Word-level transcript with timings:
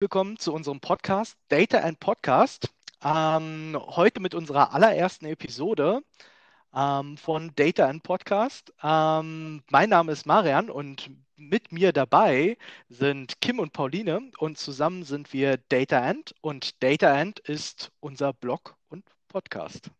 Willkommen 0.00 0.38
zu 0.38 0.54
unserem 0.54 0.78
Podcast 0.78 1.36
Data 1.48 1.80
and 1.80 1.98
Podcast. 1.98 2.72
Ähm, 3.02 3.76
heute 3.76 4.20
mit 4.20 4.32
unserer 4.32 4.72
allerersten 4.72 5.26
Episode 5.26 6.04
ähm, 6.72 7.16
von 7.16 7.50
Data 7.56 7.88
and 7.88 8.04
Podcast. 8.04 8.72
Ähm, 8.80 9.60
mein 9.70 9.88
Name 9.88 10.12
ist 10.12 10.24
Marian 10.24 10.70
und 10.70 11.10
mit 11.34 11.72
mir 11.72 11.92
dabei 11.92 12.56
sind 12.88 13.40
Kim 13.40 13.58
und 13.58 13.72
Pauline 13.72 14.30
und 14.38 14.56
zusammen 14.56 15.02
sind 15.02 15.32
wir 15.32 15.58
Data 15.68 16.08
End 16.08 16.32
und 16.42 16.80
Data 16.80 17.20
End 17.20 17.40
ist 17.40 17.90
unser 17.98 18.32
Blog 18.32 18.76
und 18.90 19.04
Podcast. 19.26 19.90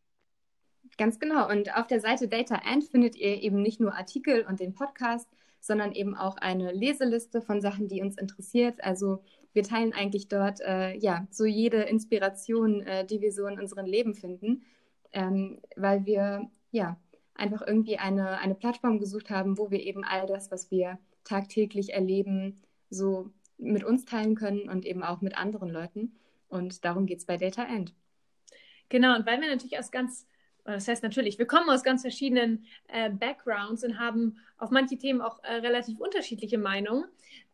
Ganz 0.97 1.19
genau. 1.19 1.49
Und 1.51 1.77
auf 1.77 1.89
der 1.89 2.01
Seite 2.01 2.29
Data 2.29 2.63
End 2.73 2.85
findet 2.85 3.17
ihr 3.17 3.43
eben 3.43 3.63
nicht 3.63 3.81
nur 3.81 3.97
Artikel 3.97 4.47
und 4.49 4.61
den 4.61 4.75
Podcast, 4.75 5.29
sondern 5.59 5.91
eben 5.91 6.17
auch 6.17 6.37
eine 6.37 6.71
Leseliste 6.71 7.43
von 7.43 7.61
Sachen, 7.61 7.89
die 7.89 8.01
uns 8.01 8.17
interessiert. 8.17 8.85
Also 8.85 9.25
wir 9.53 9.63
teilen 9.63 9.93
eigentlich 9.93 10.29
dort 10.29 10.61
äh, 10.61 10.95
ja 10.97 11.27
so 11.31 11.45
jede 11.45 11.83
Inspiration, 11.83 12.83
äh, 12.83 13.07
die 13.07 13.21
wir 13.21 13.33
so 13.33 13.47
in 13.47 13.59
unserem 13.59 13.87
Leben 13.87 14.15
finden, 14.15 14.63
ähm, 15.13 15.61
weil 15.77 16.07
wir 16.07 16.51
ja 16.71 16.99
einfach 17.35 17.63
irgendwie 17.67 17.99
eine, 17.99 18.39
eine 18.39 18.55
Plattform 18.55 18.99
gesucht 18.99 19.31
haben, 19.31 19.59
wo 19.59 19.71
wir 19.71 19.81
eben 19.81 20.05
all 20.05 20.27
das, 20.27 20.51
was 20.51 20.71
wir 20.71 20.99
tagtäglich 21.25 21.93
erleben, 21.93 22.61
so 22.91 23.31
mit 23.59 23.85
uns 23.85 24.05
teilen 24.05 24.35
können 24.35 24.69
und 24.69 24.85
eben 24.85 25.03
auch 25.03 25.21
mit 25.21 25.37
anderen 25.37 25.69
Leuten. 25.69 26.17
Und 26.49 26.85
darum 26.85 27.07
geht 27.07 27.19
es 27.19 27.27
bei 27.27 27.37
Data 27.37 27.65
End. 27.65 27.95
Genau, 28.89 29.17
und 29.17 29.27
weil 29.27 29.41
wir 29.41 29.49
natürlich 29.49 29.79
aus 29.79 29.91
ganz 29.91 30.27
das 30.73 30.89
heißt 30.89 31.03
natürlich, 31.03 31.39
wir 31.39 31.47
kommen 31.47 31.71
aus 31.71 31.83
ganz 31.83 32.03
verschiedenen 32.03 32.65
äh, 32.89 33.11
Backgrounds 33.11 33.85
und 33.85 33.99
haben 33.99 34.37
auf 34.59 34.71
manche 34.71 34.99
Themen 34.99 35.21
auch 35.21 35.43
äh, 35.43 35.55
relativ 35.55 35.99
unterschiedliche 36.01 36.59
Meinungen, 36.59 37.05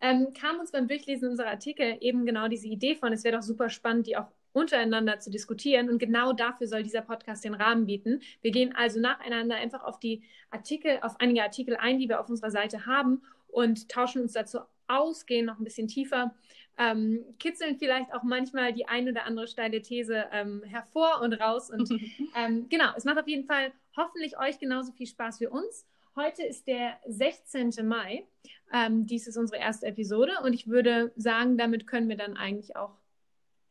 ähm, 0.00 0.32
kam 0.38 0.58
uns 0.58 0.72
beim 0.72 0.88
Durchlesen 0.88 1.30
unserer 1.30 1.48
Artikel 1.48 1.96
eben 2.00 2.26
genau 2.26 2.48
diese 2.48 2.66
Idee 2.66 2.94
von, 2.94 3.12
es 3.12 3.24
wäre 3.24 3.36
doch 3.36 3.42
super 3.42 3.68
spannend, 3.68 4.06
die 4.06 4.16
auch 4.16 4.28
untereinander 4.52 5.18
zu 5.18 5.30
diskutieren. 5.30 5.90
Und 5.90 5.98
genau 5.98 6.32
dafür 6.32 6.66
soll 6.66 6.82
dieser 6.82 7.02
Podcast 7.02 7.44
den 7.44 7.54
Rahmen 7.54 7.86
bieten. 7.86 8.20
Wir 8.40 8.52
gehen 8.52 8.74
also 8.74 9.00
nacheinander 9.00 9.56
einfach 9.56 9.82
auf 9.82 9.98
die 9.98 10.22
Artikel, 10.50 10.98
auf 11.02 11.20
einige 11.20 11.42
Artikel 11.42 11.76
ein, 11.76 11.98
die 11.98 12.08
wir 12.08 12.20
auf 12.20 12.30
unserer 12.30 12.50
Seite 12.50 12.86
haben 12.86 13.22
und 13.48 13.88
tauschen 13.88 14.22
uns 14.22 14.32
dazu 14.32 14.60
aus, 14.86 15.26
gehen 15.26 15.46
noch 15.46 15.58
ein 15.58 15.64
bisschen 15.64 15.88
tiefer 15.88 16.34
ähm, 16.78 17.24
kitzeln 17.38 17.78
vielleicht 17.78 18.12
auch 18.12 18.22
manchmal 18.22 18.72
die 18.72 18.86
ein 18.86 19.08
oder 19.08 19.24
andere 19.24 19.46
steile 19.46 19.80
These 19.82 20.26
ähm, 20.32 20.62
hervor 20.64 21.20
und 21.22 21.34
raus. 21.34 21.70
Und 21.70 21.90
ähm, 22.36 22.68
genau, 22.68 22.92
es 22.96 23.04
macht 23.04 23.18
auf 23.18 23.28
jeden 23.28 23.46
Fall 23.46 23.72
hoffentlich 23.96 24.38
euch 24.38 24.58
genauso 24.58 24.92
viel 24.92 25.06
Spaß 25.06 25.40
wie 25.40 25.46
uns. 25.46 25.86
Heute 26.16 26.44
ist 26.44 26.66
der 26.66 26.98
16. 27.06 27.72
Mai. 27.82 28.26
Ähm, 28.72 29.06
dies 29.06 29.26
ist 29.26 29.36
unsere 29.36 29.60
erste 29.60 29.86
Episode 29.86 30.32
und 30.42 30.52
ich 30.52 30.68
würde 30.68 31.12
sagen, 31.16 31.58
damit 31.58 31.86
können 31.86 32.08
wir 32.08 32.16
dann 32.16 32.36
eigentlich 32.36 32.76
auch 32.76 32.96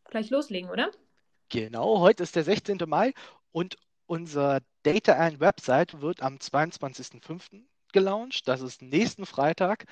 gleich 0.10 0.30
loslegen, 0.30 0.70
oder? 0.70 0.92
Genau, 1.50 2.00
heute 2.00 2.24
ist 2.24 2.36
der 2.36 2.44
16. 2.44 2.78
Mai 2.86 3.14
und 3.52 3.78
unser 4.06 4.62
Data 4.84 5.14
and 5.14 5.40
Website 5.40 6.02
wird 6.02 6.22
am 6.22 6.36
22.05 6.36 7.64
gelauncht. 7.94 8.48
Das 8.48 8.62
ist 8.62 8.82
nächsten 8.82 9.26
Freitag. 9.26 9.86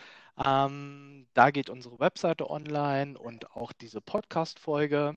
Ähm, 0.43 1.27
da 1.33 1.51
geht 1.51 1.69
unsere 1.69 1.99
Webseite 1.99 2.49
online 2.49 3.17
und 3.17 3.51
auch 3.55 3.71
diese 3.73 4.01
Podcast-Folge. 4.01 5.15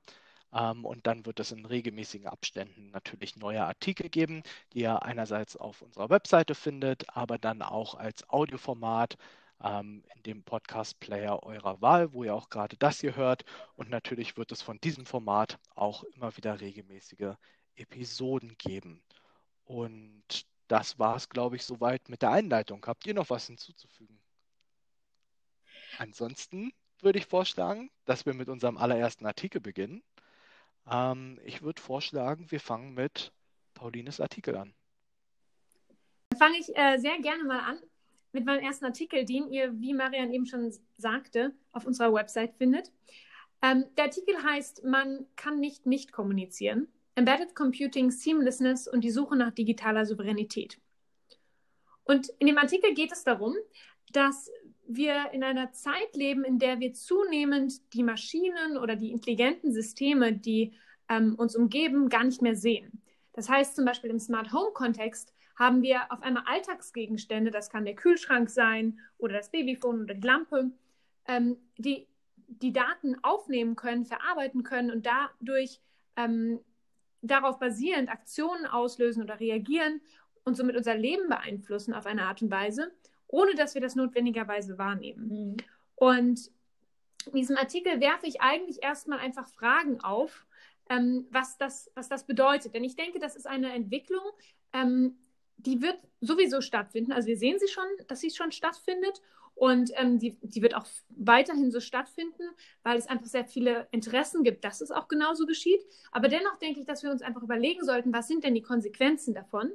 Ähm, 0.53 0.85
und 0.85 1.07
dann 1.07 1.27
wird 1.27 1.41
es 1.41 1.53
in 1.53 1.67
regelmäßigen 1.67 2.29
Abständen 2.29 2.91
natürlich 2.91 3.37
neue 3.37 3.65
Artikel 3.65 4.09
geben, 4.09 4.43
die 4.73 4.81
ihr 4.81 5.03
einerseits 5.03 5.57
auf 5.57 5.83
unserer 5.83 6.11
Webseite 6.11 6.55
findet, 6.55 7.17
aber 7.17 7.39
dann 7.39 7.63
auch 7.63 7.95
als 7.97 8.29
Audioformat 8.31 9.17
ähm, 9.63 10.05
in 10.15 10.23
dem 10.23 10.43
Podcast-Player 10.45 11.43
eurer 11.43 11.81
Wahl, 11.81 12.13
wo 12.13 12.25
ihr 12.25 12.35
auch 12.35 12.51
gerade 12.51 12.77
das 12.77 13.01
hier 13.01 13.17
hört. 13.17 13.45
Und 13.77 13.91
natürlich 13.91 14.37
wird 14.37 14.53
es 14.53 14.63
von 14.63 14.81
diesem 14.81 15.07
Format 15.07 15.59
auch 15.75 16.05
immer 16.05 16.37
wieder 16.37 16.61
regelmäßige 16.61 17.35
Episoden 17.77 18.57
geben. 18.59 19.03
Und 19.65 20.47
das 20.69 20.99
war 20.99 21.17
es, 21.17 21.29
glaube 21.29 21.57
ich, 21.57 21.65
soweit 21.65 22.09
mit 22.09 22.23
der 22.23 22.31
Einleitung. 22.31 22.85
Habt 22.87 23.07
ihr 23.07 23.15
noch 23.15 23.31
was 23.31 23.47
hinzuzufügen? 23.47 24.21
Ansonsten 25.99 26.73
würde 27.01 27.19
ich 27.19 27.27
vorschlagen, 27.27 27.91
dass 28.05 28.27
wir 28.27 28.35
mit 28.35 28.49
unserem 28.49 28.77
allerersten 28.77 29.27
Artikel 29.27 29.61
beginnen. 29.61 30.03
Ähm, 30.91 31.39
ich 31.45 31.63
würde 31.63 31.81
vorschlagen, 31.81 32.51
wir 32.51 32.61
fangen 32.61 32.95
mit 32.95 33.33
Paulines 33.75 34.21
Artikel 34.21 34.57
an. 34.57 34.75
Dann 36.31 36.39
fange 36.39 36.59
ich 36.59 36.77
äh, 36.77 36.99
sehr 36.99 37.19
gerne 37.21 37.45
mal 37.45 37.61
an 37.61 37.79
mit 38.33 38.45
meinem 38.45 38.65
ersten 38.65 38.85
Artikel, 38.85 39.25
den 39.25 39.49
ihr, 39.49 39.81
wie 39.81 39.95
Marian 39.95 40.33
eben 40.33 40.47
schon 40.47 40.73
sagte, 40.97 41.55
auf 41.73 41.87
unserer 41.87 42.13
Website 42.13 42.55
findet. 42.57 42.91
Ähm, 43.63 43.85
der 43.97 44.05
Artikel 44.05 44.43
heißt, 44.43 44.85
man 44.85 45.27
kann 45.37 45.61
nicht 45.61 45.87
nicht 45.87 46.13
kommunizieren. 46.13 46.89
Embedded 47.17 47.55
Computing, 47.55 48.11
Seamlessness 48.11 48.89
und 48.89 49.03
die 49.03 49.11
Suche 49.11 49.37
nach 49.37 49.53
digitaler 49.53 50.05
Souveränität. 50.07 50.79
Und 52.05 52.29
in 52.39 52.47
dem 52.47 52.59
Artikel 52.59 52.95
geht 52.95 53.13
es 53.13 53.25
darum, 53.25 53.55
dass 54.13 54.51
wir 54.87 55.31
in 55.33 55.43
einer 55.43 55.73
Zeit 55.73 56.15
leben, 56.15 56.45
in 56.45 56.59
der 56.59 56.81
wir 56.81 56.93
zunehmend 56.93 57.95
die 57.95 58.03
Maschinen 58.03 58.77
oder 58.77 58.97
die 58.97 59.11
intelligenten 59.11 59.73
Systeme, 59.73 60.33
die 60.33 60.75
ähm, 61.09 61.35
uns 61.37 61.57
umgeben, 61.57 62.09
gar 62.09 62.25
nicht 62.25 62.43
mehr 62.43 62.57
sehen. 62.57 63.01
Das 63.33 63.49
heißt 63.49 63.77
zum 63.77 63.85
Beispiel 63.85 64.11
im 64.11 64.19
Smart 64.19 64.53
Home 64.53 64.73
Kontext 64.73 65.33
haben 65.57 65.83
wir 65.83 66.13
auf 66.13 66.23
einmal 66.23 66.45
Alltagsgegenstände, 66.47 67.51
das 67.51 67.71
kann 67.71 67.85
der 67.85 67.95
Kühlschrank 67.95 68.51
sein 68.51 68.99
oder 69.19 69.35
das 69.35 69.51
Babyphone 69.51 70.03
oder 70.03 70.15
die 70.15 70.27
Lampe, 70.27 70.71
ähm, 71.27 71.57
die 71.79 72.07
die 72.47 72.73
Daten 72.73 73.17
aufnehmen 73.23 73.75
können, 73.75 74.05
verarbeiten 74.05 74.63
können 74.63 74.91
und 74.91 75.07
dadurch 75.07 75.81
ähm, 76.17 76.61
darauf 77.25 77.59
basierend 77.59 78.11
Aktionen 78.11 78.67
auslösen 78.67 79.23
oder 79.23 79.41
reagieren 79.41 80.01
und 80.45 80.57
somit 80.57 80.77
unser 80.77 80.95
Leben 80.95 81.29
beeinflussen 81.29 81.95
auf 81.95 82.07
eine 82.07 82.27
Art 82.27 82.43
und 82.43 82.51
Weise, 82.51 82.93
ohne 83.27 83.55
dass 83.55 83.75
wir 83.75 83.81
das 83.81 83.95
notwendigerweise 83.95 84.79
wahrnehmen. 84.79 85.29
Mhm. 85.29 85.57
Und 85.97 86.51
in 87.27 87.33
diesem 87.33 87.57
Artikel 87.57 88.01
werfe 88.01 88.27
ich 88.27 88.41
eigentlich 88.41 88.83
erstmal 88.83 89.19
einfach 89.19 89.49
Fragen 89.49 90.01
auf, 90.01 90.47
ähm, 90.91 91.27
was, 91.31 91.57
das, 91.57 91.91
was 91.95 92.09
das 92.09 92.27
bedeutet. 92.27 92.75
Denn 92.75 92.85
ich 92.85 92.97
denke, 92.97 93.19
das 93.19 93.37
ist 93.37 93.47
eine 93.47 93.73
Entwicklung, 93.73 94.25
ähm, 94.73 95.17
die 95.57 95.81
wird 95.81 95.99
sowieso 96.21 96.61
stattfinden. 96.61 97.13
Also 97.13 97.29
wir 97.29 97.39
sehen 97.39 97.59
sie 97.59 97.69
schon, 97.69 97.87
dass 98.09 98.21
sie 98.21 98.31
schon 98.31 98.53
stattfindet. 98.53 99.23
Und 99.55 99.93
ähm, 99.95 100.19
die, 100.19 100.37
die 100.43 100.63
wird 100.63 100.75
auch 100.75 100.87
weiterhin 101.11 101.71
so 101.71 101.81
stattfinden, 101.81 102.43
weil 102.83 102.99
es 102.99 103.07
einfach 103.07 103.27
sehr 103.27 103.45
viele 103.45 103.87
Interessen 103.93 104.43
gibt, 104.43 104.65
dass 104.65 104.81
es 104.81 104.91
auch 104.91 105.07
genauso 105.07 105.47
geschieht. 105.47 105.81
Aber 106.11 106.29
dennoch 106.29 106.59
denke 106.59 106.81
ich, 106.81 106.87
dass 106.87 107.03
wir 107.03 107.11
uns 107.11 107.23
einfach 107.23 107.43
überlegen 107.43 107.85
sollten, 107.85 108.13
was 108.13 108.27
sind 108.27 108.43
denn 108.45 108.55
die 108.55 108.63
Konsequenzen 108.63 109.33
davon? 109.33 109.71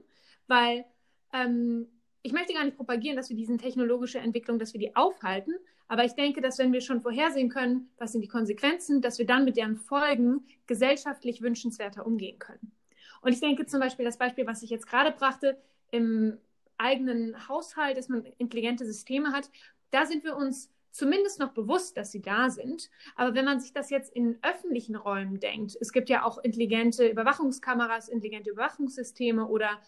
Weil 0.47 0.85
ähm, 1.33 1.87
ich 2.21 2.33
möchte 2.33 2.53
gar 2.53 2.65
nicht 2.65 2.75
propagieren, 2.75 3.15
dass 3.15 3.29
wir 3.29 3.37
diese 3.37 3.55
technologische 3.57 4.19
Entwicklung, 4.19 4.59
dass 4.59 4.73
wir 4.73 4.79
die 4.79 4.95
aufhalten. 4.95 5.53
Aber 5.87 6.03
ich 6.03 6.13
denke, 6.13 6.41
dass 6.41 6.59
wenn 6.59 6.73
wir 6.73 6.81
schon 6.81 7.01
vorhersehen 7.01 7.49
können, 7.49 7.89
was 7.97 8.11
sind 8.11 8.21
die 8.21 8.27
Konsequenzen, 8.27 9.01
dass 9.01 9.17
wir 9.17 9.25
dann 9.25 9.45
mit 9.45 9.57
deren 9.57 9.77
Folgen 9.77 10.45
gesellschaftlich 10.67 11.41
wünschenswerter 11.41 12.05
umgehen 12.05 12.37
können. 12.37 12.73
Und 13.21 13.31
ich 13.31 13.39
denke 13.39 13.65
zum 13.65 13.79
Beispiel, 13.79 14.05
das 14.05 14.17
Beispiel, 14.17 14.45
was 14.45 14.61
ich 14.61 14.69
jetzt 14.69 14.87
gerade 14.87 15.11
brachte, 15.11 15.57
im 15.91 16.37
eigenen 16.79 17.47
Haushalt, 17.47 17.97
dass 17.97 18.09
man 18.09 18.25
intelligente 18.37 18.85
Systeme 18.85 19.31
hat, 19.31 19.49
da 19.91 20.05
sind 20.05 20.23
wir 20.23 20.35
uns 20.35 20.71
zumindest 20.91 21.39
noch 21.39 21.53
bewusst, 21.53 21.97
dass 21.97 22.11
sie 22.11 22.21
da 22.21 22.49
sind. 22.49 22.89
Aber 23.15 23.35
wenn 23.35 23.45
man 23.45 23.59
sich 23.59 23.73
das 23.73 23.89
jetzt 23.89 24.13
in 24.13 24.39
öffentlichen 24.41 24.95
Räumen 24.95 25.39
denkt, 25.39 25.77
es 25.79 25.91
gibt 25.91 26.09
ja 26.09 26.23
auch 26.23 26.37
intelligente 26.39 27.07
Überwachungskameras, 27.07 28.09
intelligente 28.09 28.49
Überwachungssysteme 28.49 29.47
oder 29.47 29.79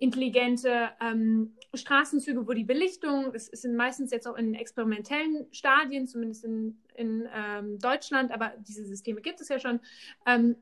intelligente 0.00 0.90
ähm, 1.00 1.56
Straßenzüge, 1.74 2.46
wo 2.46 2.52
die 2.52 2.64
Belichtung, 2.64 3.32
das 3.32 3.46
sind 3.46 3.76
meistens 3.76 4.12
jetzt 4.12 4.28
auch 4.28 4.36
in 4.36 4.54
experimentellen 4.54 5.46
Stadien, 5.50 6.06
zumindest 6.06 6.44
in, 6.44 6.78
in 6.94 7.28
ähm, 7.34 7.78
Deutschland, 7.78 8.30
aber 8.30 8.54
diese 8.58 8.84
Systeme 8.84 9.20
gibt 9.20 9.40
es 9.40 9.48
ja 9.48 9.58
schon, 9.58 9.80
ähm, 10.24 10.56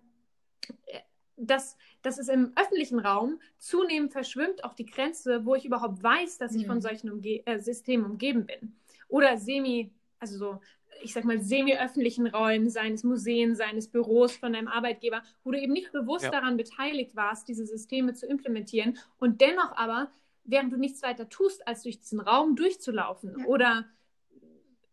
dass, 1.36 1.76
dass 2.06 2.18
es 2.18 2.28
im 2.28 2.52
öffentlichen 2.54 3.00
Raum 3.00 3.40
zunehmend 3.58 4.12
verschwimmt 4.12 4.62
auch 4.62 4.74
die 4.74 4.86
Grenze, 4.86 5.44
wo 5.44 5.56
ich 5.56 5.64
überhaupt 5.64 6.00
weiß, 6.00 6.38
dass 6.38 6.54
ich 6.54 6.62
mhm. 6.62 6.68
von 6.68 6.80
solchen 6.80 7.10
Umge 7.10 7.44
äh, 7.46 7.58
Systemen 7.58 8.06
umgeben 8.06 8.46
bin. 8.46 8.76
Oder 9.08 9.38
semi, 9.38 9.90
also 10.20 10.38
so, 10.38 10.60
ich 11.02 11.12
sag 11.12 11.24
mal, 11.24 11.40
semi-öffentlichen 11.40 12.28
Räumen, 12.28 12.70
seines 12.70 13.02
Museen, 13.02 13.56
seines 13.56 13.88
Büros, 13.88 14.36
von 14.36 14.52
deinem 14.52 14.68
Arbeitgeber, 14.68 15.24
wo 15.42 15.50
du 15.50 15.60
eben 15.60 15.72
nicht 15.72 15.90
bewusst 15.90 16.26
ja. 16.26 16.30
daran 16.30 16.56
beteiligt 16.56 17.16
warst, 17.16 17.48
diese 17.48 17.66
Systeme 17.66 18.14
zu 18.14 18.26
implementieren 18.26 18.98
und 19.18 19.40
dennoch 19.40 19.76
aber, 19.76 20.08
während 20.44 20.72
du 20.72 20.76
nichts 20.76 21.02
weiter 21.02 21.28
tust, 21.28 21.66
als 21.66 21.82
durch 21.82 21.98
diesen 21.98 22.20
Raum 22.20 22.54
durchzulaufen 22.54 23.34
ja. 23.36 23.46
oder 23.46 23.84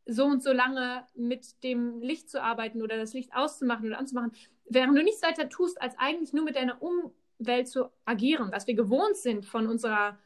so 0.06 0.26
und 0.26 0.44
so 0.44 0.52
lange 0.52 1.06
mit 1.16 1.64
dem 1.64 2.02
Licht 2.02 2.30
zu 2.30 2.42
arbeiten 2.42 2.82
oder 2.82 2.98
das 2.98 3.14
Licht 3.14 3.34
auszumachen 3.34 3.88
oder 3.88 3.98
anzumachen, 3.98 4.34
während 4.66 4.98
du 4.98 5.04
nichts 5.04 5.24
weiter 5.24 5.50
tust, 5.50 5.82
als 5.82 5.98
eigentlich 5.98 6.34
nur 6.34 6.44
mit 6.44 6.56
deiner 6.56 6.82
Umwelt 6.82 7.68
zu 7.68 7.90
agieren, 8.06 8.52
was 8.52 8.68
wir 8.68 8.76
gewohnt 8.76 9.16
sind 9.16 9.46
von 9.46 9.68
unserer 9.68 10.18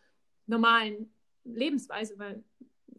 normalen 0.48 1.12
Lebensweise, 1.44 2.18
weil 2.18 2.44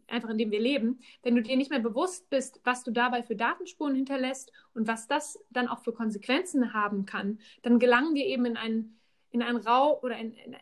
einfach 0.07 0.29
in 0.29 0.37
dem 0.37 0.51
wir 0.51 0.59
leben, 0.59 0.99
wenn 1.21 1.35
du 1.35 1.41
dir 1.41 1.55
nicht 1.55 1.69
mehr 1.69 1.79
bewusst 1.79 2.29
bist, 2.29 2.59
was 2.63 2.83
du 2.83 2.91
dabei 2.91 3.23
für 3.23 3.35
Datenspuren 3.35 3.95
hinterlässt 3.95 4.51
und 4.73 4.87
was 4.87 5.07
das 5.07 5.39
dann 5.49 5.67
auch 5.67 5.83
für 5.83 5.93
Konsequenzen 5.93 6.73
haben 6.73 7.05
kann, 7.05 7.39
dann 7.61 7.79
gelangen 7.79 8.15
wir 8.15 8.25
eben 8.25 8.45
in 8.45 8.57
einen, 8.57 8.99
in 9.31 9.41
einen 9.41 9.57
Rau 9.57 9.99
oder 10.01 10.17
in, 10.17 10.33
in, 10.33 10.55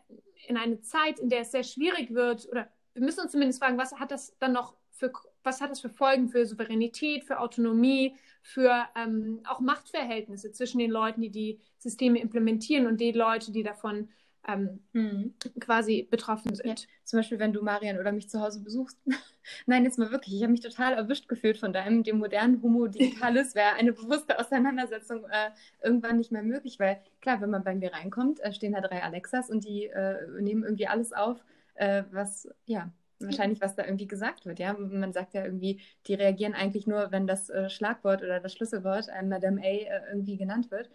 in 0.46 0.56
eine 0.56 0.80
Zeit, 0.80 1.18
in 1.18 1.30
der 1.30 1.40
es 1.40 1.50
sehr 1.50 1.64
schwierig 1.64 2.12
wird, 2.12 2.48
oder 2.50 2.68
wir 2.94 3.02
müssen 3.02 3.20
uns 3.20 3.32
zumindest 3.32 3.62
fragen, 3.62 3.78
was 3.78 3.98
hat 3.98 4.10
das 4.10 4.36
dann 4.38 4.52
noch 4.52 4.74
für, 4.90 5.12
was 5.48 5.60
hat 5.60 5.70
das 5.70 5.80
für 5.80 5.88
Folgen 5.88 6.28
für 6.28 6.46
Souveränität, 6.46 7.24
für 7.24 7.40
Autonomie, 7.40 8.14
für 8.42 8.84
ähm, 8.96 9.40
auch 9.48 9.60
Machtverhältnisse 9.60 10.52
zwischen 10.52 10.78
den 10.78 10.90
Leuten, 10.90 11.22
die 11.22 11.30
die 11.30 11.60
Systeme 11.78 12.20
implementieren 12.20 12.86
und 12.86 13.00
den 13.00 13.14
Leuten, 13.14 13.52
die 13.52 13.62
davon 13.62 14.08
ähm, 14.46 14.80
hm. 14.92 15.34
quasi 15.60 16.06
betroffen 16.10 16.54
sind. 16.54 16.80
Ja. 16.80 16.86
Zum 17.04 17.18
Beispiel, 17.18 17.38
wenn 17.38 17.52
du 17.52 17.62
Marian 17.62 17.98
oder 17.98 18.12
mich 18.12 18.28
zu 18.28 18.40
Hause 18.40 18.62
besuchst. 18.62 18.98
Nein, 19.66 19.84
jetzt 19.84 19.98
mal 19.98 20.10
wirklich. 20.10 20.34
Ich 20.34 20.42
habe 20.42 20.52
mich 20.52 20.60
total 20.60 20.94
erwischt 20.94 21.28
gefühlt 21.28 21.58
von 21.58 21.72
deinem. 21.72 22.02
Dem 22.02 22.18
modernen 22.18 22.62
Homo 22.62 22.86
Digitalis 22.86 23.54
wäre 23.54 23.74
eine 23.74 23.92
bewusste 23.92 24.38
Auseinandersetzung 24.38 25.24
äh, 25.24 25.50
irgendwann 25.82 26.18
nicht 26.18 26.32
mehr 26.32 26.42
möglich, 26.42 26.78
weil 26.78 27.00
klar, 27.20 27.40
wenn 27.40 27.50
man 27.50 27.64
bei 27.64 27.74
mir 27.74 27.92
reinkommt, 27.92 28.40
äh, 28.40 28.52
stehen 28.52 28.72
da 28.72 28.80
drei 28.80 29.02
Alexas 29.02 29.50
und 29.50 29.64
die 29.64 29.86
äh, 29.86 30.16
nehmen 30.40 30.64
irgendwie 30.64 30.86
alles 30.86 31.12
auf, 31.12 31.42
äh, 31.74 32.04
was, 32.10 32.48
ja, 32.66 32.90
wahrscheinlich, 33.20 33.60
was 33.60 33.74
da 33.74 33.84
irgendwie 33.84 34.06
gesagt 34.06 34.46
wird. 34.46 34.58
Ja, 34.58 34.74
man 34.74 35.12
sagt 35.12 35.34
ja 35.34 35.44
irgendwie, 35.44 35.80
die 36.06 36.14
reagieren 36.14 36.54
eigentlich 36.54 36.86
nur, 36.86 37.10
wenn 37.10 37.26
das 37.26 37.50
äh, 37.50 37.68
Schlagwort 37.70 38.22
oder 38.22 38.40
das 38.40 38.52
Schlüsselwort 38.52 39.08
äh, 39.08 39.22
Madame 39.22 39.60
A 39.60 39.64
äh, 39.64 40.02
irgendwie 40.10 40.36
genannt 40.36 40.70
wird. 40.70 40.90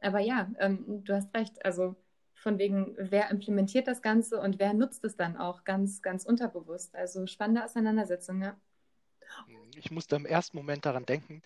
Aber 0.00 0.20
ja, 0.20 0.50
ähm, 0.58 1.04
du 1.04 1.14
hast 1.14 1.34
recht. 1.34 1.64
Also 1.64 1.96
von 2.34 2.58
wegen, 2.58 2.94
wer 2.98 3.30
implementiert 3.30 3.88
das 3.88 4.02
Ganze 4.02 4.38
und 4.40 4.58
wer 4.58 4.74
nutzt 4.74 5.04
es 5.04 5.16
dann 5.16 5.36
auch 5.36 5.64
ganz, 5.64 6.02
ganz 6.02 6.24
unterbewusst. 6.24 6.94
Also 6.94 7.26
spannende 7.26 7.64
Auseinandersetzung, 7.64 8.42
ja. 8.42 8.56
Ich 9.74 9.90
musste 9.90 10.16
im 10.16 10.26
ersten 10.26 10.56
Moment 10.56 10.86
daran 10.86 11.04
denken, 11.04 11.42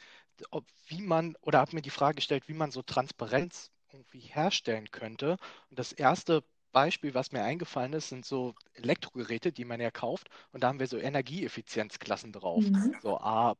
ob, 0.50 0.64
wie 0.86 1.00
man, 1.00 1.36
oder 1.42 1.60
habe 1.60 1.74
mir 1.74 1.82
die 1.82 1.90
Frage 1.90 2.16
gestellt, 2.16 2.48
wie 2.48 2.54
man 2.54 2.70
so 2.70 2.82
Transparenz 2.82 3.70
irgendwie 3.92 4.20
herstellen 4.20 4.90
könnte. 4.90 5.36
Und 5.70 5.78
das 5.78 5.92
erste 5.92 6.44
Beispiel, 6.72 7.14
was 7.14 7.32
mir 7.32 7.42
eingefallen 7.42 7.92
ist, 7.92 8.08
sind 8.08 8.24
so 8.24 8.54
Elektrogeräte, 8.74 9.52
die 9.52 9.64
man 9.64 9.80
ja 9.80 9.90
kauft. 9.90 10.28
Und 10.52 10.62
da 10.62 10.68
haben 10.68 10.80
wir 10.80 10.86
so 10.86 10.98
Energieeffizienzklassen 10.98 12.32
drauf. 12.32 12.64
Mhm. 12.64 12.96
So 13.02 13.18
A, 13.18 13.54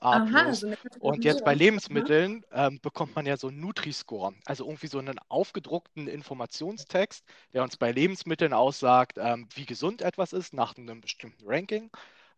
A. 0.00 0.22
Aha, 0.22 0.52
so 0.54 0.72
und 1.00 1.24
jetzt 1.24 1.44
bei 1.44 1.54
Lebensmitteln 1.54 2.44
ähm, 2.52 2.78
bekommt 2.82 3.16
man 3.16 3.26
ja 3.26 3.36
so 3.36 3.50
Nutri-Score. 3.50 4.34
Also 4.44 4.66
irgendwie 4.66 4.88
so 4.88 4.98
einen 4.98 5.18
aufgedruckten 5.28 6.08
Informationstext, 6.08 7.24
der 7.52 7.62
uns 7.62 7.76
bei 7.76 7.92
Lebensmitteln 7.92 8.52
aussagt, 8.52 9.18
ähm, 9.18 9.48
wie 9.54 9.66
gesund 9.66 10.02
etwas 10.02 10.32
ist 10.32 10.52
nach 10.52 10.76
einem 10.76 11.00
bestimmten 11.00 11.44
Ranking. 11.46 11.90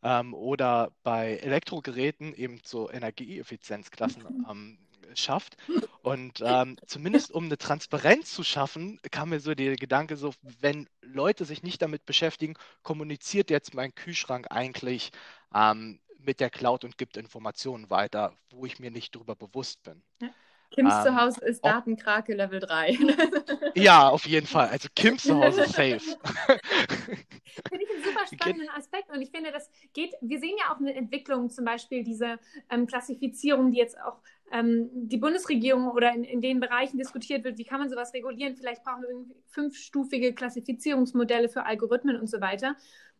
Ähm, 0.03 0.33
oder 0.35 0.93
bei 1.03 1.37
Elektrogeräten 1.37 2.35
eben 2.35 2.61
so 2.65 2.91
Energieeffizienzklassen 2.91 4.23
mhm. 4.23 4.79
Schafft. 5.15 5.57
Und 6.03 6.41
ähm, 6.45 6.77
zumindest 6.87 7.31
um 7.33 7.45
eine 7.45 7.59
Transparenz 7.59 8.33
zu 8.33 8.43
schaffen, 8.43 9.01
kam 9.11 9.31
mir 9.31 9.41
so 9.41 9.55
der 9.55 9.77
Gedanke, 9.77 10.17
so 10.17 10.33
wenn 10.61 10.89
Leute 11.03 11.45
sich 11.45 11.63
nicht 11.63 11.83
damit 11.83 12.07
beschäftigen, 12.07 12.55
kommuniziert 12.83 13.51
jetzt 13.51 13.75
mein 13.75 13.95
Kühlschrank 13.95 14.47
eigentlich 14.51 15.11
ähm, 15.55 16.01
mit 16.19 16.41
der 16.41 16.51
Cloud 16.51 16.85
und 16.85 16.99
gibt 16.99 17.17
Informationen 17.17 17.91
weiter, 17.91 18.35
wo 18.51 18.67
ich 18.67 18.79
mir 18.79 18.91
nicht 18.91 19.15
darüber 19.15 19.37
bewusst 19.37 19.83
bin. 19.83 20.03
Kims 20.71 20.95
ähm, 20.95 21.03
Zuhause 21.03 21.45
ist 21.45 21.65
Datenkrake 21.65 22.35
Level 22.35 22.61
3. 22.61 22.97
ja, 23.75 24.09
auf 24.09 24.25
jeden 24.27 24.47
Fall. 24.47 24.69
Also 24.69 24.89
Kims 24.95 25.25
Zuhause 25.25 25.65
safe. 25.65 25.99
Finde 27.69 27.85
ich 27.85 27.91
einen 27.91 28.05
super 28.05 28.27
spannenden 28.33 28.69
Aspekt 28.71 29.11
und 29.11 29.21
ich 29.21 29.31
finde, 29.31 29.51
das 29.51 29.69
geht, 29.93 30.15
wir 30.21 30.39
sehen 30.39 30.57
ja 30.59 30.73
auch 30.73 30.79
eine 30.79 30.95
Entwicklung, 30.95 31.51
zum 31.51 31.65
Beispiel 31.65 32.05
diese 32.05 32.39
ähm, 32.71 32.87
Klassifizierung, 32.87 33.73
die 33.73 33.79
jetzt 33.79 34.01
auch 34.01 34.21
ähm, 34.51 34.91
die 34.93 35.17
Bundesregierung 35.17 35.89
oder 35.89 36.13
in, 36.13 36.25
in 36.25 36.41
den 36.41 36.61
Bereichen 36.61 36.99
diskutiert 36.99 37.45
wird, 37.45 37.59
wie 37.59 37.65
kann 37.65 37.81
man 37.81 37.89
sowas 37.89 38.13
regulieren? 38.15 38.57
Vielleicht 38.57 38.83
brauchen 38.83 39.03
wir 39.03 39.35
fünfstufige 39.47 40.35
Klassifizierungsmodelle 40.35 41.49
für 41.49 41.65
Algorithmen 41.65 42.19
und 42.19 42.29
so 42.29 42.41
weiter. 42.41 42.77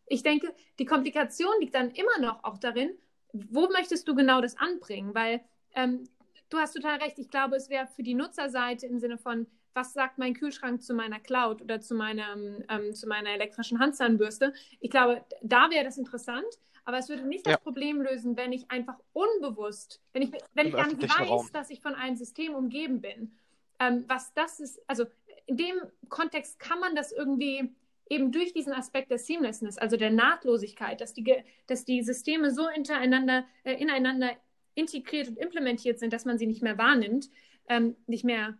Ich 0.07 0.23
denke, 0.23 0.53
die 0.79 0.85
Komplikation 0.85 1.53
liegt 1.59 1.75
dann 1.75 1.91
immer 1.91 2.19
noch 2.19 2.43
auch 2.43 2.57
darin, 2.57 2.91
wo 3.33 3.69
möchtest 3.69 4.07
du 4.07 4.15
genau 4.15 4.41
das 4.41 4.57
anbringen? 4.57 5.15
Weil 5.15 5.41
ähm, 5.73 6.03
du 6.49 6.57
hast 6.57 6.73
total 6.73 6.97
recht, 6.97 7.17
ich 7.17 7.29
glaube, 7.29 7.55
es 7.55 7.69
wäre 7.69 7.87
für 7.87 8.03
die 8.03 8.13
Nutzerseite 8.13 8.85
im 8.85 8.99
Sinne 8.99 9.17
von, 9.17 9.47
was 9.73 9.93
sagt 9.93 10.17
mein 10.17 10.33
Kühlschrank 10.33 10.83
zu 10.83 10.93
meiner 10.93 11.19
Cloud 11.19 11.61
oder 11.61 11.79
zu, 11.79 11.95
meinem, 11.95 12.63
ähm, 12.69 12.93
zu 12.93 13.07
meiner 13.07 13.29
elektrischen 13.29 13.79
Handzahnbürste? 13.79 14.53
Ich 14.81 14.91
glaube, 14.91 15.23
da 15.41 15.69
wäre 15.69 15.85
das 15.85 15.97
interessant. 15.97 16.45
Aber 16.83 16.97
es 16.97 17.09
würde 17.09 17.23
nicht 17.23 17.45
ja. 17.45 17.53
das 17.53 17.61
Problem 17.61 18.01
lösen, 18.01 18.35
wenn 18.37 18.51
ich 18.51 18.69
einfach 18.71 18.97
unbewusst, 19.13 20.01
wenn 20.13 20.23
ich, 20.23 20.31
wenn 20.53 20.67
ich 20.67 20.73
gar 20.73 20.87
nicht 20.87 21.01
weiß, 21.01 21.29
Raum. 21.29 21.49
dass 21.53 21.69
ich 21.69 21.81
von 21.81 21.95
einem 21.95 22.15
System 22.15 22.55
umgeben 22.55 23.01
bin. 23.01 23.31
Ähm, 23.79 24.05
was 24.07 24.33
das 24.33 24.59
ist, 24.59 24.81
also 24.87 25.05
in 25.45 25.57
dem 25.57 25.75
Kontext 26.09 26.59
kann 26.59 26.79
man 26.79 26.95
das 26.95 27.11
irgendwie 27.11 27.69
eben 28.09 28.31
durch 28.31 28.53
diesen 28.53 28.73
Aspekt 28.73 29.09
der 29.09 29.17
Seamlessness, 29.17 29.77
also 29.77 29.95
der 29.95 30.11
Nahtlosigkeit, 30.11 31.01
dass 31.01 31.13
die, 31.13 31.43
dass 31.67 31.85
die 31.85 32.03
Systeme 32.03 32.51
so 32.51 32.67
hintereinander, 32.69 33.45
äh, 33.63 33.73
ineinander 33.73 34.31
integriert 34.75 35.29
und 35.29 35.37
implementiert 35.37 35.99
sind, 35.99 36.13
dass 36.13 36.25
man 36.25 36.37
sie 36.37 36.47
nicht 36.47 36.61
mehr 36.61 36.77
wahrnimmt, 36.77 37.29
ähm, 37.67 37.95
nicht 38.07 38.23
mehr 38.23 38.57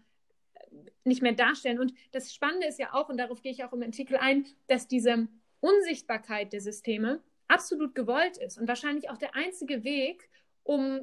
nicht 1.04 1.22
mehr 1.22 1.34
darstellen. 1.34 1.80
Und 1.80 1.94
das 2.12 2.34
Spannende 2.34 2.68
ist 2.68 2.80
ja 2.80 2.94
auch, 2.94 3.10
und 3.10 3.18
darauf 3.18 3.42
gehe 3.42 3.52
ich 3.52 3.64
auch 3.64 3.74
im 3.74 3.82
Artikel 3.82 4.18
ein, 4.18 4.46
dass 4.68 4.88
diese 4.88 5.28
Unsichtbarkeit 5.60 6.54
der 6.54 6.62
Systeme 6.62 7.22
absolut 7.52 7.94
gewollt 7.96 8.38
ist 8.38 8.58
und 8.58 8.68
wahrscheinlich 8.68 9.10
auch 9.10 9.18
der 9.18 9.36
einzige 9.36 9.84
Weg, 9.84 10.30
um 10.64 11.02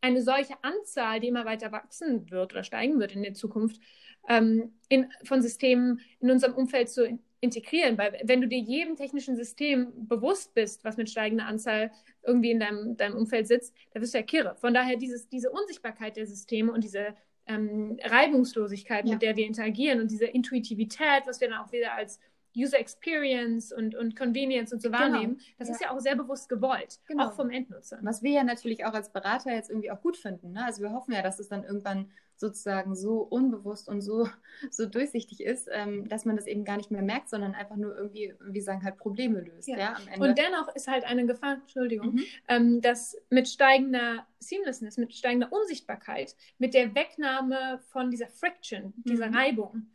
eine 0.00 0.22
solche 0.22 0.54
Anzahl, 0.62 1.20
die 1.20 1.28
immer 1.28 1.44
weiter 1.44 1.72
wachsen 1.72 2.30
wird 2.30 2.52
oder 2.52 2.64
steigen 2.64 2.98
wird 2.98 3.14
in 3.14 3.22
der 3.22 3.34
Zukunft, 3.34 3.80
ähm, 4.28 4.74
in, 4.88 5.10
von 5.24 5.42
Systemen 5.42 6.00
in 6.20 6.30
unserem 6.30 6.54
Umfeld 6.54 6.88
zu 6.88 7.04
in, 7.04 7.20
integrieren. 7.40 7.98
Weil 7.98 8.20
wenn 8.24 8.40
du 8.40 8.48
dir 8.48 8.58
jedem 8.58 8.96
technischen 8.96 9.36
System 9.36 9.92
bewusst 10.08 10.54
bist, 10.54 10.84
was 10.84 10.96
mit 10.96 11.10
steigender 11.10 11.46
Anzahl 11.46 11.90
irgendwie 12.22 12.50
in 12.50 12.60
deinem, 12.60 12.96
deinem 12.96 13.16
Umfeld 13.16 13.48
sitzt, 13.48 13.74
da 13.92 14.00
wirst 14.00 14.14
du 14.14 14.18
ja 14.18 14.24
kirre. 14.24 14.56
Von 14.56 14.74
daher 14.74 14.96
dieses, 14.96 15.28
diese 15.28 15.50
Unsichtbarkeit 15.50 16.16
der 16.16 16.26
Systeme 16.26 16.72
und 16.72 16.84
diese 16.84 17.14
ähm, 17.46 17.98
Reibungslosigkeit, 18.04 19.06
ja. 19.06 19.12
mit 19.12 19.22
der 19.22 19.36
wir 19.36 19.46
interagieren 19.46 20.00
und 20.00 20.10
diese 20.10 20.26
Intuitivität, 20.26 21.22
was 21.26 21.40
wir 21.40 21.48
dann 21.48 21.58
auch 21.58 21.72
wieder 21.72 21.94
als 21.94 22.20
User 22.56 22.78
Experience 22.78 23.72
und, 23.72 23.94
und 23.94 24.16
Convenience 24.16 24.72
und 24.72 24.82
so 24.82 24.90
genau. 24.90 25.00
wahrnehmen, 25.00 25.34
genau. 25.36 25.48
das 25.58 25.68
ja. 25.68 25.74
ist 25.74 25.80
ja 25.80 25.90
auch 25.90 26.00
sehr 26.00 26.16
bewusst 26.16 26.48
gewollt, 26.48 27.00
genau. 27.06 27.28
auch 27.28 27.32
vom 27.32 27.50
Endnutzer. 27.50 27.98
Was 28.02 28.22
wir 28.22 28.32
ja 28.32 28.44
natürlich 28.44 28.84
auch 28.84 28.94
als 28.94 29.10
Berater 29.10 29.52
jetzt 29.52 29.70
irgendwie 29.70 29.90
auch 29.90 30.00
gut 30.00 30.16
finden. 30.16 30.52
Ne? 30.52 30.64
Also 30.64 30.82
wir 30.82 30.92
hoffen 30.92 31.12
ja, 31.12 31.22
dass 31.22 31.38
es 31.38 31.48
dann 31.48 31.64
irgendwann 31.64 32.10
sozusagen 32.42 32.94
so 32.94 33.20
unbewusst 33.20 33.88
und 33.88 34.00
so, 34.00 34.28
so 34.70 34.86
durchsichtig 34.86 35.40
ist, 35.40 35.68
ähm, 35.72 36.08
dass 36.08 36.24
man 36.24 36.36
das 36.36 36.46
eben 36.46 36.64
gar 36.64 36.76
nicht 36.76 36.90
mehr 36.90 37.02
merkt, 37.02 37.30
sondern 37.30 37.54
einfach 37.54 37.76
nur 37.76 37.96
irgendwie, 37.96 38.34
wie 38.40 38.60
sagen, 38.60 38.82
halt 38.82 38.98
Probleme 38.98 39.40
löst. 39.40 39.68
Ja. 39.68 39.78
ja 39.78 39.96
und 40.18 40.36
dennoch 40.36 40.74
ist 40.74 40.88
halt 40.88 41.04
eine 41.04 41.24
Gefahr, 41.24 41.54
Entschuldigung, 41.54 42.14
mhm. 42.14 42.24
ähm, 42.48 42.80
dass 42.80 43.16
mit 43.30 43.48
steigender 43.48 44.26
Seamlessness, 44.40 44.98
mit 44.98 45.14
steigender 45.14 45.52
Unsichtbarkeit, 45.52 46.36
mit 46.58 46.74
der 46.74 46.94
Wegnahme 46.94 47.80
von 47.88 48.10
dieser 48.10 48.28
Friction, 48.28 48.92
dieser 48.96 49.28
mhm. 49.28 49.36
Reibung, 49.36 49.86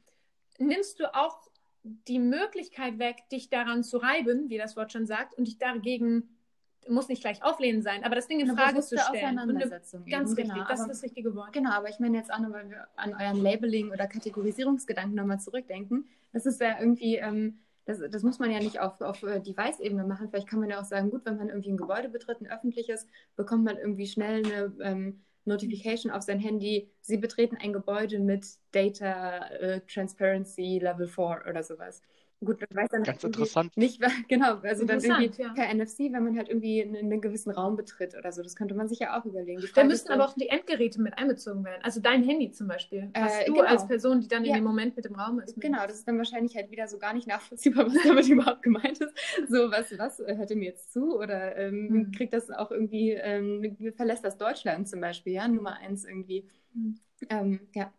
nimmst 0.58 1.00
du 1.00 1.14
auch 1.14 1.47
die 2.08 2.20
Möglichkeit 2.20 3.00
weg, 3.00 3.30
dich 3.32 3.50
daran 3.50 3.84
zu 3.84 3.98
reiben, 3.98 4.50
wie 4.50 4.58
das 4.58 4.76
Wort 4.76 4.92
schon 4.92 5.06
sagt, 5.06 5.38
und 5.38 5.48
dich 5.48 5.58
dagegen 5.58 6.30
muss 6.90 7.10
nicht 7.10 7.22
gleich 7.22 7.44
auflehnen 7.44 7.82
sein, 7.82 8.04
aber 8.04 8.16
das 8.16 8.28
Ding 8.28 8.40
in 8.40 8.56
Frage 8.56 8.82
zu 8.82 8.98
stellen. 8.98 9.38
Auseinandersetzung 9.38 10.04
eine, 10.04 10.12
ganz 10.12 10.30
richtig, 10.38 10.54
genau, 10.54 10.68
das 10.68 10.80
aber, 10.80 10.92
ist 10.92 10.98
das 10.98 11.04
richtige 11.04 11.36
Wort. 11.36 11.54
Genau, 11.54 11.72
aber 11.72 11.90
ich 11.90 12.00
meine 12.00 12.18
jetzt 12.18 12.32
auch 12.32 12.40
nur, 12.40 12.54
weil 12.54 12.70
wir 12.70 12.88
an 12.96 13.14
euren 13.14 13.44
Labeling 13.44 13.92
oder 13.92 14.08
Kategorisierungsgedanken 14.08 15.16
nochmal 15.16 15.40
zurückdenken. 15.40 16.08
Das 16.34 16.46
ist 16.46 16.62
ja 16.62 16.80
irgendwie, 16.80 17.18
ähm, 17.18 17.60
das, 17.86 18.00
das, 18.10 18.24
muss 18.24 18.40
man 18.40 18.52
ja 18.52 18.60
nicht 18.60 18.80
auf, 18.80 19.00
auf 19.02 19.24
äh, 19.24 19.40
Device-Ebene 19.40 20.04
machen. 20.06 20.30
Vielleicht 20.30 20.48
kann 20.48 20.60
man 20.60 20.70
ja 20.70 20.80
auch 20.80 20.86
sagen, 20.86 21.10
gut, 21.10 21.26
wenn 21.26 21.38
man 21.38 21.50
irgendwie 21.50 21.72
ein 21.72 21.78
Gebäude 21.78 22.10
betritt, 22.10 22.42
ein 22.42 22.48
öffentliches, 22.48 23.08
bekommt 23.36 23.64
man 23.64 23.78
irgendwie 23.78 24.08
schnell 24.08 24.46
eine 24.46 24.74
ähm, 24.82 25.22
Notification 25.48 26.12
auf 26.12 26.24
sein 26.24 26.40
Handy, 26.40 26.92
Sie 27.02 27.18
betreten 27.18 27.58
ein 27.62 27.74
Gebäude 27.74 28.20
mit 28.20 28.46
Data 28.72 29.50
uh, 29.62 29.80
Transparency 29.88 30.80
Level 30.80 31.08
4 31.08 31.46
oder 31.50 31.64
sowas. 31.64 32.02
Gut, 32.46 32.62
das 32.62 32.70
weiß 32.72 32.90
dann 32.90 33.04
Ganz 33.04 33.24
interessant. 33.24 33.76
Nicht, 33.78 34.00
genau, 34.28 34.60
also 34.60 34.86
dann 34.86 35.04
irgendwie 35.04 35.42
ja. 35.42 35.54
per 35.54 35.74
NFC, 35.74 36.12
wenn 36.12 36.24
man 36.24 36.38
halt 36.38 36.50
irgendwie 36.50 36.84
einen, 36.84 36.96
einen, 36.96 37.20
gewissen 37.20 37.50
Raum 37.50 37.76
betritt 37.76 38.16
oder 38.16 38.32
so. 38.32 38.44
Das 38.44 38.56
könnte 38.56 38.76
man 38.76 38.88
sich 38.88 39.00
ja 39.00 39.20
auch 39.20 39.26
überlegen. 39.26 39.64
Da 39.74 39.84
müssten 39.84 40.12
aber 40.12 40.26
auch 40.26 40.34
die 40.34 40.50
Endgeräte 40.50 41.02
mit 41.02 41.18
einbezogen 41.18 41.66
werden. 41.66 41.82
Also 41.84 42.00
dein 42.00 42.24
Handy 42.24 42.52
zum 42.52 42.68
Beispiel. 42.68 43.10
Was 43.16 43.40
äh, 43.40 43.46
du 43.46 43.54
genau. 43.54 43.66
als 43.66 43.88
Person, 43.88 44.22
die 44.22 44.28
dann 44.28 44.46
ja. 44.46 44.52
in 44.52 44.62
dem 44.62 44.64
Moment 44.66 44.96
mit 44.96 45.06
dem 45.06 45.16
Raum 45.16 45.40
ist. 45.40 45.60
Genau, 45.60 45.88
das 45.88 45.98
ist 45.98 46.08
dann 46.08 46.20
wahrscheinlich 46.20 46.56
halt 46.56 46.70
wieder 46.70 46.88
so 46.88 47.00
gar 47.00 47.14
nicht 47.14 47.28
nachvollziehbar, 47.28 47.88
was 47.88 48.04
damit 48.04 48.28
überhaupt 48.30 48.62
gemeint 48.62 49.00
ist. 49.00 49.18
So, 49.50 49.72
was, 49.72 49.98
was 49.98 50.20
hört 50.20 50.52
ihr 50.52 50.58
mir 50.58 50.70
jetzt 50.70 50.94
zu? 50.94 51.18
Oder 51.18 51.56
ähm, 51.58 51.90
mhm. 51.90 52.12
kriegt 52.12 52.34
das 52.34 52.52
auch 52.52 52.70
irgendwie, 52.70 53.14
ähm, 53.14 53.76
verlässt 53.96 54.24
das 54.24 54.38
Deutschland 54.38 54.88
zum 54.88 55.02
Beispiel, 55.02 55.34
ja, 55.34 55.48
Nummer 55.48 55.78
eins 55.78 56.06
irgendwie. 56.06 56.48
Mhm. 56.74 57.00
Ähm, 57.30 57.60
ja. 57.74 57.92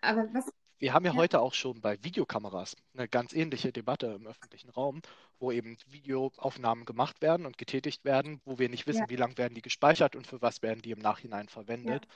Aber 0.00 0.28
was 0.32 0.50
wir 0.78 0.92
haben 0.92 1.04
ja, 1.04 1.12
ja, 1.12 1.16
heute 1.16 1.40
auch 1.40 1.54
schon 1.54 1.80
bei 1.80 2.02
Videokameras 2.04 2.76
eine 2.94 3.08
ganz 3.08 3.32
ähnliche 3.32 3.72
Debatte 3.72 4.06
im 4.08 4.26
öffentlichen 4.26 4.70
Raum, 4.70 5.00
wo 5.38 5.52
eben 5.52 5.76
Videoaufnahmen 5.86 6.84
gemacht 6.84 7.22
werden 7.22 7.46
und 7.46 7.58
getätigt 7.58 8.04
werden, 8.04 8.40
wo 8.44 8.58
wir 8.58 8.68
nicht 8.68 8.86
wissen, 8.86 9.02
Ja. 9.02 9.08
wie 9.08 9.16
lang 9.16 9.38
werden 9.38 9.54
die 9.54 9.62
gespeichert 9.62 10.16
und 10.16 10.26
für 10.26 10.42
was 10.42 10.62
werden 10.62 10.82
die 10.82 10.90
im 10.90 10.98
Nachhinein 10.98 11.48
verwendet. 11.48 12.06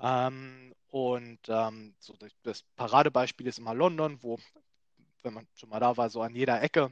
Ähm, 0.00 0.74
und 0.88 1.40
ähm, 1.48 1.94
so 1.98 2.14
das 2.42 2.62
Paradebeispiel 2.76 3.46
ist 3.46 3.58
immer 3.58 3.74
London, 3.74 4.18
wo, 4.22 4.38
wenn 5.22 5.34
man 5.34 5.46
schon 5.54 5.68
mal 5.68 5.80
da 5.80 5.96
war, 5.96 6.10
so 6.10 6.22
an 6.22 6.34
jeder 6.34 6.62
Ecke 6.62 6.90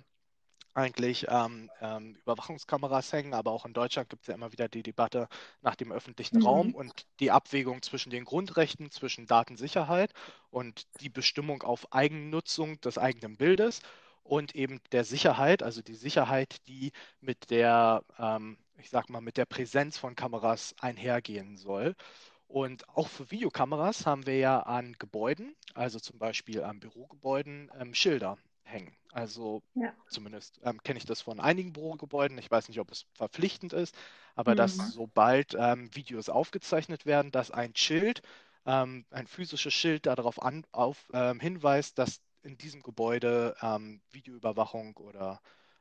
eigentlich 0.75 1.27
ähm, 1.29 1.71
ähm, 1.81 2.15
Überwachungskameras 2.23 3.13
hängen, 3.13 3.35
aber 3.35 3.51
auch 3.53 3.67
in 3.67 3.73
Deutschland 3.75 4.09
gibt 4.11 4.23
es 4.23 4.29
ja 4.29 4.35
immer 4.35 4.53
wieder 4.53 4.69
die 4.69 4.83
Debatte 4.83 5.29
nach 5.61 5.75
dem 5.77 5.91
öffentlichen 5.93 6.37
Mhm. 6.37 6.39
Raum 6.39 6.75
und 6.75 7.07
die 7.21 7.31
Abwägung 7.33 7.83
zwischen 7.83 8.11
den 8.11 8.25
Grundrechten, 8.25 8.91
zwischen 8.91 9.27
Datensicherheit 9.27 10.13
und 10.51 10.87
die 11.01 11.09
Bestimmung 11.11 11.63
auf 11.63 11.93
Eigennutzung 11.93 12.81
des 12.81 12.99
eigenen 12.99 13.37
Bildes 13.37 13.81
und 14.23 14.55
eben 14.55 14.81
der 14.93 15.05
Sicherheit, 15.05 15.63
also 15.63 15.83
die 15.83 15.95
Sicherheit, 15.95 16.57
die 16.69 16.93
mit 17.21 17.51
der, 17.51 18.05
ähm, 18.19 18.59
ich 18.79 18.91
sag 18.91 19.09
mal, 19.11 19.21
mit 19.21 19.37
der 19.37 19.47
Präsenz 19.47 19.99
von 19.99 20.15
Kameras 20.15 20.75
einhergehen 20.81 21.57
soll. 21.57 21.97
Und 22.49 22.89
auch 22.89 23.09
für 23.09 23.31
Videokameras 23.31 24.07
haben 24.07 24.27
wir 24.27 24.39
ja 24.39 24.61
an 24.61 24.95
Gebäuden, 24.99 25.55
also 25.75 25.99
zum 26.01 26.19
Beispiel 26.19 26.63
an 26.65 26.81
Bürogebäuden, 26.81 27.71
ähm, 27.79 27.95
Schilder 27.95 28.39
hängen. 28.69 28.97
Also 29.13 29.63
Ja. 29.75 29.97
zumindest 30.09 30.61
ähm, 30.63 30.79
kenne 30.83 30.99
ich 30.99 31.05
das 31.07 31.21
von 31.23 31.41
einigen 31.41 31.73
Bürogebäuden. 31.73 32.39
Ich 32.39 32.51
weiß 32.51 32.69
nicht, 32.69 32.81
ob 32.81 32.91
es 32.91 33.07
verpflichtend 33.15 33.73
ist, 33.73 33.97
aber 34.35 34.55
dass 34.55 34.77
Mhm. 34.77 34.93
sobald 34.93 35.55
ähm, 35.59 35.95
Videos 35.95 36.29
aufgezeichnet 36.29 37.05
werden, 37.07 37.31
dass 37.31 37.51
ein 37.51 37.75
Schild, 37.77 38.23
ähm, 38.67 39.07
ein 39.11 39.27
physisches 39.27 39.75
Schild 39.75 40.07
darauf 40.07 40.41
an, 40.43 40.65
auf, 40.73 41.09
ähm, 41.13 41.41
hinweist, 41.41 41.99
dass 41.99 42.21
in 42.43 42.57
diesem 42.57 42.83
Gebäude 42.83 43.57
ähm, 43.63 44.03
Videoüberwachung 44.11 44.97
oder 44.97 45.41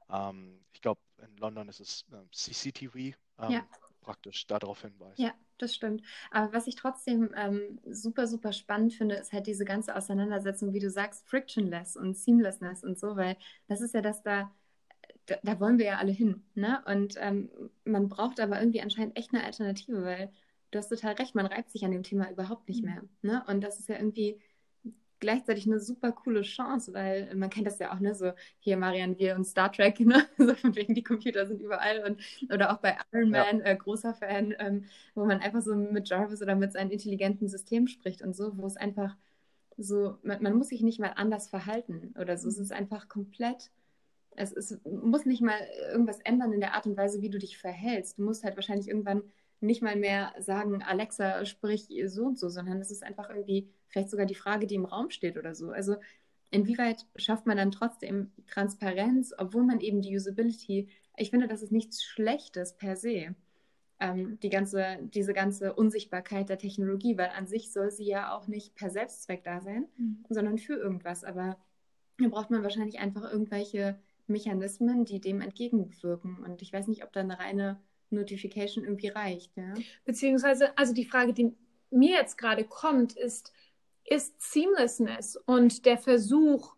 ähm, 0.10 0.66
ich 0.74 0.82
glaube 0.82 1.02
in 1.22 1.38
London 1.38 1.70
ist 1.70 1.80
es 1.80 2.06
CCTV 2.32 3.16
Ja. 3.48 3.68
Praktisch 4.08 4.48
darauf 4.48 4.84
hinweist. 4.84 5.20
Ja, 5.20 5.34
das 5.58 5.76
stimmt. 5.76 6.02
Aber 6.32 6.54
was 6.54 6.66
ich 6.66 6.76
trotzdem 6.76 7.30
ähm, 7.36 7.78
super, 7.86 8.26
super 8.26 8.54
spannend 8.54 8.94
finde, 8.94 9.16
ist 9.16 9.34
halt 9.34 9.48
diese 9.48 9.66
ganze 9.66 9.98
Auseinandersetzung, 9.98 10.74
wie 10.74 10.80
du 10.80 10.90
sagst, 10.90 11.28
frictionless 11.28 11.98
und 11.98 12.16
seamlessness 12.16 12.86
und 12.86 12.98
so, 12.98 13.18
weil 13.18 13.36
das 13.68 13.82
ist 13.82 13.94
ja 13.94 14.02
das 14.02 14.24
da, 14.24 14.50
da, 15.26 15.36
da 15.44 15.60
wollen 15.60 15.78
wir 15.78 15.88
ja 15.88 15.98
alle 15.98 16.14
hin, 16.14 16.46
ne? 16.56 16.82
Und 16.86 17.16
ähm, 17.20 17.50
man 17.84 18.08
braucht 18.08 18.40
aber 18.40 18.60
irgendwie 18.60 18.82
anscheinend 18.82 19.18
echt 19.18 19.34
eine 19.34 19.44
Alternative, 19.44 20.02
weil 20.04 20.32
du 20.72 20.80
hast 20.80 20.88
total 20.88 21.16
recht, 21.16 21.36
man 21.36 21.48
reibt 21.48 21.70
sich 21.70 21.84
an 21.84 21.92
dem 21.92 22.04
Thema 22.04 22.32
überhaupt 22.32 22.70
nicht 22.70 22.82
mehr, 22.82 23.04
ne? 23.22 23.44
Und 23.48 23.60
das 23.60 23.78
ist 23.78 23.90
ja 23.90 23.98
irgendwie 23.98 24.40
gleichzeitig 25.20 25.66
eine 25.68 25.80
super 25.80 26.12
coole 26.12 26.42
Chance, 26.44 26.94
weil 26.94 27.34
man 27.36 27.50
kennt 27.50 27.68
das 27.68 27.80
ja 27.80 27.94
auch, 27.94 28.00
ne, 28.00 28.16
so 28.16 28.32
hier 28.60 28.78
Marian, 28.78 29.18
wir 29.18 29.36
und 29.36 29.46
Star 29.46 29.72
Trek, 29.72 30.00
ne, 30.02 30.26
so 30.38 30.56
von 30.56 30.76
wegen 30.76 30.94
die 30.94 31.04
Computer 31.04 31.46
sind 31.48 31.62
überall 31.62 32.04
und 32.06 32.22
oder 32.54 32.72
auch 32.74 32.78
bei 32.78 32.98
Iron 33.12 33.34
Ja. 33.34 33.46
Man, 33.46 33.62
äh, 33.62 33.76
großer 33.76 34.14
Fan, 34.14 34.56
ähm, 34.60 34.86
wo 35.16 35.26
man 35.26 35.40
einfach 35.40 35.62
so 35.62 35.76
mit 35.76 36.10
Jarvis 36.10 36.42
oder 36.42 36.56
mit 36.56 36.74
seinem 36.74 36.92
intelligenten 36.92 37.48
System 37.50 37.88
spricht 37.88 38.22
und 38.22 38.36
so, 38.36 38.58
wo 38.58 38.66
es 38.66 38.78
einfach 38.78 39.16
so, 39.78 40.18
man, 40.24 40.42
man 40.42 40.56
muss 40.56 40.70
sich 40.70 40.82
nicht 40.82 41.00
mal 41.00 41.14
anders 41.16 41.50
verhalten 41.50 42.14
oder 42.20 42.38
so, 42.38 42.50
es 42.50 42.58
ist 42.58 42.72
einfach 42.74 43.08
komplett, 43.10 43.72
es, 44.36 44.52
es 44.54 44.80
muss 44.86 45.26
nicht 45.26 45.42
mal 45.42 45.60
irgendwas 45.92 46.20
ändern 46.22 46.54
in 46.54 46.62
der 46.62 46.74
Art 46.76 46.86
und 46.88 46.98
Weise, 46.98 47.22
wie 47.22 47.30
du 47.30 47.40
dich 47.40 47.58
verhältst. 47.58 48.20
Du 48.20 48.24
musst 48.24 48.44
halt 48.44 48.56
wahrscheinlich 48.56 48.88
irgendwann 48.88 49.24
nicht 49.60 49.82
mal 49.82 49.96
mehr 49.96 50.34
sagen, 50.40 50.84
Alexa, 50.84 51.46
sprich 51.46 51.88
so 52.06 52.26
und 52.26 52.40
so, 52.40 52.50
sondern 52.50 52.80
es 52.80 52.92
ist 52.92 53.04
einfach 53.04 53.30
irgendwie 53.30 53.70
vielleicht 53.88 54.10
sogar 54.10 54.26
die 54.26 54.36
Frage, 54.36 54.68
die 54.68 54.76
im 54.76 54.86
Raum 54.86 55.10
steht 55.10 55.38
oder 55.38 55.56
so. 55.56 55.72
Also 55.72 55.96
inwieweit 56.52 57.06
schafft 57.16 57.46
man 57.46 57.58
dann 57.58 57.72
trotzdem 57.72 58.32
Transparenz, 58.48 59.34
obwohl 59.38 59.64
man 59.64 59.80
eben 59.80 60.02
die 60.02 60.16
Usability, 60.16 60.88
ich 61.18 61.30
finde, 61.32 61.48
das 61.48 61.62
ist 61.62 61.72
nichts 61.72 62.04
Schlechtes 62.04 62.74
per 62.74 62.96
se. 62.96 63.36
Ähm, 64.00 64.40
die 64.42 64.50
ganze, 64.50 65.00
diese 65.02 65.34
ganze 65.34 65.74
Unsichtbarkeit 65.74 66.50
der 66.50 66.60
Technologie, 66.60 67.18
weil 67.18 67.30
an 67.30 67.48
sich 67.48 67.74
soll 67.74 67.90
sie 67.90 68.06
ja 68.06 68.36
auch 68.36 68.48
nicht 68.48 68.76
per 68.76 68.92
Selbstzweck 68.92 69.44
da 69.44 69.60
sein, 69.60 69.88
Mhm. 69.98 70.24
sondern 70.30 70.60
für 70.60 70.76
irgendwas. 70.76 71.24
Aber 71.24 71.58
da 72.20 72.28
braucht 72.28 72.52
man 72.52 72.62
wahrscheinlich 72.62 73.00
einfach 73.00 73.24
irgendwelche 73.32 73.98
Mechanismen, 74.28 75.06
die 75.06 75.20
dem 75.20 75.42
entgegenwirken. 75.42 76.38
Und 76.44 76.62
ich 76.62 76.72
weiß 76.72 76.88
nicht, 76.88 77.04
ob 77.04 77.12
da 77.12 77.22
eine 77.22 77.40
reine 77.40 77.80
Notification 78.10 78.84
irgendwie 78.84 79.10
reicht. 79.10 79.56
Ja? 79.58 79.74
Beziehungsweise, 80.06 80.78
also 80.78 80.94
die 80.94 81.06
Frage, 81.06 81.34
die 81.34 81.56
mir 81.90 82.18
jetzt 82.18 82.38
gerade 82.38 82.64
kommt, 82.64 83.14
ist, 83.14 83.54
ist 84.04 84.42
Seamlessness 84.42 85.36
und 85.46 85.86
der 85.86 85.98
Versuch, 85.98 86.76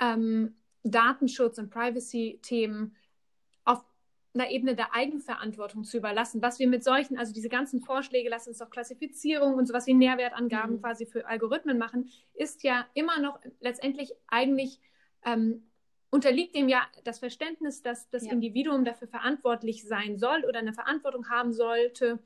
ähm, 0.00 0.56
Datenschutz 0.82 1.58
und 1.58 1.70
Privacy-Themen 1.70 2.96
auf 3.64 3.84
einer 4.34 4.50
Ebene 4.50 4.76
der 4.76 4.94
Eigenverantwortung 4.94 5.84
zu 5.84 5.96
überlassen, 5.96 6.42
was 6.42 6.58
wir 6.58 6.68
mit 6.68 6.84
solchen, 6.84 7.18
also 7.18 7.32
diese 7.32 7.48
ganzen 7.48 7.80
Vorschläge, 7.80 8.28
lassen 8.28 8.50
uns 8.50 8.58
doch 8.58 8.70
Klassifizierung 8.70 9.54
und 9.54 9.66
sowas 9.66 9.86
wie 9.86 9.94
Nährwertangaben 9.94 10.76
Mhm. 10.76 10.80
quasi 10.80 11.06
für 11.06 11.26
Algorithmen 11.26 11.78
machen, 11.78 12.10
ist 12.34 12.62
ja 12.62 12.86
immer 12.94 13.18
noch 13.20 13.40
letztendlich 13.60 14.12
eigentlich 14.28 14.78
ähm, 15.24 15.66
unterliegt 16.16 16.56
dem 16.56 16.68
ja 16.68 16.82
das 17.04 17.18
Verständnis, 17.20 17.82
dass 17.82 18.10
das 18.10 18.24
Ja. 18.24 18.32
Individuum 18.32 18.84
dafür 18.84 19.06
verantwortlich 19.08 19.84
sein 19.86 20.16
soll 20.18 20.44
oder 20.48 20.58
eine 20.58 20.72
Verantwortung 20.72 21.28
haben 21.28 21.52
sollte 21.52 22.18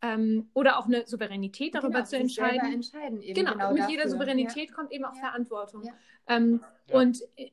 ähm, 0.00 0.48
oder 0.54 0.78
auch 0.78 0.86
eine 0.86 1.06
Souveränität 1.06 1.74
darüber 1.74 1.98
Genau, 1.98 2.04
zu 2.04 2.16
entscheiden. 2.16 2.72
entscheiden 2.72 3.20
eben 3.22 3.34
Genau, 3.44 3.72
mit 3.72 3.88
jeder 3.90 4.04
dafür. 4.04 4.10
Souveränität 4.18 4.72
kommt 4.72 4.90
eben 4.92 5.04
auch 5.04 5.14
Ja. 5.14 5.20
Verantwortung. 5.20 5.84
Ja. 5.84 5.92
Ähm, 6.28 6.60
Ja. 6.88 7.00
Und 7.00 7.22
äh, 7.36 7.50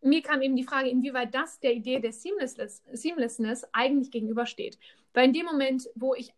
mir 0.00 0.22
kam 0.22 0.42
eben 0.42 0.56
die 0.56 0.64
Frage, 0.64 0.88
inwieweit 0.88 1.32
das 1.34 1.60
der 1.60 1.74
Idee 1.74 2.00
der 2.00 2.12
Seamlessness, 2.12 2.82
Seamlessness 2.92 3.66
eigentlich 3.72 4.10
gegenübersteht. 4.10 4.78
Weil 5.14 5.26
in 5.26 5.32
dem 5.32 5.46
Moment, 5.46 5.88
wo 5.94 6.14
ich 6.14 6.32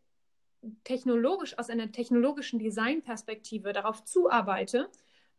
technologisch 0.84 1.58
aus 1.58 1.68
einer 1.70 1.90
technologischen 1.92 2.58
Designperspektive 2.58 3.72
darauf 3.72 4.04
zuarbeite, 4.04 4.88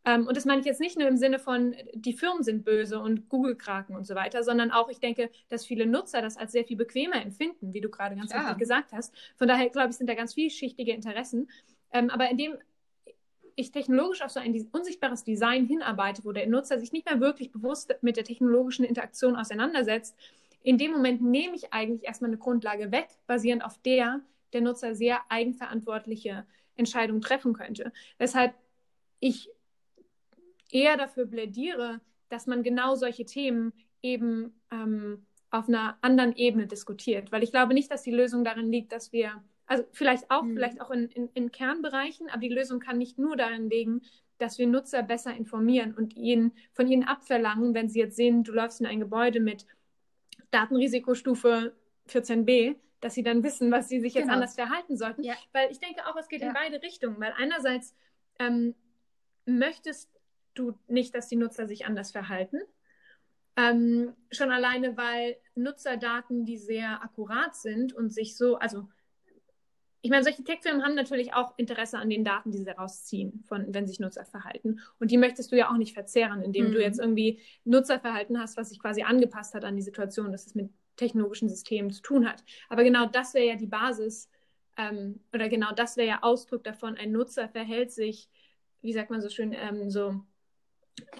und 0.05 0.37
das 0.37 0.45
meine 0.45 0.59
ich 0.59 0.65
jetzt 0.65 0.79
nicht 0.79 0.97
nur 0.97 1.07
im 1.07 1.17
Sinne 1.17 1.39
von, 1.39 1.75
die 1.93 2.13
Firmen 2.13 2.43
sind 2.43 2.63
böse 2.63 2.99
und 2.99 3.27
Google-Kraken 3.29 3.95
und 3.95 4.05
so 4.05 4.15
weiter, 4.15 4.43
sondern 4.43 4.71
auch, 4.71 4.89
ich 4.89 4.99
denke, 4.99 5.29
dass 5.49 5.65
viele 5.65 5.85
Nutzer 5.85 6.21
das 6.21 6.37
als 6.37 6.51
sehr 6.51 6.63
viel 6.63 6.77
bequemer 6.77 7.21
empfinden, 7.21 7.73
wie 7.73 7.81
du 7.81 7.89
gerade 7.89 8.15
ganz 8.15 8.33
richtig 8.33 8.57
gesagt 8.57 8.91
hast. 8.91 9.13
Von 9.35 9.47
daher, 9.47 9.69
glaube 9.69 9.89
ich, 9.89 9.97
sind 9.97 10.07
da 10.07 10.13
ganz 10.13 10.33
vielschichtige 10.33 10.91
Interessen. 10.91 11.49
Ähm, 11.91 12.09
aber 12.09 12.29
indem 12.29 12.55
ich 13.55 13.71
technologisch 13.71 14.21
auf 14.21 14.31
so 14.31 14.39
ein 14.39 14.67
unsichtbares 14.71 15.23
Design 15.23 15.65
hinarbeite, 15.65 16.23
wo 16.25 16.31
der 16.33 16.47
Nutzer 16.47 16.79
sich 16.79 16.91
nicht 16.91 17.09
mehr 17.09 17.19
wirklich 17.19 17.51
bewusst 17.51 17.95
mit 18.01 18.17
der 18.17 18.25
technologischen 18.25 18.85
Interaktion 18.85 19.35
auseinandersetzt, 19.35 20.15
in 20.61 20.77
dem 20.77 20.91
Moment 20.91 21.21
nehme 21.21 21.55
ich 21.55 21.73
eigentlich 21.73 22.03
erstmal 22.03 22.29
eine 22.29 22.37
Grundlage 22.37 22.91
weg, 22.91 23.07
basierend 23.27 23.63
auf 23.63 23.77
der 23.79 24.21
der 24.53 24.61
Nutzer 24.61 24.95
sehr 24.95 25.19
eigenverantwortliche 25.29 26.45
Entscheidungen 26.75 27.21
treffen 27.21 27.53
könnte. 27.53 27.91
Weshalb 28.17 28.53
ich 29.19 29.49
eher 30.75 30.97
dafür 30.97 31.25
plädiere, 31.25 32.01
dass 32.29 32.47
man 32.47 32.61
genau 32.63 32.95
solche 32.95 33.23
Themen 33.25 33.71
eben 34.01 34.59
ähm, 34.71 35.25
auf 35.51 35.67
einer 35.69 35.97
anderen 36.01 36.35
Ebene 36.35 36.67
diskutiert. 36.67 37.31
Weil 37.31 37.43
ich 37.43 37.51
glaube 37.51 37.73
nicht, 37.73 37.89
dass 37.91 38.03
die 38.03 38.11
Lösung 38.11 38.43
darin 38.43 38.71
liegt, 38.71 38.91
dass 38.91 39.13
wir, 39.13 39.41
also 39.67 39.83
vielleicht 39.93 40.29
auch, 40.31 40.43
Mhm. 40.43 40.53
vielleicht 40.55 40.81
auch 40.81 40.91
in, 40.91 41.07
in, 41.09 41.29
in 41.33 41.51
Kernbereichen, 41.51 42.29
aber 42.29 42.39
die 42.41 42.49
Lösung 42.49 42.79
kann 42.79 42.97
nicht 42.97 43.17
nur 43.17 43.37
darin 43.37 43.69
liegen, 43.69 44.01
dass 44.37 44.57
wir 44.57 44.67
Nutzer 44.67 45.01
besser 45.01 45.33
informieren 45.33 45.93
und 45.95 46.15
ihnen, 46.17 46.51
von 46.73 46.87
ihnen 46.89 47.03
abverlangen, 47.03 47.73
wenn 47.73 47.87
sie 47.87 47.99
jetzt 47.99 48.17
sehen, 48.17 48.43
du 48.43 48.51
läufst 48.51 48.81
in 48.81 48.85
ein 48.85 48.99
Gebäude 48.99 49.39
mit 49.39 49.65
Datenrisikostufe 50.51 51.73
14b, 52.09 52.75
dass 53.01 53.13
sie 53.13 53.23
dann 53.23 53.43
wissen, 53.43 53.71
was 53.71 53.87
sie 53.87 53.99
sich 54.01 54.13
jetzt 54.13 54.23
Genau. 54.23 54.33
anders 54.35 54.55
verhalten 54.55 54.97
sollten. 54.97 55.23
Ja. 55.23 55.35
Weil 55.53 55.71
ich 55.71 55.79
denke 55.79 56.05
auch, 56.07 56.15
es 56.17 56.27
geht 56.27 56.41
Ja. 56.41 56.47
in 56.49 56.53
beide 56.53 56.81
Richtungen. 56.81 57.19
Weil 57.19 57.33
einerseits 57.37 57.95
ähm, 58.39 58.75
möchtest 59.45 60.09
du 60.55 60.73
nicht, 60.87 61.15
dass 61.15 61.27
die 61.27 61.35
Nutzer 61.35 61.67
sich 61.67 61.85
anders 61.85 62.11
verhalten. 62.11 62.59
Ähm, 63.57 64.13
schon 64.31 64.51
alleine, 64.51 64.97
weil 64.97 65.37
Nutzerdaten, 65.55 66.45
die 66.45 66.57
sehr 66.57 67.01
akkurat 67.03 67.55
sind 67.55 67.93
und 67.93 68.11
sich 68.11 68.35
so, 68.35 68.57
also 68.57 68.89
ich 70.01 70.11
meine, 70.11 70.23
solche 70.23 70.43
Tech-Firmen 70.43 70.83
haben 70.83 70.93
natürlich 70.93 71.33
auch 71.33 71.57
Interesse 71.57 71.97
an 71.97 72.09
den 72.11 72.23
Daten, 72.23 72.51
die 72.51 72.59
sie 72.59 72.65
daraus 72.65 73.05
ziehen, 73.05 73.43
von, 73.47 73.73
wenn 73.73 73.87
sich 73.87 73.99
Nutzer 73.99 74.23
verhalten. 74.23 74.79
Und 74.99 75.09
die 75.09 75.17
möchtest 75.17 75.51
du 75.51 75.55
ja 75.57 75.71
auch 75.71 75.77
nicht 75.77 75.93
verzehren, 75.93 76.43
indem 76.43 76.71
du 76.71 76.77
Mhm. 76.77 76.83
jetzt 76.83 76.99
irgendwie 76.99 77.39
Nutzerverhalten 77.63 78.39
hast, 78.39 78.55
was 78.55 78.69
sich 78.69 78.79
quasi 78.79 79.01
angepasst 79.01 79.55
hat 79.55 79.63
an 79.65 79.75
die 79.75 79.81
Situation, 79.81 80.31
dass 80.31 80.45
es 80.45 80.53
mit 80.53 80.69
technologischen 80.95 81.49
Systemen 81.49 81.89
zu 81.91 82.03
tun 82.03 82.29
hat. 82.29 82.43
Aber 82.69 82.83
genau 82.83 83.07
das 83.07 83.33
wäre 83.33 83.47
ja 83.47 83.55
die 83.55 83.65
Basis, 83.65 84.29
ähm, 84.77 85.21
oder 85.33 85.49
genau 85.49 85.71
das 85.73 85.97
wäre 85.97 86.07
ja 86.07 86.19
Ausdruck 86.23 86.63
davon, 86.63 86.95
ein 86.97 87.11
Nutzer 87.11 87.49
verhält 87.49 87.91
sich, 87.91 88.29
wie 88.81 88.93
sagt 88.93 89.09
man 89.09 89.21
so 89.21 89.29
schön, 89.29 89.53
ähm, 89.53 89.89
so 89.89 90.21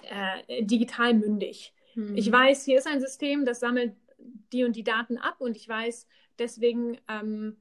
äh, 0.02 0.62
digital 0.64 1.14
mündig. 1.14 1.74
Mhm. 1.94 2.16
Ich 2.16 2.30
weiß, 2.30 2.64
hier 2.64 2.78
ist 2.78 2.86
ein 2.86 3.00
System, 3.00 3.44
das 3.44 3.60
sammelt 3.60 3.94
die 4.52 4.64
und 4.64 4.76
die 4.76 4.84
Daten 4.84 5.18
ab 5.18 5.36
und 5.40 5.56
ich 5.56 5.68
weiß, 5.68 6.06
deswegen 6.38 6.98
ähm, 7.08 7.56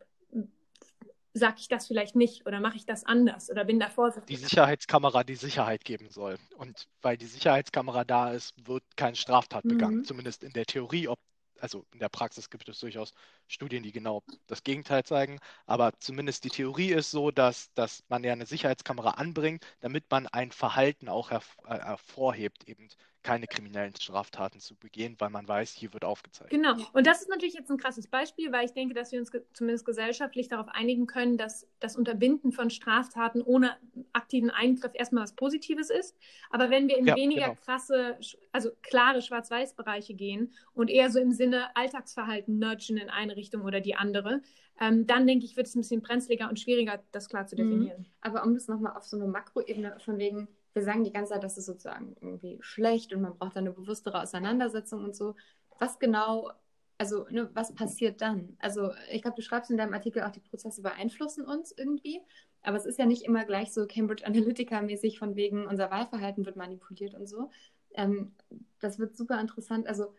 sage 1.36 1.56
ich 1.60 1.68
das 1.68 1.86
vielleicht 1.88 2.16
nicht 2.16 2.46
oder 2.48 2.62
mache 2.62 2.78
ich 2.78 2.86
das 2.86 3.06
anders 3.06 3.52
oder 3.52 3.66
bin 3.66 3.80
da 3.80 3.90
vorsichtig. 3.90 4.38
Die 4.38 4.42
Sicherheitskamera 4.42 5.24
die 5.24 5.36
Sicherheit 5.36 5.84
geben 5.84 6.10
soll. 6.10 6.38
Und 6.58 6.88
weil 7.02 7.18
die 7.18 7.26
Sicherheitskamera 7.26 8.06
da 8.06 8.32
ist, 8.32 8.54
wird 8.66 8.84
keine 8.96 9.18
Straftat 9.18 9.64
begangen. 9.64 9.98
Mhm. 9.98 10.06
Zumindest 10.06 10.44
in 10.46 10.54
der 10.54 10.66
Theorie. 10.66 11.10
Ob, 11.10 11.20
also 11.60 11.86
in 11.94 12.00
der 12.00 12.10
Praxis 12.10 12.50
gibt 12.50 12.68
es 12.70 12.80
durchaus 12.80 13.14
Studien, 13.48 13.84
die 13.84 13.92
genau 13.92 14.24
das 14.48 14.64
Gegenteil 14.64 15.04
zeigen. 15.04 15.40
Aber 15.66 15.94
zumindest 16.00 16.44
die 16.44 16.50
Theorie 16.50 16.92
ist 16.92 17.12
so, 17.12 17.32
dass, 17.32 17.74
dass 17.74 18.04
man 18.10 18.24
ja 18.24 18.34
eine 18.34 18.46
Sicherheitskamera 18.46 19.12
anbringt, 19.12 19.66
damit 19.82 20.06
man 20.10 20.28
ein 20.28 20.52
Verhalten 20.52 21.10
auch 21.10 21.32
äh, 21.32 21.40
hervorhebt, 21.68 22.68
eben 22.68 22.90
keine 23.26 23.48
kriminellen 23.48 23.96
Straftaten 23.96 24.60
zu 24.60 24.76
begehen, 24.76 25.16
weil 25.18 25.32
man 25.32 25.48
weiß, 25.48 25.72
hier 25.72 25.92
wird 25.94 26.06
aufgezeigt. 26.06 26.52
Genau. 26.52 26.76
Und 26.94 27.08
das 27.08 27.24
ist 27.24 27.30
natürlich 27.30 27.56
jetzt 27.56 27.72
ein 27.72 27.78
krasses 27.78 28.06
Beispiel, 28.06 28.52
weil 28.52 28.66
ich 28.66 28.74
denke, 28.74 28.94
dass 28.94 29.12
wir 29.12 29.20
uns 29.20 29.32
ge 29.32 29.42
zumindest 29.52 29.84
gesellschaftlich 29.84 30.48
darauf 30.48 30.68
einigen 30.68 31.08
können, 31.08 31.36
dass 31.36 31.68
das 31.80 31.96
Unterbinden 31.96 32.52
von 32.52 32.70
Straftaten 32.70 33.42
ohne 33.42 33.78
aktiven 34.14 34.52
Eingriff 34.52 34.92
erstmal 34.94 35.24
was 35.24 35.34
Positives 35.34 35.90
ist. 35.90 36.16
Aber 36.52 36.70
wenn 36.70 36.88
wir 36.88 37.00
in 37.00 37.08
ja, 37.08 37.16
weniger 37.16 37.48
genau. 37.48 37.58
krasse, 37.66 38.20
also 38.52 38.70
klare 38.84 39.24
Schwarz-Weiß-Bereiche 39.24 40.14
gehen 40.14 40.54
und 40.76 40.92
eher 40.92 41.10
so 41.10 41.20
im 41.20 41.32
Sinne 41.32 41.76
Alltagsverhalten 41.76 42.60
nudgen 42.60 42.98
in 42.98 43.10
eine 43.10 43.36
Richtung 43.36 43.64
oder 43.64 43.82
die 43.82 43.96
andere, 43.96 44.44
ähm, 44.80 45.08
dann 45.08 45.26
denke 45.26 45.46
ich, 45.46 45.58
wird 45.58 45.66
es 45.66 45.74
ein 45.74 45.82
bisschen 45.82 46.04
brenzliger 46.04 46.48
und 46.48 46.60
schwieriger, 46.60 47.02
das 47.12 47.28
klar 47.28 47.48
zu 47.48 47.56
mhm. 47.56 47.72
definieren. 47.72 48.02
Mhm. 48.02 48.06
Aber 48.22 48.44
um 48.44 48.54
das 48.54 48.68
nochmal 48.68 48.96
auf 48.96 49.06
so 49.06 49.18
eine 49.18 49.26
Makroebene 49.26 49.98
von 50.00 50.20
wegen 50.20 50.48
wir 50.76 50.84
sagen 50.84 51.04
die 51.04 51.12
ganze 51.12 51.34
Zeit, 51.34 51.44
das 51.44 51.58
ist 51.58 51.66
sozusagen 51.66 52.16
irgendwie 52.22 52.58
schlecht 52.62 53.14
und 53.14 53.22
man 53.22 53.38
braucht 53.38 53.58
eine 53.58 53.72
bewusstere 53.72 54.22
Auseinandersetzung 54.22 55.04
und 55.04 55.16
so. 55.16 55.36
Was 55.80 56.00
genau, 56.00 56.52
also 56.98 57.26
ne, 57.30 57.50
was 57.54 57.74
passiert 57.74 58.22
dann? 58.22 58.58
Also 58.60 58.92
ich 59.12 59.22
glaube, 59.22 59.38
du 59.38 59.42
schreibst 59.42 59.72
in 59.72 59.78
deinem 59.78 59.94
Artikel 59.94 60.22
auch, 60.24 60.32
die 60.32 60.42
Prozesse 60.42 60.82
beeinflussen 60.82 61.46
uns 61.46 61.72
irgendwie, 61.72 62.22
aber 62.62 62.78
es 62.78 62.86
ist 62.86 63.00
ja 63.00 63.06
nicht 63.06 63.24
immer 63.24 63.46
gleich 63.46 63.72
so 63.74 63.88
Cambridge 63.88 64.26
Analytica-mäßig 64.26 65.18
von 65.18 65.36
wegen, 65.36 65.66
unser 65.66 65.90
Wahlverhalten 65.90 66.46
wird 66.46 66.58
manipuliert 66.58 67.16
und 67.16 67.28
so. 67.28 67.50
Ähm, 67.94 68.34
das 68.82 69.00
wird 69.00 69.16
super 69.16 69.40
interessant. 69.40 69.88
Also 69.88 70.14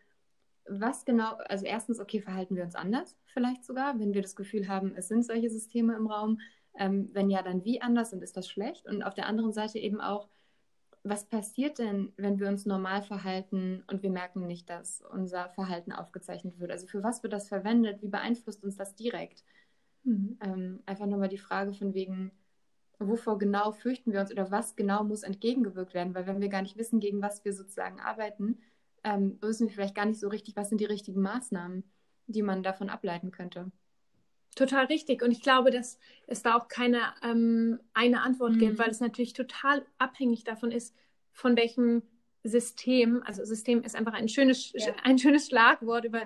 was 0.69 1.05
genau, 1.05 1.35
also 1.49 1.65
erstens, 1.65 2.01
okay, 2.01 2.21
verhalten 2.21 2.57
wir 2.57 2.65
uns 2.65 2.75
anders 2.75 3.15
vielleicht 3.37 3.67
sogar, 3.67 3.99
wenn 4.01 4.15
wir 4.15 4.23
das 4.23 4.35
Gefühl 4.35 4.67
haben, 4.67 4.95
es 4.97 5.09
sind 5.09 5.23
solche 5.23 5.51
Systeme 5.51 5.95
im 5.95 6.07
Raum. 6.07 6.41
Ähm, 6.79 7.11
wenn 7.13 7.29
ja, 7.29 7.43
dann 7.43 7.65
wie 7.65 7.83
anders 7.83 8.15
und 8.15 8.23
ist 8.23 8.37
das 8.37 8.49
schlecht? 8.49 8.87
Und 8.87 9.03
auf 9.03 9.13
der 9.13 9.27
anderen 9.27 9.53
Seite 9.53 9.79
eben 9.79 10.01
auch, 10.01 10.29
was 11.09 11.25
passiert 11.25 11.79
denn, 11.79 12.13
wenn 12.17 12.39
wir 12.39 12.49
uns 12.49 12.67
normal 12.67 13.03
verhalten 13.03 13.85
und 13.87 14.03
wir 14.03 14.11
merken 14.11 14.47
nicht, 14.47 14.69
dass 14.69 15.03
unser 15.13 15.49
Verhalten 15.51 15.93
aufgezeichnet 15.93 16.59
wird? 16.59 16.71
Also 16.71 16.87
für 16.87 17.03
was 17.03 17.23
wird 17.23 17.33
das 17.33 17.49
verwendet? 17.49 18.03
Wie 18.03 18.09
beeinflusst 18.09 18.65
uns 18.65 18.77
das 18.77 18.95
direkt? 18.95 19.45
Mhm. 20.05 20.39
Ähm, 20.41 20.81
einfach 20.87 21.07
nochmal 21.07 21.29
die 21.29 21.39
Frage 21.39 21.73
von 21.73 21.95
wegen, 21.95 22.33
wovor 22.99 23.39
genau 23.39 23.73
fürchten 23.73 24.13
wir 24.13 24.21
uns 24.21 24.33
oder 24.33 24.51
was 24.51 24.77
genau 24.77 25.05
muss 25.05 25.23
entgegengewirkt 25.23 25.95
werden? 25.95 26.15
Weil 26.15 26.27
wenn 26.27 26.41
wir 26.41 26.49
gar 26.49 26.63
nicht 26.63 26.77
wissen, 26.77 27.01
gegen 27.01 27.23
was 27.23 27.45
wir 27.45 27.53
sozusagen 27.53 28.01
arbeiten, 28.01 28.59
ähm, 29.05 29.39
wissen 29.41 29.69
wir 29.69 29.75
vielleicht 29.75 29.95
gar 29.95 30.07
nicht 30.07 30.21
so 30.21 30.29
richtig, 30.29 30.57
was 30.57 30.69
sind 30.69 30.81
die 30.81 30.87
richtigen 30.87 31.21
Maßnahmen, 31.23 31.85
die 32.27 32.43
man 32.43 32.63
davon 32.63 32.89
ableiten 32.89 33.31
könnte. 33.31 33.71
Total 34.57 34.87
richtig. 34.87 35.23
Und 35.23 35.31
ich 35.31 35.43
glaube, 35.43 35.71
dass 35.71 35.99
es 36.27 36.43
da 36.43 36.57
auch 36.57 36.67
keine 36.67 37.03
ähm, 37.23 37.79
eine 37.95 38.23
Antwort 38.23 38.55
mhm. 38.55 38.59
gibt, 38.59 38.79
weil 38.79 38.91
es 38.91 39.01
natürlich 39.01 39.35
total 39.35 39.85
abhängig 39.99 40.43
davon 40.45 40.73
ist, 40.73 40.97
von 41.31 41.57
welchem 41.57 42.03
System, 42.43 43.23
also 43.25 43.45
System 43.45 43.83
ist 43.83 43.95
einfach 43.95 44.15
ein 44.15 44.29
schönes, 44.29 44.73
ja. 44.73 44.95
ein 45.05 45.19
schönes 45.19 45.49
Schlagwort, 45.49 46.07
über, 46.07 46.23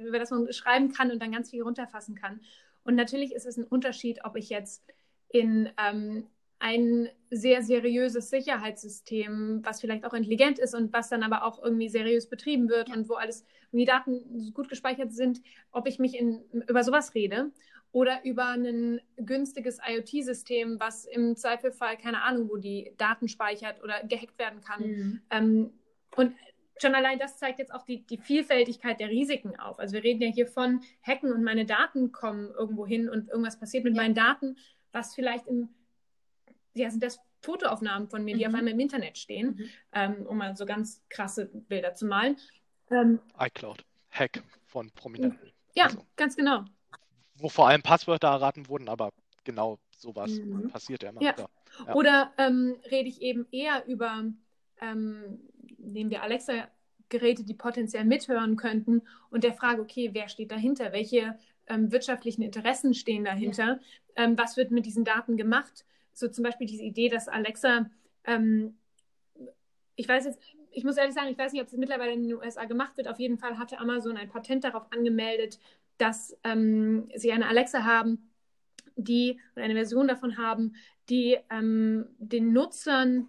über 0.00 0.18
das 0.18 0.30
man 0.30 0.50
schreiben 0.52 0.92
kann 0.92 1.10
und 1.10 1.20
dann 1.20 1.32
ganz 1.32 1.50
viel 1.50 1.62
runterfassen 1.62 2.14
kann. 2.14 2.40
Und 2.84 2.94
natürlich 2.94 3.32
ist 3.32 3.46
es 3.46 3.58
ein 3.58 3.64
Unterschied, 3.64 4.24
ob 4.24 4.36
ich 4.36 4.48
jetzt 4.48 4.82
in 5.28 5.68
ähm, 5.78 6.26
ein 6.60 7.10
sehr 7.30 7.62
seriöses 7.62 8.30
Sicherheitssystem, 8.30 9.60
was 9.62 9.82
vielleicht 9.82 10.06
auch 10.06 10.14
intelligent 10.14 10.58
ist 10.58 10.74
und 10.74 10.92
was 10.94 11.10
dann 11.10 11.22
aber 11.22 11.44
auch 11.44 11.62
irgendwie 11.62 11.90
seriös 11.90 12.30
betrieben 12.30 12.70
wird 12.70 12.88
ja. 12.88 12.94
und 12.94 13.08
wo 13.10 13.14
alles 13.14 13.44
die 13.72 13.84
Daten 13.84 14.52
gut 14.54 14.68
gespeichert 14.68 15.12
sind, 15.12 15.42
ob 15.72 15.86
ich 15.88 15.98
mich 15.98 16.16
in, 16.16 16.42
über 16.68 16.84
sowas 16.84 17.14
rede 17.14 17.50
oder 17.94 18.24
über 18.24 18.48
ein 18.48 19.00
günstiges 19.16 19.78
IoT-System, 19.78 20.80
was 20.80 21.04
im 21.04 21.36
Zweifelfall 21.36 21.96
keine 21.96 22.22
Ahnung, 22.22 22.50
wo 22.50 22.56
die 22.56 22.92
Daten 22.98 23.28
speichert 23.28 23.80
oder 23.84 24.02
gehackt 24.02 24.36
werden 24.36 24.60
kann. 24.62 24.82
Mhm. 24.82 25.22
Ähm, 25.30 25.72
und 26.16 26.34
schon 26.82 26.96
allein 26.96 27.20
das 27.20 27.38
zeigt 27.38 27.60
jetzt 27.60 27.72
auch 27.72 27.84
die, 27.84 28.04
die 28.04 28.18
Vielfältigkeit 28.18 28.98
der 28.98 29.10
Risiken 29.10 29.56
auf. 29.60 29.78
Also 29.78 29.94
wir 29.94 30.02
reden 30.02 30.22
ja 30.22 30.28
hier 30.28 30.48
von 30.48 30.80
Hacken 31.04 31.32
und 31.32 31.44
meine 31.44 31.66
Daten 31.66 32.10
kommen 32.10 32.50
irgendwo 32.58 32.84
hin 32.84 33.08
und 33.08 33.28
irgendwas 33.28 33.60
passiert 33.60 33.84
mit 33.84 33.94
ja. 33.94 34.02
meinen 34.02 34.16
Daten, 34.16 34.56
was 34.90 35.14
vielleicht 35.14 35.46
im, 35.46 35.68
ja, 36.74 36.90
sind 36.90 37.04
das 37.04 37.20
Fotoaufnahmen 37.42 38.08
von 38.08 38.24
mir, 38.24 38.34
die 38.34 38.44
mhm. 38.44 38.50
auf 38.50 38.58
einmal 38.58 38.72
im 38.72 38.80
Internet 38.80 39.18
stehen, 39.18 39.50
mhm. 39.50 39.68
ähm, 39.92 40.26
um 40.26 40.36
mal 40.36 40.56
so 40.56 40.66
ganz 40.66 41.00
krasse 41.10 41.46
Bilder 41.46 41.94
zu 41.94 42.06
malen. 42.06 42.38
Ähm, 42.90 43.20
iCloud, 43.38 43.84
Hack 44.10 44.42
von 44.64 44.90
Prominenten. 44.90 45.52
Ja, 45.76 45.84
also. 45.84 46.04
ganz 46.16 46.34
genau 46.34 46.64
wo 47.44 47.50
vor 47.50 47.68
allem 47.68 47.82
Passwörter 47.82 48.28
erraten 48.28 48.70
wurden, 48.70 48.88
aber 48.88 49.12
genau 49.44 49.78
sowas 49.98 50.30
mhm. 50.30 50.70
passiert 50.70 51.02
ja 51.02 51.10
immer. 51.10 51.20
Ja. 51.20 51.34
Ja. 51.86 51.94
Oder 51.94 52.32
ähm, 52.38 52.76
rede 52.90 53.10
ich 53.10 53.20
eben 53.20 53.46
eher 53.52 53.84
über, 53.86 54.24
ähm, 54.80 55.40
nehmen 55.76 56.10
wir 56.10 56.22
Alexa-Geräte, 56.22 57.44
die 57.44 57.52
potenziell 57.52 58.06
mithören 58.06 58.56
könnten 58.56 59.02
und 59.28 59.44
der 59.44 59.52
Frage, 59.52 59.82
okay, 59.82 60.10
wer 60.14 60.28
steht 60.28 60.52
dahinter? 60.52 60.92
Welche 60.92 61.38
ähm, 61.66 61.92
wirtschaftlichen 61.92 62.40
Interessen 62.40 62.94
stehen 62.94 63.24
dahinter? 63.24 63.78
Ja. 64.16 64.24
Ähm, 64.24 64.38
was 64.38 64.56
wird 64.56 64.70
mit 64.70 64.86
diesen 64.86 65.04
Daten 65.04 65.36
gemacht? 65.36 65.84
So 66.14 66.28
zum 66.28 66.44
Beispiel 66.44 66.66
diese 66.66 66.84
Idee, 66.84 67.10
dass 67.10 67.28
Alexa, 67.28 67.90
ähm, 68.24 68.78
ich 69.96 70.08
weiß 70.08 70.24
jetzt, 70.24 70.40
ich 70.70 70.82
muss 70.82 70.96
ehrlich 70.96 71.14
sagen, 71.14 71.28
ich 71.28 71.36
weiß 71.36 71.52
nicht, 71.52 71.60
ob 71.60 71.68
es 71.68 71.74
mittlerweile 71.74 72.12
in 72.12 72.22
den 72.22 72.34
USA 72.34 72.64
gemacht 72.64 72.96
wird. 72.96 73.06
Auf 73.06 73.20
jeden 73.20 73.36
Fall 73.36 73.58
hatte 73.58 73.78
Amazon 73.78 74.16
ein 74.16 74.30
Patent 74.30 74.64
darauf 74.64 74.90
angemeldet, 74.90 75.58
dass 75.98 76.36
ähm, 76.44 77.08
sie 77.14 77.32
eine 77.32 77.46
Alexa 77.46 77.84
haben, 77.84 78.30
die 78.96 79.40
oder 79.54 79.64
eine 79.64 79.74
Version 79.74 80.08
davon 80.08 80.38
haben, 80.38 80.74
die 81.08 81.36
ähm, 81.50 82.06
den 82.18 82.52
Nutzern 82.52 83.28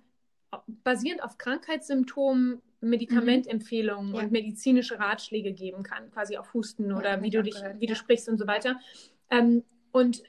basierend 0.68 1.24
auf 1.24 1.38
Krankheitssymptomen 1.38 2.62
Medikamentempfehlungen 2.82 4.10
mhm. 4.10 4.16
ja. 4.16 4.22
und 4.22 4.32
medizinische 4.32 5.00
Ratschläge 5.00 5.54
geben 5.54 5.84
kann, 5.84 6.12
quasi 6.12 6.38
auf 6.38 6.54
Husten 6.54 6.90
ja, 6.90 6.98
oder 6.98 7.22
wie 7.22 7.30
du 7.30 7.44
dich, 7.44 7.56
gehört, 7.56 7.80
wie 7.80 7.88
du 7.88 7.96
sprichst 7.96 8.30
und 8.30 8.38
so 8.38 8.48
weiter. 8.48 8.80
Ähm, 9.30 9.64
und 9.92 10.24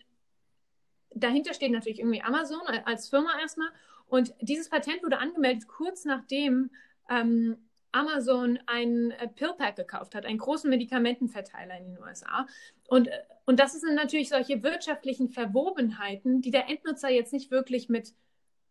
dahinter 1.14 1.54
steht 1.54 1.72
natürlich 1.72 2.00
irgendwie 2.00 2.22
Amazon 2.22 2.60
als 2.84 3.08
Firma 3.08 3.30
erstmal. 3.40 3.68
Und 4.08 4.34
dieses 4.40 4.68
Patent 4.68 5.02
wurde 5.02 5.18
angemeldet 5.18 5.66
kurz 5.68 6.04
nachdem 6.04 6.70
ähm, 7.10 7.56
Amazon 7.96 8.58
einen 8.66 9.10
äh, 9.12 9.28
Pillpack 9.28 9.76
gekauft 9.76 10.14
hat, 10.14 10.26
einen 10.26 10.38
großen 10.38 10.68
Medikamentenverteiler 10.68 11.78
in 11.78 11.94
den 11.94 12.02
USA. 12.02 12.46
Und, 12.88 13.08
äh, 13.08 13.22
und 13.46 13.58
das 13.58 13.72
sind 13.72 13.94
natürlich 13.94 14.28
solche 14.28 14.62
wirtschaftlichen 14.62 15.30
Verwobenheiten, 15.30 16.42
die 16.42 16.50
der 16.50 16.68
Endnutzer 16.68 17.08
jetzt 17.08 17.32
nicht 17.32 17.50
wirklich 17.50 17.88
mit 17.88 18.14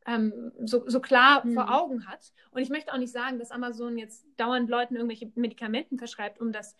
ähm, 0.05 0.51
so, 0.63 0.87
so, 0.87 0.99
klar 0.99 1.43
hm. 1.43 1.53
vor 1.53 1.73
Augen 1.73 2.07
hat. 2.07 2.31
Und 2.51 2.61
ich 2.61 2.69
möchte 2.69 2.93
auch 2.93 2.97
nicht 2.97 3.11
sagen, 3.11 3.39
dass 3.39 3.51
Amazon 3.51 3.97
jetzt 3.97 4.25
dauernd 4.37 4.69
Leuten 4.69 4.95
irgendwelche 4.95 5.31
Medikamenten 5.35 5.97
verschreibt, 5.97 6.39
um 6.39 6.51
das 6.51 6.75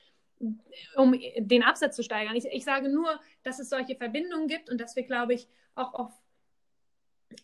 um 0.97 1.15
den 1.37 1.63
Absatz 1.63 1.95
zu 1.95 2.03
steigern. 2.03 2.35
Ich, 2.35 2.45
ich 2.45 2.65
sage 2.65 2.89
nur, 2.89 3.19
dass 3.43 3.59
es 3.59 3.69
solche 3.69 3.95
Verbindungen 3.95 4.47
gibt 4.47 4.69
und 4.69 4.81
dass 4.81 4.95
wir, 4.97 5.03
glaube 5.03 5.33
ich, 5.33 5.47
auch 5.75 5.93
auf 5.93 6.11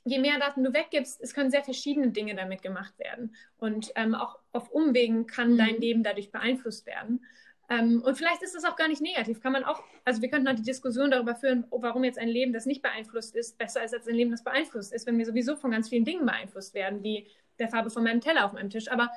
je 0.04 0.19
mehr 0.19 0.39
Daten 0.39 0.63
du 0.63 0.73
weggibst, 0.73 1.21
es 1.21 1.34
können 1.34 1.51
sehr 1.51 1.63
verschiedene 1.63 2.10
Dinge 2.10 2.36
damit 2.36 2.62
gemacht 2.62 2.97
werden. 2.99 3.36
Und 3.58 3.91
ähm, 3.95 4.15
auch 4.15 4.39
auf 4.51 4.69
Umwegen 4.71 5.27
kann 5.27 5.54
mhm. 5.54 5.58
dein 5.58 5.75
Leben 5.82 6.04
dadurch 6.04 6.32
beeinflusst 6.32 6.86
werden. 6.86 7.25
Ähm, 7.69 8.01
und 8.01 8.17
vielleicht 8.17 8.41
ist 8.41 8.54
das 8.54 8.65
auch 8.65 8.75
gar 8.75 8.88
nicht 8.88 9.01
negativ. 9.01 9.41
Kann 9.41 9.54
man 9.54 9.63
auch, 9.63 9.82
also 10.04 10.21
wir 10.21 10.30
könnten 10.30 10.47
auch 10.47 10.56
die 10.56 10.62
Diskussion 10.62 11.12
darüber 11.12 11.36
führen, 11.36 11.65
warum 11.71 12.04
jetzt 12.04 12.19
ein 12.19 12.27
Leben, 12.27 12.51
das 12.51 12.65
nicht 12.65 12.82
beeinflusst 12.82 13.36
ist, 13.36 13.58
besser 13.58 13.84
ist 13.84 13.93
als 13.93 14.08
ein 14.08 14.15
Leben, 14.15 14.32
das 14.32 14.43
beeinflusst 14.43 14.91
ist, 14.93 15.08
wenn 15.08 15.17
wir 15.17 15.25
sowieso 15.25 15.56
von 15.56 15.71
ganz 15.71 15.88
vielen 15.88 16.04
Dingen 16.04 16.25
beeinflusst 16.25 16.73
werden, 16.73 17.01
wie 17.01 17.27
der 17.60 17.69
Farbe 17.69 17.89
von 17.89 18.04
meinem 18.04 18.19
Teller 18.19 18.45
auf 18.45 18.54
meinem 18.54 18.69
Tisch. 18.69 18.91
Aber 18.91 19.10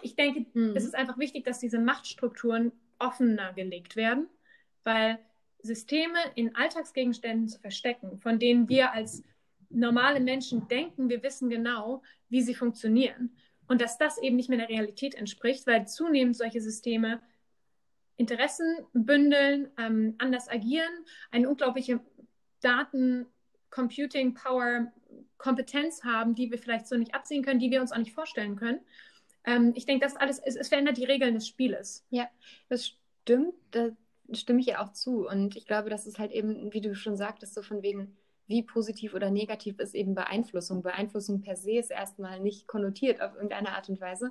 ich 0.00 0.14
denke, 0.14 0.46
mhm. 0.54 0.76
es 0.76 0.84
ist 0.84 0.94
einfach 0.94 1.18
wichtig, 1.18 1.44
dass 1.44 1.58
diese 1.58 1.80
Machtstrukturen 1.80 2.70
offener 3.00 3.52
gelegt 3.52 3.96
werden, 3.96 4.28
weil 4.84 5.18
Systeme 5.62 6.18
in 6.34 6.54
Alltagsgegenständen 6.54 7.48
zu 7.48 7.58
verstecken, 7.58 8.18
von 8.18 8.38
denen 8.38 8.68
wir 8.68 8.92
als 8.92 9.24
normale 9.72 10.20
Menschen 10.20 10.68
denken, 10.68 11.08
wir 11.08 11.22
wissen 11.22 11.48
genau, 11.50 12.02
wie 12.28 12.42
sie 12.42 12.54
funktionieren. 12.54 13.36
Und 13.68 13.80
dass 13.80 13.98
das 13.98 14.18
eben 14.18 14.36
nicht 14.36 14.48
mehr 14.48 14.58
der 14.58 14.68
Realität 14.68 15.14
entspricht, 15.14 15.66
weil 15.66 15.86
zunehmend 15.86 16.36
solche 16.36 16.60
Systeme 16.60 17.20
Interessen 18.16 18.76
bündeln, 18.92 19.70
ähm, 19.78 20.14
anders 20.18 20.48
agieren, 20.48 20.92
eine 21.30 21.48
unglaubliche 21.48 22.00
Daten, 22.60 23.26
Computing 23.70 24.34
Power, 24.34 24.92
Kompetenz 25.38 26.04
haben, 26.04 26.34
die 26.34 26.50
wir 26.50 26.58
vielleicht 26.58 26.86
so 26.86 26.96
nicht 26.96 27.14
absehen 27.14 27.42
können, 27.42 27.58
die 27.58 27.70
wir 27.70 27.80
uns 27.80 27.90
auch 27.90 27.98
nicht 27.98 28.12
vorstellen 28.12 28.56
können. 28.56 28.80
Ähm, 29.44 29.72
ich 29.74 29.86
denke, 29.86 30.04
das 30.04 30.16
alles, 30.16 30.38
es, 30.38 30.56
es, 30.56 30.68
verändert 30.68 30.98
die 30.98 31.04
Regeln 31.04 31.34
des 31.34 31.48
Spieles. 31.48 32.06
Ja, 32.10 32.28
das 32.68 32.94
stimmt. 33.22 33.54
Das 33.72 33.92
stimme 34.32 34.60
ich 34.60 34.68
ihr 34.68 34.80
auch 34.80 34.92
zu. 34.92 35.26
Und 35.26 35.56
ich 35.56 35.66
glaube, 35.66 35.90
das 35.90 36.06
ist 36.06 36.18
halt 36.18 36.32
eben, 36.32 36.72
wie 36.72 36.80
du 36.80 36.94
schon 36.94 37.16
sagtest, 37.16 37.54
so 37.54 37.62
von 37.62 37.82
wegen, 37.82 38.16
wie 38.52 38.62
positiv 38.62 39.14
oder 39.14 39.30
negativ 39.30 39.78
ist 39.78 39.94
eben 39.94 40.14
Beeinflussung. 40.14 40.82
Beeinflussung 40.82 41.40
per 41.40 41.56
se 41.56 41.78
ist 41.78 41.90
erstmal 41.90 42.38
nicht 42.38 42.68
konnotiert 42.68 43.22
auf 43.22 43.34
irgendeine 43.34 43.70
Art 43.70 43.88
und 43.88 44.00
Weise. 44.00 44.30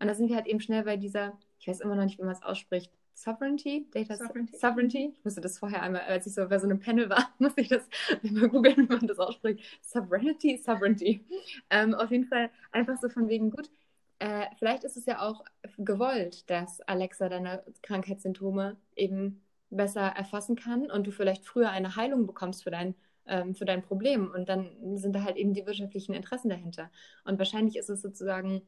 Und 0.00 0.08
da 0.08 0.14
sind 0.14 0.28
wir 0.28 0.36
halt 0.36 0.48
eben 0.48 0.60
schnell 0.60 0.82
bei 0.82 0.96
dieser, 0.96 1.38
ich 1.60 1.68
weiß 1.68 1.80
immer 1.80 1.94
noch 1.94 2.04
nicht, 2.04 2.18
wie 2.18 2.24
man 2.24 2.32
es 2.32 2.42
ausspricht, 2.42 2.90
Sovereignty, 3.14 3.86
Data 3.92 4.16
Sovereignty. 4.16 4.56
Sovereignty. 4.56 5.14
Ich 5.16 5.24
musste 5.24 5.40
das 5.40 5.58
vorher 5.58 5.82
einmal, 5.82 6.02
als 6.02 6.26
ich 6.26 6.34
so 6.34 6.48
bei 6.48 6.58
so 6.58 6.64
einem 6.64 6.80
Panel 6.80 7.08
war, 7.10 7.30
musste 7.38 7.60
ich 7.60 7.68
das 7.68 7.86
immer 8.22 8.48
googeln, 8.48 8.76
wie 8.76 8.94
man 8.94 9.06
das 9.06 9.18
ausspricht. 9.18 9.62
Sovereignty, 9.82 10.56
Sovereignty. 10.56 11.24
Ähm, 11.70 11.94
auf 11.94 12.10
jeden 12.10 12.24
Fall 12.24 12.50
einfach 12.72 12.98
so 13.00 13.08
von 13.08 13.28
wegen, 13.28 13.50
gut, 13.50 13.70
äh, 14.18 14.46
vielleicht 14.58 14.84
ist 14.84 14.96
es 14.96 15.06
ja 15.06 15.20
auch 15.20 15.44
gewollt, 15.78 16.48
dass 16.50 16.80
Alexa 16.82 17.28
deine 17.28 17.62
Krankheitssymptome 17.82 18.76
eben 18.96 19.42
besser 19.70 20.02
erfassen 20.02 20.56
kann 20.56 20.90
und 20.90 21.06
du 21.06 21.12
vielleicht 21.12 21.44
früher 21.44 21.70
eine 21.70 21.96
Heilung 21.96 22.26
bekommst 22.26 22.64
für 22.64 22.70
dein, 22.70 22.94
ähm, 23.30 23.54
für 23.54 23.64
dein 23.64 23.82
Problem. 23.82 24.30
Und 24.30 24.48
dann 24.48 24.98
sind 24.98 25.14
da 25.14 25.22
halt 25.22 25.36
eben 25.36 25.54
die 25.54 25.64
wirtschaftlichen 25.64 26.14
Interessen 26.14 26.50
dahinter. 26.50 26.90
Und 27.24 27.38
wahrscheinlich 27.38 27.76
ist 27.76 27.88
es 27.88 28.02
sozusagen 28.02 28.62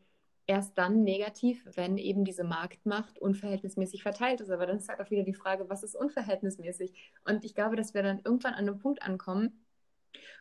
erst 0.46 0.78
dann 0.78 1.02
negativ, 1.02 1.64
wenn 1.74 1.98
eben 1.98 2.24
diese 2.24 2.44
Marktmacht 2.44 3.18
unverhältnismäßig 3.18 4.02
verteilt 4.02 4.40
ist. 4.40 4.50
Aber 4.50 4.66
dann 4.66 4.78
ist 4.78 4.88
halt 4.88 5.00
auch 5.00 5.10
wieder 5.10 5.24
die 5.24 5.34
Frage, 5.34 5.68
was 5.68 5.82
ist 5.82 5.96
unverhältnismäßig? 5.96 6.94
Und 7.24 7.44
ich 7.44 7.54
glaube, 7.54 7.76
dass 7.76 7.94
wir 7.94 8.02
dann 8.02 8.20
irgendwann 8.24 8.54
an 8.54 8.60
einem 8.68 8.78
Punkt 8.78 9.02
ankommen, 9.02 9.64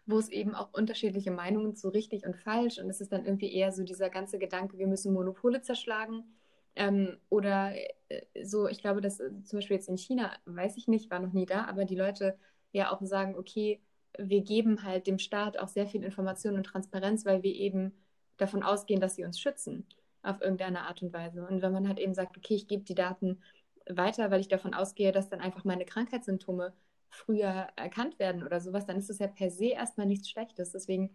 wo 0.06 0.18
es 0.20 0.30
eben 0.30 0.56
auch 0.56 0.74
unterschiedliche 0.74 1.32
Meinungen 1.32 1.76
zu 1.76 1.90
richtig 1.90 2.26
und 2.26 2.36
falsch 2.36 2.80
und 2.80 2.90
es 2.90 3.02
ist 3.02 3.12
dann 3.12 3.26
irgendwie 3.26 3.54
eher 3.54 3.72
so 3.72 3.84
dieser 3.84 4.10
ganze 4.10 4.40
Gedanke, 4.40 4.78
wir 4.78 4.88
müssen 4.88 5.14
Monopole 5.14 5.62
zerschlagen. 5.62 6.24
Ähm, 6.76 7.18
oder 7.30 7.74
äh, 8.10 8.22
so, 8.44 8.68
ich 8.68 8.82
glaube, 8.82 9.02
dass 9.02 9.20
äh, 9.20 9.30
zum 9.44 9.58
Beispiel 9.58 9.78
jetzt 9.78 9.90
in 9.90 9.98
China, 9.98 10.32
weiß 10.46 10.78
ich 10.78 10.88
nicht, 10.88 11.12
war 11.12 11.20
noch 11.20 11.34
nie 11.34 11.46
da, 11.46 11.66
aber 11.66 11.86
die 11.86 11.96
Leute 11.96 12.38
ja 12.72 12.92
auch 12.92 13.02
sagen, 13.02 13.36
okay, 13.38 13.82
wir 14.18 14.42
geben 14.42 14.84
halt 14.84 15.08
dem 15.08 15.20
Staat 15.20 15.58
auch 15.58 15.68
sehr 15.68 15.88
viel 15.88 16.04
Information 16.04 16.56
und 16.56 16.66
Transparenz, 16.66 17.26
weil 17.26 17.44
wir 17.44 17.54
eben 17.54 17.94
davon 18.38 18.64
ausgehen, 18.64 19.00
dass 19.00 19.16
sie 19.16 19.24
uns 19.24 19.40
schützen 19.40 19.86
auf 20.24 20.42
irgendeine 20.42 20.82
Art 20.82 21.02
und 21.02 21.14
Weise. 21.14 21.46
Und 21.48 21.62
wenn 21.62 21.72
man 21.72 21.88
halt 21.88 22.00
eben 22.00 22.14
sagt, 22.14 22.38
okay, 22.38 22.56
ich 22.56 22.68
gebe 22.68 22.84
die 22.84 22.96
Daten 22.96 23.42
weiter, 23.90 24.32
weil 24.32 24.42
ich 24.42 24.48
davon 24.48 24.74
ausgehe, 24.74 25.12
dass 25.12 25.30
dann 25.30 25.42
einfach 25.42 25.64
meine 25.64 25.86
Krankheitssymptome 25.86 26.74
früher 27.10 27.68
erkannt 27.76 28.20
werden 28.20 28.44
oder 28.44 28.62
sowas, 28.62 28.86
dann 28.86 28.98
ist 28.98 29.10
das 29.10 29.20
ja 29.20 29.28
per 29.28 29.50
se 29.50 29.66
erstmal 29.66 30.08
nichts 30.08 30.30
Schlechtes. 30.30 30.72
Deswegen 30.72 31.12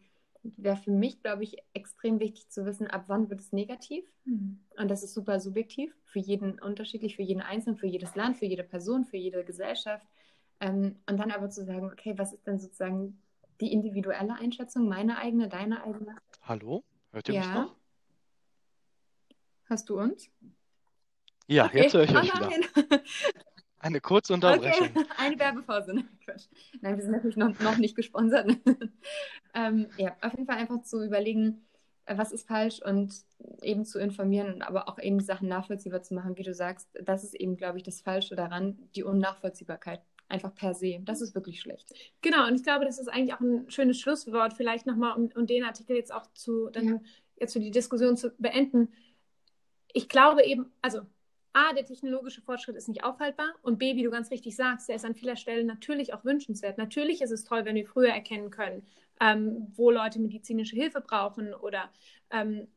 wäre 0.57 0.77
für 0.77 0.91
mich, 0.91 1.23
glaube 1.23 1.43
ich, 1.43 1.57
extrem 1.73 2.21
wichtig 2.21 2.49
zu 2.49 2.65
wissen, 2.67 2.87
ab 2.87 3.05
wann 3.07 3.31
wird 3.31 3.41
es 3.41 3.53
negativ. 3.53 4.05
Mhm. 4.25 4.61
Und 4.77 4.91
das 4.91 5.03
ist 5.03 5.15
super 5.15 5.41
subjektiv, 5.41 5.97
für 6.05 6.19
jeden 6.19 6.59
unterschiedlich, 6.59 7.17
für 7.17 7.23
jeden 7.23 7.41
Einzelnen, 7.43 7.77
für 7.77 7.87
jedes 7.87 8.15
Land, 8.15 8.37
für 8.37 8.47
jede 8.47 8.65
Person, 8.65 9.05
für 9.05 9.17
jede 9.17 9.45
Gesellschaft. 9.45 10.07
Ähm, 10.61 10.97
und 11.09 11.17
dann 11.19 11.31
aber 11.31 11.51
zu 11.51 11.65
sagen, 11.65 11.87
okay, 11.87 12.15
was 12.17 12.33
ist 12.33 12.47
denn 12.47 12.59
sozusagen 12.59 13.21
die 13.61 13.73
individuelle 13.73 14.35
Einschätzung, 14.35 14.89
meine 14.89 15.19
eigene, 15.19 15.49
deine 15.49 15.83
eigene? 15.83 16.17
Hallo? 16.43 16.85
Hört 17.13 17.29
ihr 17.29 17.35
ja. 17.35 17.41
mich 17.41 17.51
noch? 17.51 17.77
Hast 19.69 19.89
du 19.89 19.99
uns? 19.99 20.31
Ja, 21.47 21.67
okay. 21.67 21.83
jetzt 21.83 21.95
höre 21.95 22.05
ich 22.05 22.15
oh, 22.15 22.19
euch 22.19 22.35
wieder. 22.35 23.03
Eine 23.79 24.01
kurze 24.01 24.35
Unterbrechung. 24.35 24.89
Okay. 24.95 25.07
Eine 25.19 25.39
Werbepause. 25.39 25.95
Nein, 26.81 26.97
wir 26.97 27.03
sind 27.03 27.13
natürlich 27.13 27.37
noch, 27.37 27.59
noch 27.61 27.77
nicht 27.77 27.95
gesponsert. 27.95 28.51
ähm, 29.55 29.89
ja, 29.97 30.17
auf 30.23 30.33
jeden 30.33 30.47
Fall 30.47 30.57
einfach 30.57 30.83
zu 30.83 31.05
überlegen, 31.05 31.67
äh, 32.07 32.17
was 32.17 32.33
ist 32.33 32.49
falsch 32.49 32.81
und 32.83 33.15
eben 33.63 33.85
zu 33.85 33.99
informieren 33.99 34.55
und 34.55 34.63
aber 34.63 34.89
auch 34.89 34.99
eben 34.99 35.19
die 35.19 35.25
Sachen 35.25 35.49
nachvollziehbar 35.49 36.03
zu 36.03 36.15
machen, 36.15 36.37
wie 36.37 36.43
du 36.43 36.55
sagst. 36.55 36.89
Das 37.05 37.23
ist 37.23 37.35
eben, 37.35 37.57
glaube 37.57 37.79
ich, 37.79 37.85
das 37.85 38.01
Falsche 38.01 38.35
daran, 38.35 38.79
die 38.95 39.05
Unnachvollziehbarkeit 39.05 40.01
einfach 40.29 40.55
per 40.55 40.75
se. 40.75 41.01
Das 41.03 41.21
ist 41.21 41.35
wirklich 41.35 41.61
schlecht. 41.61 41.95
Genau, 42.23 42.47
und 42.47 42.55
ich 42.55 42.63
glaube, 42.63 42.85
das 42.85 42.99
ist 42.99 43.09
eigentlich 43.09 43.35
auch 43.35 43.41
ein 43.41 43.71
schönes 43.71 44.01
Schlusswort, 44.01 44.55
vielleicht 44.55 44.87
nochmal, 44.87 45.17
um, 45.17 45.31
um 45.35 45.47
den 45.47 45.65
Artikel 45.65 45.97
jetzt 45.97 46.13
auch 46.13 46.27
zu, 46.35 46.69
dann 46.71 46.87
ja. 46.87 47.01
jetzt 47.37 47.53
für 47.53 47.61
die 47.61 47.71
Diskussion 47.71 48.17
zu 48.17 48.31
beenden. 48.39 48.93
Ich 49.93 50.09
glaube 50.09 50.45
eben, 50.45 50.73
also 50.83 51.01
A, 51.53 51.73
der 51.73 51.87
technologische 51.87 52.43
Fortschritt 52.43 52.77
ist 52.77 52.89
nicht 52.89 53.03
aufhaltbar 53.03 53.49
und 53.63 53.79
B, 53.79 53.97
wie 53.97 54.03
du 54.03 54.11
ganz 54.11 54.31
richtig 54.31 54.57
sagst, 54.57 54.89
der 54.89 54.97
ist 54.97 55.07
an 55.07 55.15
vieler 55.15 55.37
Stelle 55.37 55.65
natürlich 55.65 56.13
auch 56.13 56.23
wünschenswert. 56.23 56.77
Natürlich 56.77 57.23
ist 57.23 57.31
es 57.31 57.45
toll, 57.45 57.65
wenn 57.65 57.77
wir 57.77 57.87
früher 57.87 58.11
erkennen 58.11 58.51
können, 58.51 58.87
ähm, 59.23 59.73
wo 59.75 59.91
Leute 59.91 60.19
medizinische 60.19 60.77
Hilfe 60.77 61.01
brauchen 61.01 61.55
oder 61.55 61.91
ähm, 62.31 62.69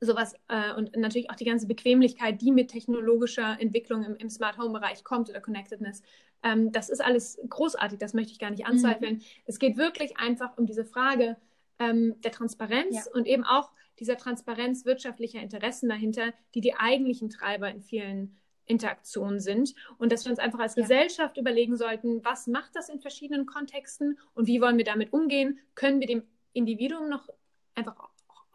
sowas 0.00 0.34
äh, 0.48 0.72
und 0.74 0.94
natürlich 0.96 1.30
auch 1.30 1.36
die 1.36 1.44
ganze 1.44 1.66
Bequemlichkeit, 1.66 2.40
die 2.40 2.52
mit 2.52 2.70
technologischer 2.70 3.60
Entwicklung 3.60 4.04
im, 4.04 4.16
im 4.16 4.30
Smart 4.30 4.58
Home 4.58 4.78
Bereich 4.78 5.04
kommt 5.04 5.28
oder 5.28 5.40
Connectedness. 5.40 6.02
Ähm, 6.42 6.72
das 6.72 6.88
ist 6.88 7.04
alles 7.04 7.38
großartig, 7.48 7.98
das 7.98 8.14
möchte 8.14 8.32
ich 8.32 8.38
gar 8.38 8.50
nicht 8.50 8.64
mhm. 8.64 8.72
anzweifeln. 8.72 9.16
Mhm. 9.16 9.22
Es 9.46 9.58
geht 9.58 9.76
wirklich 9.76 10.18
einfach 10.18 10.56
um 10.56 10.66
diese 10.66 10.84
Frage 10.84 11.36
ähm, 11.78 12.20
der 12.22 12.32
Transparenz 12.32 13.06
ja. 13.06 13.12
und 13.12 13.26
eben 13.26 13.44
auch 13.44 13.70
dieser 13.98 14.16
Transparenz 14.16 14.84
wirtschaftlicher 14.84 15.40
Interessen 15.40 15.88
dahinter, 15.88 16.32
die 16.54 16.60
die 16.60 16.74
eigentlichen 16.74 17.30
Treiber 17.30 17.70
in 17.70 17.80
vielen 17.80 18.36
Interaktionen 18.66 19.40
sind 19.40 19.74
und 19.98 20.12
dass 20.12 20.24
wir 20.24 20.30
uns 20.30 20.38
einfach 20.38 20.58
als 20.58 20.74
ja. 20.74 20.82
Gesellschaft 20.82 21.36
überlegen 21.36 21.76
sollten, 21.76 22.24
was 22.24 22.46
macht 22.46 22.74
das 22.74 22.88
in 22.88 23.00
verschiedenen 23.00 23.46
Kontexten 23.46 24.18
und 24.34 24.46
wie 24.46 24.60
wollen 24.60 24.76
wir 24.76 24.84
damit 24.84 25.12
umgehen? 25.12 25.58
Können 25.74 26.00
wir 26.00 26.06
dem 26.06 26.22
Individuum 26.52 27.08
noch 27.08 27.28
einfach 27.74 27.96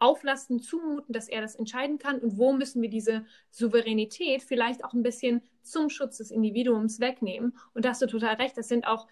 auflasten, 0.02 0.60
zumuten, 0.60 1.12
dass 1.12 1.28
er 1.28 1.40
das 1.40 1.54
entscheiden 1.54 1.98
kann 1.98 2.18
und 2.18 2.36
wo 2.36 2.52
müssen 2.52 2.82
wir 2.82 2.90
diese 2.90 3.24
Souveränität 3.50 4.42
vielleicht 4.42 4.84
auch 4.84 4.92
ein 4.92 5.02
bisschen 5.02 5.42
zum 5.62 5.90
Schutz 5.90 6.18
des 6.18 6.30
Individuums 6.30 7.00
wegnehmen. 7.00 7.56
Und 7.72 7.84
da 7.84 7.90
hast 7.90 8.02
du 8.02 8.06
total 8.06 8.34
recht, 8.34 8.58
das 8.58 8.68
sind 8.68 8.86
auch 8.86 9.06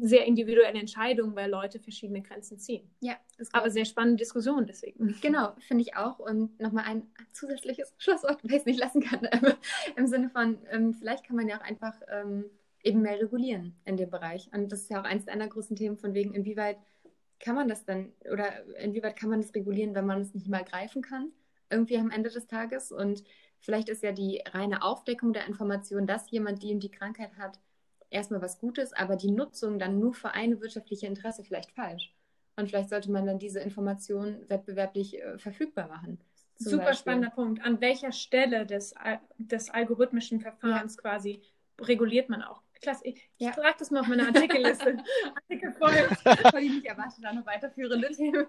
sehr 0.00 0.26
individuelle 0.26 0.78
Entscheidungen, 0.78 1.34
weil 1.34 1.50
Leute 1.50 1.78
verschiedene 1.78 2.20
Grenzen 2.20 2.58
ziehen. 2.58 2.90
Ja, 3.00 3.16
aber 3.52 3.70
sehr 3.70 3.86
spannende 3.86 4.18
Diskussion 4.18 4.66
deswegen. 4.66 5.16
Genau, 5.22 5.54
finde 5.66 5.82
ich 5.82 5.96
auch. 5.96 6.18
Und 6.18 6.60
nochmal 6.60 6.84
ein 6.84 7.06
zusätzliches 7.32 7.94
Schlusswort, 7.98 8.44
weil 8.44 8.52
ich 8.52 8.58
es 8.58 8.66
nicht 8.66 8.80
lassen 8.80 9.00
kann, 9.00 9.26
im 9.96 10.06
Sinne 10.06 10.28
von, 10.28 10.58
ähm, 10.70 10.92
vielleicht 10.92 11.24
kann 11.24 11.36
man 11.36 11.48
ja 11.48 11.58
auch 11.58 11.64
einfach 11.64 11.94
ähm, 12.10 12.44
eben 12.82 13.00
mehr 13.00 13.18
regulieren 13.18 13.76
in 13.84 13.96
dem 13.96 14.10
Bereich. 14.10 14.50
Und 14.52 14.70
das 14.70 14.82
ist 14.82 14.90
ja 14.90 15.00
auch 15.00 15.04
eines 15.04 15.24
deiner 15.24 15.48
größten 15.48 15.76
Themen, 15.76 15.96
von 15.96 16.12
wegen, 16.12 16.34
inwieweit 16.34 16.78
kann 17.40 17.54
man 17.54 17.68
das 17.68 17.84
dann 17.84 18.12
oder 18.30 18.64
inwieweit 18.76 19.16
kann 19.16 19.30
man 19.30 19.40
das 19.40 19.54
regulieren, 19.54 19.94
wenn 19.94 20.06
man 20.06 20.20
es 20.20 20.34
nicht 20.34 20.48
mal 20.48 20.64
greifen 20.64 21.02
kann, 21.02 21.32
irgendwie 21.70 21.98
am 21.98 22.10
Ende 22.10 22.30
des 22.30 22.46
Tages? 22.46 22.92
Und 22.92 23.22
vielleicht 23.60 23.88
ist 23.88 24.02
ja 24.02 24.12
die 24.12 24.42
reine 24.46 24.82
Aufdeckung 24.82 25.32
der 25.32 25.46
Information, 25.46 26.06
dass 26.06 26.30
jemand 26.30 26.62
die 26.62 26.72
und 26.72 26.80
die 26.80 26.90
Krankheit 26.90 27.36
hat, 27.36 27.58
erstmal 28.10 28.42
was 28.42 28.58
Gutes, 28.58 28.92
aber 28.92 29.16
die 29.16 29.30
Nutzung 29.30 29.78
dann 29.78 29.98
nur 29.98 30.14
für 30.14 30.30
eine 30.32 30.60
wirtschaftliche 30.60 31.06
Interesse 31.06 31.44
vielleicht 31.44 31.72
falsch. 31.72 32.14
Und 32.56 32.68
vielleicht 32.68 32.88
sollte 32.90 33.10
man 33.12 33.24
dann 33.24 33.38
diese 33.38 33.60
Informationen 33.60 34.48
wettbewerblich 34.48 35.22
äh, 35.22 35.38
verfügbar 35.38 35.88
machen. 35.88 36.18
Super 36.56 36.86
Beispiel. 36.86 36.96
spannender 36.96 37.30
Punkt. 37.30 37.64
An 37.64 37.80
welcher 37.80 38.10
Stelle 38.10 38.66
des, 38.66 38.94
des 39.38 39.70
algorithmischen 39.70 40.40
Verfahrens 40.40 40.96
ja. 40.96 41.02
quasi 41.02 41.42
reguliert 41.80 42.28
man 42.28 42.42
auch 42.42 42.62
Klasse. 42.80 43.06
Ich, 43.06 43.28
ja. 43.38 43.50
trage 43.52 43.76
das 43.78 43.90
mal 43.90 44.00
auf 44.00 44.08
meine 44.08 44.26
Artikelliste. 44.26 44.98
Artikel 45.34 45.72
voll. 45.72 45.92
Voll 46.50 46.62
ich 46.62 46.72
nicht 46.72 46.86
erwartet, 46.86 47.18
da 47.22 47.32
noch 47.32 47.46
weiterführende 47.46 48.10
Themen. 48.10 48.46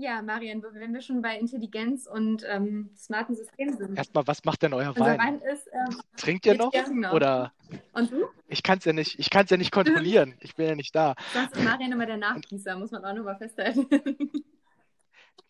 Ja, 0.00 0.22
Marian, 0.22 0.62
wenn 0.62 0.94
wir 0.94 1.00
schon 1.00 1.22
bei 1.22 1.36
Intelligenz 1.36 2.06
und 2.06 2.44
ähm, 2.46 2.88
smarten 2.96 3.34
Systemen 3.34 3.76
sind. 3.76 3.98
Erstmal, 3.98 4.24
was 4.28 4.44
macht 4.44 4.62
denn 4.62 4.72
euer 4.72 4.96
Wein? 4.96 5.18
Wein 5.18 5.40
ist, 5.40 5.68
ähm, 5.72 6.00
Trinkt 6.16 6.46
ihr 6.46 6.54
noch? 6.54 6.72
noch? 6.92 7.12
Oder? 7.12 7.52
Und 7.94 8.12
du? 8.12 8.28
Ich 8.46 8.62
kann 8.62 8.78
es 8.78 8.84
ja 8.84 8.92
nicht, 8.92 9.18
ja 9.18 9.56
nicht 9.56 9.72
kontrollieren. 9.72 10.36
Ich 10.38 10.54
bin 10.54 10.68
ja 10.68 10.76
nicht 10.76 10.94
da. 10.94 11.16
Sonst 11.32 11.56
ist 11.56 11.64
Marian 11.64 11.90
immer 11.90 12.06
der 12.06 12.16
Nachgießer, 12.16 12.76
muss 12.76 12.92
man 12.92 13.04
auch 13.04 13.12
nochmal 13.12 13.38
festhalten. 13.38 13.88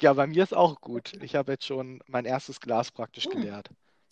ja, 0.01 0.15
bei 0.15 0.27
mir 0.27 0.45
ist 0.45 0.57
auch 0.57 0.81
gut. 0.81 1.13
Ich 1.23 1.35
habe 1.35 1.53
jetzt 1.53 1.67
schon 1.67 2.01
mein 2.07 2.25
erstes 2.25 2.59
Glas 2.59 2.91
praktisch 2.91 3.27
hm. 3.27 3.33
geleert. 3.33 3.69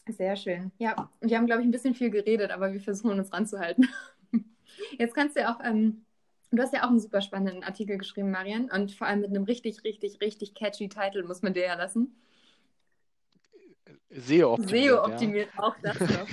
Sehr 0.08 0.36
schön. 0.36 0.70
Ja, 0.78 1.10
wir 1.20 1.36
haben, 1.36 1.46
glaube 1.46 1.62
ich, 1.62 1.68
ein 1.68 1.72
bisschen 1.72 1.94
viel 1.94 2.10
geredet, 2.10 2.50
aber 2.50 2.72
wir 2.72 2.80
versuchen 2.80 3.18
uns 3.18 3.32
ranzuhalten. 3.32 3.88
Jetzt 4.98 5.14
kannst 5.14 5.36
du 5.36 5.40
ja 5.40 5.54
auch, 5.54 5.60
ähm, 5.64 6.04
du 6.52 6.62
hast 6.62 6.72
ja 6.72 6.84
auch 6.84 6.90
einen 6.90 7.00
super 7.00 7.20
spannenden 7.20 7.64
Artikel 7.64 7.98
geschrieben, 7.98 8.30
Marian, 8.30 8.70
und 8.70 8.92
vor 8.92 9.06
allem 9.08 9.20
mit 9.20 9.30
einem 9.30 9.44
richtig, 9.44 9.82
richtig, 9.84 10.20
richtig 10.20 10.54
catchy 10.54 10.88
Titel, 10.88 11.24
muss 11.24 11.42
man 11.42 11.54
dir 11.54 11.64
ja 11.64 11.74
lassen. 11.74 12.14
SEO 14.10 14.54
optimiert. 14.54 14.84
SEO 14.84 15.04
optimiert, 15.04 15.48
ja. 15.56 15.62
auch 15.62 15.76
das 15.82 15.98
noch. 15.98 16.28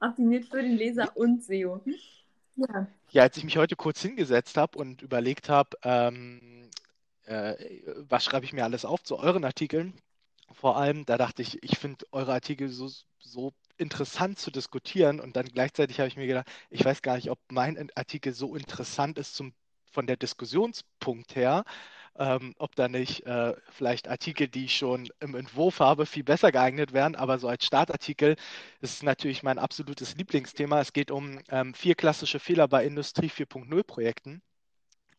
optimiert 0.00 0.44
für 0.44 0.62
den 0.62 0.76
Leser 0.76 1.16
und 1.16 1.42
SEO. 1.42 1.82
Ja. 2.56 2.86
ja, 3.10 3.22
als 3.22 3.36
ich 3.36 3.44
mich 3.44 3.56
heute 3.56 3.76
kurz 3.76 4.00
hingesetzt 4.00 4.56
habe 4.56 4.78
und 4.78 5.02
überlegt 5.02 5.48
habe, 5.48 5.70
ähm, 5.82 6.70
äh, 7.24 7.54
was 8.08 8.24
schreibe 8.24 8.44
ich 8.44 8.52
mir 8.52 8.64
alles 8.64 8.84
auf 8.84 9.02
zu 9.02 9.18
euren 9.18 9.44
Artikeln, 9.44 9.94
vor 10.52 10.76
allem, 10.76 11.04
da 11.06 11.18
dachte 11.18 11.42
ich, 11.42 11.62
ich 11.62 11.78
finde 11.78 12.04
eure 12.12 12.32
Artikel 12.32 12.68
so, 12.68 12.90
so 13.18 13.52
interessant 13.78 14.38
zu 14.38 14.50
diskutieren 14.50 15.20
und 15.20 15.36
dann 15.36 15.46
gleichzeitig 15.46 15.98
habe 15.98 16.08
ich 16.08 16.16
mir 16.16 16.26
gedacht, 16.26 16.48
ich 16.70 16.84
weiß 16.84 17.02
gar 17.02 17.16
nicht, 17.16 17.30
ob 17.30 17.38
mein 17.50 17.90
Artikel 17.94 18.32
so 18.32 18.56
interessant 18.56 19.18
ist 19.18 19.34
zum, 19.34 19.52
von 19.90 20.06
der 20.06 20.16
Diskussionspunkt 20.16 21.36
her, 21.36 21.64
ähm, 22.18 22.54
ob 22.58 22.74
da 22.74 22.88
nicht 22.88 23.26
äh, 23.26 23.54
vielleicht 23.70 24.08
Artikel, 24.08 24.48
die 24.48 24.66
ich 24.66 24.76
schon 24.76 25.08
im 25.20 25.34
Entwurf 25.34 25.80
habe, 25.80 26.06
viel 26.06 26.24
besser 26.24 26.52
geeignet 26.52 26.92
wären. 26.92 27.14
Aber 27.14 27.38
so 27.38 27.48
als 27.48 27.64
Startartikel 27.64 28.36
ist 28.80 28.94
es 28.94 29.02
natürlich 29.02 29.42
mein 29.42 29.58
absolutes 29.58 30.16
Lieblingsthema. 30.16 30.80
Es 30.80 30.92
geht 30.92 31.10
um 31.10 31.38
ähm, 31.50 31.74
vier 31.74 31.94
klassische 31.94 32.38
Fehler 32.38 32.68
bei 32.68 32.84
Industrie 32.86 33.28
4.0 33.28 33.82
Projekten. 33.82 34.42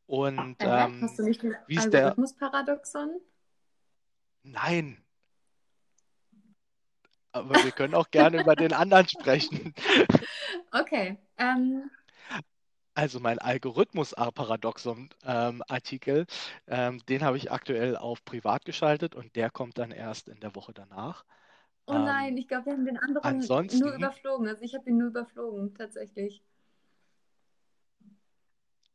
Und 0.08 0.56
ähm, 0.60 1.02
hast 1.02 1.20
du 1.20 1.24
nicht 1.24 1.44
den 1.44 1.56
wie 1.68 1.76
ist 1.76 1.92
der? 1.92 2.06
Algorithmusparadoxon? 2.06 3.20
Nein. 4.44 5.04
Aber 7.39 7.63
wir 7.63 7.71
können 7.71 7.95
auch 7.95 8.12
gerne 8.12 8.39
über 8.39 8.56
den 8.56 8.73
anderen 8.73 9.08
sprechen. 9.08 9.73
Okay. 10.73 11.17
Ähm, 11.38 11.89
Also 12.95 13.19
mein 13.19 13.38
Algorithmus-Paradoxon-Artikel, 13.39 16.26
ähm, 16.67 17.00
den 17.08 17.23
habe 17.23 17.38
ich 17.38 17.52
aktuell 17.52 17.95
auf 17.95 18.26
privat 18.26 18.65
geschaltet 18.65 19.13
und 19.15 19.36
der 19.36 19.50
kommt 19.52 19.78
dann 19.78 19.91
erst 19.91 20.28
in 20.30 20.39
der 20.39 20.56
Woche 20.56 20.73
danach. 20.73 21.23
oh 21.88 21.97
nein, 21.97 22.34
Ähm, 22.34 22.38
ich 22.38 22.47
glaube, 22.47 22.65
wir 22.67 22.73
haben 22.73 22.86
den 22.86 22.97
anderen 22.97 23.52
nur 23.71 23.93
überflogen. 23.93 24.47
Also 24.47 24.63
ich 24.63 24.73
habe 24.76 24.89
ihn 24.89 24.97
nur 24.97 25.10
überflogen, 25.10 25.73
tatsächlich. 25.76 26.41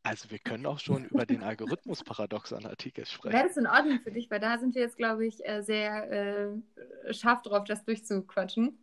Also 0.03 0.31
wir 0.31 0.39
können 0.39 0.67
auch 0.67 0.81
schon 0.81 1.05
über 1.05 1.27
den 1.27 1.43
Algorithmus-Paradoxon-Artikel 1.43 3.05
Wäre 3.05 3.07
sprechen. 3.07 3.43
das 3.47 3.57
in 3.57 3.67
Ordnung 3.67 4.01
für 4.01 4.11
dich? 4.11 4.31
Weil 4.31 4.41
da 4.41 4.59
sind 4.59 4.75
wir 4.75 4.83
jetzt, 4.83 4.97
glaube 4.97 5.27
ich, 5.27 5.45
äh, 5.47 5.63
sehr 5.63 6.11
äh, 6.11 7.15
scharf 7.15 7.43
drauf, 7.43 7.65
das 7.65 7.85
durchzuquatschen. 7.85 8.79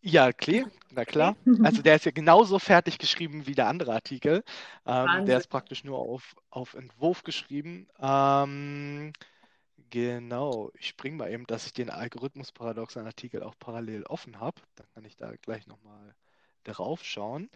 Ja, 0.00 0.32
klar, 0.32 0.70
na 0.90 1.04
klar. 1.04 1.36
Also 1.62 1.82
der 1.82 1.96
ist 1.96 2.04
ja 2.04 2.12
genauso 2.12 2.58
fertig 2.58 2.98
geschrieben 2.98 3.46
wie 3.46 3.54
der 3.54 3.66
andere 3.66 3.92
Artikel. 3.94 4.44
Ähm, 4.86 5.26
der 5.26 5.38
ist 5.38 5.48
praktisch 5.48 5.82
nur 5.84 5.98
auf, 5.98 6.36
auf 6.50 6.74
Entwurf 6.74 7.24
geschrieben. 7.24 7.88
Ähm, 8.00 9.12
genau, 9.90 10.70
ich 10.78 10.88
springe 10.88 11.16
mal 11.16 11.32
eben, 11.32 11.46
dass 11.46 11.66
ich 11.66 11.72
den 11.72 11.90
Algorithmus-Paradoxon-Artikel 11.90 13.42
auch 13.42 13.54
parallel 13.58 14.04
offen 14.04 14.38
habe. 14.38 14.62
Dann 14.76 14.86
kann 14.94 15.04
ich 15.04 15.16
da 15.16 15.32
gleich 15.42 15.66
nochmal 15.66 16.14
drauf 16.62 17.04
schauen. 17.04 17.50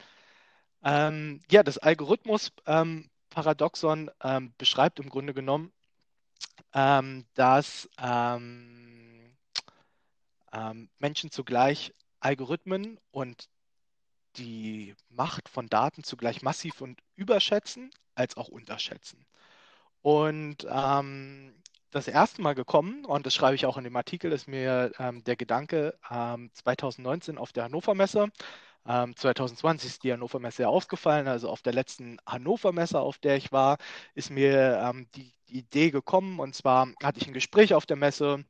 Ähm, 0.84 1.40
ja, 1.50 1.62
das 1.62 1.78
Algorithmus-Paradoxon 1.78 4.10
ähm, 4.22 4.52
beschreibt 4.58 5.00
im 5.00 5.08
Grunde 5.08 5.32
genommen, 5.34 5.72
ähm, 6.74 7.24
dass 7.34 7.88
ähm, 7.98 9.36
ähm, 10.52 10.88
Menschen 10.98 11.30
zugleich 11.30 11.94
Algorithmen 12.20 12.98
und 13.10 13.48
die 14.36 14.94
Macht 15.10 15.48
von 15.48 15.68
Daten 15.68 16.04
zugleich 16.04 16.42
massiv 16.42 16.80
und 16.80 17.00
überschätzen 17.16 17.90
als 18.14 18.36
auch 18.36 18.48
unterschätzen. 18.48 19.26
Und 20.02 20.66
ähm, 20.68 21.54
das 21.90 22.08
erste 22.08 22.42
Mal 22.42 22.54
gekommen, 22.54 23.04
und 23.04 23.26
das 23.26 23.34
schreibe 23.34 23.54
ich 23.54 23.66
auch 23.66 23.76
in 23.76 23.84
dem 23.84 23.96
Artikel, 23.96 24.32
ist 24.32 24.48
mir 24.48 24.92
ähm, 24.98 25.22
der 25.24 25.36
Gedanke 25.36 25.98
ähm, 26.10 26.50
2019 26.54 27.38
auf 27.38 27.52
der 27.52 27.64
Hannover 27.64 27.94
Messe. 27.94 28.30
Ähm, 28.86 29.14
2020 29.16 29.88
ist 29.90 30.04
die 30.04 30.12
Hannover 30.12 30.40
Messe 30.40 30.62
ja 30.62 30.68
ausgefallen, 30.68 31.28
also 31.28 31.48
auf 31.48 31.62
der 31.62 31.72
letzten 31.72 32.18
Hannover 32.26 32.72
Messe, 32.72 33.00
auf 33.00 33.18
der 33.18 33.36
ich 33.36 33.52
war, 33.52 33.78
ist 34.14 34.30
mir 34.30 34.78
ähm, 34.84 35.08
die, 35.14 35.32
die 35.48 35.58
Idee 35.58 35.90
gekommen. 35.90 36.40
Und 36.40 36.54
zwar 36.54 36.88
hatte 37.02 37.20
ich 37.20 37.26
ein 37.26 37.32
Gespräch 37.34 37.74
auf 37.74 37.86
der 37.86 37.96
Messe 37.96 38.44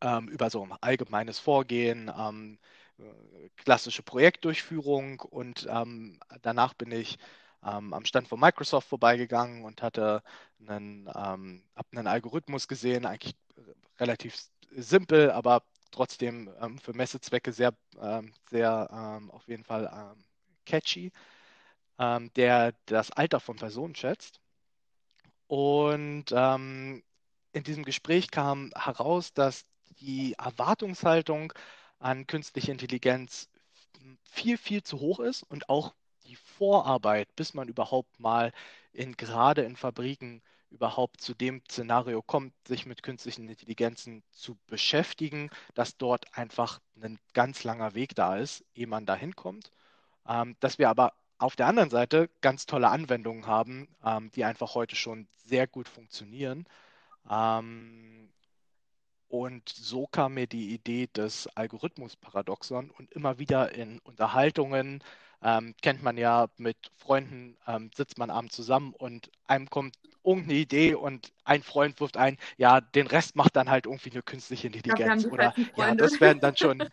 ähm, 0.00 0.28
über 0.28 0.50
so 0.50 0.64
ein 0.64 0.72
allgemeines 0.80 1.38
Vorgehen, 1.38 2.10
ähm, 2.16 2.58
äh, 2.98 3.50
klassische 3.56 4.02
Projektdurchführung. 4.02 5.20
Und 5.20 5.66
ähm, 5.70 6.20
danach 6.42 6.74
bin 6.74 6.92
ich 6.92 7.18
ähm, 7.64 7.92
am 7.94 8.04
Stand 8.06 8.28
von 8.28 8.40
Microsoft 8.40 8.88
vorbeigegangen 8.88 9.64
und 9.64 9.82
hatte 9.82 10.22
einen, 10.66 11.08
einen 11.08 12.06
Algorithmus 12.06 12.68
gesehen, 12.68 13.06
eigentlich 13.06 13.34
relativ 13.98 14.36
simpel, 14.70 15.30
aber 15.30 15.62
trotzdem 15.90 16.50
ähm, 16.60 16.78
für 16.78 16.92
Messezwecke 16.94 17.52
sehr, 17.52 17.74
ähm, 18.00 18.32
sehr 18.50 18.88
ähm, 18.92 19.30
auf 19.30 19.46
jeden 19.48 19.64
Fall 19.64 19.90
ähm, 19.92 20.24
catchy, 20.66 21.12
ähm, 21.98 22.32
der 22.34 22.74
das 22.86 23.10
Alter 23.12 23.40
von 23.40 23.56
Personen 23.56 23.94
schätzt. 23.94 24.40
Und 25.46 26.26
ähm, 26.32 27.02
in 27.52 27.64
diesem 27.64 27.84
Gespräch 27.84 28.30
kam 28.30 28.70
heraus, 28.76 29.32
dass 29.34 29.66
die 30.00 30.34
Erwartungshaltung 30.38 31.52
an 31.98 32.26
künstliche 32.26 32.72
Intelligenz 32.72 33.48
viel, 34.24 34.56
viel 34.56 34.82
zu 34.82 35.00
hoch 35.00 35.20
ist 35.20 35.42
und 35.44 35.68
auch 35.68 35.94
die 36.24 36.36
Vorarbeit, 36.36 37.34
bis 37.36 37.54
man 37.54 37.68
überhaupt 37.68 38.20
mal 38.20 38.52
in, 38.92 39.16
gerade 39.16 39.62
in 39.62 39.76
Fabriken 39.76 40.42
überhaupt 40.70 41.20
zu 41.20 41.34
dem 41.34 41.62
Szenario 41.68 42.22
kommt, 42.22 42.52
sich 42.66 42.86
mit 42.86 43.02
künstlichen 43.02 43.48
Intelligenzen 43.48 44.22
zu 44.30 44.56
beschäftigen, 44.66 45.50
dass 45.74 45.96
dort 45.96 46.36
einfach 46.36 46.80
ein 47.00 47.18
ganz 47.34 47.64
langer 47.64 47.94
Weg 47.94 48.14
da 48.14 48.36
ist, 48.36 48.64
ehe 48.74 48.86
man 48.86 49.06
da 49.06 49.14
hinkommt. 49.14 49.70
Ähm, 50.28 50.56
dass 50.60 50.78
wir 50.78 50.88
aber 50.88 51.12
auf 51.38 51.56
der 51.56 51.66
anderen 51.66 51.90
Seite 51.90 52.30
ganz 52.40 52.66
tolle 52.66 52.88
Anwendungen 52.88 53.46
haben, 53.46 53.88
ähm, 54.04 54.30
die 54.32 54.44
einfach 54.44 54.74
heute 54.74 54.96
schon 54.96 55.26
sehr 55.46 55.66
gut 55.66 55.88
funktionieren. 55.88 56.66
Ähm, 57.28 58.30
und 59.28 59.68
so 59.68 60.06
kam 60.08 60.34
mir 60.34 60.46
die 60.46 60.74
Idee 60.74 61.06
des 61.06 61.46
Algorithmus-Paradoxon 61.56 62.90
und 62.90 63.12
immer 63.12 63.38
wieder 63.38 63.74
in 63.74 64.00
Unterhaltungen, 64.00 65.02
ähm, 65.42 65.74
kennt 65.82 66.02
man 66.02 66.16
ja 66.16 66.48
mit 66.56 66.76
Freunden, 66.96 67.56
ähm, 67.66 67.90
sitzt 67.94 68.18
man 68.18 68.30
abends 68.30 68.54
zusammen 68.54 68.92
und 68.94 69.30
einem 69.46 69.68
kommt 69.70 69.96
irgendeine 70.24 70.58
Idee 70.58 70.94
und 70.94 71.32
ein 71.44 71.62
Freund 71.62 72.00
wirft 72.00 72.16
ein, 72.16 72.36
ja, 72.56 72.80
den 72.80 73.06
Rest 73.06 73.36
macht 73.36 73.56
dann 73.56 73.70
halt 73.70 73.86
irgendwie 73.86 74.10
eine 74.10 74.22
künstliche 74.22 74.66
Intelligenz 74.68 75.24
die 75.24 75.30
oder 75.30 75.52
falschen 75.54 75.66
ja, 75.74 75.94
das 75.94 76.20
werden 76.20 76.40
dann 76.40 76.56
schon, 76.56 76.90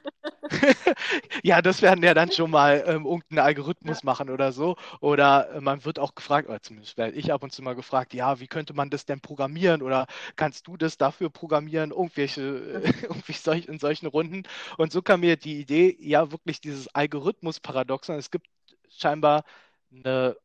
ja, 1.44 1.62
das 1.62 1.82
werden 1.82 2.04
ja 2.04 2.14
dann 2.14 2.32
schon 2.32 2.52
mal 2.52 2.84
ähm, 2.88 3.06
irgendeinen 3.06 3.40
Algorithmus 3.40 4.04
Ja. 4.04 4.04
machen 4.04 4.30
oder 4.30 4.52
so. 4.52 4.76
Oder 5.02 5.50
äh, 5.56 5.62
man 5.62 5.84
wird 5.86 6.00
auch 6.00 6.16
gefragt, 6.16 6.48
oder 6.50 6.62
zumindest 6.62 6.98
werde 6.98 7.16
ich 7.18 7.32
ab 7.34 7.44
und 7.44 7.52
zu 7.52 7.62
mal 7.62 7.76
gefragt, 7.76 8.14
ja, 8.14 8.40
wie 8.40 8.48
könnte 8.48 8.74
man 8.74 8.90
das 8.90 9.06
denn 9.06 9.22
programmieren 9.22 9.82
oder 9.82 10.08
kannst 10.36 10.68
du 10.68 10.78
das 10.78 10.98
dafür 10.98 11.30
programmieren? 11.30 11.92
Irgendwelche, 11.92 12.42
äh, 12.42 12.92
irgendwie 13.04 13.34
solch, 13.34 13.68
in 13.68 13.80
solchen 13.80 14.08
Runden. 14.08 14.44
Und 14.78 14.92
so 14.92 15.02
kam 15.02 15.22
mir 15.22 15.38
die 15.38 15.60
Idee, 15.60 15.96
ja, 16.00 16.32
wirklich 16.32 16.62
dieses 16.62 16.88
Algorithmus-Paradoxon. 16.96 18.16
Es 18.18 18.32
gibt 18.32 18.48
scheinbar 18.90 19.44
eine, 19.92 20.38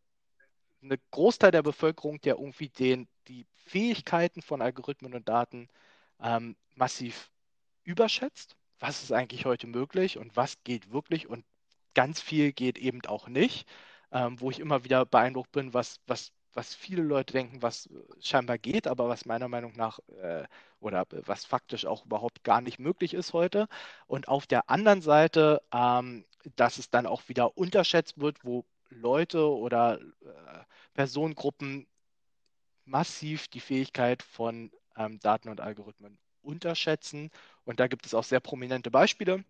eine 0.83 0.99
Großteil 1.11 1.51
der 1.51 1.63
Bevölkerung, 1.63 2.21
der 2.23 2.37
irgendwie 2.37 2.69
den, 2.69 3.09
die 3.29 3.47
Fähigkeiten 3.67 4.43
von 4.43 4.63
Algorithmen 4.63 5.15
und 5.15 5.29
Daten 5.29 5.69
ähm, 6.21 6.57
massiv 6.75 7.31
überschätzt. 7.85 8.57
Was 8.81 9.03
ist 9.03 9.13
eigentlich 9.13 9.45
heute 9.45 9.67
möglich 9.67 10.19
und 10.19 10.37
was 10.37 10.63
geht 10.65 10.93
wirklich 10.93 11.29
und 11.29 11.45
ganz 11.95 12.21
viel 12.21 12.53
geht 12.53 12.79
eben 12.79 13.01
auch 13.07 13.29
nicht, 13.29 13.69
ähm, 14.13 14.41
wo 14.41 14.51
ich 14.51 14.61
immer 14.61 14.85
wieder 14.85 15.07
beeindruckt 15.07 15.53
bin, 15.53 15.75
was, 15.75 16.01
was, 16.07 16.33
was 16.55 16.75
viele 16.75 17.03
Leute 17.03 17.33
denken, 17.33 17.63
was 17.63 17.87
äh, 17.87 17.93
scheinbar 18.21 18.59
geht, 18.59 18.87
aber 18.87 19.09
was 19.09 19.25
meiner 19.25 19.49
Meinung 19.49 19.73
nach 19.77 19.99
äh, 20.21 20.45
oder 20.81 21.03
äh, 21.13 21.23
was 21.27 21.45
faktisch 21.45 21.87
auch 21.87 22.05
überhaupt 22.05 22.45
gar 22.45 22.61
nicht 22.61 22.79
möglich 22.79 23.15
ist 23.15 23.33
heute. 23.33 23.69
Und 24.07 24.29
auf 24.29 24.47
der 24.47 24.69
anderen 24.71 25.03
Seite, 25.03 25.63
ähm, 25.73 26.25
dass 26.57 26.79
es 26.79 26.91
dann 26.91 27.07
auch 27.07 27.29
wieder 27.29 27.57
unterschätzt 27.57 28.19
wird, 28.21 28.45
wo 28.45 28.65
Leute 28.91 29.49
oder 29.49 30.01
äh, 30.01 30.65
Personengruppen 30.95 31.87
massiv 32.85 33.49
die 33.49 33.61
Fähigkeit 33.61 34.23
von 34.23 34.71
ähm, 34.97 35.19
Daten 35.21 35.49
und 35.49 35.61
Algorithmen 35.61 36.19
unterschätzen. 36.43 37.31
Und 37.65 37.81
da 37.81 37.87
gibt 37.89 38.07
es 38.07 38.15
auch 38.15 38.25
sehr 38.25 38.41
prominente 38.41 38.91
Beispiele, 38.91 39.45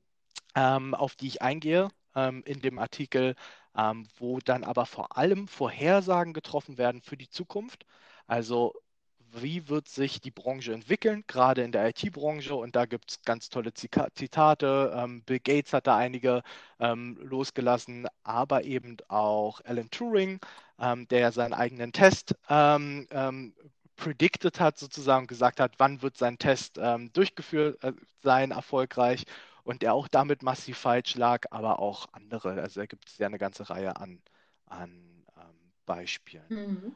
ähm, 0.55 0.95
auf 0.95 1.16
die 1.16 1.29
ich 1.29 1.42
eingehe 1.42 1.88
ähm, 2.14 2.42
in 2.47 2.61
dem 2.61 2.79
Artikel, 2.79 3.35
ähm, 3.77 4.09
wo 4.18 4.38
dann 4.40 4.64
aber 4.64 4.87
vor 4.87 5.16
allem 5.16 5.49
Vorhersagen 5.49 6.33
getroffen 6.35 6.79
werden 6.79 7.03
für 7.03 7.16
die 7.16 7.29
Zukunft. 7.31 7.87
Also 8.27 8.75
wie 9.33 9.68
wird 9.68 9.88
sich 9.88 10.21
die 10.21 10.31
Branche 10.31 10.73
entwickeln, 10.73 11.25
gerade 11.27 11.62
in 11.62 11.73
der 11.73 11.88
IT-Branche. 11.88 12.55
Und 12.55 12.77
da 12.77 12.87
gibt 12.87 13.11
es 13.11 13.23
ganz 13.23 13.49
tolle 13.49 13.73
Zitate. 13.75 14.92
Ähm, 14.97 15.23
Bill 15.23 15.40
Gates 15.40 15.73
hat 15.73 15.87
da 15.87 15.97
einige 15.97 16.42
ähm, 16.79 17.18
losgelassen, 17.23 18.07
aber 18.23 18.64
eben 18.64 18.97
auch 19.09 19.61
Alan 19.64 19.90
Turing, 19.90 20.40
ähm, 20.79 21.09
der 21.09 21.33
seinen 21.33 21.55
eigenen 21.55 21.92
Test 21.92 22.35
ähm, 22.49 23.07
ähm, 23.11 23.55
predicted 23.97 24.61
hat, 24.61 24.79
sozusagen 24.79 25.27
gesagt 25.27 25.61
hat, 25.61 25.75
wann 25.79 26.03
wird 26.03 26.16
sein 26.16 26.38
Test 26.38 26.79
ähm, 26.79 27.12
durchgeführt 27.12 27.83
äh, 27.83 27.92
sein, 28.23 28.51
erfolgreich. 28.51 29.25
Und 29.64 29.83
der 29.83 29.95
auch 29.95 30.09
damit 30.09 30.42
massiv 30.42 30.77
falsch 30.79 31.14
lag, 31.14 31.47
aber 31.51 31.79
auch 31.79 32.07
andere. 32.12 32.61
Also 32.61 32.81
da 32.81 32.87
gibt 32.87 33.09
es 33.09 33.18
ja 33.18 33.29
eine 33.29 33.38
ganze 33.38 33.71
Reihe 33.71 33.97
an, 33.97 34.21
an 34.66 35.25
ähm, 35.37 35.73
Beispielen. 35.87 36.45
Mhm. 36.49 36.95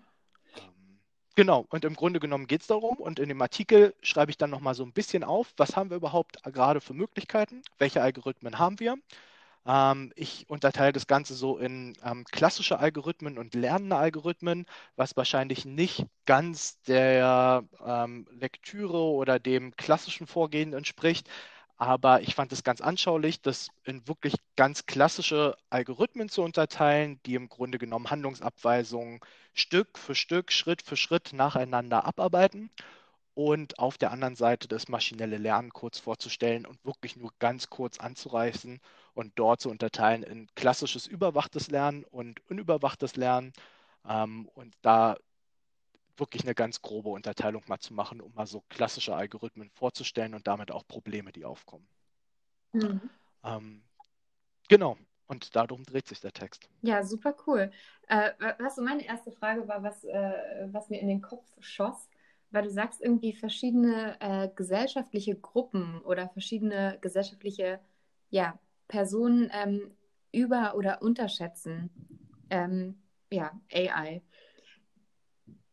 Genau, 1.39 1.67
und 1.69 1.85
im 1.85 1.95
Grunde 1.95 2.19
genommen 2.19 2.47
geht 2.47 2.63
es 2.63 2.67
darum, 2.67 2.97
und 2.97 3.19
in 3.19 3.29
dem 3.29 3.43
Artikel 3.43 3.95
schreibe 4.03 4.31
ich 4.31 4.39
dann 4.39 4.49
nochmal 4.51 4.75
so 4.75 4.83
ein 4.85 4.93
bisschen 4.95 5.23
auf, 5.23 5.53
was 5.59 5.77
haben 5.77 5.91
wir 5.91 5.97
überhaupt 5.99 6.43
gerade 6.45 6.81
für 6.81 6.95
Möglichkeiten, 6.95 7.61
welche 7.79 8.01
Algorithmen 8.03 8.59
haben 8.59 8.81
wir, 8.81 8.97
Ähm, 9.67 10.13
ich 10.17 10.49
unterteile 10.51 10.93
das 10.93 11.07
Ganze 11.09 11.35
so 11.35 11.59
in 11.59 11.95
ähm, 12.05 12.25
klassische 12.33 12.79
Algorithmen 12.81 13.39
und 13.39 13.55
lernende 13.55 13.97
Algorithmen, 13.97 14.67
was 14.97 15.17
wahrscheinlich 15.17 15.65
nicht 15.67 16.07
ganz 16.27 16.81
der 16.85 17.65
ähm, 17.87 18.27
Lektüre 18.33 18.99
oder 18.99 19.39
dem 19.41 19.77
klassischen 19.77 20.27
Vorgehen 20.29 20.73
entspricht. 20.75 21.29
Aber 21.79 22.23
ich 22.23 22.35
fand 22.35 22.53
es 22.53 22.65
ganz 22.65 22.81
anschaulich, 22.81 23.43
das 23.43 23.69
in 23.85 24.07
wirklich 24.09 24.35
ganz 24.57 24.87
klassische 24.87 25.57
Algorithmen 25.71 26.29
zu 26.29 26.43
unterteilen, 26.43 27.21
die 27.27 27.35
im 27.35 27.49
Grunde 27.49 27.79
genommen 27.79 28.11
Handlungsabweisungen 28.11 29.21
Stück 29.57 29.99
für 29.99 30.15
Stück, 30.15 30.53
Schritt 30.53 30.83
für 30.83 30.97
Schritt 30.97 31.33
nacheinander 31.33 32.05
abarbeiten 32.05 32.71
und 33.35 33.79
auf 33.79 33.99
der 33.99 34.13
anderen 34.13 34.37
Seite 34.37 34.69
das 34.69 34.89
maschinelle 34.89 35.39
Lernen 35.39 35.71
kurz 35.73 35.99
vorzustellen 35.99 36.67
und 36.67 36.85
wirklich 36.85 37.17
nur 37.17 37.33
ganz 37.39 37.71
kurz 37.71 37.99
anzureißen 37.99 38.81
und 39.15 39.33
dort 39.37 39.61
zu 39.61 39.71
unterteilen 39.71 40.23
in 40.23 40.47
klassisches 40.55 41.07
überwachtes 41.07 41.71
Lernen 41.71 42.05
und 42.05 42.41
unüberwachtes 42.51 43.17
Lernen 43.17 43.53
ähm, 44.07 44.47
und 44.55 44.75
da 44.83 45.17
wirklich 46.19 46.45
eine 46.45 46.55
ganz 46.55 46.83
grobe 46.83 47.11
Unterteilung 47.11 47.63
mal 47.67 47.79
zu 47.79 47.95
machen, 47.95 48.21
um 48.21 48.35
mal 48.35 48.47
so 48.47 48.63
klassische 48.69 49.15
Algorithmen 49.15 49.71
vorzustellen 49.71 50.35
und 50.35 50.47
damit 50.47 50.71
auch 50.71 50.87
Probleme, 50.87 51.33
die 51.33 51.45
aufkommen. 51.45 51.89
Mhm. 52.73 53.01
Ähm, 53.45 53.83
genau, 54.69 54.99
und 55.29 55.55
darum 55.57 55.85
dreht 55.85 56.09
sich 56.09 56.21
der 56.21 56.33
Text. 56.33 56.69
Ja, 56.83 57.03
super 57.03 57.35
cool. 57.47 57.71
Äh, 58.09 58.31
was 58.59 58.77
so 58.77 58.83
meine 58.83 59.05
erste 59.05 59.33
Frage 59.33 59.67
war, 59.69 59.83
was, 59.83 60.05
äh, 60.05 60.69
was 60.71 60.89
mir 60.89 61.01
in 61.01 61.09
den 61.09 61.23
Kopf 61.23 61.47
schoss, 61.61 62.09
weil 62.51 62.63
du 62.63 62.71
sagst 62.71 63.03
irgendwie 63.03 63.33
verschiedene 63.33 64.17
äh, 64.21 64.49
gesellschaftliche 64.55 65.35
Gruppen 65.35 66.01
oder 66.03 66.29
verschiedene 66.29 66.99
gesellschaftliche 67.01 67.81
ja, 68.31 68.59
Personen 68.89 69.51
ähm, 69.53 69.91
über- 70.33 70.75
oder 70.77 71.03
unterschätzen 71.03 71.91
ähm, 72.51 72.97
ja, 73.31 73.51
AI. 73.73 74.23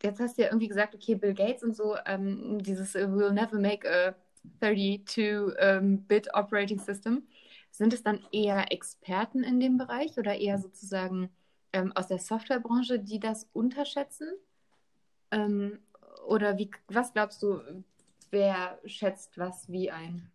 Jetzt 0.01 0.19
hast 0.19 0.37
du 0.37 0.41
ja 0.41 0.49
irgendwie 0.49 0.67
gesagt, 0.67 0.95
okay, 0.95 1.15
Bill 1.15 1.33
Gates 1.33 1.63
und 1.63 1.75
so, 1.75 1.95
ähm, 2.05 2.61
dieses 2.61 2.95
uh, 2.95 2.99
We'll 2.99 3.31
never 3.31 3.57
make 3.57 3.87
a 3.89 4.15
32-Bit 4.61 6.27
ähm, 6.27 6.33
Operating 6.33 6.79
System. 6.79 7.23
Sind 7.73 7.91
es 7.91 8.03
dann 8.03 8.23
eher 8.31 8.71
Experten 8.71 9.43
in 9.43 9.59
dem 9.59 9.79
Bereich 9.79 10.19
oder 10.19 10.37
eher 10.37 10.59
sozusagen 10.59 11.31
ähm, 11.73 11.91
aus 11.93 12.07
der 12.07 12.19
Softwarebranche, 12.19 12.99
die 12.99 13.19
das 13.19 13.49
unterschätzen? 13.51 14.27
Ähm, 15.31 15.79
oder 16.27 16.59
wie, 16.59 16.69
was 16.87 17.13
glaubst 17.13 17.41
du, 17.41 17.83
wer 18.29 18.79
schätzt 18.85 19.39
was 19.39 19.71
wie 19.71 19.89
ein? 19.89 20.31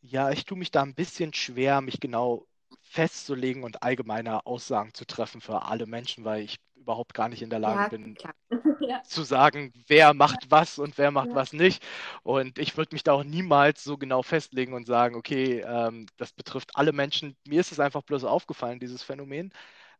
Ja, 0.00 0.30
ich 0.32 0.44
tue 0.44 0.58
mich 0.58 0.72
da 0.72 0.82
ein 0.82 0.94
bisschen 0.96 1.32
schwer, 1.34 1.80
mich 1.80 2.00
genau 2.00 2.48
festzulegen 2.80 3.62
und 3.62 3.84
allgemeine 3.84 4.44
Aussagen 4.44 4.92
zu 4.94 5.06
treffen 5.06 5.40
für 5.40 5.62
alle 5.62 5.86
Menschen, 5.86 6.24
weil 6.24 6.42
ich 6.42 6.56
überhaupt 6.82 7.14
gar 7.14 7.28
nicht 7.28 7.42
in 7.42 7.50
der 7.50 7.58
Lage 7.58 7.96
bin, 7.96 8.16
ja. 8.80 9.02
zu 9.04 9.22
sagen, 9.22 9.72
wer 9.86 10.14
macht 10.14 10.50
was 10.50 10.78
und 10.78 10.98
wer 10.98 11.10
macht 11.10 11.28
ja. 11.28 11.34
was 11.34 11.52
nicht. 11.52 11.82
Und 12.22 12.58
ich 12.58 12.76
würde 12.76 12.94
mich 12.94 13.02
da 13.02 13.12
auch 13.12 13.24
niemals 13.24 13.82
so 13.84 13.96
genau 13.96 14.22
festlegen 14.22 14.74
und 14.74 14.86
sagen, 14.86 15.16
okay, 15.16 15.60
ähm, 15.66 16.06
das 16.16 16.32
betrifft 16.32 16.76
alle 16.76 16.92
Menschen. 16.92 17.36
Mir 17.46 17.60
ist 17.60 17.72
es 17.72 17.80
einfach 17.80 18.02
bloß 18.02 18.24
aufgefallen, 18.24 18.80
dieses 18.80 19.02
Phänomen. 19.02 19.52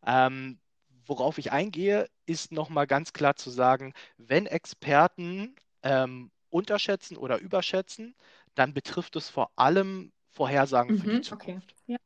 Ähm, 0.05 0.59
worauf 1.07 1.38
ich 1.38 1.53
eingehe, 1.53 2.09
ist 2.27 2.53
nochmal 2.53 2.87
ganz 2.87 3.12
klar 3.12 3.37
zu 3.37 3.51
sagen, 3.51 3.92
wenn 4.18 4.47
Experten 4.47 5.57
ähm, 5.83 6.31
unterschätzen 6.51 7.16
oder 7.16 7.38
überschätzen, 7.38 8.14
dann 8.55 8.75
betrifft 8.75 9.16
es 9.16 9.29
vor 9.29 9.51
allem 9.57 10.12
Vorhersagen 10.31 10.95
mhm, 10.95 10.99
für 10.99 11.07
die 11.09 11.16
mhm, 11.16 11.23
Zukunft. 11.23 11.75
Okay. 11.83 11.92
Ja. 11.95 11.99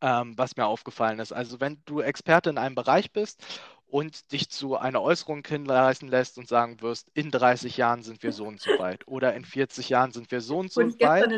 Ähm, 0.00 0.36
was 0.36 0.56
mir 0.56 0.66
aufgefallen 0.66 1.18
ist. 1.18 1.32
Also 1.32 1.60
wenn 1.60 1.82
du 1.84 2.00
Experte 2.00 2.50
in 2.50 2.58
einem 2.58 2.74
Bereich 2.74 3.12
bist 3.12 3.44
und 3.88 4.32
dich 4.32 4.50
zu 4.50 4.76
einer 4.76 5.02
Äußerung 5.02 5.42
hinreißen 5.46 6.08
lässt 6.08 6.38
und 6.38 6.48
sagen 6.48 6.80
wirst, 6.80 7.08
in 7.14 7.30
30 7.30 7.76
Jahren 7.76 8.02
sind 8.02 8.22
wir 8.22 8.32
so 8.32 8.44
und 8.44 8.60
so 8.60 8.70
weit 8.78 9.06
oder 9.08 9.34
in 9.34 9.44
40 9.44 9.88
Jahren 9.88 10.12
sind 10.12 10.30
wir 10.30 10.40
so 10.40 10.58
und 10.58 10.72
so 10.72 10.80
und 10.80 11.00
weit, 11.00 11.30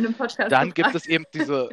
dann 0.51 0.75
gibt 0.75 0.95
es 0.95 1.07
eben 1.07 1.25
diese, 1.33 1.71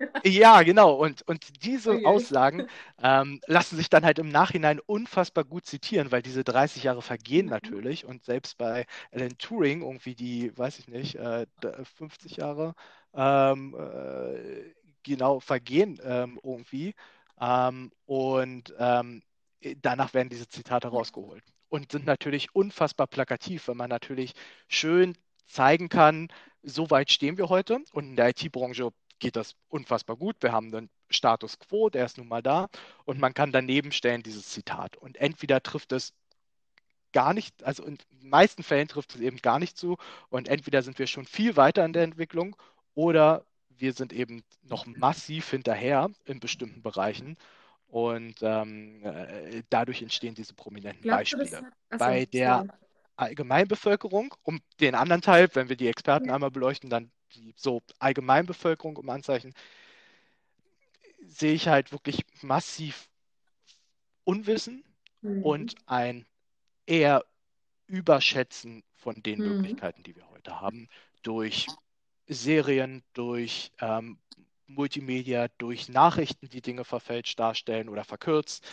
Ja, 0.24 0.62
genau. 0.62 0.94
Und, 0.94 1.22
und 1.28 1.64
diese 1.64 1.92
okay. 1.92 2.06
Aussagen 2.06 2.66
ähm, 3.02 3.40
lassen 3.46 3.76
sich 3.76 3.90
dann 3.90 4.04
halt 4.04 4.18
im 4.18 4.28
Nachhinein 4.28 4.80
unfassbar 4.80 5.44
gut 5.44 5.66
zitieren, 5.66 6.12
weil 6.12 6.22
diese 6.22 6.44
30 6.44 6.84
Jahre 6.84 7.02
vergehen 7.02 7.46
mhm. 7.46 7.52
natürlich. 7.52 8.04
Und 8.04 8.24
selbst 8.24 8.58
bei 8.58 8.86
Alan 9.12 9.36
Turing, 9.38 9.82
irgendwie 9.82 10.14
die, 10.14 10.56
weiß 10.56 10.78
ich 10.78 10.88
nicht, 10.88 11.16
äh, 11.16 11.46
50 11.98 12.36
Jahre 12.36 12.74
ähm, 13.14 13.74
äh, 13.78 14.72
genau 15.02 15.40
vergehen 15.40 16.00
ähm, 16.04 16.38
irgendwie. 16.42 16.94
Ähm, 17.40 17.90
und 18.06 18.74
ähm, 18.78 19.22
danach 19.82 20.14
werden 20.14 20.28
diese 20.28 20.48
Zitate 20.48 20.88
rausgeholt 20.88 21.44
und 21.68 21.92
sind 21.92 22.06
natürlich 22.06 22.54
unfassbar 22.54 23.06
plakativ, 23.06 23.68
wenn 23.68 23.76
man 23.76 23.90
natürlich 23.90 24.34
schön 24.68 25.16
zeigen 25.46 25.88
kann, 25.88 26.28
so 26.62 26.90
weit 26.90 27.10
stehen 27.10 27.38
wir 27.38 27.48
heute. 27.48 27.80
Und 27.92 28.10
in 28.10 28.16
der 28.16 28.28
IT-Branche 28.30 28.90
geht 29.18 29.36
das 29.36 29.54
unfassbar 29.68 30.16
gut. 30.16 30.36
Wir 30.40 30.52
haben 30.52 30.74
einen 30.74 30.90
Status 31.10 31.58
quo, 31.58 31.90
der 31.90 32.06
ist 32.06 32.18
nun 32.18 32.28
mal 32.28 32.42
da. 32.42 32.68
Und 33.04 33.18
man 33.18 33.34
kann 33.34 33.52
daneben 33.52 33.92
stellen 33.92 34.22
dieses 34.22 34.48
Zitat. 34.48 34.96
Und 34.96 35.16
entweder 35.16 35.62
trifft 35.62 35.92
es 35.92 36.12
gar 37.12 37.34
nicht, 37.34 37.64
also 37.64 37.84
in 37.84 37.98
den 38.10 38.28
meisten 38.28 38.62
Fällen 38.62 38.88
trifft 38.88 39.14
es 39.14 39.20
eben 39.20 39.38
gar 39.38 39.58
nicht 39.58 39.76
zu. 39.76 39.96
Und 40.28 40.48
entweder 40.48 40.82
sind 40.82 40.98
wir 40.98 41.06
schon 41.06 41.26
viel 41.26 41.56
weiter 41.56 41.84
in 41.84 41.92
der 41.92 42.04
Entwicklung 42.04 42.56
oder 42.94 43.44
wir 43.68 43.92
sind 43.92 44.12
eben 44.12 44.42
noch 44.62 44.86
massiv 44.86 45.50
hinterher 45.50 46.10
in 46.24 46.40
bestimmten 46.40 46.82
Bereichen. 46.82 47.36
Und 47.90 48.36
ähm, 48.42 49.04
äh, 49.04 49.62
dadurch 49.68 50.00
entstehen 50.00 50.34
diese 50.34 50.54
prominenten 50.54 51.02
Glaubst 51.02 51.36
Beispiele. 51.36 51.72
Achso, 51.90 51.98
Bei 51.98 52.24
der. 52.26 52.66
Allgemeinbevölkerung, 53.20 54.34
um 54.44 54.60
den 54.80 54.94
anderen 54.94 55.20
Teil, 55.20 55.50
wenn 55.52 55.68
wir 55.68 55.76
die 55.76 55.88
Experten 55.88 56.28
ja. 56.28 56.34
einmal 56.34 56.50
beleuchten, 56.50 56.88
dann 56.88 57.10
die 57.34 57.52
so 57.54 57.82
Allgemeinbevölkerung 57.98 58.96
um 58.96 59.10
Anzeichen, 59.10 59.52
sehe 61.26 61.52
ich 61.52 61.68
halt 61.68 61.92
wirklich 61.92 62.24
massiv 62.40 63.10
Unwissen 64.24 64.84
mhm. 65.20 65.42
und 65.42 65.74
ein 65.86 66.26
eher 66.86 67.24
Überschätzen 67.86 68.84
von 68.94 69.22
den 69.22 69.40
mhm. 69.40 69.48
Möglichkeiten, 69.48 70.02
die 70.02 70.16
wir 70.16 70.28
heute 70.30 70.60
haben, 70.60 70.88
durch 71.22 71.66
Serien, 72.26 73.02
durch 73.12 73.72
ähm, 73.80 74.18
Multimedia, 74.74 75.48
durch 75.58 75.88
Nachrichten, 75.88 76.48
die 76.48 76.62
Dinge 76.62 76.84
verfälscht 76.84 77.38
darstellen 77.38 77.88
oder 77.88 78.04
verkürzt 78.04 78.66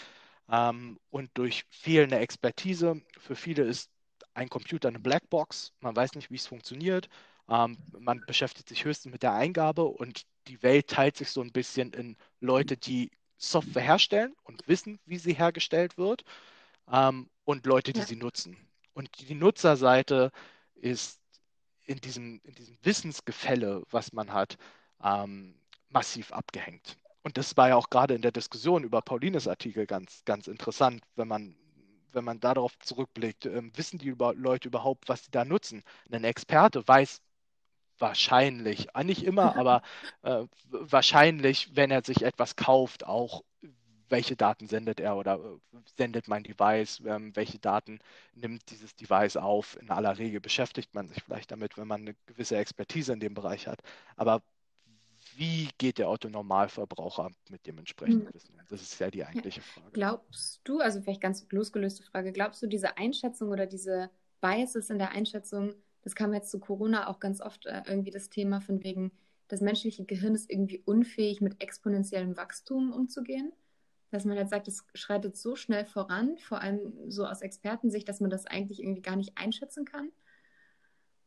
ähm, 0.50 1.00
und 1.10 1.30
durch 1.34 1.66
fehlende 1.70 2.18
Expertise. 2.20 3.02
Für 3.20 3.36
viele 3.36 3.64
ist 3.64 3.90
ein 4.34 4.50
Computer 4.50 4.90
eine 4.90 5.00
Blackbox, 5.00 5.74
man 5.82 5.96
weiß 5.96 6.14
nicht, 6.16 6.32
wie 6.32 6.36
es 6.36 6.48
funktioniert. 6.48 7.10
Ähm, 7.50 7.78
man 7.98 8.22
beschäftigt 8.28 8.70
sich 8.70 8.86
höchstens 8.86 9.12
mit 9.12 9.24
der 9.24 9.34
Eingabe 9.34 9.86
und 9.86 10.24
die 10.48 10.62
Welt 10.64 10.88
teilt 10.88 11.18
sich 11.18 11.32
so 11.32 11.42
ein 11.42 11.52
bisschen 11.52 11.94
in 11.94 12.18
Leute, 12.40 12.78
die 12.78 13.12
Software 13.38 13.84
herstellen 13.84 14.36
und 14.44 14.68
wissen, 14.68 15.00
wie 15.06 15.18
sie 15.18 15.34
hergestellt 15.34 15.98
wird, 15.98 16.24
ähm, 16.92 17.30
und 17.44 17.66
Leute, 17.66 17.94
die 17.94 18.00
ja. 18.00 18.06
sie 18.06 18.16
nutzen. 18.16 18.58
Und 18.94 19.10
die 19.20 19.36
Nutzerseite 19.36 20.32
ist 20.76 21.22
in 21.84 22.00
diesem, 22.00 22.42
in 22.44 22.56
diesem 22.56 22.78
Wissensgefälle, 22.84 23.84
was 23.90 24.12
man 24.12 24.34
hat, 24.34 24.58
ähm, 25.04 25.56
massiv 25.90 26.32
abgehängt. 26.32 26.98
Und 27.24 27.38
das 27.38 27.58
war 27.58 27.70
ja 27.70 27.76
auch 27.76 27.90
gerade 27.90 28.16
in 28.16 28.22
der 28.22 28.32
Diskussion 28.32 28.84
über 28.84 29.02
Paulines 29.02 29.48
Artikel 29.48 29.86
ganz, 29.86 30.24
ganz 30.26 30.48
interessant, 30.48 31.04
wenn 31.16 31.28
man, 31.28 31.56
wenn 32.14 32.24
man 32.24 32.40
darauf 32.40 32.78
zurückblickt. 32.80 33.46
Ähm, 33.46 33.72
wissen 33.76 33.98
die 34.00 34.08
über, 34.08 34.34
Leute 34.34 34.70
überhaupt, 34.70 35.10
was 35.10 35.26
sie 35.26 35.32
da 35.32 35.44
nutzen? 35.44 35.84
Ein 36.12 36.24
Experte 36.24 36.88
weiß 36.88 37.22
wahrscheinlich, 38.00 38.88
äh, 38.96 39.04
nicht 39.04 39.24
immer, 39.24 39.56
aber 39.58 39.82
äh, 40.24 40.46
wahrscheinlich, 40.70 41.76
wenn 41.76 41.92
er 41.92 42.04
sich 42.04 42.22
etwas 42.24 42.56
kauft, 42.56 43.06
auch 43.06 43.44
welche 44.10 44.36
Daten 44.36 44.68
sendet 44.68 45.00
er 45.00 45.18
oder 45.18 45.36
äh, 45.36 45.78
sendet 45.98 46.28
mein 46.28 46.44
Device, 46.44 47.02
ähm, 47.06 47.36
welche 47.36 47.60
Daten 47.60 48.00
nimmt 48.34 48.70
dieses 48.72 48.96
Device 48.96 49.38
auf. 49.38 49.78
In 49.82 49.90
aller 49.90 50.18
Regel 50.18 50.40
beschäftigt 50.40 50.94
man 50.96 51.08
sich 51.08 51.24
vielleicht 51.24 51.52
damit, 51.52 51.78
wenn 51.78 51.88
man 51.88 52.02
eine 52.02 52.16
gewisse 52.26 52.58
Expertise 52.58 53.14
in 53.14 53.20
dem 53.20 53.34
Bereich 53.34 53.68
hat. 53.68 53.80
Aber 54.16 54.42
wie 55.38 55.70
geht 55.78 55.98
der 55.98 56.10
Otto-Normalverbraucher 56.10 57.32
mit 57.50 57.66
dem 57.66 57.78
entsprechenden 57.78 58.28
hm. 58.28 58.34
Wissen? 58.34 58.62
Das 58.70 58.82
ist 58.82 59.00
ja 59.00 59.10
die 59.10 59.24
eigentliche 59.24 59.62
Frage. 59.62 59.92
Glaubst 59.94 60.62
du, 60.64 60.80
also 60.80 61.02
vielleicht 61.02 61.22
ganz 61.22 61.46
losgelöste 61.50 62.04
Frage, 62.04 62.32
glaubst 62.32 62.62
du, 62.62 62.68
diese 62.68 62.98
Einschätzung 62.98 63.50
oder 63.50 63.66
diese 63.66 64.10
Biases 64.42 64.90
in 64.90 64.98
der 64.98 65.12
Einschätzung 65.12 65.76
das 66.08 66.16
kam 66.16 66.34
jetzt 66.34 66.52
zu 66.52 66.60
Corona 66.60 67.10
auch 67.10 67.20
ganz 67.20 67.42
oft 67.42 67.66
äh, 67.66 67.82
irgendwie 67.86 68.12
das 68.12 68.30
Thema 68.30 68.62
von 68.62 68.82
wegen, 68.82 69.12
das 69.50 69.60
menschliche 69.60 70.06
Gehirn 70.06 70.36
ist 70.36 70.50
irgendwie 70.50 70.82
unfähig, 70.86 71.42
mit 71.42 71.62
exponentiellem 71.62 72.38
Wachstum 72.38 72.94
umzugehen. 72.94 73.52
Dass 74.10 74.24
man 74.24 74.38
jetzt 74.38 74.52
sagt, 74.52 74.70
es 74.70 74.86
schreitet 74.94 75.36
so 75.36 75.58
schnell 75.58 75.84
voran, 75.84 76.38
vor 76.38 76.62
allem 76.62 76.94
so 77.10 77.26
aus 77.26 77.42
Expertensicht, 77.42 78.08
dass 78.08 78.22
man 78.22 78.30
das 78.30 78.46
eigentlich 78.46 78.82
irgendwie 78.82 79.02
gar 79.02 79.18
nicht 79.18 79.38
einschätzen 79.38 79.84
kann. 79.84 80.14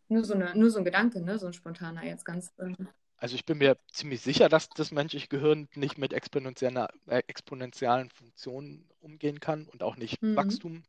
Nur 0.08 0.24
so, 0.24 0.32
eine, 0.32 0.56
nur 0.56 0.70
so 0.70 0.78
ein 0.78 0.86
Gedanke, 0.86 1.20
ne? 1.20 1.38
so 1.38 1.46
ein 1.46 1.52
spontaner 1.52 2.02
jetzt 2.06 2.24
ganz. 2.24 2.50
Ähm 2.58 2.88
also 3.20 3.34
ich 3.34 3.44
bin 3.44 3.58
mir 3.58 3.76
ziemlich 3.92 4.22
sicher, 4.22 4.48
dass 4.48 4.70
das 4.70 4.90
menschliche 4.90 5.28
Gehirn 5.28 5.68
nicht 5.74 5.98
mit 5.98 6.14
exponentiellen, 6.14 6.88
äh, 7.06 7.22
exponentiellen 7.26 8.08
Funktionen 8.08 8.88
umgehen 9.00 9.40
kann 9.40 9.66
und 9.66 9.82
auch 9.82 9.96
nicht 9.96 10.22
mhm. 10.22 10.36
Wachstum 10.36 10.82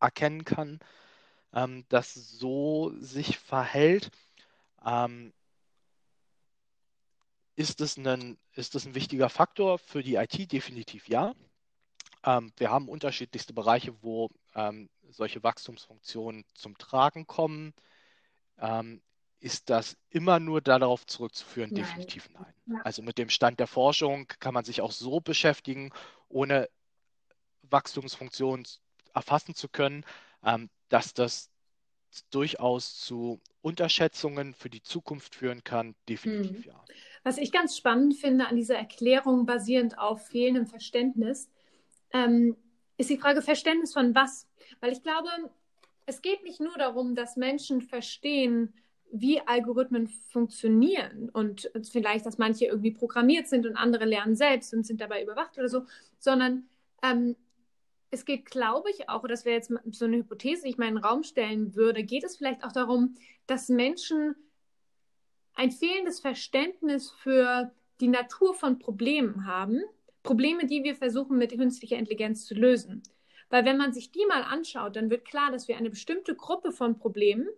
erkennen 0.00 0.44
kann, 0.44 0.80
ähm, 1.54 1.84
das 1.88 2.12
so 2.14 2.92
sich 2.98 3.38
verhält. 3.38 4.10
Ähm, 4.84 5.32
ist, 7.54 7.80
es 7.80 7.96
ein, 7.96 8.36
ist 8.54 8.74
es 8.74 8.86
ein 8.86 8.96
wichtiger 8.96 9.28
Faktor 9.28 9.78
für 9.78 10.02
die 10.02 10.16
IT? 10.16 10.50
Definitiv 10.50 11.08
ja. 11.08 11.34
Ähm, 12.24 12.52
wir 12.56 12.70
haben 12.70 12.88
unterschiedlichste 12.88 13.52
Bereiche, 13.52 13.94
wo 14.02 14.28
ähm, 14.56 14.90
solche 15.08 15.44
Wachstumsfunktionen 15.44 16.44
zum 16.52 16.76
Tragen 16.78 17.28
kommen. 17.28 17.74
Ist 19.40 19.70
das 19.70 19.96
immer 20.10 20.38
nur 20.38 20.60
darauf 20.60 21.06
zurückzuführen? 21.06 21.70
Nein. 21.72 21.84
Definitiv 21.84 22.28
nein. 22.34 22.54
Ja. 22.66 22.82
Also 22.84 23.02
mit 23.02 23.16
dem 23.18 23.30
Stand 23.30 23.58
der 23.58 23.66
Forschung 23.66 24.26
kann 24.38 24.54
man 24.54 24.64
sich 24.64 24.82
auch 24.82 24.92
so 24.92 25.20
beschäftigen, 25.20 25.90
ohne 26.28 26.68
Wachstumsfunktionen 27.62 28.66
erfassen 29.14 29.54
zu 29.54 29.68
können, 29.68 30.04
ähm, 30.44 30.68
dass 30.88 31.14
das 31.14 31.50
durchaus 32.30 32.98
zu 33.00 33.40
Unterschätzungen 33.62 34.54
für 34.54 34.68
die 34.68 34.82
Zukunft 34.82 35.34
führen 35.34 35.64
kann. 35.64 35.94
Definitiv 36.08 36.64
hm. 36.64 36.72
ja. 36.72 36.84
Was 37.22 37.38
ich 37.38 37.52
ganz 37.52 37.76
spannend 37.76 38.16
finde 38.16 38.46
an 38.46 38.56
dieser 38.56 38.76
Erklärung 38.76 39.46
basierend 39.46 39.98
auf 39.98 40.26
fehlendem 40.26 40.66
Verständnis, 40.66 41.48
ähm, 42.12 42.56
ist 42.96 43.10
die 43.10 43.18
Frage 43.18 43.42
Verständnis 43.42 43.92
von 43.92 44.14
was? 44.14 44.48
Weil 44.80 44.92
ich 44.92 45.02
glaube, 45.02 45.28
es 46.06 46.20
geht 46.20 46.42
nicht 46.42 46.60
nur 46.60 46.76
darum, 46.76 47.14
dass 47.14 47.36
Menschen 47.36 47.80
verstehen, 47.80 48.74
wie 49.12 49.40
Algorithmen 49.40 50.08
funktionieren 50.08 51.28
und 51.30 51.70
vielleicht, 51.90 52.26
dass 52.26 52.38
manche 52.38 52.66
irgendwie 52.66 52.92
programmiert 52.92 53.48
sind 53.48 53.66
und 53.66 53.76
andere 53.76 54.04
lernen 54.04 54.36
selbst 54.36 54.72
und 54.72 54.86
sind 54.86 55.00
dabei 55.00 55.22
überwacht 55.22 55.58
oder 55.58 55.68
so, 55.68 55.84
sondern 56.18 56.68
ähm, 57.02 57.36
es 58.10 58.24
geht, 58.24 58.46
glaube 58.46 58.90
ich, 58.90 59.08
auch, 59.08 59.26
das 59.26 59.44
wäre 59.44 59.56
jetzt 59.56 59.72
so 59.92 60.04
eine 60.04 60.18
Hypothese, 60.18 60.64
die 60.64 60.70
ich 60.70 60.78
mal 60.78 60.88
in 60.88 60.96
den 60.96 61.04
Raum 61.04 61.22
stellen 61.22 61.74
würde, 61.76 62.02
geht 62.02 62.24
es 62.24 62.36
vielleicht 62.36 62.64
auch 62.64 62.72
darum, 62.72 63.14
dass 63.46 63.68
Menschen 63.68 64.34
ein 65.54 65.70
fehlendes 65.70 66.20
Verständnis 66.20 67.10
für 67.10 67.72
die 68.00 68.08
Natur 68.08 68.54
von 68.54 68.78
Problemen 68.78 69.46
haben, 69.46 69.80
Probleme, 70.22 70.66
die 70.66 70.84
wir 70.84 70.96
versuchen 70.96 71.38
mit 71.38 71.56
künstlicher 71.56 71.96
Intelligenz 71.96 72.46
zu 72.46 72.54
lösen. 72.54 73.02
Weil 73.48 73.64
wenn 73.64 73.76
man 73.76 73.92
sich 73.92 74.12
die 74.12 74.24
mal 74.26 74.42
anschaut, 74.42 74.96
dann 74.96 75.10
wird 75.10 75.24
klar, 75.24 75.50
dass 75.50 75.68
wir 75.68 75.76
eine 75.76 75.90
bestimmte 75.90 76.34
Gruppe 76.34 76.72
von 76.72 76.98
Problemen 76.98 77.48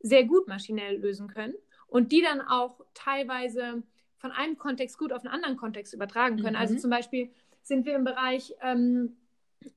sehr 0.00 0.24
gut 0.24 0.48
maschinell 0.48 0.98
lösen 0.98 1.28
können 1.28 1.54
und 1.86 2.12
die 2.12 2.22
dann 2.22 2.40
auch 2.40 2.80
teilweise 2.94 3.82
von 4.18 4.32
einem 4.32 4.58
Kontext 4.58 4.98
gut 4.98 5.12
auf 5.12 5.24
einen 5.24 5.32
anderen 5.34 5.56
Kontext 5.56 5.94
übertragen 5.94 6.36
können. 6.42 6.56
Also 6.56 6.72
mhm. 6.72 6.76
Also 6.76 6.76
zum 6.76 6.90
Beispiel 6.90 7.30
sind 7.62 7.86
wir 7.86 7.94
im 7.94 8.04
Bereich 8.04 8.54
ähm, 8.62 9.16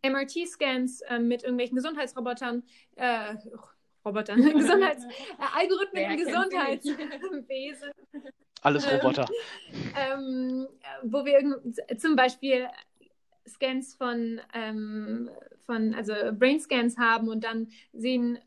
MRT-Scans 0.03 1.01
äh, 1.01 1.19
mit 1.19 1.43
irgendwelchen 1.43 1.75
Gesundheitsrobotern, 1.75 2.63
äh, 2.95 3.35
Robotern, 4.05 4.41
Gesundheits, 4.57 5.05
äh, 5.05 5.09
Algorithmen 5.55 6.11
im 6.11 6.17
Gesundheitswesen. 6.17 7.91
Alles 8.61 8.89
Roboter. 8.89 9.27
Ähm, 9.95 10.67
wo 11.03 11.25
wir 11.25 11.61
zum 11.97 12.15
Beispiel 12.15 12.67
Scans 13.47 13.93
von, 13.95 14.39
ähm, 14.53 15.29
von 15.65 15.93
also 15.93 16.13
Brain-Scans 16.31 16.97
haben 16.97 17.27
und 17.27 17.43
dann 17.43 17.67
sehen, 17.91 18.39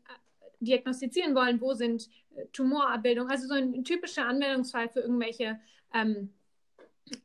diagnostizieren 0.59 1.35
wollen, 1.35 1.61
wo 1.61 1.73
sind 1.73 2.09
äh, 2.35 2.45
Tumorabbildungen, 2.53 3.31
also 3.31 3.47
so 3.47 3.53
ein 3.53 3.83
typischer 3.83 4.25
Anwendungsfall 4.25 4.89
für 4.89 5.01
irgendwelche 5.01 5.59
ähm, 5.93 6.33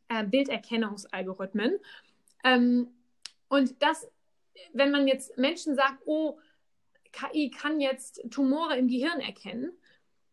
äh, 0.08 0.24
Bilderkennungsalgorithmen. 0.24 1.78
Ähm, 2.44 2.88
und 3.48 3.82
das, 3.82 4.08
wenn 4.72 4.90
man 4.90 5.08
jetzt 5.08 5.36
Menschen 5.38 5.74
sagt, 5.74 6.02
oh, 6.04 6.38
KI 7.12 7.50
kann 7.50 7.80
jetzt 7.80 8.22
Tumore 8.30 8.76
im 8.76 8.88
Gehirn 8.88 9.20
erkennen, 9.20 9.72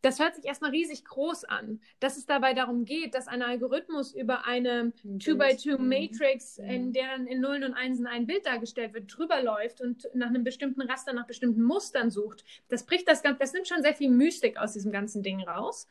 das 0.01 0.19
hört 0.19 0.35
sich 0.35 0.45
erstmal 0.45 0.71
riesig 0.71 1.05
groß 1.05 1.43
an. 1.45 1.81
Dass 1.99 2.17
es 2.17 2.25
dabei 2.25 2.53
darum 2.53 2.85
geht, 2.85 3.13
dass 3.13 3.27
ein 3.27 3.41
Algorithmus 3.41 4.13
über 4.13 4.45
eine 4.45 4.93
2x2-Matrix, 5.05 6.59
mhm. 6.59 6.69
in 6.69 6.93
der 6.93 7.09
dann 7.09 7.27
in 7.27 7.41
Nullen 7.41 7.63
und 7.63 7.73
Einsen 7.73 8.07
ein 8.07 8.25
Bild 8.25 8.45
dargestellt 8.45 8.93
wird, 8.93 9.15
drüber 9.15 9.41
läuft 9.41 9.81
und 9.81 10.07
nach 10.13 10.27
einem 10.27 10.43
bestimmten 10.43 10.81
Raster, 10.81 11.13
nach 11.13 11.27
bestimmten 11.27 11.63
Mustern 11.63 12.09
sucht, 12.09 12.43
das 12.69 12.85
bricht 12.85 13.07
das 13.07 13.23
Ganze, 13.23 13.39
das 13.39 13.53
nimmt 13.53 13.67
schon 13.67 13.81
sehr 13.81 13.95
viel 13.95 14.09
Mystik 14.09 14.57
aus 14.57 14.73
diesem 14.73 14.91
ganzen 14.91 15.23
Ding 15.23 15.41
raus. 15.41 15.87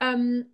Ähm, 0.00 0.46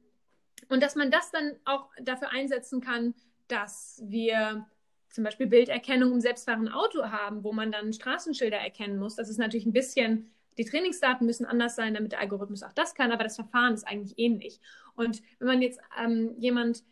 und 0.68 0.82
dass 0.82 0.94
man 0.94 1.10
das 1.10 1.30
dann 1.30 1.56
auch 1.64 1.90
dafür 2.00 2.30
einsetzen 2.30 2.80
kann, 2.80 3.14
dass 3.48 4.02
wir 4.04 4.66
zum 5.10 5.24
Beispiel 5.24 5.46
Bilderkennung 5.46 6.12
im 6.12 6.20
selbstfahrenden 6.20 6.72
Auto 6.72 7.04
haben, 7.04 7.44
wo 7.44 7.52
man 7.52 7.70
dann 7.70 7.92
Straßenschilder 7.92 8.56
erkennen 8.56 8.98
muss. 8.98 9.14
Das 9.14 9.28
ist 9.28 9.38
natürlich 9.38 9.66
ein 9.66 9.72
bisschen 9.72 10.33
die 10.58 10.64
Trainingsdaten 10.64 11.26
müssen 11.26 11.46
anders 11.46 11.76
sein, 11.76 11.94
damit 11.94 12.12
der 12.12 12.20
Algorithmus 12.20 12.62
auch 12.62 12.72
das 12.72 12.94
kann, 12.94 13.12
aber 13.12 13.24
das 13.24 13.36
Verfahren 13.36 13.74
ist 13.74 13.86
eigentlich 13.86 14.18
ähnlich. 14.18 14.60
Und 14.94 15.22
wenn 15.38 15.48
man 15.48 15.62
jetzt 15.62 15.80
ähm, 16.02 16.34
jemand, 16.38 16.84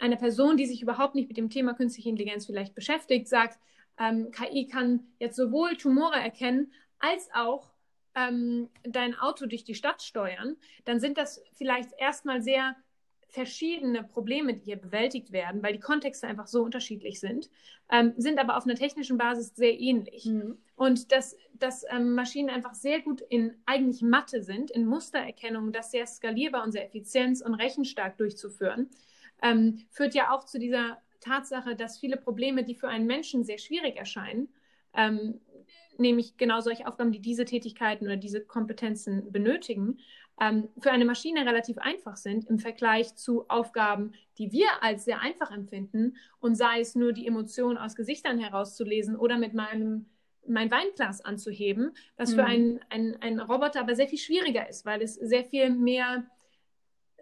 eine 0.00 0.16
Person, 0.16 0.56
die 0.56 0.66
sich 0.66 0.82
überhaupt 0.82 1.14
nicht 1.14 1.28
mit 1.28 1.36
dem 1.36 1.50
Thema 1.50 1.74
künstliche 1.74 2.08
Intelligenz 2.08 2.46
vielleicht 2.46 2.74
beschäftigt, 2.74 3.28
sagt, 3.28 3.58
ähm, 3.98 4.30
KI 4.30 4.66
kann 4.66 5.06
jetzt 5.18 5.36
sowohl 5.36 5.76
Tumore 5.76 6.16
erkennen 6.16 6.72
als 6.98 7.28
auch 7.32 7.72
ähm, 8.14 8.68
dein 8.82 9.14
Auto 9.18 9.46
durch 9.46 9.64
die 9.64 9.74
Stadt 9.74 10.02
steuern, 10.02 10.56
dann 10.84 11.00
sind 11.00 11.18
das 11.18 11.42
vielleicht 11.54 11.90
erstmal 11.98 12.42
sehr 12.42 12.76
verschiedene 13.34 14.04
Probleme, 14.04 14.54
die 14.54 14.64
hier 14.64 14.76
bewältigt 14.76 15.32
werden, 15.32 15.60
weil 15.60 15.72
die 15.72 15.80
Kontexte 15.80 16.28
einfach 16.28 16.46
so 16.46 16.62
unterschiedlich 16.62 17.18
sind, 17.18 17.50
ähm, 17.90 18.14
sind 18.16 18.38
aber 18.38 18.56
auf 18.56 18.64
einer 18.64 18.76
technischen 18.76 19.18
Basis 19.18 19.56
sehr 19.56 19.78
ähnlich. 19.78 20.24
Mhm. 20.26 20.56
Und 20.76 21.10
dass, 21.10 21.36
dass 21.54 21.84
ähm, 21.90 22.14
Maschinen 22.14 22.48
einfach 22.48 22.74
sehr 22.74 23.00
gut 23.00 23.20
in 23.28 23.52
eigentlich 23.66 24.02
Mathe 24.02 24.40
sind, 24.40 24.70
in 24.70 24.86
Mustererkennung, 24.86 25.72
das 25.72 25.90
sehr 25.90 26.06
skalierbar 26.06 26.62
und 26.62 26.70
sehr 26.70 26.86
effizient 26.86 27.42
und 27.42 27.54
rechenstark 27.54 28.16
durchzuführen, 28.18 28.88
ähm, 29.42 29.84
führt 29.90 30.14
ja 30.14 30.30
auch 30.30 30.44
zu 30.44 30.60
dieser 30.60 30.98
Tatsache, 31.18 31.74
dass 31.74 31.98
viele 31.98 32.16
Probleme, 32.16 32.62
die 32.62 32.76
für 32.76 32.88
einen 32.88 33.06
Menschen 33.06 33.42
sehr 33.42 33.58
schwierig 33.58 33.96
erscheinen, 33.96 34.48
ähm, 34.96 35.40
nämlich 35.98 36.36
genau 36.36 36.60
solche 36.60 36.86
Aufgaben, 36.86 37.10
die 37.10 37.20
diese 37.20 37.44
Tätigkeiten 37.44 38.04
oder 38.04 38.16
diese 38.16 38.40
Kompetenzen 38.40 39.32
benötigen, 39.32 39.98
ähm, 40.40 40.68
für 40.78 40.90
eine 40.90 41.04
Maschine 41.04 41.46
relativ 41.46 41.78
einfach 41.78 42.16
sind 42.16 42.48
im 42.48 42.58
Vergleich 42.58 43.14
zu 43.14 43.48
Aufgaben, 43.48 44.12
die 44.38 44.50
wir 44.52 44.66
als 44.80 45.04
sehr 45.04 45.20
einfach 45.20 45.50
empfinden 45.50 46.16
und 46.40 46.56
sei 46.56 46.80
es 46.80 46.94
nur 46.94 47.12
die 47.12 47.26
Emotionen 47.26 47.78
aus 47.78 47.94
Gesichtern 47.94 48.38
herauszulesen 48.38 49.16
oder 49.16 49.38
mit 49.38 49.54
meinem 49.54 50.06
mein 50.46 50.70
Weinglas 50.70 51.22
anzuheben, 51.22 51.92
was 52.18 52.32
mhm. 52.32 52.34
für 52.34 52.44
einen, 52.44 52.80
einen, 52.90 53.16
einen 53.22 53.40
Roboter 53.40 53.80
aber 53.80 53.94
sehr 53.94 54.08
viel 54.08 54.18
schwieriger 54.18 54.68
ist, 54.68 54.84
weil 54.84 55.00
es 55.00 55.14
sehr 55.14 55.44
viel 55.44 55.70
mehr 55.70 56.26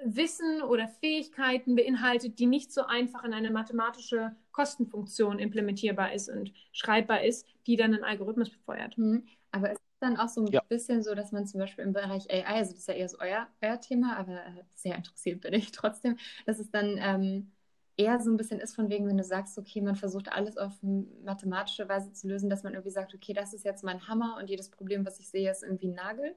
Wissen 0.05 0.63
oder 0.63 0.89
Fähigkeiten 0.89 1.77
beinhaltet, 1.77 2.39
die 2.39 2.47
nicht 2.47 2.73
so 2.73 2.83
einfach 2.83 3.23
in 3.23 3.33
eine 3.33 3.51
mathematische 3.51 4.35
Kostenfunktion 4.51 5.39
implementierbar 5.39 6.13
ist 6.13 6.29
und 6.29 6.53
schreibbar 6.73 7.23
ist, 7.23 7.47
die 7.67 7.77
dann 7.77 7.95
einen 7.95 8.03
Algorithmus 8.03 8.51
befeuert. 8.51 8.99
Mhm. 8.99 9.27
Aber 9.53 9.71
es 9.71 9.79
dann 10.03 10.17
auch 10.17 10.29
so 10.29 10.43
ein 10.43 10.47
ja. 10.49 10.63
bisschen 10.69 11.03
so, 11.03 11.15
dass 11.15 11.33
man 11.33 11.47
zum 11.47 11.61
Beispiel 11.61 11.85
im 11.85 11.93
Bereich 11.93 12.31
AI, 12.31 12.45
also 12.45 12.73
das 12.73 12.81
ist 12.81 12.89
ja 12.89 12.95
eher 12.95 13.09
so 13.09 13.19
euer, 13.21 13.47
euer 13.61 13.81
Thema, 13.81 14.17
aber 14.17 14.35
äh, 14.35 14.65
sehr 14.75 14.97
interessiert 14.97 15.41
bin 15.41 15.55
ich 15.55 15.73
trotzdem, 15.73 16.17
dass 16.47 16.59
es 16.59 16.71
dann 16.71 16.99
ähm, 16.99 17.53
eher 17.97 18.21
so 18.21 18.31
ein 18.31 18.37
bisschen 18.37 18.61
ist 18.61 18.75
von 18.75 18.89
wegen, 18.89 19.07
wenn 19.07 19.17
du 19.17 19.25
sagst, 19.25 19.59
okay, 19.59 19.81
man 19.81 19.97
versucht 19.97 20.33
alles 20.33 20.57
auf 20.57 20.73
mathematische 20.83 21.89
Weise 21.89 22.13
zu 22.13 22.29
lösen, 22.29 22.51
dass 22.51 22.63
man 22.63 22.73
irgendwie 22.73 22.91
sagt, 22.91 23.15
okay, 23.15 23.33
das 23.33 23.53
ist 23.53 23.65
jetzt 23.65 23.85
mein 23.85 24.09
Hammer 24.09 24.37
und 24.41 24.49
jedes 24.49 24.71
Problem, 24.71 25.05
was 25.07 25.21
ich 25.21 25.29
sehe, 25.29 25.51
ist 25.51 25.63
irgendwie 25.63 25.89
ein 25.89 25.95
Nagel. 25.95 26.35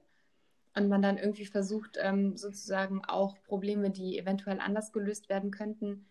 Und 0.78 0.89
man 0.89 1.01
dann 1.01 1.18
irgendwie 1.18 1.45
versucht, 1.45 1.97
ähm, 2.01 2.36
sozusagen 2.36 3.05
auch 3.05 3.41
Probleme, 3.43 3.91
die 3.91 4.20
eventuell 4.20 4.59
anders 4.59 4.91
gelöst 4.91 5.30
werden 5.30 5.49
könnten, 5.49 6.05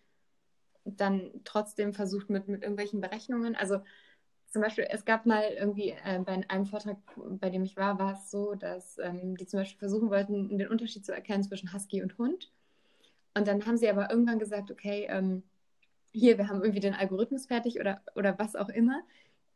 dann 0.84 1.30
trotzdem 1.44 1.92
versucht 1.92 2.30
mit, 2.30 2.48
mit 2.48 2.62
irgendwelchen 2.62 3.02
Berechnungen. 3.02 3.56
Also 3.56 3.80
zum 4.54 4.62
Beispiel, 4.62 4.86
es 4.88 5.04
gab 5.04 5.26
mal 5.26 5.42
irgendwie 5.58 5.96
äh, 6.04 6.20
bei 6.20 6.48
einem 6.48 6.64
Vortrag, 6.64 6.96
bei 7.16 7.50
dem 7.50 7.64
ich 7.64 7.76
war, 7.76 7.98
war 7.98 8.12
es 8.12 8.30
so, 8.30 8.54
dass 8.54 8.98
ähm, 8.98 9.36
die 9.36 9.46
zum 9.46 9.58
Beispiel 9.58 9.80
versuchen 9.80 10.10
wollten, 10.10 10.56
den 10.56 10.68
Unterschied 10.68 11.04
zu 11.04 11.12
erkennen 11.12 11.42
zwischen 11.42 11.74
Husky 11.74 12.04
und 12.04 12.16
Hund. 12.18 12.52
Und 13.36 13.48
dann 13.48 13.66
haben 13.66 13.76
sie 13.76 13.88
aber 13.88 14.10
irgendwann 14.10 14.38
gesagt, 14.38 14.70
okay, 14.70 15.08
ähm, 15.10 15.42
hier, 16.12 16.38
wir 16.38 16.48
haben 16.48 16.62
irgendwie 16.62 16.78
den 16.78 16.94
Algorithmus 16.94 17.46
fertig 17.46 17.80
oder, 17.80 18.00
oder 18.14 18.38
was 18.38 18.54
auch 18.54 18.68
immer. 18.68 19.02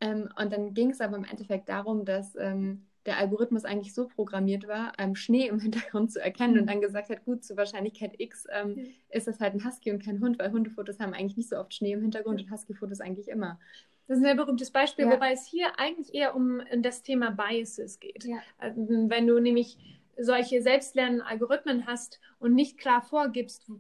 Ähm, 0.01 0.31
und 0.37 0.53
dann 0.53 0.75
ging 0.75 0.91
es 0.91 1.01
aber 1.01 1.17
im 1.17 1.25
Endeffekt 1.25 1.69
darum, 1.69 2.05
dass 2.05 2.35
ähm, 2.35 2.85
der 3.07 3.19
Algorithmus 3.19 3.65
eigentlich 3.65 3.95
so 3.95 4.09
programmiert 4.09 4.67
war, 4.67 4.95
ähm, 4.99 5.15
Schnee 5.15 5.47
im 5.47 5.61
Hintergrund 5.61 6.11
zu 6.11 6.21
erkennen 6.21 6.59
und 6.59 6.67
dann 6.67 6.81
gesagt 6.81 7.09
hat, 7.09 7.25
gut, 7.25 7.45
zur 7.45 7.57
Wahrscheinlichkeit 7.57 8.19
X 8.19 8.49
mhm. 8.65 8.89
ist 9.11 9.29
das 9.29 9.39
halt 9.39 9.55
ein 9.55 9.65
Husky 9.65 9.93
und 9.93 10.03
kein 10.03 10.21
Hund, 10.21 10.41
weil 10.41 10.51
Hundefotos 10.51 10.99
haben 10.99 11.15
eigentlich 11.15 11.37
nicht 11.37 11.51
so 11.51 11.57
oft 11.57 11.73
Schnee 11.73 11.93
im 11.93 12.03
Hintergrund 12.03 12.43
und 12.43 12.51
Husky-Fotos 12.51 13.01
eigentlich 13.01 13.29
immer. 13.29 13.61
Das 14.09 14.17
ist 14.17 14.23
ein 14.23 14.27
sehr 14.27 14.35
berühmtes 14.35 14.71
Beispiel, 14.71 15.05
ja. 15.05 15.13
wobei 15.13 15.33
es 15.33 15.47
hier 15.47 15.79
eigentlich 15.79 16.15
eher 16.15 16.35
um 16.35 16.63
das 16.79 17.03
Thema 17.03 17.31
Biases 17.31 18.01
geht. 18.01 18.25
Ja. 18.25 18.39
Also, 18.57 18.81
wenn 18.81 19.27
du 19.27 19.39
nämlich 19.39 19.79
solche 20.17 20.63
selbstlernenden 20.63 21.23
Algorithmen 21.23 21.87
hast 21.87 22.19
und 22.39 22.55
nicht 22.55 22.79
klar 22.79 23.03
vorgibst, 23.03 23.71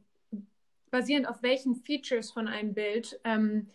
basierend 0.91 1.29
auf 1.29 1.43
welchen 1.43 1.75
Features 1.75 2.31
von 2.31 2.47
einem 2.47 2.75
Bild 2.75 3.19
ähm, 3.25 3.69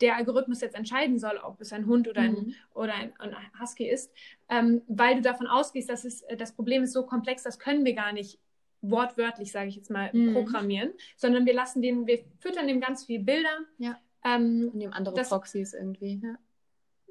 der 0.00 0.16
Algorithmus 0.16 0.60
jetzt 0.60 0.74
entscheiden 0.74 1.18
soll, 1.18 1.38
ob 1.42 1.60
es 1.60 1.72
ein 1.72 1.86
Hund 1.86 2.08
oder 2.08 2.22
ein, 2.22 2.32
mhm. 2.32 2.54
oder 2.74 2.94
ein, 2.94 3.12
ein 3.18 3.34
Husky 3.60 3.88
ist, 3.88 4.12
ähm, 4.48 4.82
weil 4.88 5.16
du 5.16 5.22
davon 5.22 5.46
ausgehst, 5.46 5.88
dass 5.88 6.04
es, 6.04 6.24
das 6.36 6.52
Problem 6.52 6.82
ist 6.82 6.92
so 6.92 7.06
komplex, 7.06 7.44
das 7.44 7.58
können 7.58 7.84
wir 7.84 7.94
gar 7.94 8.12
nicht 8.12 8.38
wortwörtlich, 8.82 9.52
sage 9.52 9.68
ich 9.68 9.76
jetzt 9.76 9.90
mal, 9.90 10.10
mhm. 10.12 10.34
programmieren, 10.34 10.92
sondern 11.16 11.46
wir 11.46 11.54
lassen 11.54 11.82
den, 11.82 12.06
wir 12.06 12.24
füttern 12.40 12.66
dem 12.66 12.80
ganz 12.80 13.04
viele 13.04 13.22
Bilder. 13.22 13.58
Ja. 13.78 13.98
Ähm, 14.24 14.70
und 14.72 14.80
dem 14.80 14.92
andere 14.92 15.14
das, 15.14 15.28
Proxys 15.28 15.74
irgendwie. 15.74 16.20
Ja. 16.22 16.38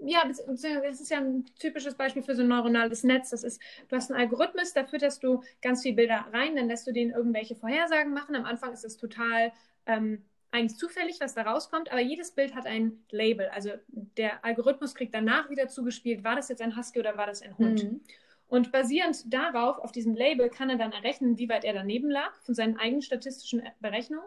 Ja, 0.04 0.28
das 0.28 0.40
ist 0.40 1.12
ja 1.12 1.20
ein 1.20 1.46
typisches 1.60 1.94
Beispiel 1.94 2.24
für 2.24 2.36
so 2.36 2.42
ein 2.42 2.48
neuronales 2.48 3.04
Netz. 3.04 3.30
Das 3.30 3.44
ist, 3.44 3.62
du 3.88 3.96
hast 3.96 4.12
einen 4.12 4.20
Algorithmus, 4.20 4.74
da 4.74 4.84
fütterst 4.84 5.24
du 5.24 5.44
ganz 5.62 5.84
viele 5.84 5.96
Bilder 5.96 6.26
rein, 6.34 6.56
dann 6.56 6.68
lässt 6.68 6.88
du 6.88 6.92
denen 6.92 7.12
irgendwelche 7.12 7.56
Vorhersagen 7.56 8.12
machen. 8.12 8.36
Am 8.36 8.46
Anfang 8.46 8.74
ist 8.74 8.84
es 8.84 8.98
total 8.98 9.52
ähm, 9.86 10.24
eigentlich 10.50 10.78
zufällig, 10.78 11.20
was 11.20 11.36
da 11.36 11.44
rauskommt, 11.44 11.92
aber 11.92 12.02
jedes 12.02 12.32
Bild 12.32 12.56
hat 12.56 12.66
ein 12.66 13.04
Label. 13.12 13.50
Also 13.50 13.72
der 13.88 14.44
Algorithmus 14.44 14.96
kriegt 14.96 15.14
danach 15.14 15.50
wieder 15.52 15.68
zugespielt, 15.68 16.24
war 16.24 16.36
das 16.36 16.50
jetzt 16.50 16.62
ein 16.62 16.76
Husky 16.76 17.00
oder 17.00 17.16
war 17.18 17.28
das 17.28 17.42
ein 17.42 17.58
Hund? 17.58 17.84
Mhm. 17.84 18.02
Und 18.48 18.72
basierend 18.72 19.34
darauf, 19.34 19.78
auf 19.78 19.94
diesem 19.94 20.14
Label, 20.14 20.50
kann 20.50 20.70
er 20.70 20.78
dann 20.78 20.92
errechnen, 20.92 21.38
wie 21.38 21.48
weit 21.48 21.64
er 21.64 21.74
daneben 21.74 22.10
lag 22.10 22.36
von 22.42 22.54
seinen 22.54 22.78
eigenen 22.78 23.02
statistischen 23.02 23.62
Berechnungen. 23.80 24.26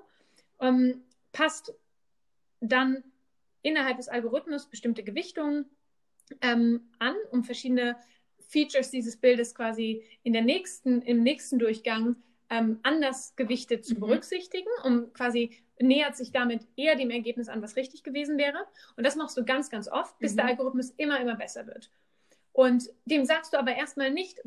Ähm, 0.60 1.02
passt 1.32 1.74
dann 2.68 3.02
innerhalb 3.62 3.96
des 3.96 4.08
Algorithmus 4.08 4.66
bestimmte 4.66 5.02
Gewichtungen 5.02 5.66
ähm, 6.40 6.88
an, 6.98 7.14
um 7.30 7.44
verschiedene 7.44 7.96
Features 8.48 8.90
dieses 8.90 9.16
Bildes 9.16 9.54
quasi 9.54 10.04
in 10.22 10.32
der 10.32 10.42
nächsten, 10.42 11.02
im 11.02 11.22
nächsten 11.22 11.58
Durchgang 11.58 12.16
ähm, 12.50 12.78
anders 12.82 13.34
gewichtet 13.36 13.84
zu 13.84 13.94
mhm. 13.94 14.00
berücksichtigen, 14.00 14.68
um 14.84 15.12
quasi 15.12 15.56
nähert 15.80 16.16
sich 16.16 16.30
damit 16.30 16.66
eher 16.76 16.94
dem 16.94 17.10
Ergebnis 17.10 17.48
an, 17.48 17.62
was 17.62 17.76
richtig 17.76 18.04
gewesen 18.04 18.38
wäre. 18.38 18.66
Und 18.96 19.04
das 19.04 19.16
machst 19.16 19.36
du 19.36 19.44
ganz, 19.44 19.70
ganz 19.70 19.88
oft, 19.88 20.18
bis 20.18 20.32
mhm. 20.32 20.36
der 20.36 20.46
Algorithmus 20.46 20.90
immer, 20.90 21.20
immer 21.20 21.36
besser 21.36 21.66
wird. 21.66 21.90
Und 22.52 22.88
dem 23.06 23.24
sagst 23.24 23.52
du 23.52 23.58
aber 23.58 23.74
erstmal 23.74 24.10
nicht, 24.10 24.40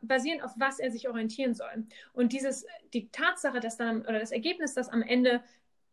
basierend 0.00 0.42
auf 0.42 0.52
was 0.56 0.78
er 0.78 0.90
sich 0.90 1.08
orientieren 1.08 1.54
soll. 1.54 1.86
Und 2.12 2.32
dieses, 2.32 2.64
die 2.94 3.10
Tatsache, 3.10 3.60
dass 3.60 3.76
dann, 3.76 4.02
oder 4.02 4.20
das 4.20 4.32
Ergebnis, 4.32 4.74
dass 4.74 4.88
am 4.88 5.02
Ende 5.02 5.42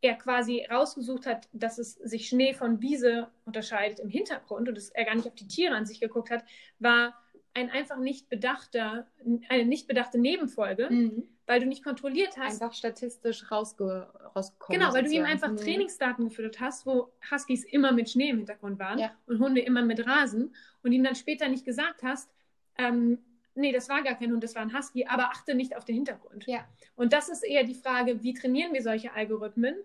er 0.04 0.16
quasi 0.16 0.66
rausgesucht 0.70 1.26
hat, 1.26 1.48
dass 1.54 1.78
es 1.78 1.94
sich 1.94 2.28
Schnee 2.28 2.54
von 2.54 2.82
Wiese 2.82 3.30
unterscheidet 3.46 4.00
im 4.00 4.10
Hintergrund 4.10 4.68
und 4.68 4.76
dass 4.76 4.90
er 4.90 5.06
gar 5.06 5.16
nicht 5.16 5.28
auf 5.28 5.36
die 5.36 5.48
Tiere 5.48 5.76
an 5.76 5.86
sich 5.86 6.00
geguckt 6.00 6.30
hat, 6.30 6.44
war 6.80 7.16
ein 7.54 7.70
einfach 7.70 7.98
nicht 7.98 8.30
bedachter, 8.30 9.08
eine 9.50 9.66
nicht 9.66 9.88
bedachte 9.88 10.18
Nebenfolge, 10.18 10.90
mhm. 10.90 11.28
weil 11.46 11.60
du 11.60 11.68
nicht 11.68 11.84
kontrolliert 11.84 12.36
hast. 12.38 12.62
Einfach 12.62 12.76
statistisch 12.76 13.52
rausge 13.52 14.08
rausgekommen. 14.36 14.80
Genau, 14.80 14.94
weil 14.94 15.04
du 15.04 15.12
ihm 15.12 15.26
einfach 15.26 15.52
mhm. 15.52 15.58
Trainingsdaten 15.58 16.26
gefüttert 16.26 16.60
hast, 16.60 16.86
wo 16.86 17.12
Huskies 17.32 17.64
immer 17.64 17.92
mit 17.92 18.10
Schnee 18.10 18.30
im 18.30 18.38
Hintergrund 18.38 18.80
waren 18.80 19.00
ja. 19.00 19.12
und 19.28 19.40
Hunde 19.40 19.62
immer 19.62 19.84
mit 19.84 20.06
Rasen 20.06 20.56
und 20.82 20.92
ihm 20.92 21.04
dann 21.04 21.16
später 21.16 21.48
nicht 21.48 21.64
gesagt 21.64 22.02
hast, 22.02 22.30
ähm, 22.78 23.20
nee, 23.56 23.72
das 23.72 23.90
war 23.90 24.04
gar 24.04 24.16
kein 24.16 24.32
Hund, 24.32 24.44
das 24.44 24.56
war 24.56 24.62
ein 24.62 24.78
Husky, 24.78 25.06
aber 25.06 25.26
achte 25.26 25.56
nicht 25.56 25.76
auf 25.76 25.86
den 25.86 25.96
Hintergrund. 25.96 26.46
Ja. 26.48 26.68
Und 26.96 27.14
das 27.14 27.30
ist 27.30 27.44
eher 27.44 27.64
die 27.64 27.76
Frage, 27.76 28.24
wie 28.24 28.34
trainieren 28.34 28.74
wir 28.74 28.82
solche 28.82 29.14
Algorithmen? 29.14 29.76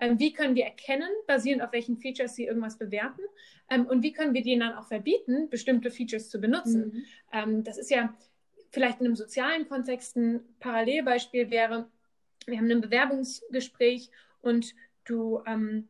Ähm, 0.00 0.18
wie 0.18 0.32
können 0.32 0.54
wir 0.54 0.64
erkennen, 0.64 1.08
basierend 1.26 1.62
auf 1.62 1.72
welchen 1.72 1.96
Features 1.96 2.34
sie 2.34 2.46
irgendwas 2.46 2.78
bewerten? 2.78 3.22
Ähm, 3.68 3.86
und 3.86 4.02
wie 4.02 4.12
können 4.12 4.34
wir 4.34 4.42
denen 4.42 4.60
dann 4.60 4.74
auch 4.74 4.86
verbieten, 4.86 5.48
bestimmte 5.50 5.90
Features 5.90 6.30
zu 6.30 6.40
benutzen? 6.40 6.86
Mhm. 6.86 7.04
Ähm, 7.32 7.64
das 7.64 7.78
ist 7.78 7.90
ja 7.90 8.14
vielleicht 8.70 9.00
in 9.00 9.06
einem 9.06 9.16
sozialen 9.16 9.68
Kontext 9.68 10.16
ein 10.16 10.40
Parallelbeispiel 10.60 11.50
wäre, 11.50 11.88
wir 12.46 12.58
haben 12.58 12.70
ein 12.70 12.80
Bewerbungsgespräch 12.80 14.10
und 14.40 14.74
du 15.04 15.42
ähm, 15.46 15.88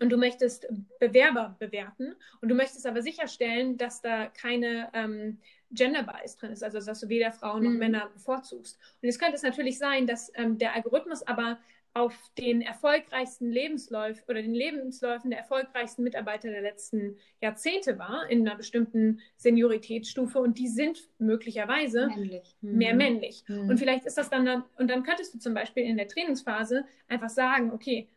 und 0.00 0.10
du 0.10 0.16
möchtest 0.16 0.66
Bewerber 1.00 1.56
bewerten 1.58 2.14
und 2.40 2.48
du 2.48 2.54
möchtest 2.54 2.86
aber 2.86 3.02
sicherstellen, 3.02 3.76
dass 3.76 4.00
da 4.00 4.26
keine 4.26 4.90
ähm, 4.94 5.38
Gender 5.72 6.02
Bias 6.02 6.36
drin 6.36 6.52
ist, 6.52 6.62
also 6.62 6.80
dass 6.80 7.00
du 7.00 7.08
weder 7.08 7.32
Frauen 7.32 7.64
noch 7.64 7.70
mhm. 7.70 7.78
Männer 7.78 8.10
bevorzugst. 8.12 8.78
Und 9.00 9.06
jetzt 9.06 9.18
könnte 9.18 9.36
es 9.36 9.42
natürlich 9.42 9.78
sein, 9.78 10.06
dass 10.06 10.30
ähm, 10.34 10.58
der 10.58 10.74
Algorithmus 10.74 11.26
aber 11.26 11.58
auf 11.94 12.14
den 12.38 12.62
erfolgreichsten 12.62 13.50
Lebensläufen 13.50 14.24
oder 14.26 14.40
den 14.40 14.54
Lebensläufen 14.54 15.30
der 15.30 15.40
erfolgreichsten 15.40 16.02
Mitarbeiter 16.02 16.48
der 16.48 16.62
letzten 16.62 17.18
Jahrzehnte 17.42 17.98
war, 17.98 18.30
in 18.30 18.48
einer 18.48 18.56
bestimmten 18.56 19.20
Senioritätsstufe 19.36 20.38
und 20.38 20.58
die 20.58 20.68
sind 20.68 21.10
möglicherweise 21.18 22.08
männlich. 22.08 22.56
mehr 22.62 22.92
mhm. 22.92 22.98
männlich. 22.98 23.44
Mhm. 23.46 23.68
Und 23.68 23.78
vielleicht 23.78 24.06
ist 24.06 24.16
das 24.16 24.30
dann, 24.30 24.46
dann, 24.46 24.64
und 24.78 24.88
dann 24.88 25.02
könntest 25.02 25.34
du 25.34 25.38
zum 25.38 25.52
Beispiel 25.52 25.84
in 25.84 25.98
der 25.98 26.08
Trainingsphase 26.08 26.84
einfach 27.08 27.28
sagen, 27.28 27.72
okay, 27.72 28.08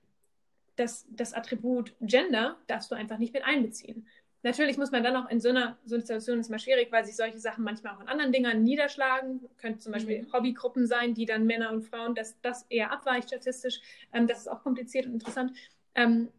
das, 0.78 1.06
das 1.10 1.34
Attribut 1.34 1.94
Gender 2.02 2.58
darfst 2.68 2.92
du 2.92 2.96
einfach 2.96 3.18
nicht 3.18 3.34
mit 3.34 3.44
einbeziehen. 3.44 4.08
Natürlich 4.46 4.78
muss 4.78 4.92
man 4.92 5.04
dann 5.04 5.16
auch 5.16 5.28
in 5.32 5.42
so 5.42 5.50
einer 5.50 5.76
Situation 5.86 6.40
ist 6.40 6.52
mal 6.52 6.60
schwierig, 6.60 6.92
weil 6.92 7.04
sich 7.04 7.16
solche 7.16 7.40
Sachen 7.40 7.64
manchmal 7.64 7.96
auch 7.96 8.00
an 8.00 8.10
anderen 8.10 8.32
Dingern 8.32 8.64
niederschlagen. 8.64 9.40
Könnte 9.58 9.80
zum 9.80 9.92
Beispiel 9.92 10.22
mhm. 10.22 10.32
Hobbygruppen 10.32 10.86
sein, 10.86 11.16
die 11.16 11.26
dann 11.26 11.48
Männer 11.48 11.72
und 11.72 11.82
Frauen, 11.82 12.14
dass 12.14 12.40
das 12.42 12.64
eher 12.70 12.92
abweicht 12.92 13.30
statistisch. 13.30 13.82
Ähm, 14.14 14.28
das 14.28 14.42
ist 14.42 14.48
auch 14.48 14.62
kompliziert 14.62 15.08
und 15.08 15.14
interessant. 15.14 15.58
Ähm, 15.96 16.30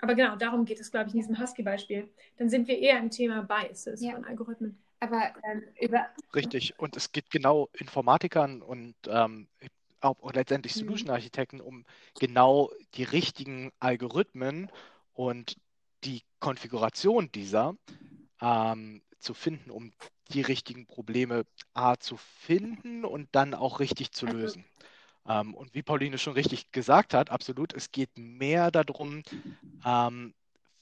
aber 0.00 0.16
genau, 0.16 0.34
darum 0.34 0.64
geht 0.64 0.80
es, 0.80 0.90
glaube 0.90 1.06
ich, 1.06 1.14
in 1.14 1.20
diesem 1.20 1.38
Husky-Beispiel. 1.38 2.08
Dann 2.36 2.48
sind 2.48 2.66
wir 2.66 2.76
eher 2.76 2.98
im 2.98 3.10
Thema 3.10 3.42
Biases 3.42 4.02
ja. 4.02 4.10
von 4.10 4.24
Algorithmen. 4.24 4.76
Aber 4.98 5.32
ähm, 5.44 5.62
über. 5.80 6.06
Richtig, 6.34 6.76
und 6.80 6.96
es 6.96 7.12
geht 7.12 7.30
genau 7.30 7.68
Informatikern 7.74 8.60
und 8.60 8.96
ähm, 9.06 9.46
auch 10.00 10.32
letztendlich 10.32 10.74
mhm. 10.74 10.80
Solution-Architekten 10.80 11.60
um 11.60 11.84
genau 12.18 12.72
die 12.96 13.04
richtigen 13.04 13.70
Algorithmen 13.78 14.68
und 15.14 15.54
die 15.54 15.71
Konfiguration 16.42 17.30
dieser 17.30 17.76
ähm, 18.40 19.00
zu 19.20 19.32
finden, 19.32 19.70
um 19.70 19.92
die 20.32 20.42
richtigen 20.42 20.86
Probleme 20.86 21.44
A 21.72 21.96
zu 21.96 22.16
finden 22.16 23.04
und 23.04 23.28
dann 23.32 23.54
auch 23.54 23.78
richtig 23.78 24.10
zu 24.10 24.26
also 24.26 24.38
lösen. 24.38 24.64
Ähm, 25.26 25.54
und 25.54 25.72
wie 25.72 25.84
Pauline 25.84 26.18
schon 26.18 26.32
richtig 26.32 26.72
gesagt 26.72 27.14
hat, 27.14 27.30
absolut, 27.30 27.72
es 27.74 27.92
geht 27.92 28.10
mehr 28.18 28.72
darum, 28.72 29.22
ähm, 29.84 30.34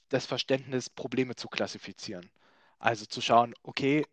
das 0.08 0.24
Verständnis, 0.24 0.88
Probleme 0.88 1.36
zu 1.36 1.48
klassifizieren. 1.48 2.30
Also 2.78 3.04
zu 3.04 3.20
schauen, 3.20 3.52
okay, 3.62 4.06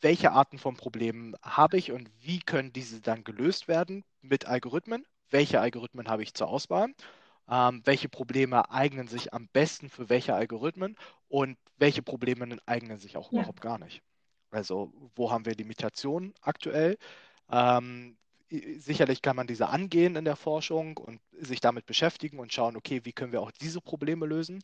welche 0.00 0.32
Arten 0.32 0.58
von 0.58 0.76
Problemen 0.76 1.34
habe 1.42 1.76
ich 1.76 1.92
und 1.92 2.10
wie 2.22 2.40
können 2.40 2.72
diese 2.72 3.02
dann 3.02 3.22
gelöst 3.22 3.68
werden 3.68 4.02
mit 4.22 4.46
Algorithmen? 4.46 5.04
Welche 5.28 5.60
Algorithmen 5.60 6.08
habe 6.08 6.22
ich 6.22 6.32
zur 6.32 6.48
Auswahl? 6.48 6.88
Ähm, 7.48 7.82
welche 7.84 8.08
Probleme 8.08 8.70
eignen 8.70 9.08
sich 9.08 9.34
am 9.34 9.48
besten 9.52 9.88
für 9.88 10.08
welche 10.08 10.34
Algorithmen 10.34 10.96
und 11.28 11.58
welche 11.76 12.02
Probleme 12.02 12.58
eignen 12.66 12.98
sich 12.98 13.16
auch 13.16 13.32
ja. 13.32 13.40
überhaupt 13.40 13.60
gar 13.60 13.78
nicht. 13.78 14.02
Also 14.50 14.92
wo 15.14 15.30
haben 15.30 15.46
wir 15.46 15.54
Limitationen 15.54 16.32
aktuell? 16.40 16.96
Ähm, 17.50 18.16
sicherlich 18.48 19.22
kann 19.22 19.36
man 19.36 19.46
diese 19.46 19.68
angehen 19.68 20.16
in 20.16 20.24
der 20.24 20.36
Forschung 20.36 20.96
und 20.96 21.20
sich 21.32 21.60
damit 21.60 21.86
beschäftigen 21.86 22.38
und 22.38 22.52
schauen, 22.52 22.76
okay, 22.76 23.00
wie 23.04 23.12
können 23.12 23.32
wir 23.32 23.42
auch 23.42 23.50
diese 23.50 23.80
Probleme 23.80 24.26
lösen? 24.26 24.62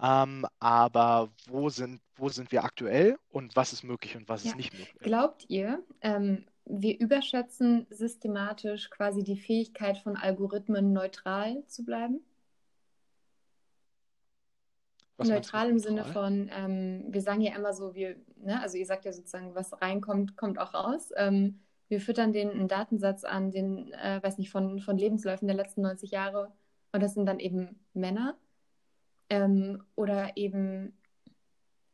Ähm, 0.00 0.46
aber 0.58 1.30
wo 1.46 1.68
sind, 1.68 2.00
wo 2.16 2.28
sind 2.28 2.52
wir 2.52 2.64
aktuell 2.64 3.16
und 3.28 3.54
was 3.56 3.72
ist 3.72 3.84
möglich 3.84 4.16
und 4.16 4.28
was 4.28 4.44
ja. 4.44 4.50
ist 4.50 4.56
nicht 4.56 4.72
möglich? 4.72 4.94
Glaubt 5.00 5.44
ihr, 5.48 5.82
ähm, 6.00 6.46
wir 6.66 6.98
überschätzen 6.98 7.86
systematisch 7.90 8.90
quasi 8.90 9.22
die 9.22 9.36
Fähigkeit 9.36 9.98
von 9.98 10.16
Algorithmen 10.16 10.92
neutral 10.92 11.64
zu 11.66 11.84
bleiben. 11.84 12.20
Was 15.16 15.28
neutral 15.28 15.70
im 15.70 15.78
Sinne 15.78 16.04
von, 16.04 16.50
ähm, 16.52 17.04
wir 17.08 17.22
sagen 17.22 17.40
ja 17.40 17.54
immer 17.54 17.72
so, 17.72 17.94
wir, 17.94 18.16
ne, 18.36 18.60
also 18.60 18.76
ihr 18.76 18.86
sagt 18.86 19.04
ja 19.04 19.12
sozusagen, 19.12 19.54
was 19.54 19.80
reinkommt, 19.80 20.36
kommt 20.36 20.58
auch 20.58 20.74
raus. 20.74 21.12
Ähm, 21.16 21.60
wir 21.88 22.00
füttern 22.00 22.32
den 22.32 22.50
einen 22.50 22.68
Datensatz 22.68 23.22
an, 23.22 23.52
den, 23.52 23.92
äh, 23.92 24.20
weiß 24.22 24.38
nicht, 24.38 24.50
von, 24.50 24.80
von 24.80 24.98
Lebensläufen 24.98 25.46
der 25.46 25.56
letzten 25.56 25.82
90 25.82 26.10
Jahre 26.10 26.52
und 26.92 27.02
das 27.02 27.14
sind 27.14 27.26
dann 27.26 27.38
eben 27.38 27.78
Männer. 27.92 28.36
Ähm, 29.30 29.84
oder 29.94 30.36
eben, 30.36 30.98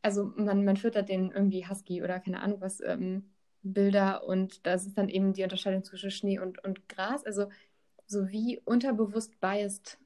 also 0.00 0.32
man, 0.36 0.64
man 0.64 0.76
füttert 0.76 1.10
den 1.10 1.30
irgendwie 1.30 1.66
Husky 1.68 2.02
oder 2.02 2.20
keine 2.20 2.40
Ahnung 2.40 2.60
was, 2.60 2.80
ähm, 2.80 3.30
Bilder 3.62 4.24
und 4.24 4.66
das 4.66 4.86
ist 4.86 4.96
dann 4.96 5.08
eben 5.08 5.32
die 5.32 5.42
Unterscheidung 5.42 5.84
zwischen 5.84 6.11
Schnee 6.11 6.38
und, 6.38 6.62
und 6.64 6.88
Gras. 6.88 7.24
Also 7.24 7.48
so 8.06 8.28
wie 8.30 8.61
unterbewusst 8.64 9.40
biased 9.40 9.98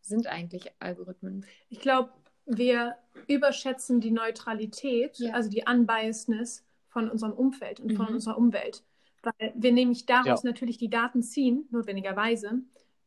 sind 0.00 0.26
eigentlich 0.26 0.70
Algorithmen? 0.78 1.44
Ich 1.68 1.80
glaube, 1.80 2.10
wir 2.46 2.96
überschätzen 3.26 4.00
die 4.00 4.10
Neutralität, 4.10 5.18
ja. 5.18 5.32
also 5.32 5.48
die 5.48 5.64
Unbiasedness 5.66 6.64
von 6.88 7.10
unserem 7.10 7.32
Umfeld 7.32 7.80
und 7.80 7.94
von 7.94 8.06
mhm. 8.06 8.14
unserer 8.14 8.38
Umwelt. 8.38 8.82
Weil 9.22 9.52
wir 9.56 9.72
nämlich 9.72 10.06
daraus 10.06 10.42
ja. 10.42 10.50
natürlich 10.50 10.76
die 10.76 10.90
Daten 10.90 11.22
ziehen, 11.22 11.66
notwendigerweise, 11.70 12.60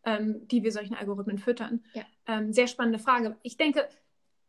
ähm, 0.04 0.48
die 0.48 0.64
wir 0.64 0.72
solchen 0.72 0.96
Algorithmen 0.96 1.38
füttern. 1.38 1.84
Ja. 1.94 2.04
Ähm, 2.26 2.52
sehr 2.52 2.68
spannende 2.68 3.00
Frage. 3.00 3.38
Ich 3.44 3.58
denke, 3.58 3.88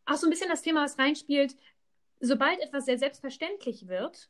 auch 0.05 0.15
so 0.15 0.25
ein 0.25 0.31
bisschen 0.31 0.49
das 0.49 0.63
Thema, 0.63 0.83
was 0.83 0.97
reinspielt, 0.97 1.55
sobald 2.19 2.59
etwas 2.59 2.85
sehr 2.85 2.97
selbstverständlich 2.97 3.87
wird, 3.87 4.29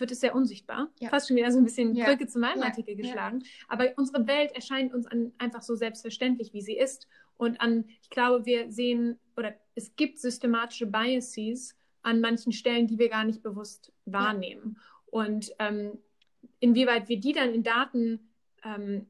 wird 0.00 0.10
es 0.10 0.20
sehr 0.20 0.34
unsichtbar. 0.34 0.90
Ja. 1.00 1.08
Fast 1.08 1.28
schon 1.28 1.36
wieder 1.36 1.50
so 1.50 1.58
ein 1.58 1.64
bisschen 1.64 1.94
Ja. 1.94 2.06
Brücke 2.06 2.26
zu 2.26 2.38
meinem 2.38 2.60
Ja. 2.60 2.66
Artikel 2.66 2.96
geschlagen. 2.96 3.42
Aber 3.68 3.92
unsere 3.96 4.26
Welt 4.26 4.52
erscheint 4.52 4.94
uns 4.94 5.06
an, 5.06 5.32
einfach 5.38 5.62
so 5.62 5.74
selbstverständlich, 5.74 6.52
wie 6.52 6.62
sie 6.62 6.76
ist. 6.76 7.06
Und 7.36 7.60
an, 7.60 7.84
ich 8.02 8.10
glaube, 8.10 8.46
wir 8.46 8.70
sehen, 8.70 9.18
oder 9.36 9.54
es 9.74 9.94
gibt 9.96 10.18
systematische 10.18 10.86
Biases 10.86 11.76
an 12.02 12.20
manchen 12.20 12.52
Stellen, 12.52 12.86
die 12.86 12.98
wir 12.98 13.08
gar 13.08 13.24
nicht 13.24 13.42
bewusst 13.42 13.92
wahrnehmen. 14.04 14.78
Und 15.06 15.52
ähm, 15.58 15.98
inwieweit 16.60 17.08
wir 17.08 17.20
die 17.20 17.32
dann 17.32 17.54
in 17.54 17.62
Daten 17.62 18.30
ähm, 18.64 19.06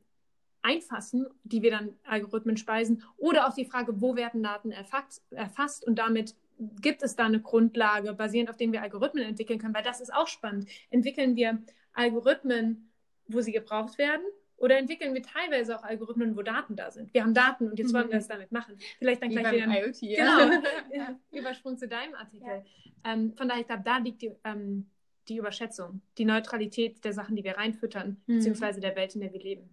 einfassen, 0.63 1.27
die 1.45 1.63
wir 1.63 1.71
dann 1.71 1.95
Algorithmen 2.05 2.57
speisen, 2.57 3.03
oder 3.17 3.49
auch 3.49 3.55
die 3.55 3.65
Frage, 3.65 4.01
wo 4.01 4.17
werden 4.17 4.43
Daten 4.43 4.73
erfasst, 4.73 5.25
erfasst 5.31 5.87
und 5.87 5.99
damit 5.99 6.35
gibt 6.81 7.03
es 7.03 7.17
da 7.17 7.27
eine 7.27 7.41
Grundlage, 7.41 8.13
basierend 8.15 8.51
auf 8.51 8.57
denen 8.57 8.73
wir 8.73 8.83
Algorithmen 8.83 9.25
entwickeln 9.25 9.59
können, 9.59 9.75
weil 9.75 9.83
das 9.83 10.01
ist 10.01 10.13
auch 10.13 10.27
spannend. 10.29 10.69
Entwickeln 10.91 11.37
wir 11.37 11.63
Algorithmen, 11.93 12.91
wo 13.27 13.41
sie 13.41 13.53
gebraucht 13.53 13.99
werden, 13.99 14.23
oder 14.57 14.77
entwickeln 14.77 15.15
wir 15.15 15.23
teilweise 15.23 15.79
auch 15.79 15.85
Algorithmen, 15.85 16.37
wo 16.37 16.43
Daten 16.43 16.75
da 16.75 16.91
sind? 16.91 17.15
Wir 17.15 17.23
haben 17.23 17.33
Daten 17.33 17.69
und 17.71 17.79
jetzt 17.79 17.95
wollen 17.95 18.09
wir 18.09 18.17
Mhm. 18.17 18.19
das 18.19 18.27
damit 18.29 18.51
machen. 18.51 18.77
Vielleicht 18.99 19.23
dann 19.23 19.31
Wie 19.31 19.37
gleich 19.37 19.53
wieder 19.53 19.87
IoT. 19.87 20.01
Genau. 20.01 20.63
ja. 20.93 21.19
Übersprung 21.31 21.79
zu 21.79 21.87
deinem 21.87 22.15
Artikel. 22.17 22.65
Ähm, 23.05 23.35
von 23.37 23.47
daher, 23.49 23.61
ich 23.61 23.69
glaube, 23.69 23.85
da 23.85 23.99
liegt 23.99 24.21
die, 24.23 24.33
ähm, 24.43 24.91
die 25.29 25.37
Überschätzung, 25.37 26.01
die 26.17 26.25
Neutralität 26.25 27.05
der 27.05 27.13
Sachen, 27.13 27.37
die 27.37 27.45
wir 27.45 27.57
reinfüttern, 27.57 28.21
Mhm. 28.27 28.35
beziehungsweise 28.39 28.81
der 28.81 28.97
Welt, 28.97 29.15
in 29.15 29.21
der 29.21 29.33
wir 29.33 29.41
leben. 29.41 29.71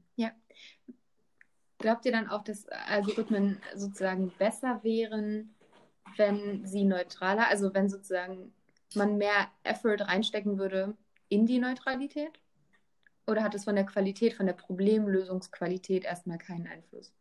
Glaubt 1.79 2.05
ihr 2.05 2.11
dann 2.11 2.29
auch, 2.29 2.43
dass 2.43 2.67
Algorithmen 2.67 3.57
sozusagen 3.75 4.31
besser 4.37 4.79
wären, 4.83 5.54
wenn 6.17 6.65
sie 6.65 6.83
neutraler, 6.83 7.47
also 7.47 7.73
wenn 7.73 7.89
sozusagen 7.89 8.53
man 8.95 9.17
mehr 9.17 9.49
Effort 9.63 10.01
reinstecken 10.01 10.57
würde 10.57 10.95
in 11.29 11.45
die 11.45 11.59
Neutralität? 11.59 12.39
Oder 13.27 13.43
hat 13.43 13.55
es 13.55 13.63
von 13.63 13.75
der 13.75 13.85
Qualität, 13.85 14.33
von 14.33 14.45
der 14.45 14.53
Problemlösungsqualität 14.53 16.03
erstmal 16.03 16.37
keinen 16.37 16.67
Einfluss? 16.67 17.11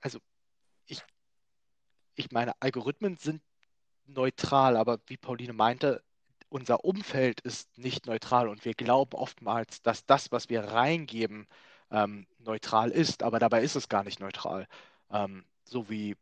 Also 0.00 0.18
ich, 0.86 1.02
ich 2.14 2.30
meine, 2.30 2.52
Algorithmen 2.60 3.16
sind 3.16 3.42
neutral, 4.06 4.76
aber 4.76 5.00
wie 5.06 5.16
Pauline 5.16 5.52
meinte, 5.52 6.02
unser 6.48 6.84
Umfeld 6.84 7.40
ist 7.40 7.76
nicht 7.78 8.06
neutral 8.06 8.48
und 8.48 8.64
wir 8.64 8.74
glauben 8.74 9.14
oftmals, 9.14 9.82
dass 9.82 10.06
das, 10.06 10.30
was 10.30 10.48
wir 10.48 10.62
reingeben, 10.62 11.46
ähm, 11.90 12.26
neutral 12.38 12.90
ist, 12.90 13.22
aber 13.22 13.38
dabei 13.38 13.62
ist 13.62 13.76
es 13.76 13.88
gar 13.88 14.04
nicht 14.04 14.20
neutral. 14.20 14.66
Ähm, 15.10 15.44
so 15.64 15.88
wie 15.88 16.16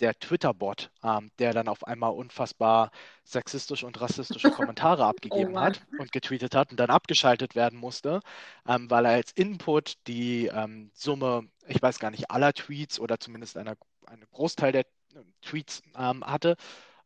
der 0.00 0.18
Twitter-Bot, 0.18 0.90
ähm, 1.02 1.30
der 1.38 1.52
dann 1.52 1.68
auf 1.68 1.86
einmal 1.86 2.12
unfassbar 2.12 2.90
sexistische 3.24 3.86
und 3.86 4.00
rassistische 4.00 4.50
Kommentare 4.50 5.04
abgegeben 5.04 5.52
Mann. 5.52 5.64
hat 5.64 5.82
und 5.98 6.12
getweetet 6.12 6.54
hat 6.54 6.70
und 6.70 6.78
dann 6.78 6.90
abgeschaltet 6.90 7.54
werden 7.54 7.78
musste, 7.78 8.20
ähm, 8.66 8.90
weil 8.90 9.06
er 9.06 9.12
als 9.12 9.32
Input 9.32 9.96
die 10.06 10.46
ähm, 10.46 10.90
Summe, 10.94 11.48
ich 11.66 11.82
weiß 11.82 11.98
gar 11.98 12.10
nicht, 12.10 12.30
aller 12.30 12.52
Tweets 12.52 13.00
oder 13.00 13.18
zumindest 13.18 13.56
einer, 13.56 13.76
einen 14.06 14.26
Großteil 14.30 14.72
der 14.72 14.82
äh, 14.82 15.22
Tweets 15.42 15.82
ähm, 15.96 16.24
hatte. 16.24 16.56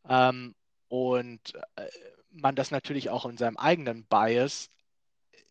Ähm, 0.08 0.54
und 0.88 1.54
äh, 1.76 1.88
man 2.30 2.54
das 2.54 2.70
natürlich 2.70 3.10
auch 3.10 3.26
in 3.26 3.38
seinem 3.38 3.56
eigenen 3.56 4.04
Bias 4.04 4.68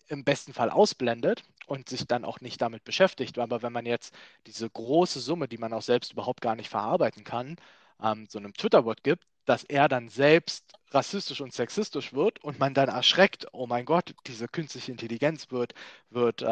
im 0.08 0.24
besten 0.24 0.54
Fall 0.54 0.70
ausblendet 0.70 1.44
und 1.72 1.88
sich 1.90 2.06
dann 2.08 2.26
auch 2.26 2.42
nicht 2.42 2.62
damit 2.62 2.84
beschäftigt. 2.84 3.40
Aber 3.40 3.62
wenn 3.62 3.72
man 3.74 3.86
jetzt 3.86 4.14
diese 4.48 4.70
große 4.70 5.22
Summe, 5.22 5.48
die 5.48 5.58
man 5.58 5.74
auch 5.74 5.82
selbst 5.82 6.12
überhaupt 6.14 6.42
gar 6.42 6.56
nicht 6.56 6.70
verarbeiten 6.70 7.24
kann, 7.24 7.56
ähm, 8.04 8.28
so 8.30 8.40
einem 8.40 8.54
Twitter-Bot 8.54 9.04
gibt, 9.04 9.26
dass 9.46 9.64
er 9.64 9.88
dann 9.88 10.10
selbst 10.10 10.74
rassistisch 10.92 11.40
und 11.42 11.54
sexistisch 11.54 12.14
wird 12.14 12.44
und 12.44 12.60
man 12.60 12.74
dann 12.74 12.90
erschreckt, 12.90 13.48
oh 13.54 13.68
mein 13.68 13.86
Gott, 13.86 14.14
diese 14.28 14.48
künstliche 14.50 14.92
Intelligenz 14.92 15.50
wird, 15.52 15.74
wird, 16.10 16.42
äh, 16.42 16.46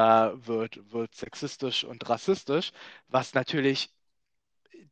wird, 0.47 0.91
wird 0.91 1.13
sexistisch 1.15 1.83
und 1.83 2.09
rassistisch, 2.09 2.71
was 3.09 3.33
natürlich 3.33 3.89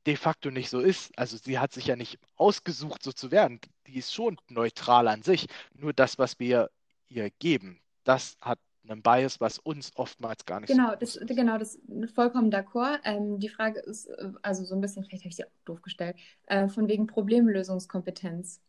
de 0.05 0.15
facto 0.17 0.51
nicht 0.51 0.69
so 0.69 0.79
ist. 0.81 1.17
Also 1.17 1.37
sie 1.37 1.59
hat 1.59 1.73
sich 1.73 1.87
ja 1.87 1.95
nicht 1.95 2.19
ausgesucht, 2.35 3.03
so 3.03 3.11
zu 3.13 3.31
werden. 3.31 3.59
Die 3.87 3.97
ist 3.97 4.13
schon 4.13 4.37
neutral 4.49 5.07
an 5.07 5.23
sich. 5.23 5.47
Nur 5.73 5.93
das, 5.93 6.17
was 6.19 6.39
wir 6.39 6.69
ihr 7.09 7.29
geben, 7.39 7.81
das 8.03 8.37
hat 8.41 8.59
einen 8.89 9.01
Bias, 9.01 9.39
was 9.41 9.59
uns 9.59 9.91
oftmals 9.95 10.45
gar 10.45 10.59
nicht 10.59 10.75
Genau, 10.75 10.95
so 10.95 10.95
das, 10.95 11.15
ist. 11.15 11.21
genau, 11.27 11.57
das 11.57 11.79
vollkommen 12.13 12.51
d'accord. 12.51 12.99
Ähm, 13.05 13.39
die 13.39 13.47
Frage 13.49 13.79
ist, 13.79 14.07
äh, 14.07 14.31
also 14.41 14.65
so 14.65 14.75
ein 14.75 14.81
bisschen, 14.81 15.05
vielleicht 15.05 15.23
habe 15.23 15.29
ich 15.29 15.35
sie 15.37 15.45
auch 15.45 15.49
doof 15.65 15.81
gestellt, 15.81 16.17
äh, 16.47 16.67
von 16.67 16.87
wegen 16.89 17.07
Problemlösungskompetenz. 17.07 18.61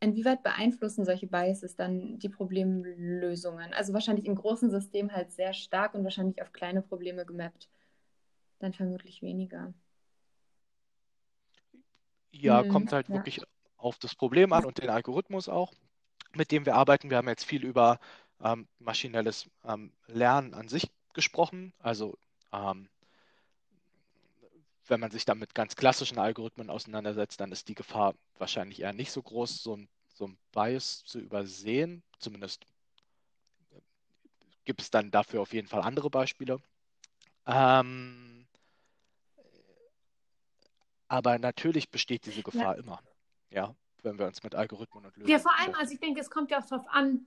Inwieweit 0.00 0.42
beeinflussen 0.42 1.04
solche 1.04 1.26
Biases 1.28 1.76
dann 1.76 2.18
die 2.18 2.28
Problemlösungen? 2.30 3.72
Also 3.74 3.92
wahrscheinlich 3.92 4.26
im 4.26 4.34
großen 4.34 4.70
System 4.70 5.12
halt 5.12 5.30
sehr 5.32 5.52
stark 5.54 5.94
und 5.94 6.04
wahrscheinlich 6.04 6.42
auf 6.42 6.52
kleine 6.52 6.82
Probleme 6.82 7.26
gemappt. 7.26 7.68
Dann 8.60 8.74
vermutlich 8.74 9.22
weniger. 9.22 9.74
Ja, 12.32 12.64
Mhm, 12.64 12.64
kommt 12.64 12.92
halt 12.92 13.08
ja. 13.08 13.14
wirklich 13.14 13.40
auf 13.76 13.98
das 13.98 14.14
Problem 14.14 14.52
an 14.52 14.64
und 14.64 14.78
den 14.82 14.90
Algorithmus 14.90 15.48
auch, 15.48 15.72
mit 16.34 16.52
dem 16.52 16.66
wir 16.66 16.74
arbeiten. 16.76 17.10
Wir 17.10 17.18
haben 17.18 17.28
jetzt 17.28 17.44
viel 17.44 17.64
über 17.64 18.00
ähm, 18.42 18.66
maschinelles 18.78 19.48
ähm, 19.64 19.92
Lernen 20.06 20.54
an 20.54 20.68
sich 20.68 20.90
gesprochen. 21.14 21.72
Also 21.78 22.18
ähm, 22.52 22.88
wenn 24.88 25.00
man 25.00 25.10
sich 25.10 25.24
dann 25.24 25.38
mit 25.38 25.54
ganz 25.54 25.76
klassischen 25.76 26.18
Algorithmen 26.18 26.70
auseinandersetzt, 26.70 27.40
dann 27.40 27.52
ist 27.52 27.68
die 27.68 27.74
Gefahr 27.74 28.14
wahrscheinlich 28.38 28.80
eher 28.80 28.92
nicht 28.92 29.12
so 29.12 29.22
groß, 29.22 29.62
so 29.62 29.76
ein, 29.76 29.88
so 30.12 30.26
ein 30.26 30.38
Bias 30.52 31.04
zu 31.04 31.18
übersehen. 31.18 32.02
Zumindest 32.18 32.66
gibt 34.64 34.80
es 34.80 34.90
dann 34.90 35.10
dafür 35.10 35.40
auf 35.40 35.52
jeden 35.52 35.68
Fall 35.68 35.82
andere 35.82 36.10
Beispiele. 36.10 36.60
Ähm, 37.46 38.46
aber 41.08 41.38
natürlich 41.38 41.90
besteht 41.90 42.26
diese 42.26 42.42
Gefahr 42.42 42.76
immer, 42.76 43.00
ja, 43.50 43.74
wenn 44.02 44.18
wir 44.18 44.26
uns 44.26 44.42
mit 44.42 44.54
Algorithmen 44.54 45.04
und 45.04 45.16
Lösungen 45.16 45.30
Ja, 45.30 45.38
vor 45.38 45.58
allem, 45.58 45.74
also 45.74 45.92
ich 45.92 46.00
denke, 46.00 46.20
es 46.20 46.30
kommt 46.30 46.50
ja 46.50 46.60
auch 46.60 46.66
darauf 46.66 46.86
an, 46.88 47.26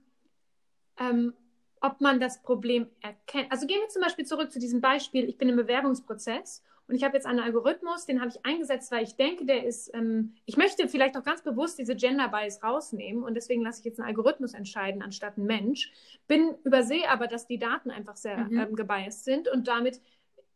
ähm, 0.98 1.34
ob 1.80 2.00
man 2.00 2.20
das 2.20 2.42
Problem 2.42 2.88
erkennt. 3.00 3.50
Also 3.52 3.66
gehen 3.66 3.80
wir 3.80 3.88
zum 3.88 4.02
Beispiel 4.02 4.24
zurück 4.24 4.50
zu 4.50 4.58
diesem 4.58 4.80
Beispiel, 4.80 5.28
ich 5.28 5.38
bin 5.38 5.48
im 5.48 5.56
Bewerbungsprozess 5.56 6.62
und 6.88 6.94
ich 6.94 7.04
habe 7.04 7.14
jetzt 7.14 7.26
einen 7.26 7.40
Algorithmus, 7.40 8.06
den 8.06 8.20
habe 8.20 8.30
ich 8.30 8.44
eingesetzt, 8.46 8.92
weil 8.92 9.02
ich 9.02 9.16
denke, 9.16 9.44
der 9.44 9.64
ist, 9.64 9.92
ähm, 9.94 10.34
ich 10.46 10.56
möchte 10.56 10.88
vielleicht 10.88 11.16
auch 11.16 11.24
ganz 11.24 11.42
bewusst 11.42 11.78
diese 11.78 11.96
Gender 11.96 12.28
Bias 12.28 12.62
rausnehmen 12.62 13.24
und 13.24 13.34
deswegen 13.34 13.62
lasse 13.62 13.80
ich 13.80 13.84
jetzt 13.84 13.98
einen 13.98 14.08
Algorithmus 14.08 14.54
entscheiden 14.54 15.02
anstatt 15.02 15.36
einen 15.36 15.46
Mensch. 15.46 15.92
Bin 16.28 16.54
übersehe 16.64 17.08
aber, 17.10 17.26
dass 17.26 17.46
die 17.46 17.58
Daten 17.58 17.90
einfach 17.90 18.16
sehr 18.16 18.36
Mhm. 18.36 18.58
ähm, 18.58 18.76
gebiased 18.76 19.24
sind 19.24 19.48
und 19.48 19.68
damit 19.68 20.00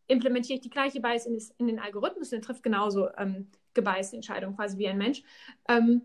implementiere 0.06 0.56
ich 0.56 0.62
die 0.62 0.70
gleiche 0.70 1.00
Bias 1.00 1.26
in, 1.26 1.40
in 1.58 1.66
den 1.66 1.78
Algorithmus 1.78 2.32
und 2.32 2.38
der 2.38 2.42
trifft 2.42 2.62
genauso 2.62 3.08
ähm, 3.16 3.48
gebiased 3.74 4.14
Entscheidungen 4.14 4.56
quasi 4.56 4.78
wie 4.78 4.88
ein 4.88 4.98
Mensch. 4.98 5.22
Ähm, 5.68 6.02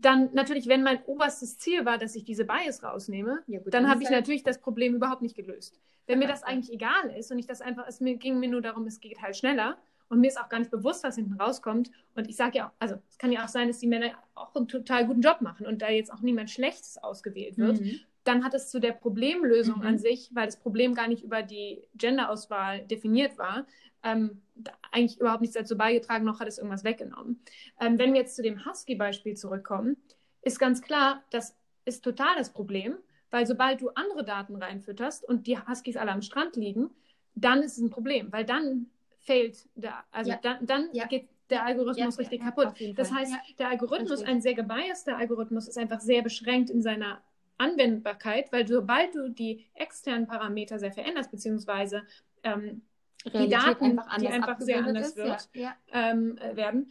dann 0.00 0.30
natürlich, 0.32 0.66
wenn 0.68 0.82
mein 0.82 1.02
oberstes 1.04 1.58
Ziel 1.58 1.84
war, 1.84 1.98
dass 1.98 2.14
ich 2.14 2.24
diese 2.24 2.44
Bias 2.44 2.82
rausnehme, 2.82 3.42
Ja, 3.46 3.60
gut, 3.60 3.74
dann 3.74 3.88
habe 3.88 4.02
ich 4.02 4.08
halt- 4.08 4.20
natürlich 4.20 4.42
das 4.42 4.60
Problem 4.60 4.94
überhaupt 4.94 5.22
nicht 5.22 5.36
gelöst. 5.36 5.78
Wenn 6.06 6.18
mir 6.18 6.28
das 6.28 6.42
eigentlich 6.42 6.72
egal 6.72 7.10
ist 7.18 7.30
und 7.32 7.38
ich 7.38 7.46
das 7.46 7.60
einfach, 7.62 7.86
es 7.88 8.00
mir, 8.00 8.16
ging 8.16 8.38
mir 8.38 8.48
nur 8.48 8.60
darum, 8.60 8.86
es 8.86 9.00
geht 9.00 9.22
halt 9.22 9.36
schneller 9.36 9.78
und 10.08 10.20
mir 10.20 10.28
ist 10.28 10.38
auch 10.38 10.48
gar 10.50 10.58
nicht 10.58 10.70
bewusst, 10.70 11.02
was 11.02 11.16
hinten 11.16 11.34
rauskommt. 11.40 11.90
Und 12.14 12.28
ich 12.28 12.36
sage 12.36 12.58
ja 12.58 12.66
auch, 12.68 12.72
also 12.78 12.96
es 13.08 13.16
kann 13.16 13.32
ja 13.32 13.42
auch 13.44 13.48
sein, 13.48 13.68
dass 13.68 13.78
die 13.78 13.86
Männer 13.86 14.10
auch 14.34 14.54
einen 14.54 14.68
total 14.68 15.06
guten 15.06 15.22
Job 15.22 15.40
machen 15.40 15.66
und 15.66 15.80
da 15.80 15.88
jetzt 15.88 16.12
auch 16.12 16.20
niemand 16.20 16.50
Schlechtes 16.50 16.98
ausgewählt 17.02 17.56
wird. 17.56 17.80
Mhm. 17.80 18.00
Dann 18.24 18.42
hat 18.44 18.54
es 18.54 18.70
zu 18.70 18.80
der 18.80 18.92
Problemlösung 18.92 19.80
Mhm. 19.80 19.86
an 19.86 19.98
sich, 19.98 20.30
weil 20.34 20.46
das 20.46 20.58
Problem 20.58 20.94
gar 20.94 21.08
nicht 21.08 21.22
über 21.22 21.42
die 21.42 21.86
Genderauswahl 21.94 22.80
definiert 22.86 23.38
war, 23.38 23.66
ähm, 24.02 24.42
da 24.54 24.72
eigentlich 24.92 25.20
überhaupt 25.20 25.40
nichts 25.40 25.56
dazu 25.56 25.76
beigetragen, 25.76 26.24
noch 26.24 26.40
hat 26.40 26.48
es 26.48 26.58
irgendwas 26.58 26.84
weggenommen. 26.84 27.40
Ähm, 27.80 27.98
wenn 27.98 28.12
wir 28.12 28.20
jetzt 28.20 28.36
zu 28.36 28.42
dem 28.42 28.64
Husky-Beispiel 28.64 29.36
zurückkommen, 29.36 29.96
ist 30.42 30.58
ganz 30.58 30.82
klar, 30.82 31.22
das 31.30 31.56
ist 31.84 32.02
total 32.04 32.34
das 32.36 32.52
Problem, 32.52 32.96
weil 33.30 33.46
sobald 33.46 33.80
du 33.80 33.90
andere 33.90 34.24
Daten 34.24 34.56
reinfütterst 34.56 35.24
und 35.28 35.46
die 35.46 35.58
Huskies 35.58 35.96
alle 35.96 36.12
am 36.12 36.22
Strand 36.22 36.56
liegen, 36.56 36.90
dann 37.34 37.62
ist 37.62 37.78
es 37.78 37.82
ein 37.82 37.90
Problem, 37.90 38.30
weil 38.32 38.44
dann 38.44 38.86
fehlt 39.18 39.68
der, 39.74 40.04
also 40.12 40.30
Ja. 40.30 40.38
dann, 40.42 40.66
dann 40.66 40.88
Ja. 40.92 41.06
geht 41.06 41.28
der 41.50 41.64
Algorithmus 41.64 42.16
Ja, 42.16 42.20
richtig 42.20 42.42
kaputt. 42.42 42.72
Das 42.94 43.12
heißt, 43.12 43.34
der 43.58 43.68
Algorithmus, 43.68 44.22
ein 44.22 44.40
sehr 44.40 44.54
gebiaster 44.54 45.16
Algorithmus, 45.16 45.66
ist 45.68 45.78
einfach 45.78 46.00
sehr 46.00 46.22
beschränkt 46.22 46.70
in 46.70 46.80
seiner 46.82 47.20
Anwendbarkeit, 47.58 48.52
weil 48.52 48.66
sobald 48.66 49.14
du 49.14 49.30
die 49.30 49.66
externen 49.74 50.26
Parameter 50.26 50.78
sehr 50.78 50.92
veränderst, 50.92 51.30
beziehungsweise 51.30 52.02
ähm, 52.42 52.82
die 53.24 53.48
Daten, 53.48 53.98
einfach 53.98 54.18
die 54.18 54.28
anders 54.28 54.34
einfach 54.34 54.60
sehr 54.60 54.84
anders 54.84 55.08
ist, 55.08 55.16
wird, 55.16 55.48
Ja, 55.54 55.76
ähm, 55.92 56.36
äh, 56.38 56.56
werden, 56.56 56.90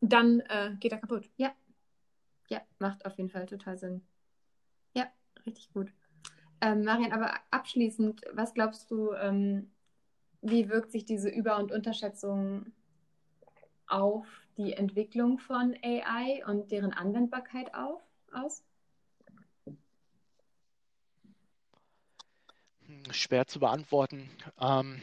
dann 0.00 0.40
äh, 0.40 0.74
geht 0.78 0.92
er 0.92 0.98
kaputt. 0.98 1.30
ja. 1.36 1.52
ja, 2.48 2.60
macht 2.78 3.04
auf 3.06 3.16
jeden 3.16 3.30
Fall 3.30 3.46
total 3.46 3.76
Sinn. 3.78 4.02
Ja, 4.94 5.06
richtig 5.46 5.72
gut. 5.72 5.92
Ähm, 6.60 6.82
Marian, 6.82 7.12
aber 7.12 7.34
abschließend, 7.50 8.22
was 8.32 8.54
glaubst 8.54 8.90
du, 8.90 9.12
ähm, 9.12 9.70
wie 10.42 10.68
wirkt 10.68 10.90
sich 10.90 11.04
diese 11.04 11.28
Über- 11.28 11.58
und 11.58 11.70
Unterschätzung 11.70 12.72
auf 13.86 14.26
die 14.56 14.72
Entwicklung 14.72 15.38
von 15.38 15.76
AI 15.82 16.44
und 16.46 16.72
deren 16.72 16.92
Anwendbarkeit 16.92 17.74
auf, 17.74 18.02
aus? 18.32 18.64
Schwer 23.12 23.46
zu 23.46 23.60
beantworten. 23.60 24.30
Ähm, 24.60 25.00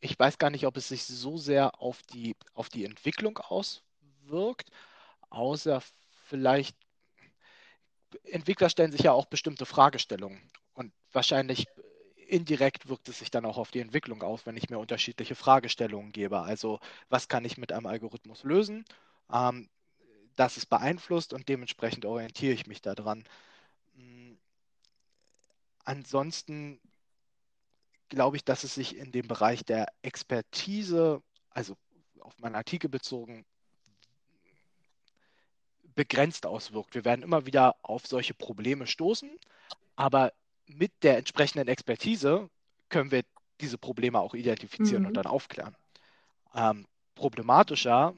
ich 0.00 0.18
weiß 0.18 0.38
gar 0.38 0.50
nicht, 0.50 0.66
ob 0.66 0.76
es 0.76 0.88
sich 0.88 1.04
so 1.04 1.36
sehr 1.38 1.80
auf 1.80 2.02
die, 2.02 2.36
auf 2.54 2.68
die 2.68 2.84
Entwicklung 2.84 3.38
auswirkt, 3.38 4.70
außer 5.30 5.82
vielleicht 6.26 6.76
Entwickler 8.24 8.68
stellen 8.70 8.92
sich 8.92 9.02
ja 9.02 9.12
auch 9.12 9.26
bestimmte 9.26 9.66
Fragestellungen 9.66 10.40
und 10.74 10.92
wahrscheinlich 11.12 11.66
indirekt 12.28 12.88
wirkt 12.88 13.08
es 13.08 13.18
sich 13.18 13.30
dann 13.30 13.44
auch 13.44 13.58
auf 13.58 13.70
die 13.70 13.80
Entwicklung 13.80 14.22
aus, 14.22 14.46
wenn 14.46 14.56
ich 14.56 14.70
mir 14.70 14.78
unterschiedliche 14.78 15.34
Fragestellungen 15.34 16.12
gebe. 16.12 16.40
Also 16.40 16.80
was 17.08 17.28
kann 17.28 17.44
ich 17.44 17.56
mit 17.56 17.72
einem 17.72 17.86
Algorithmus 17.86 18.42
lösen? 18.44 18.84
Ähm, 19.32 19.68
das 20.36 20.56
ist 20.56 20.66
beeinflusst 20.66 21.32
und 21.32 21.48
dementsprechend 21.48 22.04
orientiere 22.04 22.52
ich 22.52 22.66
mich 22.66 22.82
daran. 22.82 23.24
Hm, 23.96 24.38
ansonsten 25.84 26.80
glaube 28.08 28.36
ich, 28.36 28.44
dass 28.44 28.64
es 28.64 28.74
sich 28.74 28.96
in 28.96 29.12
dem 29.12 29.28
Bereich 29.28 29.64
der 29.64 29.86
Expertise, 30.02 31.22
also 31.50 31.76
auf 32.20 32.38
meinen 32.38 32.54
Artikel 32.54 32.88
bezogen, 32.88 33.44
begrenzt 35.94 36.46
auswirkt. 36.46 36.94
Wir 36.94 37.04
werden 37.04 37.22
immer 37.22 37.46
wieder 37.46 37.76
auf 37.82 38.06
solche 38.06 38.34
Probleme 38.34 38.86
stoßen, 38.86 39.30
aber 39.96 40.32
mit 40.66 40.92
der 41.02 41.16
entsprechenden 41.16 41.68
Expertise 41.68 42.50
können 42.88 43.10
wir 43.10 43.22
diese 43.60 43.78
Probleme 43.78 44.20
auch 44.20 44.34
identifizieren 44.34 45.02
mhm. 45.02 45.08
und 45.08 45.14
dann 45.14 45.26
aufklären. 45.26 45.74
Ähm, 46.54 46.86
problematischer 47.14 48.14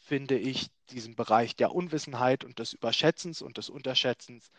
finde 0.00 0.38
ich 0.38 0.68
diesen 0.90 1.16
Bereich 1.16 1.56
der 1.56 1.74
Unwissenheit 1.74 2.44
und 2.44 2.58
des 2.58 2.72
Überschätzens 2.72 3.42
und 3.42 3.56
des 3.58 3.70
Unterschätzens 3.70 4.50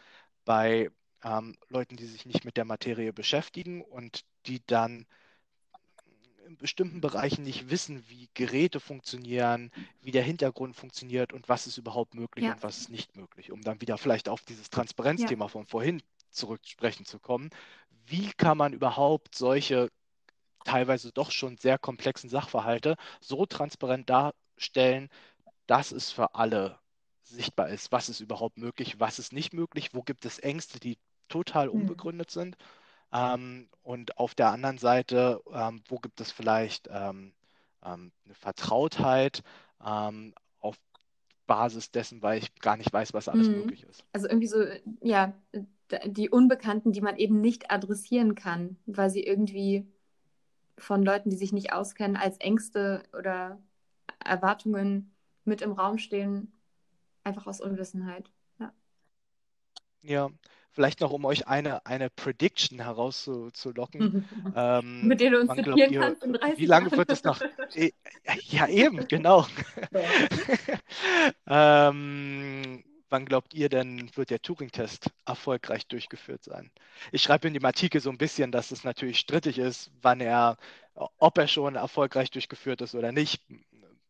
bei 0.43 0.89
ähm, 1.25 1.57
Leuten, 1.69 1.97
die 1.97 2.05
sich 2.05 2.25
nicht 2.25 2.45
mit 2.45 2.55
der 2.55 2.65
Materie 2.65 3.11
beschäftigen 3.11 3.81
und 3.81 4.21
die 4.45 4.61
dann 4.65 5.05
in 6.45 6.57
bestimmten 6.57 7.01
Bereichen 7.01 7.43
nicht 7.43 7.71
wissen, 7.71 8.07
wie 8.07 8.29
Geräte 8.35 8.79
funktionieren, 8.79 9.71
wie 10.01 10.11
der 10.11 10.21
Hintergrund 10.21 10.75
funktioniert 10.75 11.33
und 11.33 11.49
was 11.49 11.65
ist 11.65 11.79
überhaupt 11.79 12.13
möglich 12.13 12.45
ja. 12.45 12.53
und 12.53 12.61
was 12.61 12.77
ist 12.77 12.89
nicht 12.89 13.15
möglich, 13.15 13.51
um 13.51 13.61
dann 13.61 13.81
wieder 13.81 13.97
vielleicht 13.97 14.29
auf 14.29 14.41
dieses 14.41 14.69
Transparenzthema 14.69 15.45
ja. 15.45 15.49
von 15.49 15.65
vorhin 15.65 16.03
zurücksprechen 16.29 17.05
zu 17.05 17.17
kommen. 17.17 17.49
Wie 18.05 18.31
kann 18.37 18.59
man 18.59 18.73
überhaupt 18.73 19.33
solche 19.33 19.89
teilweise 20.63 21.11
doch 21.11 21.31
schon 21.31 21.57
sehr 21.57 21.79
komplexen 21.79 22.29
Sachverhalte 22.29 22.95
so 23.19 23.47
transparent 23.47 24.09
darstellen, 24.09 25.09
dass 25.65 25.91
es 25.91 26.11
für 26.11 26.35
alle 26.35 26.79
sichtbar 27.23 27.69
ist, 27.69 27.91
was 27.91 28.09
ist 28.09 28.19
überhaupt 28.19 28.57
möglich, 28.57 28.99
was 28.99 29.17
ist 29.17 29.33
nicht 29.33 29.53
möglich, 29.53 29.89
wo 29.93 30.03
gibt 30.03 30.25
es 30.25 30.37
Ängste, 30.37 30.79
die 30.79 30.97
total 31.27 31.67
hm. 31.67 31.81
unbegründet 31.81 32.29
mhm. 32.35 32.39
sind. 32.39 32.57
Ähm, 33.13 33.69
und 33.83 34.17
auf 34.17 34.35
der 34.35 34.49
anderen 34.49 34.77
Seite, 34.77 35.41
ähm, 35.51 35.81
wo 35.87 35.97
gibt 35.97 36.19
es 36.21 36.31
vielleicht 36.31 36.89
ähm, 36.91 37.33
ähm 37.83 38.11
eine 38.25 38.33
Vertrautheit 38.33 39.43
ähm, 39.85 40.33
auf 40.59 40.75
Basis 41.47 41.91
dessen, 41.91 42.21
weil 42.21 42.39
ich 42.39 42.55
gar 42.55 42.77
nicht 42.77 42.91
weiß, 42.91 43.13
was 43.13 43.29
alles 43.29 43.47
mhm. 43.47 43.57
möglich 43.57 43.83
ist. 43.83 44.03
Also 44.13 44.27
irgendwie 44.27 44.47
so, 44.47 44.65
ja, 45.01 45.33
die 46.05 46.29
Unbekannten, 46.29 46.91
die 46.91 47.01
man 47.01 47.17
eben 47.17 47.41
nicht 47.41 47.71
adressieren 47.71 48.35
kann, 48.35 48.77
weil 48.85 49.09
sie 49.09 49.23
irgendwie 49.23 49.87
von 50.77 51.03
Leuten, 51.03 51.29
die 51.29 51.37
sich 51.37 51.53
nicht 51.53 51.73
auskennen, 51.73 52.17
als 52.17 52.37
Ängste 52.37 53.03
oder 53.17 53.59
Erwartungen 54.23 55.13
mit 55.45 55.61
im 55.61 55.71
Raum 55.71 55.97
stehen, 55.97 56.51
einfach 57.23 57.47
aus 57.47 57.61
Unwissenheit. 57.61 58.29
Ja. 58.59 58.73
Ja, 60.01 60.29
Vielleicht 60.75 60.99
noch, 60.99 61.11
um 61.11 61.23
euch 61.23 61.47
eine, 61.47 61.85
eine 61.85 62.09
Prediction 62.09 62.79
herauszulocken. 62.81 64.27
ähm, 64.57 65.07
Mit 65.07 65.21
der 65.21 65.31
du 65.31 65.39
uns 65.39 65.53
zitieren 65.55 65.93
kannst 65.93 66.23
in 66.23 66.33
30 66.33 66.57
Wie 66.59 66.65
lange 66.65 66.91
wird 66.91 67.09
es 67.09 67.23
noch? 67.23 67.39
E, 67.73 67.91
ja, 68.49 68.67
eben, 68.67 69.07
genau. 69.07 69.47
ähm, 71.47 72.83
wann 73.07 73.25
glaubt 73.25 73.53
ihr 73.53 73.69
denn, 73.69 74.11
wird 74.17 74.29
der 74.29 74.41
Turing-Test 74.41 75.11
erfolgreich 75.25 75.87
durchgeführt 75.87 76.43
sein? 76.43 76.69
Ich 77.13 77.23
schreibe 77.23 77.47
in 77.47 77.53
dem 77.53 77.63
Artikel 77.63 78.01
so 78.01 78.09
ein 78.09 78.17
bisschen, 78.17 78.51
dass 78.51 78.71
es 78.71 78.83
natürlich 78.83 79.19
strittig 79.19 79.57
ist, 79.57 79.91
wann 80.01 80.19
er, 80.19 80.57
ob 80.93 81.37
er 81.37 81.47
schon 81.47 81.75
erfolgreich 81.75 82.31
durchgeführt 82.31 82.81
ist 82.81 82.95
oder 82.95 83.13
nicht. 83.13 83.41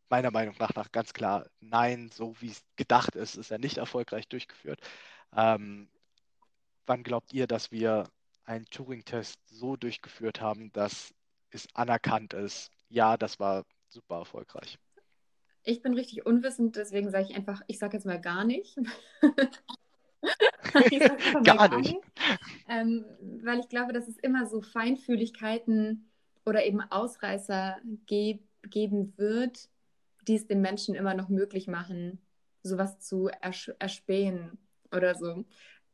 Meiner 0.10 0.32
Meinung 0.32 0.56
nach, 0.58 0.74
nach 0.74 0.92
ganz 0.92 1.14
klar 1.14 1.46
nein, 1.60 2.10
so 2.12 2.34
wie 2.40 2.50
es 2.50 2.64
gedacht 2.76 3.16
ist, 3.16 3.36
ist 3.36 3.52
er 3.52 3.60
nicht 3.60 3.78
erfolgreich 3.78 4.28
durchgeführt. 4.28 4.80
Ähm, 5.36 5.90
wann 6.88 7.04
glaubt 7.04 7.34
ihr, 7.34 7.48
dass 7.48 7.72
wir 7.72 8.10
einen 8.46 8.66
Turing-Test 8.66 9.40
so 9.48 9.76
durchgeführt 9.76 10.42
haben, 10.42 10.72
dass 10.72 11.14
es 11.50 11.68
anerkannt 11.74 12.34
ist? 12.34 12.72
Ja, 12.90 13.18
das 13.18 13.40
war 13.40 13.66
super 13.90 14.20
erfolgreich. 14.20 14.78
Ich 15.64 15.82
bin 15.82 15.94
richtig 15.94 16.26
unwissend, 16.26 16.76
deswegen 16.76 17.10
sage 17.10 17.28
ich 17.30 17.36
einfach, 17.36 17.62
ich 17.68 17.80
sage 17.80 17.98
jetzt 17.98 18.06
mal 18.06 18.22
gar 18.22 18.44
nicht. 18.44 18.78
gar, 21.44 21.70
gar, 21.70 21.80
nicht. 21.80 21.98
Ähm, 22.70 23.06
weil 23.44 23.60
ich 23.60 23.70
glaube, 23.70 23.94
dass 23.94 24.08
es 24.08 24.18
immer 24.18 24.46
so 24.46 24.62
Feinfühligkeiten 24.62 26.10
oder 26.46 26.66
eben 26.66 26.82
Ausreißer 26.82 27.78
ge 28.06 28.40
geben 28.70 29.14
wird, 29.18 29.70
die 30.28 30.36
es 30.36 30.48
den 30.48 30.62
Menschen 30.62 30.96
immer 30.96 31.14
noch 31.14 31.30
möglich 31.30 31.68
machen, 31.68 32.20
sowas 32.64 33.00
zu 33.00 33.30
ers 33.42 33.70
erspähen 33.80 34.58
oder 34.92 35.16
so. 35.16 35.46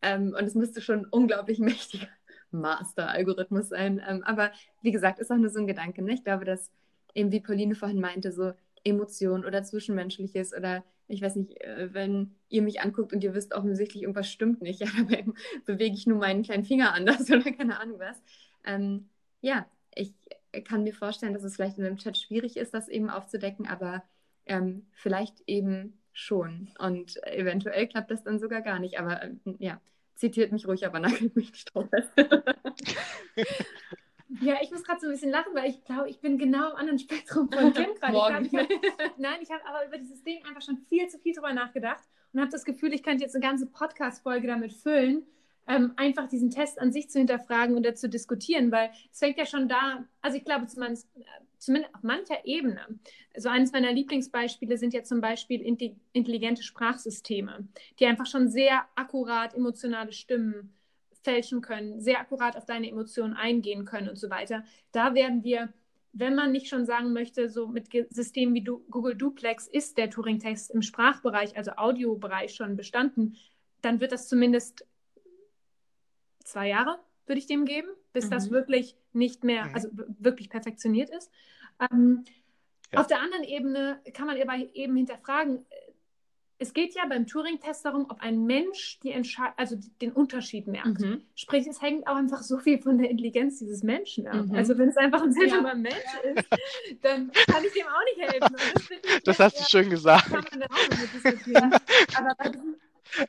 Ähm, 0.01 0.35
und 0.37 0.45
es 0.45 0.55
müsste 0.55 0.81
schon 0.81 1.01
ein 1.01 1.07
unglaublich 1.09 1.59
mächtiger 1.59 2.07
Master-Algorithmus 2.51 3.69
sein. 3.69 4.01
Ähm, 4.07 4.23
aber 4.23 4.51
wie 4.81 4.91
gesagt, 4.91 5.19
ist 5.19 5.31
auch 5.31 5.37
nur 5.37 5.49
so 5.49 5.59
ein 5.59 5.67
Gedanke. 5.67 6.01
Ne? 6.01 6.13
Ich 6.13 6.23
glaube, 6.23 6.45
dass 6.45 6.69
eben, 7.13 7.31
wie 7.31 7.39
Pauline 7.39 7.75
vorhin 7.75 7.99
meinte, 7.99 8.31
so 8.31 8.53
Emotion 8.83 9.45
oder 9.45 9.63
Zwischenmenschliches 9.63 10.53
oder 10.53 10.83
ich 11.07 11.21
weiß 11.21 11.35
nicht, 11.35 11.59
äh, 11.61 11.93
wenn 11.93 12.35
ihr 12.49 12.61
mich 12.61 12.81
anguckt 12.81 13.13
und 13.13 13.23
ihr 13.23 13.33
wisst 13.33 13.53
offensichtlich, 13.53 14.03
irgendwas 14.03 14.31
stimmt 14.31 14.61
nicht, 14.61 14.79
ja, 14.81 14.87
dabei 14.97 15.25
bewege 15.65 15.95
ich 15.95 16.07
nur 16.07 16.17
meinen 16.17 16.43
kleinen 16.43 16.63
Finger 16.63 16.93
anders 16.93 17.29
oder 17.31 17.51
keine 17.51 17.79
Ahnung 17.79 17.99
was. 17.99 18.21
Ähm, 18.65 19.09
ja, 19.41 19.65
ich 19.95 20.13
kann 20.65 20.83
mir 20.83 20.93
vorstellen, 20.93 21.33
dass 21.33 21.43
es 21.43 21.55
vielleicht 21.55 21.77
in 21.77 21.85
einem 21.85 21.97
Chat 21.97 22.17
schwierig 22.17 22.57
ist, 22.57 22.73
das 22.73 22.87
eben 22.87 23.09
aufzudecken, 23.09 23.67
aber 23.67 24.03
ähm, 24.45 24.85
vielleicht 24.93 25.41
eben 25.47 26.00
schon. 26.13 26.69
Und 26.79 27.21
eventuell 27.25 27.87
klappt 27.87 28.11
das 28.11 28.23
dann 28.23 28.39
sogar 28.39 28.61
gar 28.61 28.79
nicht. 28.79 28.99
Aber 28.99 29.23
äh, 29.23 29.31
ja, 29.59 29.79
zitiert 30.15 30.51
mich 30.51 30.67
ruhig, 30.67 30.85
aber 30.85 30.99
nagelt 31.01 31.35
mich 31.35 31.51
nicht 31.51 31.73
drauf 31.73 31.89
fest. 31.89 32.11
Ja, 34.39 34.55
ich 34.61 34.71
muss 34.71 34.83
gerade 34.83 34.99
so 35.01 35.07
ein 35.07 35.11
bisschen 35.11 35.29
lachen, 35.29 35.53
weil 35.53 35.69
ich 35.69 35.83
glaube, 35.83 36.09
ich 36.09 36.21
bin 36.21 36.37
genau 36.37 36.69
am 36.69 36.77
anderen 36.77 36.99
Spektrum 36.99 37.51
von 37.51 37.73
Kim 37.73 37.93
gerade. 37.99 38.49
Nein, 39.17 39.39
ich 39.41 39.51
habe 39.51 39.65
aber 39.65 39.85
über 39.85 39.97
dieses 39.97 40.23
Ding 40.23 40.43
einfach 40.45 40.61
schon 40.61 40.77
viel 40.87 41.07
zu 41.09 41.19
viel 41.19 41.33
drüber 41.33 41.51
nachgedacht 41.53 42.03
und 42.31 42.39
habe 42.39 42.49
das 42.49 42.63
Gefühl, 42.63 42.93
ich 42.93 43.03
könnte 43.03 43.23
jetzt 43.23 43.35
eine 43.35 43.45
ganze 43.45 43.65
Podcast-Folge 43.65 44.47
damit 44.47 44.71
füllen, 44.71 45.27
ähm, 45.67 45.93
einfach 45.97 46.29
diesen 46.29 46.49
Test 46.49 46.79
an 46.79 46.93
sich 46.93 47.09
zu 47.09 47.19
hinterfragen 47.19 47.75
und 47.75 47.85
dazu 47.85 48.07
diskutieren, 48.07 48.71
weil 48.71 48.91
es 49.11 49.19
fängt 49.19 49.37
ja 49.37 49.45
schon 49.45 49.67
da, 49.67 50.05
also 50.21 50.37
ich 50.37 50.45
glaube 50.45 50.65
zumindest, 50.67 51.09
zumindest 51.61 51.93
auf 51.95 52.03
mancher 52.03 52.43
Ebene. 52.43 52.81
Also 53.33 53.49
eines 53.49 53.71
meiner 53.71 53.93
Lieblingsbeispiele 53.93 54.77
sind 54.77 54.93
ja 54.93 55.03
zum 55.03 55.21
Beispiel 55.21 55.61
intelligente 55.61 56.63
Sprachsysteme, 56.63 57.67
die 57.99 58.05
einfach 58.05 58.25
schon 58.25 58.49
sehr 58.49 58.85
akkurat 58.95 59.53
emotionale 59.53 60.11
Stimmen 60.11 60.73
fälschen 61.21 61.61
können, 61.61 62.01
sehr 62.01 62.19
akkurat 62.19 62.57
auf 62.57 62.65
deine 62.65 62.89
Emotionen 62.89 63.33
eingehen 63.33 63.85
können 63.85 64.09
und 64.09 64.17
so 64.17 64.29
weiter. 64.29 64.63
Da 64.91 65.13
werden 65.13 65.43
wir 65.43 65.71
wenn 66.13 66.35
man 66.35 66.51
nicht 66.51 66.67
schon 66.67 66.85
sagen 66.85 67.13
möchte, 67.13 67.49
so 67.49 67.67
mit 67.67 67.87
Systemen 68.09 68.53
wie 68.53 68.63
Google 68.63 69.15
Duplex 69.15 69.67
ist 69.67 69.97
der 69.97 70.09
Turing-Test 70.09 70.71
im 70.71 70.81
Sprachbereich, 70.81 71.55
also 71.55 71.71
Audiobereich 71.71 72.53
schon 72.53 72.75
bestanden, 72.75 73.37
dann 73.81 74.01
wird 74.01 74.11
das 74.11 74.27
zumindest 74.27 74.85
zwei 76.43 76.67
Jahre, 76.67 76.99
würde 77.27 77.39
ich 77.39 77.47
dem 77.47 77.63
geben, 77.63 77.87
bis 78.13 78.25
mhm. 78.25 78.29
das 78.31 78.51
wirklich 78.51 78.95
nicht 79.13 79.43
mehr, 79.43 79.65
mhm. 79.65 79.75
also 79.75 79.89
wirklich 80.19 80.49
perfektioniert 80.49 81.09
ist. 81.09 81.31
Ähm, 81.91 82.23
ja. 82.91 82.99
Auf 82.99 83.07
der 83.07 83.21
anderen 83.21 83.43
Ebene 83.43 83.99
kann 84.13 84.27
man 84.27 84.41
aber 84.41 84.57
eben 84.73 84.95
hinterfragen, 84.95 85.65
es 86.61 86.73
geht 86.73 86.93
ja 86.93 87.01
beim 87.09 87.25
Turing-Test 87.25 87.85
darum, 87.85 88.05
ob 88.07 88.21
ein 88.21 88.45
Mensch 88.45 88.99
die 89.01 89.15
also 89.57 89.77
den 89.99 90.11
Unterschied 90.11 90.67
merkt. 90.67 90.99
Mhm. 90.99 91.23
Sprich, 91.33 91.65
es 91.65 91.81
hängt 91.81 92.05
auch 92.05 92.15
einfach 92.15 92.43
so 92.43 92.59
viel 92.59 92.79
von 92.79 92.99
der 92.99 93.09
Intelligenz 93.09 93.57
dieses 93.57 93.81
Menschen 93.81 94.27
ab. 94.27 94.45
Mhm. 94.45 94.53
Also 94.53 94.77
wenn 94.77 94.89
es 94.89 94.97
einfach 94.97 95.23
ein 95.23 95.33
seltsamer 95.33 95.69
ja. 95.69 95.75
Mensch 95.75 95.95
ist, 96.35 96.47
dann 97.01 97.31
kann 97.31 97.63
ich 97.65 97.73
dem 97.73 97.87
auch 97.87 98.05
nicht 98.05 98.31
helfen. 98.31 98.55
Das, 99.03 99.23
das 99.23 99.39
hast 99.39 99.59
du 99.59 99.63
schön 99.63 99.89
gesagt. 99.89 100.25
Kann 100.25 100.45
man 100.51 100.59
dann 100.59 100.69
auch 100.69 101.13
diskutieren. 101.15 101.73
Aber 102.15 102.35
bei 102.37 102.49
diesem, 102.49 102.75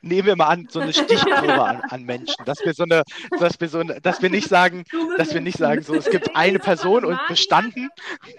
nehmen 0.00 0.26
wir 0.26 0.36
mal 0.36 0.46
an, 0.46 0.68
so 0.70 0.80
eine 0.80 0.92
Stichprobe 0.92 1.62
an, 1.62 1.80
an 1.82 2.02
Menschen, 2.04 2.44
dass 2.44 2.64
wir 2.64 2.74
so 2.74 2.84
eine, 2.84 3.02
dass 3.38 3.60
wir 3.60 3.68
so 3.68 3.78
eine, 3.80 4.00
dass 4.00 4.22
wir 4.22 4.30
nicht 4.30 4.48
sagen, 4.48 4.84
dass 5.16 5.34
wir 5.34 5.40
nicht 5.40 5.58
sagen, 5.58 5.82
so 5.82 5.94
es 5.94 6.10
gibt 6.10 6.30
eine 6.36 6.58
Person 6.58 7.04
und 7.04 7.18
bestanden. 7.28 7.88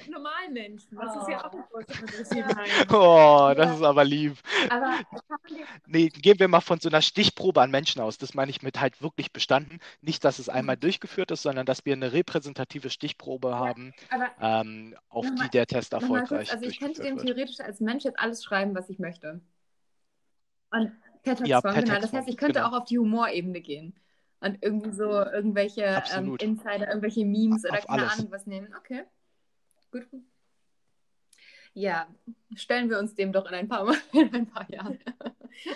Normalen 0.10 0.54
Menschen, 0.54 0.98
das 0.98 1.16
ist 1.16 1.30
ja 1.30 1.46
auch 1.46 1.54
ein 1.54 2.54
Oh, 2.94 3.54
das 3.56 3.76
ist 3.78 3.84
aber 3.84 4.04
lieb. 4.04 4.38
Nee, 5.86 6.10
gehen 6.10 6.40
wir 6.40 6.48
mal 6.48 6.62
von 6.62 6.80
so 6.80 6.90
einer 6.90 7.02
Stichprobe 7.02 7.62
an 7.62 7.72
Menschen 7.72 8.02
aus. 8.02 8.18
Das 8.18 8.34
meine 8.34 8.52
ich 8.52 8.62
mit 8.62 8.80
halt 8.80 9.02
wirklich 9.02 9.32
bestanden. 9.32 9.80
Nicht, 10.02 10.24
dass 10.24 10.40
es 10.40 10.50
einmal 10.50 10.76
mhm. 10.76 10.82
durchgeführt 10.82 11.32
ist, 11.32 11.44
sondern 11.44 11.66
dass 11.66 11.86
wir 11.86 11.94
eine 11.94 12.14
repräsentative 12.14 12.90
Stichprobe 12.90 13.56
haben, 13.56 13.94
ähm, 14.42 14.96
auf 15.10 15.26
die 15.26 15.50
der 15.50 15.68
Test 15.68 15.94
erfolgreich 15.94 16.50
kurz, 16.50 16.52
Also 16.52 16.66
ich 16.66 16.80
könnte 16.80 17.02
dem 17.02 17.18
theoretisch 17.18 17.60
als 17.60 17.80
Mensch 17.80 18.04
jetzt 18.04 18.20
alles 18.20 18.44
schreiben, 18.44 18.76
was 18.76 18.90
ich 18.90 19.00
möchte. 19.00 19.42
Und 20.72 20.92
per 21.24 21.36
Textform, 21.36 21.76
ja, 21.76 21.82
genau. 21.82 22.00
Das 22.00 22.14
heißt, 22.14 22.28
ich 22.28 22.38
könnte 22.38 22.60
genau. 22.60 22.70
auch 22.70 22.82
auf 22.82 22.86
die 22.86 23.00
Humorebene 23.00 23.62
gehen 23.62 23.96
und 24.42 24.58
irgendwie 24.62 24.92
so 24.92 25.10
irgendwelche 25.10 26.04
ähm, 26.16 26.36
Insider, 26.40 26.88
irgendwelche 26.88 27.26
Memes 27.26 27.66
oder 27.66 27.78
keine 27.80 28.04
alles. 28.04 28.20
Ahnung 28.20 28.32
was 28.32 28.46
nehmen. 28.46 28.74
Okay, 28.78 29.04
gut. 29.92 30.08
Ja, 31.74 32.08
stellen 32.56 32.90
wir 32.90 33.00
uns 33.00 33.16
dem 33.16 33.32
doch 33.32 33.48
in 33.48 33.56
ein 33.56 33.68
paar, 33.68 33.84
Mal, 33.86 33.98
in 34.14 34.34
ein 34.34 34.46
paar 34.46 34.70
Jahren. 34.70 35.00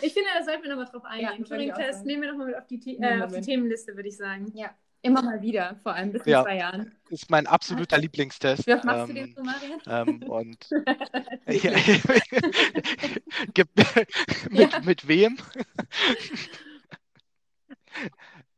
Ich 0.02 0.14
finde, 0.14 0.30
da 0.38 0.44
sollten 0.44 0.64
wir 0.64 0.70
nochmal 0.70 0.86
drauf 0.86 1.06
eingehen. 1.06 1.40
Ja, 1.40 1.46
Turing-Test 1.46 2.06
nehmen 2.06 2.24
wir 2.24 2.32
nochmal 2.32 2.48
mit 2.48 2.56
auf 2.58 2.68
die, 2.68 2.98
äh, 2.98 3.22
auf 3.22 3.34
die 3.34 3.42
Themenliste, 3.42 3.96
würde 3.96 4.10
ich 4.10 4.18
sagen. 4.18 4.52
Ja, 4.54 4.76
immer 5.08 5.22
mal 5.22 5.42
wieder, 5.42 5.80
vor 5.84 5.94
allem 5.94 6.12
bis 6.12 6.24
in 6.24 6.32
ja, 6.32 6.44
zwei 6.44 6.58
Jahren. 6.58 6.92
Ist 7.10 7.30
mein 7.30 7.48
absoluter 7.48 7.98
Lieblingstest. 7.98 8.68
Was 8.68 8.84
machst 8.84 9.00
ähm, 9.02 9.08
du 9.08 9.14
den 9.14 9.34
so, 9.34 9.42
Marian? 9.44 9.80
Ähm, 9.88 10.22
und 10.30 10.70
mit, 14.50 14.74
ja. 14.74 14.80
mit 14.84 15.08
wem? 15.08 15.38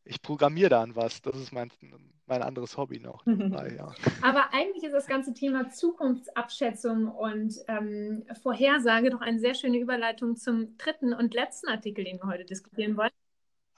ich 0.09 0.21
programmiere 0.21 0.69
dann 0.69 0.95
was. 0.95 1.21
Das 1.21 1.35
ist 1.35 1.53
mein, 1.53 1.71
mein 2.25 2.41
anderes 2.41 2.77
Hobby 2.77 2.99
noch. 2.99 3.25
ah, 3.27 3.67
ja. 3.67 3.93
Aber 4.21 4.53
eigentlich 4.53 4.83
ist 4.83 4.93
das 4.93 5.07
ganze 5.07 5.33
Thema 5.33 5.69
Zukunftsabschätzung 5.69 7.07
und 7.07 7.53
ähm, 7.67 8.25
Vorhersage 8.41 9.11
doch 9.11 9.21
eine 9.21 9.39
sehr 9.39 9.53
schöne 9.53 9.77
Überleitung 9.77 10.35
zum 10.35 10.77
dritten 10.77 11.13
und 11.13 11.33
letzten 11.33 11.69
Artikel, 11.69 12.03
den 12.03 12.17
wir 12.17 12.27
heute 12.27 12.45
diskutieren 12.45 12.97
wollen. 12.97 13.11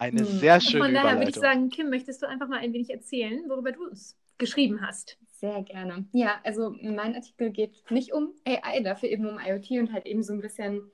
Eine 0.01 0.21
hm. 0.21 0.25
sehr 0.25 0.59
schöne 0.59 0.85
Von 0.85 0.93
daher 0.95 1.19
würde 1.19 1.29
ich 1.29 1.35
sagen, 1.35 1.69
Kim, 1.69 1.91
möchtest 1.91 2.23
du 2.23 2.27
einfach 2.27 2.47
mal 2.47 2.57
ein 2.57 2.73
wenig 2.73 2.89
erzählen, 2.89 3.47
worüber 3.47 3.71
du 3.71 3.87
es 3.89 4.17
geschrieben 4.39 4.81
hast? 4.81 5.19
Sehr 5.29 5.61
gerne. 5.61 6.05
Ja, 6.11 6.39
also 6.43 6.75
mein 6.81 7.13
Artikel 7.13 7.51
geht 7.51 7.83
nicht 7.91 8.11
um 8.11 8.33
AI, 8.43 8.79
dafür 8.79 9.09
eben 9.09 9.27
um 9.27 9.37
IoT 9.37 9.69
und 9.79 9.93
halt 9.93 10.07
eben 10.07 10.23
so 10.23 10.33
ein 10.33 10.41
bisschen 10.41 10.89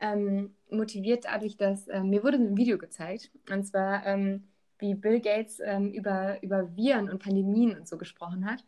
ähm, 0.00 0.54
motiviert 0.70 1.26
dadurch, 1.26 1.58
dass 1.58 1.88
äh, 1.88 2.00
mir 2.02 2.24
wurde 2.24 2.38
ein 2.38 2.56
Video 2.56 2.78
gezeigt 2.78 3.30
und 3.50 3.64
zwar 3.64 4.06
ähm, 4.06 4.44
wie 4.78 4.94
Bill 4.94 5.20
Gates 5.20 5.60
ähm, 5.62 5.92
über, 5.92 6.42
über 6.42 6.74
Viren 6.74 7.10
und 7.10 7.22
Pandemien 7.22 7.76
und 7.76 7.86
so 7.86 7.98
gesprochen 7.98 8.46
hat. 8.46 8.64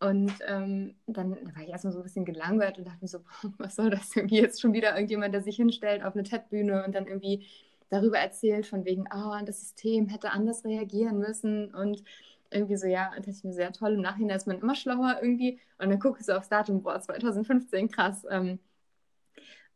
Und 0.00 0.32
ähm, 0.46 0.94
dann 1.06 1.32
war 1.54 1.62
ich 1.62 1.68
erstmal 1.68 1.92
so 1.92 1.98
ein 1.98 2.04
bisschen 2.04 2.24
gelangweilt 2.24 2.78
und 2.78 2.86
dachte 2.86 3.02
mir 3.02 3.08
so, 3.08 3.18
was 3.58 3.76
soll 3.76 3.90
das 3.90 4.16
irgendwie 4.16 4.40
jetzt 4.40 4.62
schon 4.62 4.72
wieder 4.72 4.94
irgendjemand, 4.94 5.34
der 5.34 5.42
sich 5.42 5.56
hinstellt 5.56 6.02
auf 6.02 6.14
eine 6.14 6.22
TED-Bühne 6.22 6.82
und 6.86 6.94
dann 6.94 7.06
irgendwie 7.06 7.46
darüber 7.90 8.18
erzählt, 8.18 8.66
von 8.66 8.84
wegen, 8.84 9.04
oh, 9.14 9.34
das 9.44 9.60
System 9.60 10.08
hätte 10.08 10.30
anders 10.30 10.64
reagieren 10.64 11.18
müssen 11.18 11.74
und 11.74 12.02
irgendwie 12.50 12.76
so, 12.76 12.86
ja, 12.86 13.12
das 13.16 13.28
ist 13.28 13.44
mir 13.44 13.52
sehr 13.52 13.72
toll. 13.72 13.94
Im 13.94 14.00
Nachhinein 14.00 14.36
ist 14.36 14.46
man 14.46 14.60
immer 14.60 14.74
schlauer 14.74 15.18
irgendwie. 15.20 15.60
Und 15.78 15.90
dann 15.90 15.98
gucke 15.98 16.20
ich 16.20 16.26
so 16.26 16.32
aufs 16.32 16.48
Datum, 16.48 16.82
boah, 16.82 17.00
2015, 17.00 17.90
krass. 17.90 18.24
Ähm. 18.30 18.58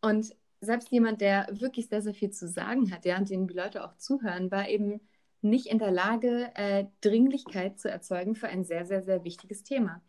Und 0.01 0.35
selbst 0.61 0.91
jemand, 0.91 1.21
der 1.21 1.49
wirklich 1.53 1.89
sehr, 1.89 2.03
sehr 2.03 2.15
viel 2.15 2.31
zu 2.31 2.49
sagen 2.49 2.91
hat, 2.93 3.05
ja, 3.05 3.19
und 3.19 3.29
denen 3.29 3.49
die 3.49 3.55
Leute 3.55 3.85
auch 3.85 3.97
zuhören, 3.97 4.51
war 4.51 4.69
eben 4.69 5.01
nicht 5.43 5.67
in 5.67 5.79
der 5.79 5.91
Lage, 5.91 6.51
äh, 6.55 6.87
Dringlichkeit 7.01 7.81
zu 7.81 7.91
erzeugen 7.91 8.35
für 8.35 8.49
ein 8.49 8.65
sehr, 8.65 8.87
sehr, 8.87 9.03
sehr 9.03 9.25
wichtiges 9.25 9.65
Thema. 9.65 10.01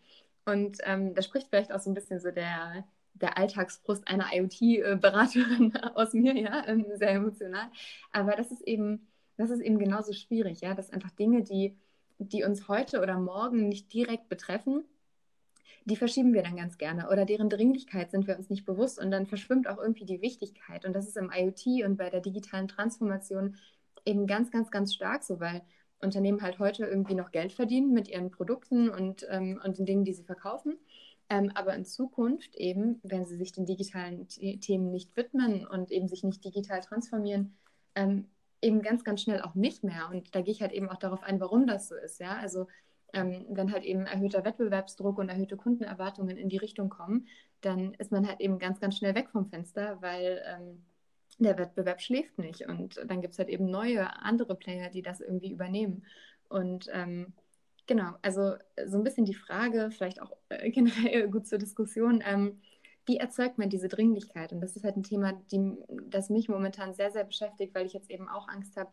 Und 0.46 0.78
ähm, 0.84 1.16
da 1.16 1.22
spricht 1.22 1.48
vielleicht 1.48 1.72
auch 1.72 1.80
so 1.80 1.90
ein 1.90 1.96
bisschen 1.96 2.20
so 2.20 2.32
der, 2.32 2.86
der 3.14 3.38
Alltagsfrust 3.38 4.08
einer 4.08 4.28
IoT-Beraterin 4.34 5.76
aus 5.96 6.14
mir, 6.14 6.36
ja, 6.38 6.68
ähm, 6.68 6.86
sehr 6.96 7.12
emotional. 7.12 7.70
Aber 8.12 8.36
das 8.36 8.52
ist 8.52 8.62
eben, 8.62 9.08
das 9.38 9.50
ist 9.50 9.62
eben 9.62 9.80
genauso 9.80 10.14
schwierig, 10.14 10.62
ja, 10.62 10.74
dass 10.74 10.90
einfach 10.90 11.12
Dinge, 11.12 11.44
die, 11.44 11.78
die 12.18 12.44
uns 12.44 12.68
heute 12.68 13.02
oder 13.02 13.20
morgen 13.20 13.70
nicht 13.70 13.94
direkt 13.94 14.30
betreffen, 14.30 14.86
die 15.86 15.96
verschieben 15.96 16.34
wir 16.34 16.44
dann 16.44 16.56
ganz 16.56 16.78
gerne 16.78 17.10
oder 17.10 17.26
deren 17.26 17.50
Dringlichkeit 17.50 18.12
sind 18.12 18.26
wir 18.28 18.38
uns 18.38 18.50
nicht 18.50 18.66
bewusst 18.66 19.00
und 19.00 19.12
dann 19.12 19.28
verschwimmt 19.28 19.68
auch 19.68 19.78
irgendwie 19.78 20.06
die 20.06 20.22
Wichtigkeit. 20.22 20.86
Und 20.86 20.94
das 20.94 21.08
ist 21.08 21.18
im 21.18 21.32
IoT 21.34 21.86
und 21.86 21.98
bei 21.98 22.10
der 22.10 22.22
digitalen 22.22 22.68
Transformation 22.68 23.58
eben 24.06 24.26
ganz, 24.28 24.50
ganz, 24.52 24.72
ganz 24.72 24.94
stark 24.94 25.24
so, 25.24 25.40
weil 25.40 25.62
Unternehmen 26.02 26.42
halt 26.42 26.60
heute 26.60 26.86
irgendwie 26.86 27.16
noch 27.16 27.32
Geld 27.32 27.54
verdienen 27.54 27.94
mit 27.94 28.08
ihren 28.08 28.32
Produkten 28.32 28.90
und, 28.90 29.26
ähm, 29.30 29.62
und 29.64 29.78
den 29.78 29.86
Dingen, 29.86 30.04
die 30.06 30.14
sie 30.14 30.24
verkaufen. 30.24 30.78
Ähm, 31.30 31.52
aber 31.56 31.74
in 31.74 31.86
Zukunft 31.86 32.56
eben, 32.56 33.00
wenn 33.04 33.26
sie 33.26 33.38
sich 33.38 33.52
den 33.52 33.66
digitalen 33.66 34.28
Themen 34.28 34.92
nicht 34.92 35.16
widmen 35.16 35.66
und 35.66 35.92
eben 35.92 36.08
sich 36.08 36.24
nicht 36.24 36.44
digital 36.44 36.82
transformieren, 36.82 37.58
ähm, 37.96 38.28
eben 38.62 38.82
ganz, 38.82 39.04
ganz 39.04 39.22
schnell 39.22 39.42
auch 39.42 39.56
nicht 39.56 39.84
mehr. 39.84 40.10
Und 40.10 40.36
da 40.36 40.42
gehe 40.42 40.54
ich 40.54 40.62
halt 40.62 40.72
eben 40.72 40.90
auch 40.90 40.98
darauf 40.98 41.24
ein, 41.24 41.40
warum 41.40 41.68
das 41.68 41.88
so 41.88 41.96
ist. 41.96 42.20
Ja? 42.20 42.38
Also 42.38 42.68
ähm, 43.14 43.46
wenn 43.50 43.72
halt 43.72 43.84
eben 43.84 44.06
erhöhter 44.06 44.44
Wettbewerbsdruck 44.44 45.20
und 45.20 45.30
erhöhte 45.30 45.58
Kundenerwartungen 45.58 46.38
in 46.38 46.50
die 46.50 46.58
Richtung 46.58 46.90
kommen, 46.90 47.28
dann 47.62 47.94
ist 47.96 48.12
man 48.12 48.28
halt 48.28 48.42
eben 48.42 48.60
ganz, 48.60 48.80
ganz 48.80 48.98
schnell 48.98 49.16
weg 49.16 49.30
vom 49.30 49.46
Fenster, 49.46 50.02
weil 50.02 50.42
ähm, 50.46 50.84
der 51.40 51.58
Wettbewerb 51.58 52.02
schläft 52.02 52.38
nicht. 52.38 52.68
Und 52.68 53.00
dann 53.06 53.22
gibt 53.22 53.34
es 53.34 53.40
halt 53.40 53.50
eben 53.50 53.66
neue, 53.66 54.16
andere 54.22 54.56
Player, 54.56 54.90
die 54.90 55.02
das 55.02 55.22
irgendwie 55.22 55.52
übernehmen. 55.52 56.06
Und 56.50 56.90
ähm, 56.92 57.34
genau, 57.88 58.14
also 58.22 58.56
so 58.86 58.98
ein 58.98 59.04
bisschen 59.04 59.26
die 59.26 59.34
Frage, 59.34 59.90
vielleicht 59.92 60.22
auch 60.22 60.32
äh, 60.50 60.70
generell 60.72 61.30
gut 61.30 61.48
zur 61.48 61.58
Diskussion, 61.58 62.24
ähm, 62.26 62.62
wie 63.06 63.18
erzeugt 63.18 63.58
man 63.58 63.70
diese 63.70 63.90
Dringlichkeit? 63.90 64.54
Und 64.54 64.62
das 64.62 64.76
ist 64.76 64.86
halt 64.86 64.96
ein 64.96 65.04
Thema, 65.04 65.34
die, 65.52 65.78
das 66.10 66.30
mich 66.30 66.48
momentan 66.48 66.94
sehr, 66.94 67.12
sehr 67.12 67.26
beschäftigt, 67.26 67.76
weil 67.76 67.86
ich 67.86 67.94
jetzt 67.94 68.10
eben 68.10 68.30
auch 68.30 68.48
Angst 68.48 68.78
habe, 68.78 68.92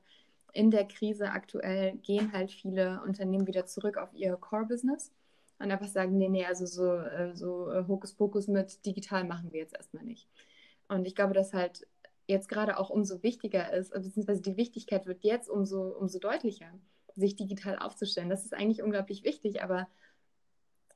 in 0.53 0.71
der 0.73 0.85
Krise 0.87 1.31
aktuell 1.31 1.97
gehen 1.99 2.33
halt 2.33 2.51
viele 2.51 3.01
Unternehmen 3.07 3.47
wieder 3.47 3.67
zurück 3.67 3.97
auf 3.97 4.13
ihr 4.15 4.37
Core-Business 4.37 5.13
und 5.61 5.71
einfach 5.71 5.87
sagen, 5.87 6.17
nee, 6.17 6.29
nee, 6.29 6.45
also 6.45 6.67
so, 6.67 6.97
äh, 6.97 7.37
so 7.37 7.71
äh, 7.71 7.87
Hokuspokus 7.87 8.49
mit 8.49 8.85
digital 8.85 9.25
machen 9.25 9.53
wir 9.53 9.61
jetzt 9.61 9.77
erstmal 9.77 10.05
nicht. 10.05 10.29
Und 10.89 11.07
ich 11.07 11.15
glaube, 11.15 11.35
dass 11.35 11.53
halt 11.53 11.87
jetzt 12.27 12.49
gerade 12.49 12.79
auch 12.79 12.91
umso 12.91 13.23
wichtiger 13.23 13.73
ist, 13.73 13.93
beziehungsweise 13.93 14.41
die 14.41 14.57
Wichtigkeit 14.57 15.07
wird 15.07 15.23
jetzt 15.23 15.49
umso, 15.49 15.83
umso 15.83 16.19
deutlicher, 16.19 16.73
sich 17.21 17.37
digital 17.37 17.79
aufzustellen. 17.79 18.31
Das 18.31 18.45
ist 18.45 18.55
eigentlich 18.55 18.83
unglaublich 18.83 19.25
wichtig, 19.25 19.63
aber 19.63 19.89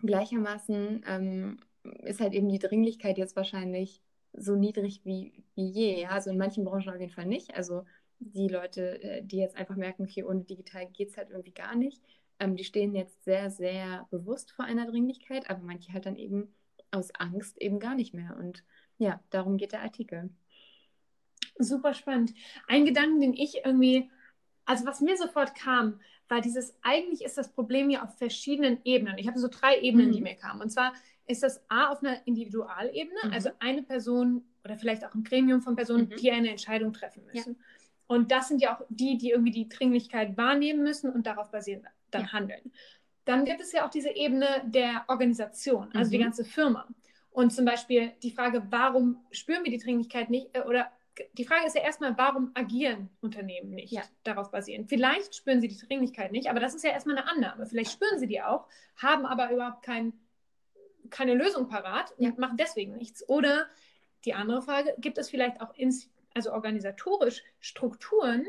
gleichermaßen 0.00 1.04
ähm, 1.06 1.60
ist 2.02 2.20
halt 2.20 2.32
eben 2.34 2.48
die 2.48 2.58
Dringlichkeit 2.58 3.18
jetzt 3.18 3.36
wahrscheinlich 3.36 4.02
so 4.32 4.56
niedrig 4.56 5.02
wie, 5.04 5.44
wie 5.54 5.68
je. 5.68 6.02
Ja? 6.02 6.10
Also 6.10 6.30
in 6.30 6.38
manchen 6.38 6.64
Branchen 6.64 6.90
auf 6.90 7.00
jeden 7.00 7.12
Fall 7.12 7.26
nicht. 7.26 7.54
Also 7.54 7.84
die 8.18 8.48
Leute, 8.48 9.02
äh, 9.02 9.22
die 9.22 9.38
jetzt 9.38 9.56
einfach 9.56 9.76
merken, 9.76 10.04
okay, 10.04 10.24
ohne 10.24 10.44
digital 10.44 10.86
geht 10.86 11.10
es 11.10 11.16
halt 11.16 11.30
irgendwie 11.30 11.52
gar 11.52 11.76
nicht, 11.76 12.02
ähm, 12.38 12.56
die 12.56 12.64
stehen 12.64 12.94
jetzt 12.94 13.24
sehr, 13.24 13.50
sehr 13.50 14.06
bewusst 14.10 14.52
vor 14.52 14.64
einer 14.64 14.86
Dringlichkeit, 14.86 15.48
aber 15.50 15.60
manche 15.62 15.92
halt 15.92 16.06
dann 16.06 16.16
eben 16.16 16.54
aus 16.90 17.10
Angst 17.14 17.60
eben 17.60 17.78
gar 17.78 17.94
nicht 17.94 18.14
mehr. 18.14 18.36
Und 18.36 18.64
ja, 18.98 19.20
darum 19.30 19.56
geht 19.56 19.72
der 19.72 19.82
Artikel. 19.82 20.30
Super 21.58 21.94
spannend. 21.94 22.34
Ein 22.66 22.84
Gedanke, 22.84 23.20
den 23.20 23.34
ich 23.34 23.64
irgendwie, 23.64 24.10
also 24.64 24.86
was 24.86 25.00
mir 25.00 25.16
sofort 25.16 25.54
kam, 25.54 26.00
war 26.28 26.40
dieses, 26.40 26.74
eigentlich 26.82 27.22
ist 27.22 27.38
das 27.38 27.52
Problem 27.52 27.90
ja 27.90 28.02
auf 28.02 28.16
verschiedenen 28.16 28.78
Ebenen. 28.84 29.18
Ich 29.18 29.26
habe 29.26 29.38
so 29.38 29.48
drei 29.48 29.78
Ebenen, 29.80 30.08
mhm. 30.08 30.12
die 30.12 30.20
mir 30.20 30.34
kamen. 30.34 30.60
Und 30.60 30.70
zwar 30.70 30.94
ist 31.26 31.42
das 31.42 31.62
A 31.68 31.88
auf 31.88 32.02
einer 32.02 32.26
Individualebene, 32.26 33.18
mhm. 33.24 33.32
also 33.32 33.50
eine 33.58 33.82
Person 33.82 34.44
oder 34.64 34.76
vielleicht 34.76 35.04
auch 35.04 35.14
ein 35.14 35.24
Gremium 35.24 35.62
von 35.62 35.76
Personen, 35.76 36.08
mhm. 36.08 36.16
die 36.16 36.30
eine 36.30 36.50
Entscheidung 36.50 36.92
treffen 36.92 37.24
müssen. 37.32 37.56
Ja. 37.58 37.64
Und 38.06 38.30
das 38.30 38.48
sind 38.48 38.60
ja 38.60 38.76
auch 38.76 38.84
die, 38.88 39.16
die 39.16 39.30
irgendwie 39.30 39.50
die 39.50 39.68
Dringlichkeit 39.68 40.36
wahrnehmen 40.36 40.82
müssen 40.82 41.10
und 41.10 41.26
darauf 41.26 41.50
basierend 41.50 41.86
dann 42.10 42.22
ja. 42.22 42.32
handeln. 42.32 42.72
Dann 43.24 43.44
gibt 43.46 43.60
es 43.60 43.72
ja 43.72 43.86
auch 43.86 43.90
diese 43.90 44.10
Ebene 44.10 44.46
der 44.66 45.04
Organisation, 45.08 45.90
also 45.94 46.10
die 46.10 46.18
mhm. 46.18 46.24
ganze 46.24 46.44
Firma. 46.44 46.86
Und 47.30 47.52
zum 47.52 47.64
Beispiel 47.64 48.12
die 48.22 48.30
Frage, 48.30 48.62
warum 48.70 49.18
spüren 49.32 49.64
wir 49.64 49.72
die 49.72 49.82
Dringlichkeit 49.82 50.30
nicht 50.30 50.54
äh, 50.54 50.60
oder 50.60 50.90
die 51.34 51.44
Frage 51.44 51.66
ist 51.66 51.76
ja 51.76 51.82
erstmal, 51.82 52.16
warum 52.18 52.50
agieren 52.54 53.10
Unternehmen 53.20 53.70
nicht 53.70 53.92
ja. 53.92 54.02
darauf 54.24 54.50
basierend? 54.50 54.88
Vielleicht 54.88 55.34
spüren 55.34 55.60
sie 55.60 55.68
die 55.68 55.78
Dringlichkeit 55.78 56.32
nicht, 56.32 56.48
aber 56.48 56.60
das 56.60 56.74
ist 56.74 56.84
ja 56.84 56.90
erstmal 56.90 57.16
eine 57.16 57.28
Annahme. 57.28 57.66
Vielleicht 57.66 57.92
spüren 57.92 58.18
sie 58.18 58.26
die 58.26 58.42
auch, 58.42 58.66
haben 58.96 59.26
aber 59.26 59.50
überhaupt 59.50 59.84
kein, 59.84 60.12
keine 61.10 61.34
Lösung 61.34 61.68
parat 61.68 62.12
und 62.18 62.24
ja. 62.24 62.32
machen 62.36 62.56
deswegen 62.56 62.96
nichts. 62.96 63.28
Oder 63.28 63.66
die 64.24 64.34
andere 64.34 64.62
Frage, 64.62 64.94
gibt 64.98 65.18
es 65.18 65.30
vielleicht 65.30 65.60
auch 65.60 65.74
ins, 65.74 66.10
also 66.34 66.52
organisatorisch 66.52 67.42
Strukturen, 67.60 68.46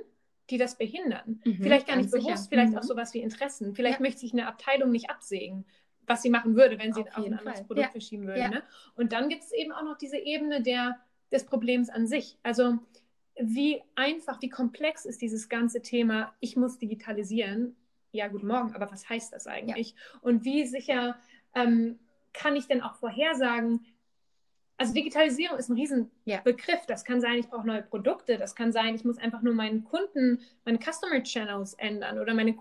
die 0.50 0.58
das 0.58 0.78
behindern? 0.78 1.42
Mhm, 1.44 1.58
vielleicht 1.62 1.88
gar 1.88 1.98
nicht 1.98 2.12
bewusst, 2.12 2.26
sicher. 2.26 2.50
vielleicht 2.50 2.72
mhm. 2.72 2.80
auch 2.80 2.84
sowas 2.84 3.14
wie 3.14 3.20
Interessen. 3.20 3.76
Vielleicht 3.76 4.00
ja. 4.00 4.02
möchte 4.02 4.22
sich 4.22 4.34
eine 4.34 4.48
Abteilung 4.48 4.92
nicht 4.92 5.10
absägen, 5.10 5.66
was 6.08 6.22
sie 6.22 6.30
machen 6.30 6.56
würde, 6.56 6.80
wenn 6.80 6.94
sie 6.94 7.02
auf, 7.02 7.18
auf 7.18 7.26
ein 7.26 7.34
anderes 7.34 7.60
Fall. 7.60 7.68
Produkt 7.68 7.92
verschieben 7.92 8.28
würde. 8.28 8.50
Ne? 8.50 8.64
Und 8.96 9.12
dann 9.12 9.30
gibt 9.30 9.44
es 9.44 9.52
eben 9.52 9.72
auch 9.72 9.84
noch 9.84 9.98
diese 9.98 10.18
Ebene 10.18 10.62
der 10.62 11.00
des 11.32 11.46
Problems 11.46 11.90
an 11.90 12.08
sich. 12.08 12.38
Also 12.44 12.80
wie 13.40 13.82
einfach, 13.96 14.42
wie 14.42 14.50
komplex 14.50 15.06
ist 15.06 15.22
dieses 15.22 15.50
ganze 15.50 15.82
Thema, 15.82 16.34
ich 16.40 16.56
muss 16.56 16.78
digitalisieren. 16.78 17.76
Ja, 18.12 18.28
guten 18.30 18.48
Morgen, 18.48 18.74
aber 18.74 18.90
was 18.92 19.10
heißt 19.10 19.34
das 19.34 19.46
eigentlich? 19.46 19.90
Ja. 19.90 20.20
Und 20.22 20.46
wie 20.46 20.66
sicher 20.66 21.18
ähm, 21.54 22.00
kann 22.32 22.56
ich 22.56 22.68
denn 22.68 22.82
auch 22.82 22.96
vorhersagen, 22.96 23.86
also 24.78 24.94
Digitalisierung 24.94 25.58
ist 25.58 25.70
ein 25.70 25.78
Riesenbegriff. 25.78 26.82
Ja. 26.82 26.86
Das 26.88 27.06
kann 27.06 27.22
sein, 27.22 27.36
ich 27.36 27.48
brauche 27.48 27.66
neue 27.66 27.82
Produkte. 27.82 28.38
Das 28.38 28.56
kann 28.56 28.72
sein, 28.72 28.96
ich 28.96 29.06
muss 29.06 29.18
einfach 29.18 29.42
nur 29.42 29.54
meinen 29.54 29.86
Kunden, 29.86 30.42
meine 30.66 30.80
Customer 30.80 31.24
Channels 31.24 31.76
ändern 31.76 32.20
oder 32.20 32.34
meine 32.34 32.54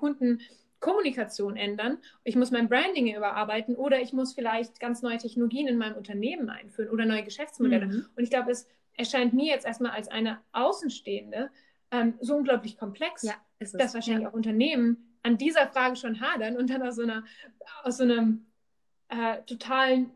Kundenkommunikation 0.84 1.56
ändern. 1.56 1.98
Ich 2.24 2.36
muss 2.36 2.50
mein 2.50 2.68
Branding 2.68 3.14
überarbeiten 3.14 3.74
oder 3.74 4.00
ich 4.00 4.12
muss 4.12 4.34
vielleicht 4.34 4.80
ganz 4.80 5.02
neue 5.02 5.18
Technologien 5.18 5.66
in 5.66 5.78
meinem 5.78 5.96
Unternehmen 5.96 6.50
einführen 6.50 6.90
oder 6.90 7.06
neue 7.06 7.22
Geschäftsmodelle. 7.22 7.86
Mhm. 7.86 8.06
Und 8.14 8.22
ich 8.22 8.30
glaube, 8.30 8.50
es 8.50 8.68
erscheint 8.96 9.32
mir 9.32 9.46
jetzt 9.46 9.66
erstmal 9.66 9.92
als 9.92 10.08
eine 10.08 10.40
Außenstehende 10.52 11.50
ähm, 11.90 12.14
so 12.20 12.36
unglaublich 12.36 12.76
komplex, 12.76 13.22
ja, 13.22 13.34
dass 13.58 13.94
wahrscheinlich 13.94 14.24
ja. 14.24 14.28
auch 14.28 14.34
Unternehmen 14.34 15.16
an 15.22 15.38
dieser 15.38 15.66
Frage 15.68 15.96
schon 15.96 16.20
hadern 16.20 16.56
und 16.56 16.68
dann 16.68 16.82
aus 16.82 16.96
so, 16.96 17.02
einer, 17.02 17.24
aus 17.82 17.96
so 17.96 18.04
einem 18.04 18.46
äh, 19.08 19.42
totalen 19.46 20.10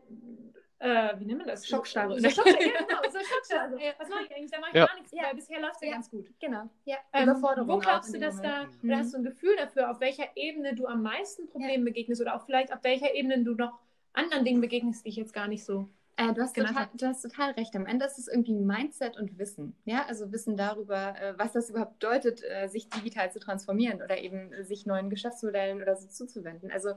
äh, 0.79 1.19
wie 1.19 1.25
nennt 1.25 1.39
man 1.39 1.47
das? 1.47 1.67
Schockstarre. 1.67 2.19
So, 2.19 2.29
Schockstarre, 2.29 2.63
ja, 2.73 2.81
genau, 2.81 3.01
so 3.11 3.19
Schockstarre. 3.33 3.77
Was 3.97 4.09
mache 4.09 4.23
ich 4.23 4.35
eigentlich? 4.35 4.51
Da 4.51 4.59
mache 4.59 4.69
ich 4.69 4.75
ja. 4.75 4.85
gar 4.85 4.95
nichts, 4.95 5.11
weil 5.13 5.35
bisher 5.35 5.59
läuft 5.59 5.75
es 5.75 5.81
ja, 5.81 5.91
ganz 5.91 6.09
gut. 6.09 6.27
Genau. 6.39 6.69
Ja. 6.85 6.97
Ähm, 7.13 7.23
Überforderung. 7.23 7.69
Wo 7.69 7.77
glaubst 7.79 8.13
du, 8.13 8.19
dass 8.19 8.41
da, 8.41 8.65
mhm. 8.65 8.89
oder 8.89 8.97
hast 8.99 9.13
du 9.13 9.17
ein 9.17 9.23
Gefühl 9.23 9.55
dafür, 9.57 9.91
auf 9.91 9.99
welcher 9.99 10.25
Ebene 10.35 10.75
du 10.75 10.87
am 10.87 11.03
meisten 11.03 11.47
Problemen 11.47 11.83
begegnest 11.83 12.21
oder 12.21 12.35
auch 12.35 12.45
vielleicht 12.45 12.73
auf 12.73 12.83
welcher 12.83 13.13
Ebene 13.13 13.43
du 13.43 13.55
noch 13.55 13.77
anderen 14.13 14.45
Dingen 14.45 14.61
begegnest, 14.61 15.05
die 15.05 15.09
ich 15.09 15.15
jetzt 15.17 15.33
gar 15.33 15.47
nicht 15.47 15.65
so 15.65 15.89
äh, 16.19 16.33
du, 16.33 16.41
hast 16.41 16.53
total, 16.53 16.89
du 16.93 17.07
hast 17.07 17.21
total 17.21 17.51
recht. 17.51 17.73
Am 17.77 17.85
Ende 17.85 18.05
ist 18.05 18.19
es 18.19 18.27
irgendwie 18.27 18.53
Mindset 18.53 19.15
und 19.15 19.39
Wissen. 19.39 19.75
Ja, 19.85 20.05
also 20.05 20.33
Wissen 20.33 20.57
darüber, 20.57 21.15
äh, 21.17 21.33
was 21.37 21.53
das 21.53 21.69
überhaupt 21.69 21.99
bedeutet, 21.99 22.43
äh, 22.43 22.67
sich 22.67 22.89
digital 22.89 23.31
zu 23.31 23.39
transformieren 23.39 24.01
oder 24.01 24.17
eben 24.17 24.51
sich 24.65 24.85
neuen 24.85 25.09
Geschäftsmodellen 25.09 25.81
oder 25.81 25.95
so 25.95 26.07
zuzuwenden. 26.09 26.71
Also, 26.71 26.93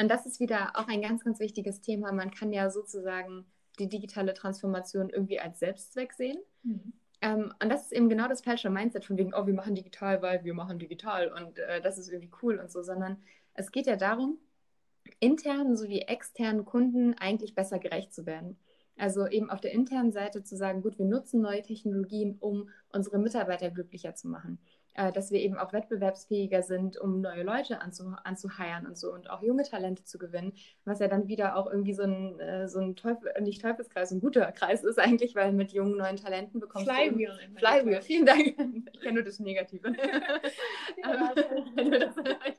und 0.00 0.08
das 0.08 0.26
ist 0.26 0.40
wieder 0.40 0.72
auch 0.74 0.88
ein 0.88 1.02
ganz, 1.02 1.24
ganz 1.24 1.40
wichtiges 1.40 1.80
Thema. 1.80 2.12
Man 2.12 2.30
kann 2.30 2.52
ja 2.52 2.70
sozusagen 2.70 3.44
die 3.78 3.88
digitale 3.88 4.34
Transformation 4.34 5.10
irgendwie 5.10 5.40
als 5.40 5.58
Selbstzweck 5.58 6.12
sehen. 6.12 6.38
Mhm. 6.62 6.92
Ähm, 7.22 7.52
und 7.62 7.68
das 7.68 7.84
ist 7.84 7.92
eben 7.92 8.08
genau 8.08 8.26
das 8.26 8.40
falsche 8.40 8.70
Mindset 8.70 9.04
von 9.04 9.18
wegen, 9.18 9.34
oh, 9.34 9.46
wir 9.46 9.54
machen 9.54 9.74
digital, 9.74 10.22
weil 10.22 10.42
wir 10.44 10.54
machen 10.54 10.78
digital 10.78 11.28
und 11.28 11.58
äh, 11.58 11.80
das 11.82 11.98
ist 11.98 12.08
irgendwie 12.08 12.30
cool 12.42 12.58
und 12.58 12.70
so, 12.70 12.82
sondern 12.82 13.18
es 13.54 13.72
geht 13.72 13.86
ja 13.86 13.96
darum, 13.96 14.38
internen 15.18 15.76
sowie 15.76 16.00
externen 16.00 16.64
Kunden 16.64 17.14
eigentlich 17.14 17.54
besser 17.54 17.78
gerecht 17.78 18.14
zu 18.14 18.24
werden. 18.24 18.58
Also 18.96 19.26
eben 19.26 19.50
auf 19.50 19.60
der 19.60 19.72
internen 19.72 20.12
Seite 20.12 20.42
zu 20.42 20.56
sagen, 20.56 20.82
gut, 20.82 20.98
wir 20.98 21.06
nutzen 21.06 21.40
neue 21.40 21.62
Technologien, 21.62 22.36
um 22.40 22.68
unsere 22.90 23.18
Mitarbeiter 23.18 23.70
glücklicher 23.70 24.14
zu 24.14 24.28
machen. 24.28 24.58
Äh, 25.00 25.12
dass 25.12 25.30
wir 25.30 25.40
eben 25.40 25.56
auch 25.56 25.72
wettbewerbsfähiger 25.72 26.62
sind, 26.62 26.98
um 26.98 27.22
neue 27.22 27.42
Leute 27.42 27.80
anzu, 27.80 28.12
anzuheiern 28.22 28.84
und 28.86 28.98
so 28.98 29.14
und 29.14 29.30
auch 29.30 29.42
junge 29.42 29.62
Talente 29.62 30.04
zu 30.04 30.18
gewinnen, 30.18 30.52
was 30.84 30.98
ja 30.98 31.08
dann 31.08 31.26
wieder 31.26 31.56
auch 31.56 31.66
irgendwie 31.70 31.94
so 31.94 32.02
ein, 32.02 32.38
äh, 32.38 32.68
so 32.68 32.80
ein 32.80 32.96
Teufel, 32.96 33.32
nicht 33.40 33.62
Teufelskreis, 33.62 34.10
ein 34.10 34.20
guter 34.20 34.52
Kreis 34.52 34.84
ist 34.84 34.98
eigentlich, 34.98 35.34
weil 35.34 35.52
mit 35.52 35.72
jungen 35.72 35.96
neuen 35.96 36.16
Talenten 36.18 36.60
bekommst 36.60 36.90
Flywheel 36.90 37.32
du... 37.32 37.58
Flywheel, 37.58 38.02
vielen 38.02 38.26
Dank. 38.26 38.54
Ich 38.92 39.00
kenne 39.00 39.14
nur 39.14 39.22
das 39.22 39.38
Negative. 39.38 39.88
ja, 39.96 41.32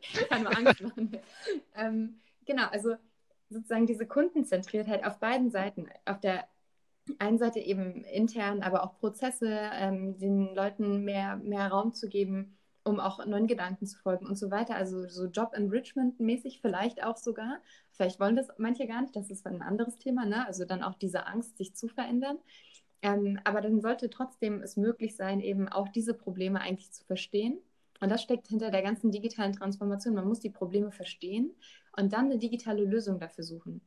ich 0.02 0.28
kann 0.28 0.42
nur 0.42 0.58
Angst 0.58 0.82
machen. 0.82 1.12
ähm, 1.76 2.20
genau, 2.48 2.66
also 2.72 2.96
sozusagen 3.50 3.86
diese 3.86 4.08
Kundenzentriertheit 4.08 5.06
auf 5.06 5.20
beiden 5.20 5.52
Seiten. 5.52 5.90
Auf 6.06 6.20
der 6.20 6.48
einen 7.20 7.38
Seite 7.38 7.60
eben 7.60 8.04
intern, 8.06 8.62
aber 8.62 8.84
auch 8.84 8.98
Prozesse, 9.00 9.50
ähm, 9.50 10.18
den 10.18 10.54
Leuten 10.56 11.04
mehr, 11.04 11.38
mehr 11.38 11.68
Raum 11.68 11.94
zu 11.94 12.08
geben, 12.08 12.58
um 12.84 13.00
auch 13.00 13.26
neuen 13.26 13.48
Gedanken 13.48 13.86
zu 13.86 13.98
folgen 14.00 14.26
und 14.28 14.38
so 14.38 14.52
weiter. 14.52 14.76
Also 14.76 15.08
so 15.08 15.26
Job 15.28 15.54
Enrichment 15.54 16.20
mäßig 16.20 16.62
vielleicht 16.62 17.04
auch 17.04 17.18
sogar. 17.18 17.60
Vielleicht 17.92 18.20
wollen 18.20 18.36
das 18.36 18.50
manche 18.58 18.88
gar 18.88 19.02
nicht, 19.02 19.16
das 19.16 19.30
ist 19.30 19.46
ein 19.48 19.62
anderes 19.62 19.98
Thema, 19.98 20.26
ne? 20.26 20.46
Also 20.48 20.66
dann 20.66 20.84
auch 20.84 20.96
diese 20.96 21.28
Angst, 21.28 21.58
sich 21.58 21.76
zu 21.76 21.88
verändern. 21.88 22.38
Ähm, 23.02 23.40
aber 23.44 23.62
dann 23.62 23.82
sollte 23.82 24.10
trotzdem 24.10 24.62
es 24.62 24.78
möglich 24.78 25.16
sein, 25.16 25.40
eben 25.42 25.68
auch 25.70 25.90
diese 25.90 26.14
Probleme 26.14 26.62
eigentlich 26.62 26.92
zu 26.92 27.04
verstehen 27.06 27.60
und 28.02 28.10
das 28.10 28.24
steckt 28.24 28.48
hinter 28.48 28.72
der 28.72 28.82
ganzen 28.82 29.12
digitalen 29.12 29.54
Transformation. 29.54 30.16
Man 30.16 30.28
muss 30.28 30.40
die 30.40 30.50
Probleme 30.50 30.92
verstehen 30.92 31.56
und 31.96 32.12
dann 32.14 32.26
eine 32.26 32.40
digitale 32.40 32.84
Lösung 32.84 33.20
dafür 33.20 33.44
suchen. 33.44 33.82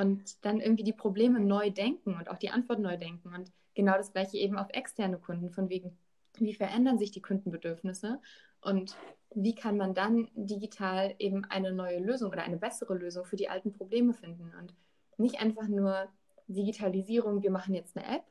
Und 0.00 0.42
dann 0.46 0.60
irgendwie 0.60 0.84
die 0.84 0.94
Probleme 0.94 1.40
neu 1.40 1.70
denken 1.70 2.14
und 2.14 2.30
auch 2.30 2.38
die 2.38 2.48
Antwort 2.48 2.78
neu 2.78 2.96
denken. 2.96 3.34
Und 3.34 3.52
genau 3.74 3.98
das 3.98 4.12
gleiche 4.12 4.38
eben 4.38 4.56
auf 4.56 4.68
externe 4.70 5.18
Kunden, 5.18 5.50
von 5.50 5.68
wegen, 5.68 5.98
wie 6.38 6.54
verändern 6.54 6.98
sich 6.98 7.10
die 7.10 7.20
Kundenbedürfnisse 7.20 8.18
und 8.62 8.96
wie 9.34 9.54
kann 9.54 9.76
man 9.76 9.92
dann 9.92 10.28
digital 10.34 11.14
eben 11.18 11.44
eine 11.44 11.72
neue 11.72 11.98
Lösung 11.98 12.32
oder 12.32 12.44
eine 12.44 12.56
bessere 12.56 12.94
Lösung 12.94 13.26
für 13.26 13.36
die 13.36 13.50
alten 13.50 13.72
Probleme 13.72 14.14
finden. 14.14 14.50
Und 14.58 14.74
nicht 15.18 15.38
einfach 15.38 15.68
nur 15.68 16.08
Digitalisierung, 16.48 17.42
wir 17.42 17.50
machen 17.50 17.74
jetzt 17.74 17.94
eine 17.96 18.06
App, 18.16 18.24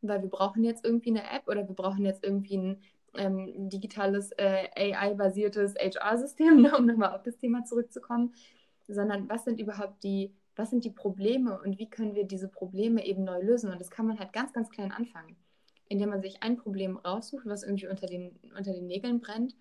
weil 0.00 0.22
wir 0.22 0.30
brauchen 0.30 0.64
jetzt 0.64 0.86
irgendwie 0.86 1.10
eine 1.10 1.30
App 1.30 1.46
oder 1.48 1.68
wir 1.68 1.74
brauchen 1.74 2.06
jetzt 2.06 2.24
irgendwie 2.24 2.56
ein 2.56 2.82
ähm, 3.14 3.68
digitales 3.68 4.32
äh, 4.38 4.68
AI-basiertes 4.74 5.74
HR-System, 5.74 6.64
um 6.78 6.86
nochmal 6.86 7.14
auf 7.14 7.22
das 7.24 7.36
Thema 7.36 7.62
zurückzukommen, 7.64 8.32
sondern 8.88 9.28
was 9.28 9.44
sind 9.44 9.60
überhaupt 9.60 10.02
die, 10.02 10.34
was 10.60 10.68
sind 10.68 10.84
die 10.84 10.90
Probleme 10.90 11.58
und 11.58 11.78
wie 11.78 11.88
können 11.88 12.14
wir 12.14 12.24
diese 12.24 12.48
Probleme 12.48 13.06
eben 13.06 13.24
neu 13.24 13.40
lösen? 13.40 13.72
Und 13.72 13.80
das 13.80 13.90
kann 13.90 14.06
man 14.06 14.18
halt 14.18 14.34
ganz, 14.34 14.52
ganz 14.52 14.68
klein 14.68 14.92
anfangen, 14.92 15.36
indem 15.88 16.10
man 16.10 16.20
sich 16.20 16.42
ein 16.42 16.58
Problem 16.58 16.98
raussucht, 16.98 17.46
was 17.46 17.62
irgendwie 17.62 17.88
unter 17.88 18.06
den, 18.06 18.38
unter 18.56 18.74
den 18.74 18.86
Nägeln 18.86 19.20
brennt 19.20 19.56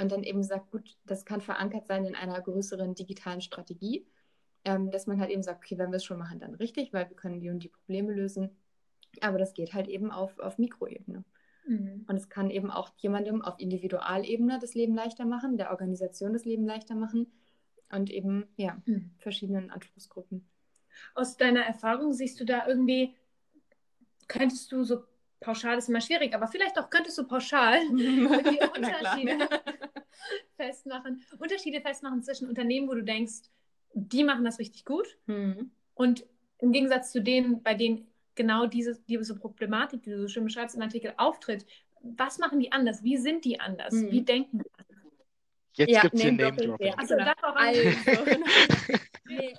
und 0.00 0.10
dann 0.10 0.22
eben 0.22 0.42
sagt, 0.42 0.70
gut, 0.70 0.96
das 1.04 1.26
kann 1.26 1.42
verankert 1.42 1.86
sein 1.86 2.06
in 2.06 2.14
einer 2.14 2.40
größeren 2.40 2.94
digitalen 2.94 3.42
Strategie, 3.42 4.06
ähm, 4.64 4.90
dass 4.90 5.06
man 5.06 5.20
halt 5.20 5.30
eben 5.30 5.42
sagt, 5.42 5.62
okay, 5.62 5.76
wenn 5.76 5.90
wir 5.90 5.96
es 5.96 6.04
schon 6.04 6.18
machen, 6.18 6.40
dann 6.40 6.54
richtig, 6.54 6.94
weil 6.94 7.06
wir 7.10 7.16
können 7.16 7.40
die 7.40 7.50
und 7.50 7.62
die 7.62 7.68
Probleme 7.68 8.10
lösen. 8.10 8.56
Aber 9.20 9.38
das 9.38 9.52
geht 9.52 9.74
halt 9.74 9.88
eben 9.88 10.10
auf, 10.10 10.38
auf 10.38 10.56
Mikroebene. 10.56 11.22
Mhm. 11.66 12.06
Und 12.08 12.16
es 12.16 12.30
kann 12.30 12.48
eben 12.48 12.70
auch 12.70 12.92
jemandem 12.96 13.42
auf 13.42 13.58
Individualebene 13.58 14.58
das 14.58 14.72
Leben 14.72 14.94
leichter 14.94 15.26
machen, 15.26 15.58
der 15.58 15.70
Organisation 15.70 16.32
das 16.32 16.46
Leben 16.46 16.64
leichter 16.64 16.94
machen 16.94 17.30
und 17.90 18.10
eben 18.10 18.46
ja, 18.56 18.80
mhm. 18.86 19.10
verschiedenen 19.18 19.70
Anspruchsgruppen. 19.70 20.46
Aus 21.14 21.36
deiner 21.36 21.62
Erfahrung 21.62 22.12
siehst 22.12 22.40
du 22.40 22.44
da 22.44 22.66
irgendwie, 22.66 23.14
könntest 24.28 24.70
du 24.72 24.84
so 24.84 25.04
pauschal 25.40 25.78
ist 25.78 25.88
immer 25.88 26.00
schwierig, 26.00 26.34
aber 26.34 26.46
vielleicht 26.46 26.78
auch 26.78 26.90
könntest 26.90 27.18
du 27.18 27.26
pauschal 27.26 27.80
die 27.90 28.60
Unterschiede 28.76 29.48
festmachen, 30.56 31.22
Unterschiede 31.38 31.80
festmachen 31.80 32.22
zwischen 32.22 32.48
Unternehmen, 32.48 32.88
wo 32.88 32.94
du 32.94 33.02
denkst, 33.02 33.48
die 33.94 34.22
machen 34.22 34.44
das 34.44 34.58
richtig 34.58 34.84
gut 34.84 35.18
mhm. 35.26 35.70
und 35.94 36.26
im 36.58 36.72
Gegensatz 36.72 37.10
zu 37.10 37.22
denen, 37.22 37.62
bei 37.62 37.74
denen 37.74 38.06
genau 38.34 38.66
diese, 38.66 39.00
diese 39.08 39.34
Problematik, 39.34 40.02
die 40.02 40.10
du 40.10 40.20
so 40.20 40.28
schön 40.28 40.44
beschreibst 40.44 40.76
im 40.76 40.82
Artikel, 40.82 41.14
auftritt. 41.16 41.66
Was 42.02 42.38
machen 42.38 42.60
die 42.60 42.72
anders? 42.72 43.02
Wie 43.02 43.16
sind 43.16 43.44
die 43.44 43.60
anders? 43.60 43.94
Mhm. 43.94 44.10
Wie 44.10 44.22
denken 44.22 44.58
die? 44.58 44.69
Jetzt 45.74 45.90
ja, 45.90 46.02
gibt 46.02 46.14
es 46.14 46.22
hier 46.22 46.32
Name-Dropping. 46.32 46.94
Also, 46.96 47.14
also 47.14 48.24
nee, 49.28 49.54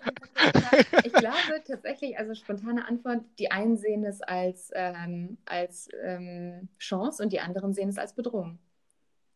ich 1.03 1.13
glaube 1.13 1.63
tatsächlich, 1.65 2.17
also 2.17 2.33
spontane 2.33 2.87
Antwort, 2.87 3.23
die 3.39 3.49
einen 3.51 3.77
sehen 3.77 4.03
es 4.03 4.21
als, 4.21 4.71
ähm, 4.75 5.37
als 5.45 5.89
ähm, 6.03 6.67
Chance 6.79 7.23
und 7.23 7.31
die 7.31 7.39
anderen 7.39 7.73
sehen 7.73 7.89
es 7.89 7.97
als 7.97 8.13
Bedrohung. 8.13 8.59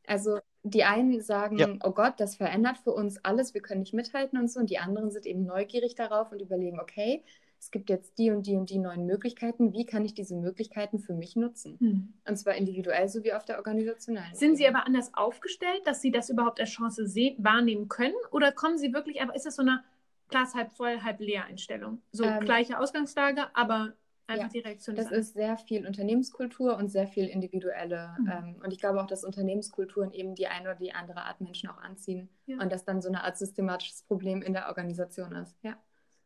Also 0.05 0.39
die 0.63 0.83
einen 0.83 1.21
sagen, 1.21 1.57
ja. 1.57 1.67
oh 1.83 1.91
Gott, 1.91 2.15
das 2.17 2.35
verändert 2.35 2.77
für 2.79 2.91
uns 2.91 3.23
alles, 3.23 3.53
wir 3.53 3.61
können 3.61 3.81
nicht 3.81 3.93
mithalten 3.93 4.39
und 4.39 4.51
so, 4.51 4.59
und 4.59 4.69
die 4.69 4.79
anderen 4.79 5.11
sind 5.11 5.25
eben 5.25 5.45
neugierig 5.45 5.95
darauf 5.95 6.31
und 6.31 6.41
überlegen, 6.41 6.79
okay, 6.79 7.23
es 7.65 7.71
gibt 7.71 7.89
jetzt 7.89 8.19
die 8.19 8.29
und 8.29 8.45
die 8.45 8.57
und 8.57 8.69
die 8.69 8.77
neuen 8.77 9.07
Möglichkeiten. 9.07 9.73
Wie 9.73 9.87
kann 9.87 10.05
ich 10.05 10.13
diese 10.13 10.35
Möglichkeiten 10.35 10.99
für 10.99 11.15
mich 11.15 11.35
nutzen? 11.35 11.79
Hm. 11.79 12.13
Und 12.27 12.35
zwar 12.37 12.53
individuell 12.53 13.09
sowie 13.09 13.33
auf 13.33 13.43
der 13.43 13.57
organisationalen. 13.57 14.35
Sind 14.35 14.55
Sie 14.55 14.67
aber 14.67 14.85
anders 14.85 15.11
aufgestellt, 15.15 15.81
dass 15.85 15.99
Sie 15.99 16.11
das 16.11 16.29
überhaupt 16.29 16.59
als 16.59 16.69
Chance 16.69 17.07
sehen, 17.07 17.43
wahrnehmen 17.43 17.87
können? 17.87 18.13
Oder 18.31 18.51
kommen 18.51 18.77
Sie 18.77 18.93
wirklich, 18.93 19.19
aber 19.19 19.35
ist 19.35 19.47
das 19.47 19.55
so 19.55 19.63
eine 19.63 19.83
Glas 20.29 20.53
halb 20.53 20.73
voll, 20.73 21.01
halb 21.01 21.19
leer 21.19 21.45
Einstellung? 21.45 22.03
So 22.11 22.23
ähm, 22.23 22.41
gleiche 22.41 22.79
Ausgangslage, 22.79 23.47
aber 23.55 23.93
einfach 24.27 24.43
ja, 24.43 24.49
die 24.49 24.59
Reaktion. 24.59 24.95
Das 24.95 25.09
ist 25.09 25.33
sehr 25.33 25.57
viel 25.57 25.87
Unternehmenskultur 25.87 26.77
und 26.77 26.89
sehr 26.89 27.07
viel 27.07 27.25
individuelle. 27.25 28.15
Mhm. 28.19 28.31
Ähm, 28.31 28.55
und 28.63 28.73
ich 28.73 28.79
glaube 28.79 29.01
auch, 29.01 29.07
dass 29.07 29.23
Unternehmenskulturen 29.23 30.11
eben 30.11 30.35
die 30.35 30.45
eine 30.45 30.69
oder 30.69 30.75
die 30.75 30.93
andere 30.93 31.23
Art 31.23 31.41
Menschen 31.41 31.67
auch 31.71 31.79
anziehen 31.79 32.29
ja. 32.45 32.59
und 32.59 32.71
dass 32.71 32.85
dann 32.85 33.01
so 33.01 33.09
eine 33.09 33.23
Art 33.23 33.39
systematisches 33.39 34.03
Problem 34.03 34.43
in 34.43 34.53
der 34.53 34.67
Organisation 34.67 35.31
ist. 35.31 35.55
Ja. 35.63 35.79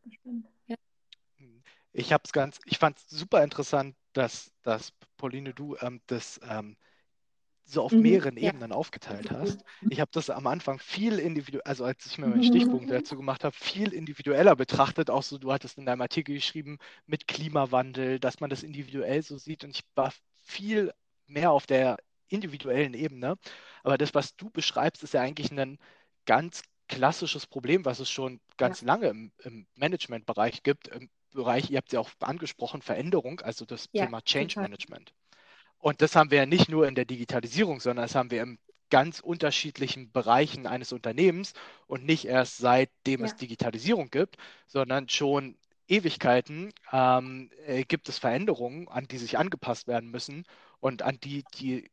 Das 0.04 0.14
stimmt. 0.16 0.46
Ja. 0.68 0.76
Ich 1.92 2.14
habe 2.14 2.24
es 2.26 2.32
ganz, 2.32 2.60
ich 2.66 2.78
fand 2.78 2.98
es 2.98 3.10
super 3.10 3.44
interessant, 3.44 3.96
dass, 4.14 4.52
dass 4.64 4.94
Pauline, 5.18 5.54
du 5.54 5.76
ähm, 5.82 6.02
das 6.08 6.40
ähm, 6.48 6.78
so 7.70 7.84
auf 7.84 7.92
mhm, 7.92 8.02
mehreren 8.02 8.38
ja. 8.38 8.50
Ebenen 8.50 8.72
aufgeteilt 8.72 9.30
hast. 9.32 9.64
Ich 9.90 10.00
habe 10.00 10.10
das 10.12 10.30
am 10.30 10.48
Anfang 10.48 10.80
viel 10.80 11.20
individuell, 11.20 11.64
also 11.66 11.86
als 11.86 12.06
ich 12.06 12.18
mir 12.18 12.28
meinen 12.28 12.44
Stichpunkt 12.44 12.90
dazu 12.90 13.16
gemacht 13.16 13.44
habe, 13.44 13.56
viel 13.56 13.94
individueller 13.94 14.56
betrachtet. 14.56 15.10
Auch 15.10 15.24
so, 15.24 15.38
du 15.38 15.52
hattest 15.52 15.78
in 15.78 15.86
deinem 15.86 16.02
Artikel 16.02 16.34
geschrieben 16.34 16.80
mit 17.06 17.28
Klimawandel, 17.28 18.20
dass 18.20 18.40
man 18.40 18.50
das 18.50 18.64
individuell 18.64 19.22
so 19.22 19.38
sieht. 19.38 19.64
Und 19.64 19.72
ich 19.72 19.84
war 19.94 20.12
viel 20.46 20.92
mehr 21.28 21.52
auf 21.52 21.68
der 21.68 21.98
individuellen 22.28 22.96
Ebene. 22.96 23.38
Aber 23.84 23.98
das, 23.98 24.16
was 24.16 24.36
du 24.36 24.50
beschreibst, 24.50 25.04
ist 25.04 25.14
ja 25.14 25.22
eigentlich 25.22 25.52
ein 25.52 25.78
ganz 26.26 26.64
klassisches 26.88 27.46
Problem, 27.46 27.86
was 27.86 28.00
es 28.00 28.10
schon 28.10 28.40
ganz 28.58 28.82
ja. 28.82 28.88
lange 28.88 29.08
im, 29.10 29.32
im 29.44 29.68
Managementbereich 29.76 30.64
gibt. 30.64 30.90
Bereich, 31.34 31.70
ihr 31.70 31.78
habt 31.78 31.94
ja 31.94 32.00
auch 32.00 32.10
angesprochen, 32.20 32.82
Veränderung, 32.82 33.42
also 33.42 33.66
das 33.66 33.90
ja, 33.92 34.06
Thema 34.06 34.22
Change 34.22 34.56
total. 34.56 34.64
Management. 34.64 35.14
Und 35.78 36.02
das 36.02 36.16
haben 36.16 36.32
wir 36.32 36.40
ja 36.40 36.46
nicht 36.46 36.70
nur 36.70 36.88
in 36.88 36.96
der 36.96 37.06
Digitalisierung, 37.06 37.80
sondern 37.80 38.06
das 38.06 38.16
haben 38.16 38.32
wir 38.32 38.44
in 38.44 38.60
ganz 38.90 39.20
unterschiedlichen 39.20 40.12
Bereichen 40.12 40.68
eines 40.68 40.92
Unternehmens 40.92 41.54
und 41.88 42.06
nicht 42.06 42.26
erst 42.26 42.58
seitdem 42.58 43.22
ja. 43.22 43.28
es 43.28 43.36
Digitalisierung 43.36 44.10
gibt, 44.10 44.38
sondern 44.68 45.10
schon 45.10 45.58
Ewigkeiten 45.88 46.72
ähm, 46.92 47.50
äh, 47.66 47.84
gibt 47.84 48.10
es 48.10 48.20
Veränderungen, 48.20 48.88
an 48.88 49.08
die 49.08 49.18
sich 49.18 49.38
angepasst 49.38 49.88
werden 49.88 50.12
müssen 50.12 50.46
und 50.80 51.02
an 51.02 51.20
die, 51.20 51.44
die 51.56 51.90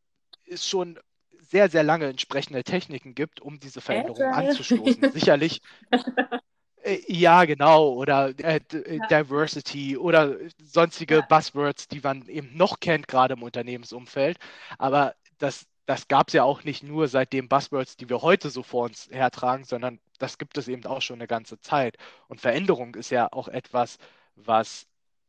es 0.46 0.66
schon 0.68 0.98
sehr, 1.38 1.70
sehr 1.70 1.82
lange 1.82 2.06
entsprechende 2.06 2.64
Techniken 2.64 3.14
gibt, 3.14 3.40
um 3.40 3.60
diese 3.60 3.80
Veränderungen 3.80 4.34
anzustoßen. 4.34 5.12
Sicherlich. 5.12 5.60
Äh, 6.86 7.02
ja, 7.08 7.44
genau. 7.44 7.90
Oder 7.94 8.32
äh, 8.38 8.60
äh, 8.72 8.96
ja. 8.98 9.06
Diversity 9.08 9.96
oder 9.96 10.36
sonstige 10.62 11.16
ja. 11.16 11.20
Buzzwords, 11.22 11.88
die 11.88 12.00
man 12.00 12.28
eben 12.28 12.56
noch 12.56 12.80
kennt, 12.80 13.08
gerade 13.08 13.34
im 13.34 13.42
Unternehmensumfeld. 13.42 14.38
Aber 14.78 15.14
das, 15.38 15.66
das 15.86 16.08
gab 16.08 16.28
es 16.28 16.34
ja 16.34 16.44
auch 16.44 16.64
nicht 16.64 16.82
nur 16.82 17.08
seit 17.08 17.32
den 17.32 17.48
Buzzwords, 17.48 17.96
die 17.96 18.08
wir 18.08 18.22
heute 18.22 18.50
so 18.50 18.62
vor 18.62 18.84
uns 18.84 19.08
hertragen, 19.10 19.64
sondern 19.64 20.00
das 20.18 20.38
gibt 20.38 20.56
es 20.58 20.68
eben 20.68 20.86
auch 20.86 21.02
schon 21.02 21.16
eine 21.16 21.26
ganze 21.26 21.60
Zeit. 21.60 21.96
Und 22.28 22.40
Veränderung 22.40 22.94
ist 22.94 23.10
ja 23.10 23.28
auch 23.32 23.48
etwas, 23.48 23.98
was 24.36 24.86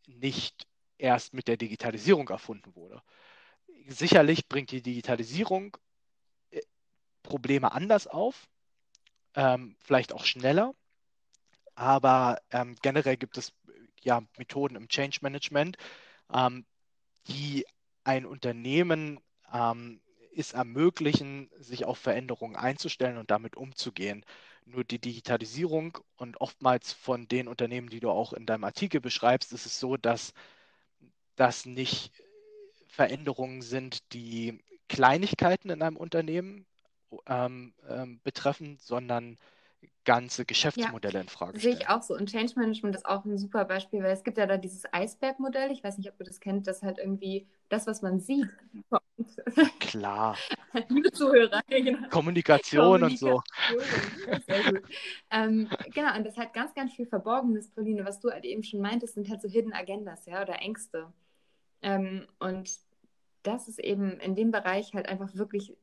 nicht 0.07 0.67
erst 0.97 1.33
mit 1.33 1.47
der 1.47 1.57
Digitalisierung 1.57 2.29
erfunden 2.29 2.75
wurde. 2.75 3.01
Sicherlich 3.87 4.47
bringt 4.47 4.71
die 4.71 4.81
Digitalisierung 4.81 5.77
äh, 6.51 6.61
Probleme 7.23 7.71
anders 7.71 8.07
auf, 8.07 8.47
ähm, 9.35 9.75
vielleicht 9.79 10.13
auch 10.13 10.25
schneller, 10.25 10.73
aber 11.77 12.41
ähm, 12.49 12.75
generell 12.81 13.17
gibt 13.17 13.37
es 13.37 13.53
ja 14.01 14.23
Methoden 14.37 14.75
im 14.75 14.87
Change 14.87 15.19
Management, 15.21 15.77
ähm, 16.33 16.65
die 17.27 17.65
ein 18.03 18.25
Unternehmen 18.25 19.19
ähm, 19.53 20.01
es 20.35 20.53
ermöglichen, 20.53 21.49
sich 21.59 21.85
auf 21.85 21.99
Veränderungen 21.99 22.55
einzustellen 22.55 23.17
und 23.17 23.29
damit 23.29 23.55
umzugehen. 23.55 24.25
Nur 24.65 24.83
die 24.83 24.99
Digitalisierung 24.99 25.99
und 26.15 26.41
oftmals 26.41 26.93
von 26.93 27.27
den 27.27 27.47
Unternehmen, 27.47 27.89
die 27.89 27.99
du 27.99 28.09
auch 28.09 28.33
in 28.33 28.47
deinem 28.47 28.63
Artikel 28.63 28.99
beschreibst, 28.99 29.53
ist 29.53 29.67
es 29.67 29.79
so, 29.79 29.97
dass 29.97 30.33
das 31.35 31.65
nicht 31.67 32.11
Veränderungen 32.87 33.61
sind, 33.61 34.13
die 34.13 34.63
Kleinigkeiten 34.89 35.69
in 35.69 35.83
einem 35.83 35.97
Unternehmen 35.97 36.65
ähm, 37.27 37.73
ähm, 37.87 38.19
betreffen, 38.23 38.77
sondern 38.79 39.37
ganze 40.07 40.45
Geschäftsmodelle 40.45 41.15
ja, 41.15 41.21
in 41.21 41.27
Frage 41.27 41.59
stellen. 41.59 41.75
Sehe 41.75 41.83
ich 41.83 41.89
auch 41.89 42.01
so. 42.01 42.15
Und 42.15 42.29
Change 42.29 42.53
Management 42.55 42.95
ist 42.95 43.05
auch 43.05 43.25
ein 43.25 43.37
super 43.37 43.65
Beispiel, 43.65 44.01
weil 44.01 44.13
es 44.13 44.23
gibt 44.23 44.37
ja 44.37 44.45
da 44.45 44.57
dieses 44.57 44.83
Eisbergmodell. 44.93 45.69
Ich 45.71 45.83
weiß 45.83 45.97
nicht, 45.97 46.09
ob 46.09 46.17
du 46.17 46.23
das 46.23 46.39
kennt, 46.39 46.65
das 46.65 46.81
halt 46.81 46.97
irgendwie 46.97 47.45
das, 47.67 47.87
was 47.87 48.01
man 48.01 48.21
sieht. 48.21 48.47
Klar. 49.79 50.37
Liebe 50.87 51.11
Zuhörer, 51.11 51.61
genau. 51.67 52.07
Kommunikation, 52.09 53.01
Kommunikation 53.01 53.03
und 53.03 53.19
so. 53.19 53.41
Ähm, 55.29 55.69
genau, 55.93 56.15
und 56.15 56.25
das 56.25 56.37
hat 56.37 56.53
ganz, 56.53 56.73
ganz 56.73 56.93
viel 56.93 57.05
Verborgenes, 57.05 57.69
Pauline, 57.69 58.05
was 58.05 58.21
du 58.21 58.31
halt 58.31 58.45
eben 58.45 58.63
schon 58.63 58.79
meintest, 58.79 59.15
sind 59.15 59.29
halt 59.29 59.41
so 59.41 59.49
Hidden 59.49 59.73
Agendas, 59.73 60.25
ja, 60.25 60.41
oder 60.41 60.61
Ängste. 60.61 61.11
Ähm, 61.81 62.27
und 62.39 62.71
das 63.43 63.67
ist 63.67 63.79
eben 63.79 64.19
in 64.19 64.35
dem 64.35 64.51
Bereich 64.51 64.93
halt 64.93 65.09
einfach 65.09 65.35
wirklich 65.35 65.75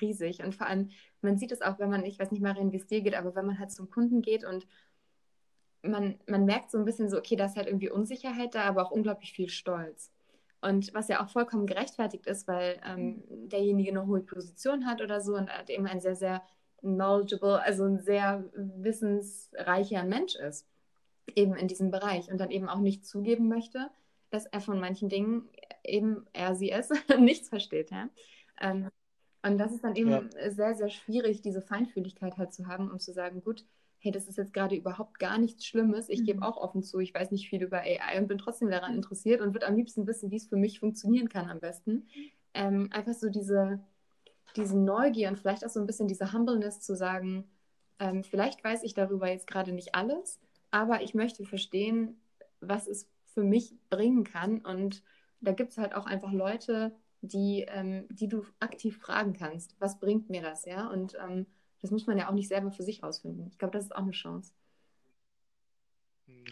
riesig. 0.00 0.42
Und 0.42 0.54
vor 0.54 0.66
allem, 0.66 0.90
man 1.22 1.38
sieht 1.38 1.52
es 1.52 1.62
auch, 1.62 1.78
wenn 1.78 1.90
man, 1.90 2.04
ich 2.04 2.18
weiß 2.18 2.30
nicht, 2.30 2.42
Marian, 2.42 2.72
wie 2.72 2.76
es 2.76 2.86
dir 2.86 3.00
geht, 3.00 3.14
aber 3.14 3.34
wenn 3.34 3.46
man 3.46 3.58
halt 3.58 3.72
zum 3.72 3.90
Kunden 3.90 4.22
geht 4.22 4.44
und 4.44 4.66
man, 5.82 6.18
man 6.28 6.44
merkt 6.44 6.70
so 6.70 6.78
ein 6.78 6.84
bisschen 6.84 7.08
so, 7.08 7.18
okay, 7.18 7.36
da 7.36 7.46
ist 7.46 7.56
halt 7.56 7.66
irgendwie 7.66 7.90
Unsicherheit 7.90 8.54
da, 8.54 8.64
aber 8.64 8.86
auch 8.86 8.90
unglaublich 8.90 9.32
viel 9.32 9.48
Stolz. 9.48 10.12
Und 10.60 10.94
was 10.94 11.08
ja 11.08 11.22
auch 11.22 11.28
vollkommen 11.28 11.66
gerechtfertigt 11.66 12.26
ist, 12.26 12.46
weil 12.46 12.80
ähm, 12.86 13.24
derjenige 13.28 13.90
eine 13.90 14.06
hohe 14.06 14.20
Position 14.20 14.86
hat 14.86 15.02
oder 15.02 15.20
so 15.20 15.34
und 15.34 15.50
halt 15.52 15.70
eben 15.70 15.86
ein 15.86 16.00
sehr, 16.00 16.14
sehr 16.14 16.42
knowledgeable, 16.80 17.60
also 17.60 17.84
ein 17.84 17.98
sehr 17.98 18.44
wissensreicher 18.54 20.04
Mensch 20.04 20.36
ist, 20.36 20.68
eben 21.34 21.56
in 21.56 21.66
diesem 21.66 21.90
Bereich 21.90 22.30
und 22.30 22.38
dann 22.38 22.50
eben 22.50 22.68
auch 22.68 22.78
nicht 22.78 23.04
zugeben 23.04 23.48
möchte, 23.48 23.90
dass 24.30 24.46
er 24.46 24.60
von 24.60 24.78
manchen 24.78 25.08
Dingen 25.08 25.48
eben, 25.84 26.26
er, 26.32 26.54
sie, 26.54 26.70
es, 26.70 26.90
nichts 27.18 27.48
versteht. 27.48 27.90
Ja? 27.90 28.08
Ähm, 28.60 28.88
und 29.42 29.58
das 29.58 29.72
ist 29.72 29.82
dann 29.82 29.96
eben 29.96 30.10
ja. 30.10 30.50
sehr, 30.50 30.74
sehr 30.74 30.88
schwierig, 30.88 31.42
diese 31.42 31.62
Feinfühligkeit 31.62 32.38
halt 32.38 32.52
zu 32.52 32.66
haben, 32.66 32.90
um 32.90 33.00
zu 33.00 33.12
sagen, 33.12 33.42
gut, 33.42 33.64
hey, 33.98 34.12
das 34.12 34.26
ist 34.26 34.36
jetzt 34.36 34.52
gerade 34.52 34.74
überhaupt 34.74 35.18
gar 35.18 35.38
nichts 35.38 35.64
Schlimmes. 35.64 36.08
Ich 36.08 36.20
mhm. 36.20 36.24
gebe 36.24 36.42
auch 36.42 36.56
offen 36.56 36.82
zu, 36.82 36.98
ich 36.98 37.14
weiß 37.14 37.30
nicht 37.30 37.48
viel 37.48 37.62
über 37.62 37.80
AI 37.80 38.18
und 38.18 38.28
bin 38.28 38.38
trotzdem 38.38 38.70
daran 38.70 38.94
interessiert 38.94 39.40
und 39.40 39.54
würde 39.54 39.66
am 39.66 39.76
liebsten 39.76 40.06
wissen, 40.06 40.30
wie 40.30 40.36
es 40.36 40.48
für 40.48 40.56
mich 40.56 40.80
funktionieren 40.80 41.28
kann 41.28 41.48
am 41.48 41.60
besten. 41.60 42.08
Ähm, 42.54 42.88
einfach 42.92 43.14
so 43.14 43.28
diese, 43.28 43.80
diese 44.56 44.76
Neugier 44.76 45.28
und 45.28 45.38
vielleicht 45.38 45.64
auch 45.64 45.70
so 45.70 45.80
ein 45.80 45.86
bisschen 45.86 46.08
diese 46.08 46.32
Humbleness 46.32 46.80
zu 46.80 46.96
sagen, 46.96 47.44
ähm, 48.00 48.24
vielleicht 48.24 48.62
weiß 48.64 48.82
ich 48.82 48.94
darüber 48.94 49.28
jetzt 49.28 49.46
gerade 49.46 49.72
nicht 49.72 49.94
alles, 49.94 50.40
aber 50.72 51.02
ich 51.02 51.14
möchte 51.14 51.44
verstehen, 51.44 52.20
was 52.60 52.88
es 52.88 53.08
für 53.26 53.44
mich 53.44 53.74
bringen 53.88 54.24
kann. 54.24 54.58
Und 54.58 55.02
da 55.40 55.52
gibt 55.52 55.70
es 55.70 55.78
halt 55.78 55.94
auch 55.94 56.06
einfach 56.06 56.32
Leute, 56.32 56.92
die, 57.22 57.64
ähm, 57.68 58.06
die 58.10 58.28
du 58.28 58.44
aktiv 58.60 58.98
fragen 58.98 59.32
kannst. 59.32 59.74
Was 59.78 59.98
bringt 59.98 60.28
mir 60.28 60.42
das, 60.42 60.64
ja? 60.64 60.88
Und 60.88 61.16
ähm, 61.26 61.46
das 61.80 61.90
muss 61.90 62.06
man 62.06 62.18
ja 62.18 62.28
auch 62.28 62.34
nicht 62.34 62.48
selber 62.48 62.70
für 62.70 62.82
sich 62.82 63.02
rausfinden. 63.02 63.48
Ich 63.48 63.58
glaube, 63.58 63.72
das 63.72 63.84
ist 63.84 63.94
auch 63.94 64.02
eine 64.02 64.12
Chance. 64.12 64.52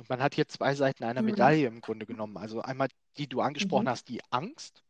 Man 0.09 0.23
hat 0.23 0.35
hier 0.35 0.49
zwei 0.49 0.75
Seiten 0.75 1.05
einer 1.05 1.23
mhm. 1.23 1.31
Medaille 1.31 1.66
im 1.66 1.81
Grunde 1.81 2.07
genommen. 2.07 2.37
Also 2.37 2.62
einmal 2.62 2.89
die 3.16 3.29
du 3.29 3.41
angesprochen 3.41 3.85
mhm. 3.85 3.91
hast, 3.91 4.09
die 4.09 4.23
Angst, 4.31 4.83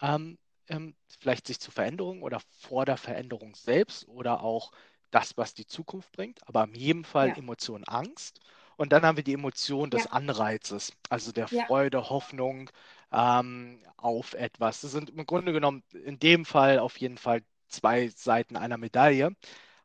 ähm, 0.00 0.38
ähm, 0.68 0.94
vielleicht 1.20 1.46
sich 1.46 1.60
zu 1.60 1.70
Veränderungen 1.70 2.22
oder 2.22 2.40
vor 2.60 2.84
der 2.84 2.96
Veränderung 2.96 3.54
selbst 3.54 4.08
oder 4.08 4.42
auch 4.42 4.72
das, 5.10 5.36
was 5.36 5.54
die 5.54 5.66
Zukunft 5.66 6.12
bringt, 6.12 6.46
aber 6.48 6.64
in 6.64 6.74
jedem 6.74 7.04
Fall 7.04 7.28
ja. 7.28 7.36
Emotion 7.36 7.84
Angst. 7.84 8.40
Und 8.76 8.92
dann 8.92 9.02
haben 9.02 9.16
wir 9.16 9.24
die 9.24 9.34
Emotion 9.34 9.90
des 9.90 10.04
ja. 10.04 10.10
Anreizes, 10.12 10.92
also 11.10 11.30
der 11.30 11.46
ja. 11.50 11.66
Freude, 11.66 12.08
Hoffnung, 12.08 12.70
ähm, 13.12 13.80
auf 13.96 14.34
etwas. 14.34 14.80
Das 14.80 14.92
sind 14.92 15.10
im 15.10 15.26
Grunde 15.26 15.52
genommen 15.52 15.82
in 16.04 16.18
dem 16.18 16.44
Fall 16.44 16.78
auf 16.78 16.96
jeden 16.98 17.18
Fall 17.18 17.42
zwei 17.68 18.08
Seiten 18.08 18.56
einer 18.56 18.78
Medaille. 18.78 19.34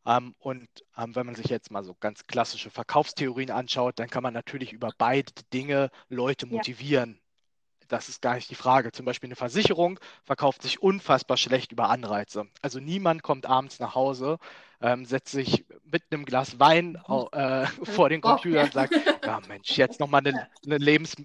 Ähm, 0.05 0.35
und 0.39 0.67
ähm, 0.97 1.15
wenn 1.15 1.25
man 1.25 1.35
sich 1.35 1.47
jetzt 1.47 1.71
mal 1.71 1.83
so 1.83 1.95
ganz 1.99 2.25
klassische 2.25 2.69
Verkaufstheorien 2.69 3.51
anschaut, 3.51 3.99
dann 3.99 4.09
kann 4.09 4.23
man 4.23 4.33
natürlich 4.33 4.73
über 4.73 4.91
beide 4.97 5.31
Dinge 5.53 5.89
Leute 6.09 6.45
motivieren. 6.45 7.15
Ja 7.15 7.21
das 7.87 8.09
ist 8.09 8.21
gar 8.21 8.35
nicht 8.35 8.49
die 8.49 8.55
Frage. 8.55 8.91
Zum 8.91 9.05
Beispiel 9.05 9.27
eine 9.27 9.35
Versicherung 9.35 9.99
verkauft 10.23 10.61
sich 10.61 10.81
unfassbar 10.81 11.37
schlecht 11.37 11.71
über 11.71 11.89
Anreize. 11.89 12.47
Also 12.61 12.79
niemand 12.79 13.23
kommt 13.23 13.45
abends 13.45 13.79
nach 13.79 13.95
Hause, 13.95 14.37
ähm, 14.81 15.05
setzt 15.05 15.31
sich 15.31 15.65
mit 15.83 16.03
einem 16.11 16.25
Glas 16.25 16.59
Wein 16.59 16.97
äh, 17.31 17.65
vor 17.83 18.09
den 18.09 18.21
Computer 18.21 18.63
und 18.63 18.73
sagt, 18.73 18.93
ja 19.25 19.39
Mensch, 19.47 19.77
jetzt 19.77 19.99
nochmal 19.99 20.21
eine, 20.25 20.47
eine 20.65 20.77
Lebens, 20.77 21.15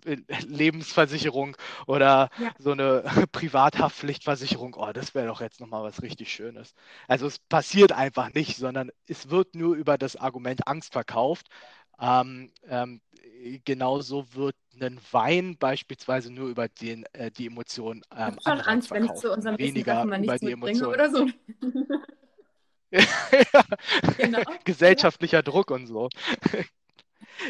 Lebensversicherung 0.47 1.57
oder 1.87 2.31
ja. 2.39 2.51
so 2.59 2.73
eine 2.73 3.05
Privathaftpflichtversicherung. 3.33 4.75
Oh, 4.79 4.93
das 4.93 5.15
wäre 5.15 5.27
doch 5.27 5.41
jetzt 5.41 5.61
nochmal 5.61 5.83
was 5.83 6.03
richtig 6.03 6.33
Schönes. 6.33 6.75
Also 7.09 7.27
es 7.27 7.39
passiert 7.39 7.93
einfach 7.93 8.33
nicht, 8.33 8.57
sondern 8.57 8.91
es 9.07 9.31
wird 9.31 9.55
nur 9.55 9.77
über 9.77 9.99
das 9.99 10.17
Argument 10.17 10.67
Angst 10.67 10.93
verkauft. 10.93 11.49
Ähm, 12.01 12.51
ähm, 12.69 13.01
genauso 13.65 14.35
wird 14.35 14.57
ein 14.81 14.99
Wein 15.11 15.57
beispielsweise 15.59 16.33
nur 16.33 16.49
über 16.49 16.69
den, 16.69 17.05
äh, 17.13 17.31
die 17.31 17.47
Emotion 17.47 18.03
ähm, 18.17 18.37
schon 18.43 18.61
Angst, 18.61 18.91
wenn 18.91 19.05
ich 19.05 19.13
zu 19.15 19.31
unserem 19.31 19.59
weniger 19.59 20.05
über 20.05 20.39
die 20.39 20.53
Emotion 20.53 20.95
oder 20.95 21.11
so. 21.11 21.27
genau. 24.19 24.41
Gesellschaftlicher 24.65 25.43
Druck 25.43 25.71
und 25.71 25.87
so. 25.87 26.09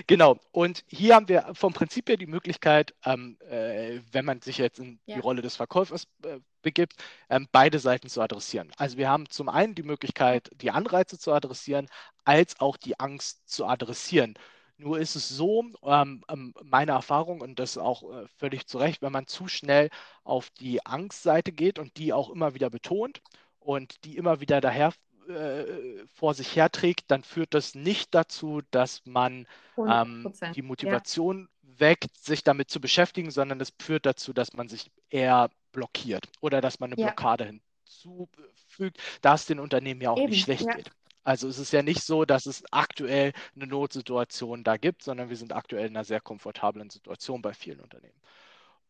Genau, 0.07 0.39
und 0.53 0.85
hier 0.87 1.15
haben 1.15 1.29
wir 1.29 1.51
vom 1.55 1.73
Prinzip 1.73 2.09
her 2.09 2.17
die 2.17 2.27
Möglichkeit, 2.27 2.95
ähm, 3.05 3.37
äh, 3.49 4.01
wenn 4.11 4.25
man 4.25 4.41
sich 4.41 4.59
jetzt 4.59 4.79
in 4.79 5.01
ja. 5.07 5.17
die 5.17 5.21
Rolle 5.21 5.43
des 5.43 5.57
Verkäufers 5.57 6.07
äh, 6.25 6.39
begibt, 6.63 6.95
ähm, 7.29 7.49
beide 7.53 7.79
Seiten 7.79 8.09
zu 8.09 8.21
adressieren. 8.23 8.71
Also 8.77 8.97
wir 8.97 9.09
haben 9.11 9.29
zum 9.29 9.49
einen 9.49 9.75
die 9.75 9.83
Möglichkeit, 9.83 10.51
die 10.55 10.71
Anreize 10.71 11.19
zu 11.19 11.33
adressieren, 11.33 11.89
als 12.25 12.61
auch 12.61 12.77
die 12.77 12.99
Angst 13.01 13.49
zu 13.49 13.67
adressieren. 13.67 14.35
Nur 14.79 14.99
ist 14.99 15.15
es 15.17 15.29
so, 15.29 15.65
ähm, 15.85 16.25
ähm, 16.29 16.55
meine 16.63 16.93
Erfahrung, 16.93 17.41
und 17.41 17.59
das 17.59 17.79
auch 17.79 18.03
äh, 18.11 18.27
völlig 18.39 18.67
zu 18.67 18.79
Recht, 18.79 19.03
wenn 19.03 19.13
man 19.13 19.27
zu 19.27 19.47
schnell 19.49 19.91
auf 20.25 20.51
die 20.51 20.85
Angstseite 20.87 21.53
geht 21.53 21.79
und 21.79 21.97
die 21.99 22.13
auch 22.13 22.31
immer 22.31 22.55
wieder 22.55 22.71
betont 22.71 23.21
und 23.59 24.05
die 24.05 24.17
immer 24.17 24.41
wieder 24.41 24.61
daher 24.61 24.93
äh, 25.29 26.07
vor 26.15 26.35
sich 26.35 26.57
herträgt, 26.57 27.11
dann 27.11 27.23
führt 27.25 27.55
das 27.55 27.75
nicht 27.75 28.15
dazu, 28.15 28.63
dass 28.71 29.03
man 29.07 29.47
ähm, 29.87 30.35
die 30.55 30.63
Motivation 30.63 31.49
ja. 31.63 31.81
weckt, 31.81 32.17
sich 32.19 32.45
damit 32.45 32.71
zu 32.71 32.81
beschäftigen, 32.81 33.31
sondern 33.31 33.61
es 33.61 33.73
führt 33.81 34.07
dazu, 34.07 34.33
dass 34.33 34.53
man 34.55 34.69
sich 34.69 34.91
eher 35.11 35.51
blockiert 35.73 36.29
oder 36.41 36.61
dass 36.61 36.81
man 36.81 36.93
eine 36.93 37.01
Ja. 37.01 37.07
Blockade 37.07 37.45
hinzufügt, 37.87 38.99
da 39.23 39.35
es 39.35 39.47
den 39.47 39.61
Unternehmen 39.61 40.01
ja 40.01 40.11
auch 40.11 40.19
Eben, 40.19 40.31
nicht 40.31 40.43
schlecht 40.43 40.67
ja. 40.67 40.75
geht. 40.75 40.91
Also 41.25 41.49
es 41.49 41.59
ist 41.59 41.73
ja 41.73 41.83
nicht 41.83 42.03
so, 42.03 42.25
dass 42.25 42.47
es 42.47 42.65
aktuell 42.73 43.33
eine 43.55 43.67
Notsituation 43.67 44.65
da 44.65 44.77
gibt, 44.77 45.03
sondern 45.03 45.29
wir 45.29 45.37
sind 45.37 45.53
aktuell 45.53 45.87
in 45.87 45.97
einer 45.97 46.05
sehr 46.05 46.21
komfortablen 46.21 46.91
Situation 46.91 47.43
bei 47.43 47.55
vielen 47.55 47.81
Unternehmen. 47.81 48.21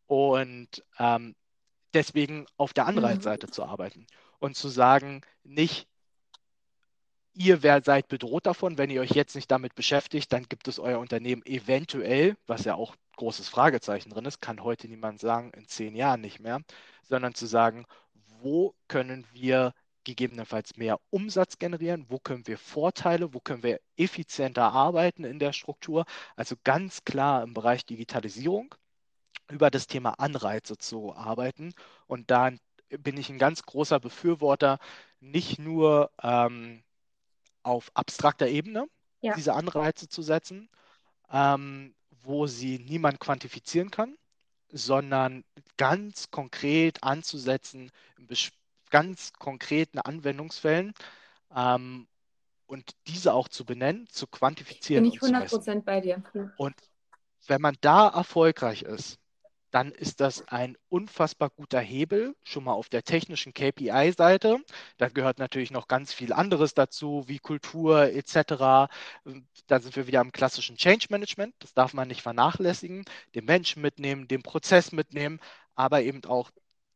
Und 0.07 0.85
ähm, 0.99 1.35
deswegen 1.95 2.47
auf 2.57 2.73
der 2.75 2.87
Mhm. 2.87 2.91
Anreizseite 2.91 3.49
zu 3.49 3.65
arbeiten 3.65 4.07
und 4.39 4.57
zu 4.57 4.69
sagen, 4.69 5.23
nicht 5.45 5.89
ihr 7.35 7.63
wer 7.63 7.83
seid 7.83 8.09
bedroht 8.09 8.47
davon, 8.47 8.79
wenn 8.79 8.91
ihr 8.91 9.01
euch 9.01 9.11
jetzt 9.13 9.35
nicht 9.35 9.51
damit 9.51 9.75
beschäftigt, 9.75 10.33
dann 10.33 10.45
gibt 10.45 10.69
es 10.69 10.79
euer 10.79 10.99
Unternehmen 10.99 11.45
eventuell, 11.45 12.37
was 12.47 12.65
ja 12.65 12.75
auch 12.75 12.95
großes 13.17 13.49
Fragezeichen 13.49 14.11
drin 14.11 14.25
ist, 14.25 14.41
kann 14.41 14.63
heute 14.63 14.89
niemand 14.89 15.21
sagen, 15.21 15.53
in 15.55 15.67
zehn 15.67 15.95
Jahren 15.95 16.21
nicht 16.21 16.41
mehr, 16.41 16.61
sondern 17.03 17.35
zu 17.35 17.47
sagen, 17.47 17.87
wo 18.41 18.75
können 18.89 19.27
wir 19.33 19.75
gegebenenfalls 20.05 20.77
mehr 20.77 20.99
Umsatz 21.11 21.59
generieren, 21.59 22.07
wo 22.09 22.19
können 22.19 22.47
wir 22.47 22.59
Vorteile, 22.59 23.33
wo 23.35 23.41
können 23.41 23.63
wir 23.63 23.81
effizienter 23.97 24.73
arbeiten 24.73 25.25
in 25.25 25.39
der 25.39 25.53
Struktur. 25.53 26.05
Also 26.37 26.57
ganz 26.65 27.05
klar 27.05 27.43
im 27.43 27.55
Bereich 27.55 27.87
Digitalisierung 27.87 28.75
über 29.51 29.71
das 29.71 29.87
Thema 29.87 30.19
Anreize 30.19 30.77
zu 30.79 31.15
arbeiten. 31.15 31.73
Und 32.07 32.31
da 32.31 32.51
bin 32.89 33.17
ich 33.17 33.31
ein 33.31 33.39
ganz 33.39 33.63
großer 33.63 34.01
Befürworter, 34.01 34.79
nicht 35.21 35.59
nur 35.59 36.11
ähm, 36.23 36.83
auf 37.63 37.91
abstrakter 37.95 38.49
Ebene 38.49 38.87
Ja. 39.21 39.35
diese 39.35 39.55
Anreize 39.55 40.09
zu 40.09 40.23
setzen, 40.23 40.69
ähm, 41.31 41.95
wo 42.23 42.47
sie 42.47 42.79
niemand 42.79 43.21
quantifizieren 43.21 43.91
kann, 43.91 44.17
sondern 44.71 45.45
ganz 45.77 46.31
konkret 46.31 47.03
anzusetzen, 47.03 47.91
in 48.19 48.29
ganz 48.91 49.33
konkreten 49.33 49.99
Anwendungsfällen 49.99 50.93
ähm, 51.55 52.07
und 52.67 52.93
diese 53.07 53.35
auch 53.35 53.49
zu 53.49 53.65
benennen, 53.65 54.07
zu 54.09 54.27
quantifizieren 54.27 55.05
Bin 55.05 55.13
ich 55.13 55.21
und 55.23 55.29
zu 55.29 55.35
100 55.35 55.43
messen. 55.43 55.57
Prozent 55.57 55.85
bei 55.85 56.01
dir. 56.01 56.23
Und 56.57 56.75
wenn 57.47 57.61
man 57.61 57.77
da 57.81 58.09
erfolgreich 58.09 58.83
ist, 58.83 59.19
dann 59.73 59.91
ist 59.91 60.21
das 60.21 60.47
ein 60.49 60.77
unfassbar 60.91 61.51
guter 61.51 61.81
Hebel, 61.81 62.37
schon 62.45 62.65
mal 62.65 62.73
auf 62.75 62.89
der 62.91 63.03
technischen 63.05 63.55
KPI-Seite. 63.55 64.59
Da 64.99 65.09
gehört 65.09 65.39
natürlich 65.39 65.71
noch 65.71 65.89
ganz 65.89 66.13
viel 66.13 66.33
anderes 66.33 66.75
dazu, 66.75 67.25
wie 67.27 67.39
Kultur 67.39 68.13
etc. 68.13 68.89
Da 69.67 69.81
sind 69.81 69.97
wir 69.97 70.07
wieder 70.07 70.21
am 70.21 70.31
klassischen 70.33 70.77
Change 70.77 71.07
Management. 71.11 71.55
Das 71.59 71.73
darf 71.75 71.95
man 71.95 72.09
nicht 72.09 72.23
vernachlässigen. 72.23 73.05
Den 73.35 73.47
Menschen 73.47 73.83
mitnehmen, 73.83 74.29
den 74.29 74.43
Prozess 74.43 74.93
mitnehmen, 74.93 75.41
aber 75.75 76.03
eben 76.03 76.23
auch 76.27 76.51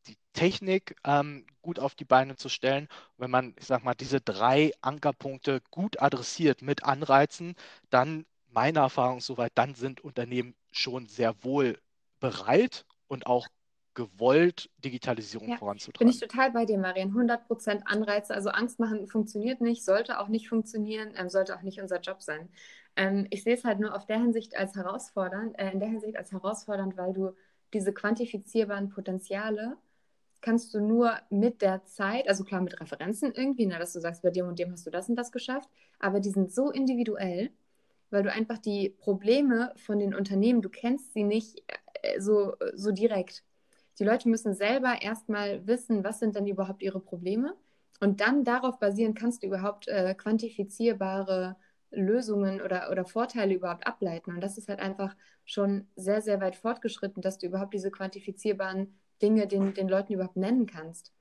die 0.06 0.16
Technik 0.34 0.96
ähm, 1.04 1.46
gut 1.62 1.78
auf 1.78 1.94
die 1.94 2.04
Beine 2.04 2.36
zu 2.36 2.48
stellen. 2.50 2.88
Wenn 3.16 3.30
man, 3.30 3.54
ich 3.58 3.66
sag 3.66 3.84
mal, 3.84 3.94
diese 3.94 4.20
drei 4.20 4.72
Ankerpunkte 4.82 5.62
gut 5.70 6.00
adressiert 6.02 6.62
mit 6.62 6.84
Anreizen, 6.84 7.54
dann 7.90 8.26
meiner 8.48 8.80
Erfahrung 8.82 9.20
soweit, 9.20 9.52
dann 9.56 9.74
sind 9.74 10.00
Unternehmen 10.02 10.54
schon 10.72 11.08
sehr 11.08 11.42
wohl 11.44 11.78
bereit 12.20 12.84
und 13.08 13.26
auch 13.26 13.48
gewollt, 13.94 14.70
Digitalisierung 14.78 15.48
Ja, 15.48 15.56
Bin 15.56 15.60
voranzutreiben. 15.60 16.08
ich 16.08 16.20
total 16.20 16.50
bei 16.52 16.64
dir, 16.66 16.78
Marian. 16.78 17.12
100 17.14 17.46
Prozent 17.46 17.82
Anreize. 17.86 18.34
Also 18.34 18.50
Angst 18.50 18.78
machen 18.78 19.06
funktioniert 19.06 19.60
nicht, 19.60 19.84
sollte 19.84 20.18
auch 20.20 20.28
nicht 20.28 20.48
funktionieren, 20.48 21.12
ähm, 21.16 21.28
sollte 21.30 21.56
auch 21.56 21.62
nicht 21.62 21.80
unser 21.80 22.00
Job 22.00 22.22
sein. 22.22 22.48
Ähm, 22.96 23.26
ich 23.30 23.42
sehe 23.44 23.54
es 23.54 23.64
halt 23.64 23.80
nur 23.80 23.94
auf 23.94 24.06
der 24.06 24.18
Hinsicht 24.18 24.56
als 24.56 24.74
herausfordernd, 24.76 25.58
äh, 25.58 25.70
in 25.70 25.80
der 25.80 25.88
Hinsicht 25.88 26.16
als 26.16 26.32
herausfordernd, 26.32 26.96
weil 26.96 27.12
du 27.14 27.32
diese 27.72 27.92
quantifizierbaren 27.92 28.88
Potenziale 28.90 29.76
kannst 30.40 30.74
du 30.74 30.80
nur 30.80 31.14
mit 31.30 31.62
der 31.62 31.84
Zeit, 31.86 32.28
also 32.28 32.44
klar 32.44 32.60
mit 32.60 32.80
Referenzen 32.80 33.32
irgendwie, 33.34 33.66
ne, 33.66 33.78
dass 33.78 33.92
du 33.94 34.00
sagst, 34.00 34.22
bei 34.22 34.30
dem 34.30 34.46
und 34.48 34.58
dem 34.58 34.72
hast 34.72 34.86
du 34.86 34.90
das 34.90 35.08
und 35.08 35.16
das 35.16 35.32
geschafft, 35.32 35.68
aber 35.98 36.20
die 36.20 36.30
sind 36.30 36.52
so 36.52 36.70
individuell, 36.70 37.50
weil 38.10 38.22
du 38.22 38.32
einfach 38.32 38.58
die 38.58 38.90
Probleme 38.90 39.72
von 39.76 39.98
den 39.98 40.14
Unternehmen, 40.14 40.62
du 40.62 40.68
kennst 40.70 41.12
sie 41.12 41.24
nicht 41.24 41.58
äh, 41.68 41.74
so, 42.18 42.54
so 42.74 42.92
direkt. 42.92 43.44
Die 43.98 44.04
Leute 44.04 44.28
müssen 44.28 44.54
selber 44.54 45.00
erstmal 45.00 45.66
wissen, 45.66 46.04
was 46.04 46.18
sind 46.18 46.36
denn 46.36 46.46
überhaupt 46.46 46.82
ihre 46.82 47.00
Probleme. 47.00 47.54
Und 48.00 48.20
dann 48.20 48.44
darauf 48.44 48.78
basieren 48.78 49.14
kannst 49.14 49.42
du 49.42 49.46
überhaupt 49.46 49.88
äh, 49.88 50.14
quantifizierbare 50.14 51.56
Lösungen 51.90 52.60
oder, 52.60 52.90
oder 52.90 53.04
Vorteile 53.04 53.54
überhaupt 53.54 53.86
ableiten. 53.86 54.32
Und 54.32 54.40
das 54.40 54.58
ist 54.58 54.68
halt 54.68 54.80
einfach 54.80 55.16
schon 55.44 55.86
sehr, 55.96 56.20
sehr 56.20 56.40
weit 56.40 56.56
fortgeschritten, 56.56 57.22
dass 57.22 57.38
du 57.38 57.46
überhaupt 57.46 57.72
diese 57.72 57.90
quantifizierbaren 57.90 58.94
Dinge 59.22 59.46
den, 59.46 59.72
den 59.72 59.88
Leuten 59.88 60.12
überhaupt 60.12 60.36
nennen 60.36 60.66
kannst. 60.66 61.12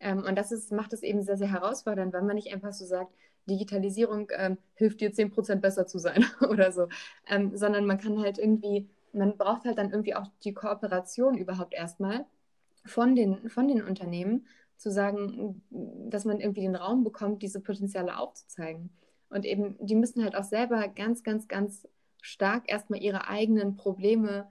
Ähm, 0.00 0.24
und 0.24 0.36
das 0.36 0.52
ist, 0.52 0.72
macht 0.72 0.92
es 0.92 1.02
eben 1.02 1.22
sehr, 1.22 1.36
sehr 1.36 1.50
herausfordernd, 1.50 2.12
weil 2.12 2.22
man 2.22 2.36
nicht 2.36 2.52
einfach 2.52 2.72
so 2.72 2.84
sagt, 2.86 3.14
Digitalisierung 3.46 4.30
ähm, 4.36 4.58
hilft 4.74 5.00
dir 5.00 5.12
10% 5.12 5.56
besser 5.60 5.86
zu 5.86 5.98
sein 5.98 6.24
oder 6.48 6.72
so, 6.72 6.88
ähm, 7.28 7.56
sondern 7.56 7.86
man 7.86 7.98
kann 7.98 8.20
halt 8.20 8.38
irgendwie, 8.38 8.88
man 9.12 9.36
braucht 9.36 9.64
halt 9.64 9.78
dann 9.78 9.90
irgendwie 9.90 10.14
auch 10.14 10.26
die 10.44 10.54
Kooperation 10.54 11.36
überhaupt 11.36 11.74
erstmal 11.74 12.24
von 12.84 13.14
den, 13.14 13.48
von 13.48 13.68
den 13.68 13.82
Unternehmen, 13.82 14.46
zu 14.82 14.90
sagen, 14.90 15.62
dass 15.70 16.24
man 16.24 16.40
irgendwie 16.40 16.62
den 16.62 16.74
Raum 16.74 17.04
bekommt, 17.04 17.42
diese 17.42 17.60
Potenziale 17.60 18.18
aufzuzeigen. 18.18 18.90
Und 19.30 19.46
eben, 19.46 19.76
die 19.78 19.94
müssen 19.94 20.24
halt 20.24 20.34
auch 20.34 20.44
selber 20.44 20.88
ganz, 20.88 21.22
ganz, 21.22 21.46
ganz 21.46 21.88
stark 22.20 22.64
erstmal 22.68 23.00
ihre 23.00 23.28
eigenen 23.28 23.76
Probleme, 23.76 24.48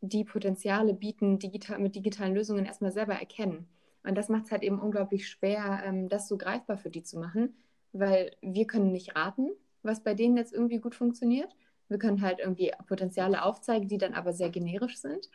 die 0.00 0.24
Potenziale 0.24 0.94
bieten, 0.94 1.38
digital, 1.38 1.78
mit 1.78 1.94
digitalen 1.94 2.34
Lösungen 2.34 2.64
erstmal 2.64 2.92
selber 2.92 3.14
erkennen. 3.14 3.68
Und 4.02 4.16
das 4.16 4.28
macht 4.28 4.46
es 4.46 4.52
halt 4.52 4.62
eben 4.62 4.80
unglaublich 4.80 5.28
schwer, 5.28 5.82
ähm, 5.84 6.08
das 6.08 6.28
so 6.28 6.36
greifbar 6.36 6.78
für 6.78 6.90
die 6.90 7.02
zu 7.02 7.18
machen, 7.18 7.54
weil 7.92 8.32
wir 8.40 8.66
können 8.66 8.90
nicht 8.90 9.14
raten, 9.16 9.50
was 9.82 10.02
bei 10.02 10.14
denen 10.14 10.36
jetzt 10.36 10.52
irgendwie 10.52 10.78
gut 10.78 10.94
funktioniert. 10.94 11.54
Wir 11.88 11.98
können 11.98 12.22
halt 12.22 12.40
irgendwie 12.40 12.72
Potenziale 12.86 13.42
aufzeigen, 13.44 13.88
die 13.88 13.98
dann 13.98 14.14
aber 14.14 14.32
sehr 14.32 14.50
generisch 14.50 14.98
sind. 14.98 15.30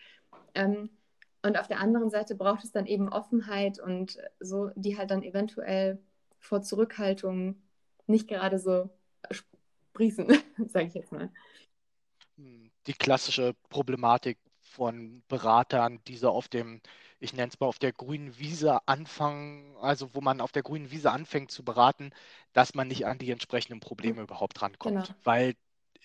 Ähm, 0.55 0.89
und 1.43 1.57
auf 1.59 1.67
der 1.67 1.79
anderen 1.79 2.09
Seite 2.09 2.35
braucht 2.35 2.63
es 2.63 2.71
dann 2.71 2.85
eben 2.85 3.09
Offenheit 3.09 3.79
und 3.79 4.17
so, 4.39 4.71
die 4.75 4.97
halt 4.97 5.11
dann 5.11 5.23
eventuell 5.23 5.99
vor 6.39 6.61
Zurückhaltung 6.61 7.61
nicht 8.07 8.27
gerade 8.27 8.59
so 8.59 8.89
sprießen, 9.93 10.27
sage 10.67 10.87
ich 10.87 10.93
jetzt 10.93 11.11
mal. 11.11 11.31
Die 12.87 12.93
klassische 12.93 13.53
Problematik 13.69 14.37
von 14.61 15.23
Beratern, 15.27 15.99
die 16.07 16.17
so 16.17 16.29
auf 16.29 16.47
dem, 16.47 16.81
ich 17.19 17.33
nenne 17.33 17.49
es 17.51 17.59
mal, 17.59 17.67
auf 17.67 17.79
der 17.79 17.91
grünen 17.93 18.37
Wiese 18.39 18.87
anfangen, 18.87 19.75
also 19.77 20.13
wo 20.15 20.21
man 20.21 20.41
auf 20.41 20.51
der 20.51 20.63
grünen 20.63 20.91
Wiese 20.91 21.11
anfängt 21.11 21.51
zu 21.51 21.63
beraten, 21.63 22.11
dass 22.53 22.73
man 22.75 22.87
nicht 22.87 23.05
an 23.05 23.17
die 23.19 23.31
entsprechenden 23.31 23.79
Probleme 23.79 24.21
überhaupt 24.21 24.61
rankommt, 24.61 25.13
Genau. 25.13 25.15
weil 25.23 25.55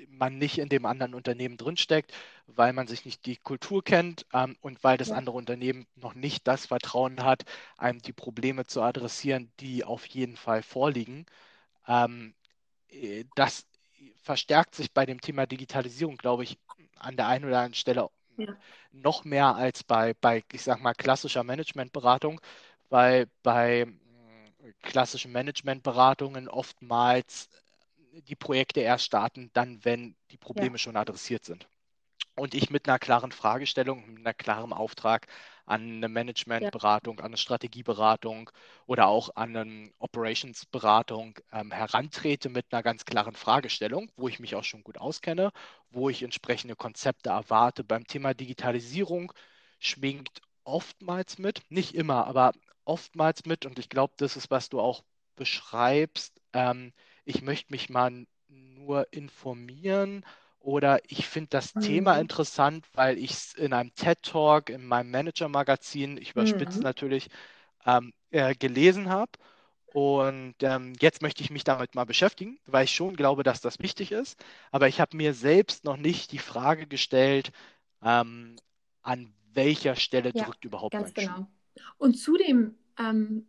man 0.08 0.38
nicht 0.38 0.58
in 0.58 0.68
dem 0.68 0.86
anderen 0.86 1.14
Unternehmen 1.14 1.56
drinsteckt, 1.56 2.12
weil 2.46 2.72
man 2.72 2.86
sich 2.86 3.04
nicht 3.04 3.26
die 3.26 3.36
Kultur 3.36 3.82
kennt 3.84 4.26
ähm, 4.32 4.56
und 4.60 4.82
weil 4.84 4.96
das 4.98 5.10
Ja. 5.10 5.16
andere 5.16 5.36
Unternehmen 5.36 5.86
noch 5.96 6.14
nicht 6.14 6.46
das 6.46 6.66
Vertrauen 6.66 7.22
hat, 7.24 7.44
einem 7.76 8.00
die 8.00 8.12
Probleme 8.12 8.66
zu 8.66 8.82
adressieren, 8.82 9.52
die 9.60 9.84
auf 9.84 10.06
jeden 10.06 10.36
Fall 10.36 10.62
vorliegen. 10.62 11.26
Ähm, 11.88 12.34
äh, 12.90 13.24
das 13.36 13.66
verstärkt 14.22 14.74
sich 14.76 14.92
bei 14.92 15.06
dem 15.06 15.20
Thema 15.20 15.46
Digitalisierung, 15.46 16.16
glaube 16.18 16.44
ich, 16.44 16.58
an 16.98 17.16
der 17.16 17.28
einen 17.28 17.44
oder 17.46 17.58
anderen 17.58 17.74
Stelle 17.74 18.08
Ja. 18.36 18.56
noch 18.92 19.24
mehr 19.24 19.54
als 19.56 19.84
bei, 19.84 20.14
bei, 20.20 20.42
ich 20.52 20.62
sag 20.62 20.80
mal, 20.80 20.94
klassischer 20.94 21.44
Managementberatung, 21.44 22.40
weil 22.90 23.26
bei 23.42 23.86
mh, 23.86 24.72
klassischen 24.82 25.32
Managementberatungen 25.32 26.48
oftmals 26.48 27.48
die 28.22 28.36
Projekte 28.36 28.80
erst 28.80 29.04
starten, 29.04 29.50
dann, 29.52 29.84
wenn 29.84 30.16
die 30.30 30.36
Probleme 30.38 30.78
schon 30.78 30.96
adressiert 30.96 31.44
sind. 31.44 31.68
Und 32.36 32.54
ich 32.54 32.70
mit 32.70 32.88
einer 32.88 32.98
klaren 32.98 33.32
Fragestellung, 33.32 34.06
mit 34.12 34.18
einer 34.18 34.34
klaren 34.34 34.72
Auftrag 34.72 35.26
an 35.66 35.82
eine 35.82 36.08
Managementberatung, 36.08 37.20
an 37.20 37.26
eine 37.26 37.36
Strategieberatung 37.36 38.50
oder 38.86 39.06
auch 39.06 39.30
an 39.36 39.56
eine 39.56 39.92
Operationsberatung 39.98 41.38
ähm, 41.52 41.70
herantrete 41.72 42.48
mit 42.48 42.66
einer 42.72 42.82
ganz 42.82 43.04
klaren 43.04 43.34
Fragestellung, 43.36 44.10
wo 44.16 44.28
ich 44.28 44.40
mich 44.40 44.56
auch 44.56 44.64
schon 44.64 44.82
gut 44.82 44.98
auskenne, 44.98 45.52
wo 45.90 46.08
ich 46.10 46.22
entsprechende 46.22 46.76
Konzepte 46.76 47.30
erwarte. 47.30 47.84
Beim 47.84 48.06
Thema 48.06 48.34
Digitalisierung 48.34 49.32
schwingt 49.78 50.40
oftmals 50.64 51.38
mit, 51.38 51.62
nicht 51.70 51.94
immer, 51.94 52.26
aber 52.26 52.52
oftmals 52.84 53.44
mit, 53.46 53.64
und 53.66 53.78
ich 53.78 53.88
glaube, 53.88 54.14
das 54.16 54.36
ist, 54.36 54.50
was 54.50 54.68
du 54.70 54.80
auch 54.80 55.04
beschreibst. 55.36 56.40
Ähm, 56.52 56.92
ich 57.24 57.42
möchte 57.42 57.72
mich 57.72 57.88
mal 57.90 58.26
nur 58.48 59.12
informieren 59.12 60.24
oder 60.60 61.00
ich 61.10 61.26
finde 61.28 61.50
das 61.50 61.76
Mhm. 61.76 61.78
Thema 61.78 62.18
interessant, 62.18 62.86
weil 62.94 63.18
ich 63.18 63.32
es 63.32 63.54
in 63.54 63.72
einem 63.72 63.94
TED-Talk, 63.94 64.70
in 64.70 64.86
meinem 64.86 65.10
Manager-Magazin, 65.10 66.16
ich 66.18 66.30
überspitze 66.32 66.82
Mhm. 66.82 66.84
natürlich, 66.84 67.28
ähm, 67.86 68.12
äh, 68.30 68.54
gelesen 68.54 69.10
habe. 69.10 69.32
Und 69.86 70.56
ähm, 70.62 70.94
jetzt 71.00 71.22
möchte 71.22 71.42
ich 71.42 71.50
mich 71.50 71.64
damit 71.64 71.94
mal 71.94 72.04
beschäftigen, 72.04 72.58
weil 72.66 72.84
ich 72.84 72.94
schon 72.94 73.16
glaube, 73.16 73.44
dass 73.44 73.60
das 73.60 73.78
wichtig 73.80 74.12
ist. 74.12 74.42
Aber 74.72 74.88
ich 74.88 75.00
habe 75.00 75.16
mir 75.16 75.34
selbst 75.34 75.84
noch 75.84 75.96
nicht 75.96 76.32
die 76.32 76.38
Frage 76.38 76.86
gestellt, 76.88 77.52
ähm, 78.02 78.56
an 79.02 79.32
welcher 79.52 79.96
Stelle 79.96 80.32
Ja, 80.32 80.34
drückt 80.34 80.64
überhaupt 80.64 80.98
Ganz 80.98 81.00
mein 81.00 81.14
Schuh. 81.16 81.34
genau. 81.34 81.48
Und 81.98 82.14
zudem, 82.18 82.76
ähm, 82.98 83.48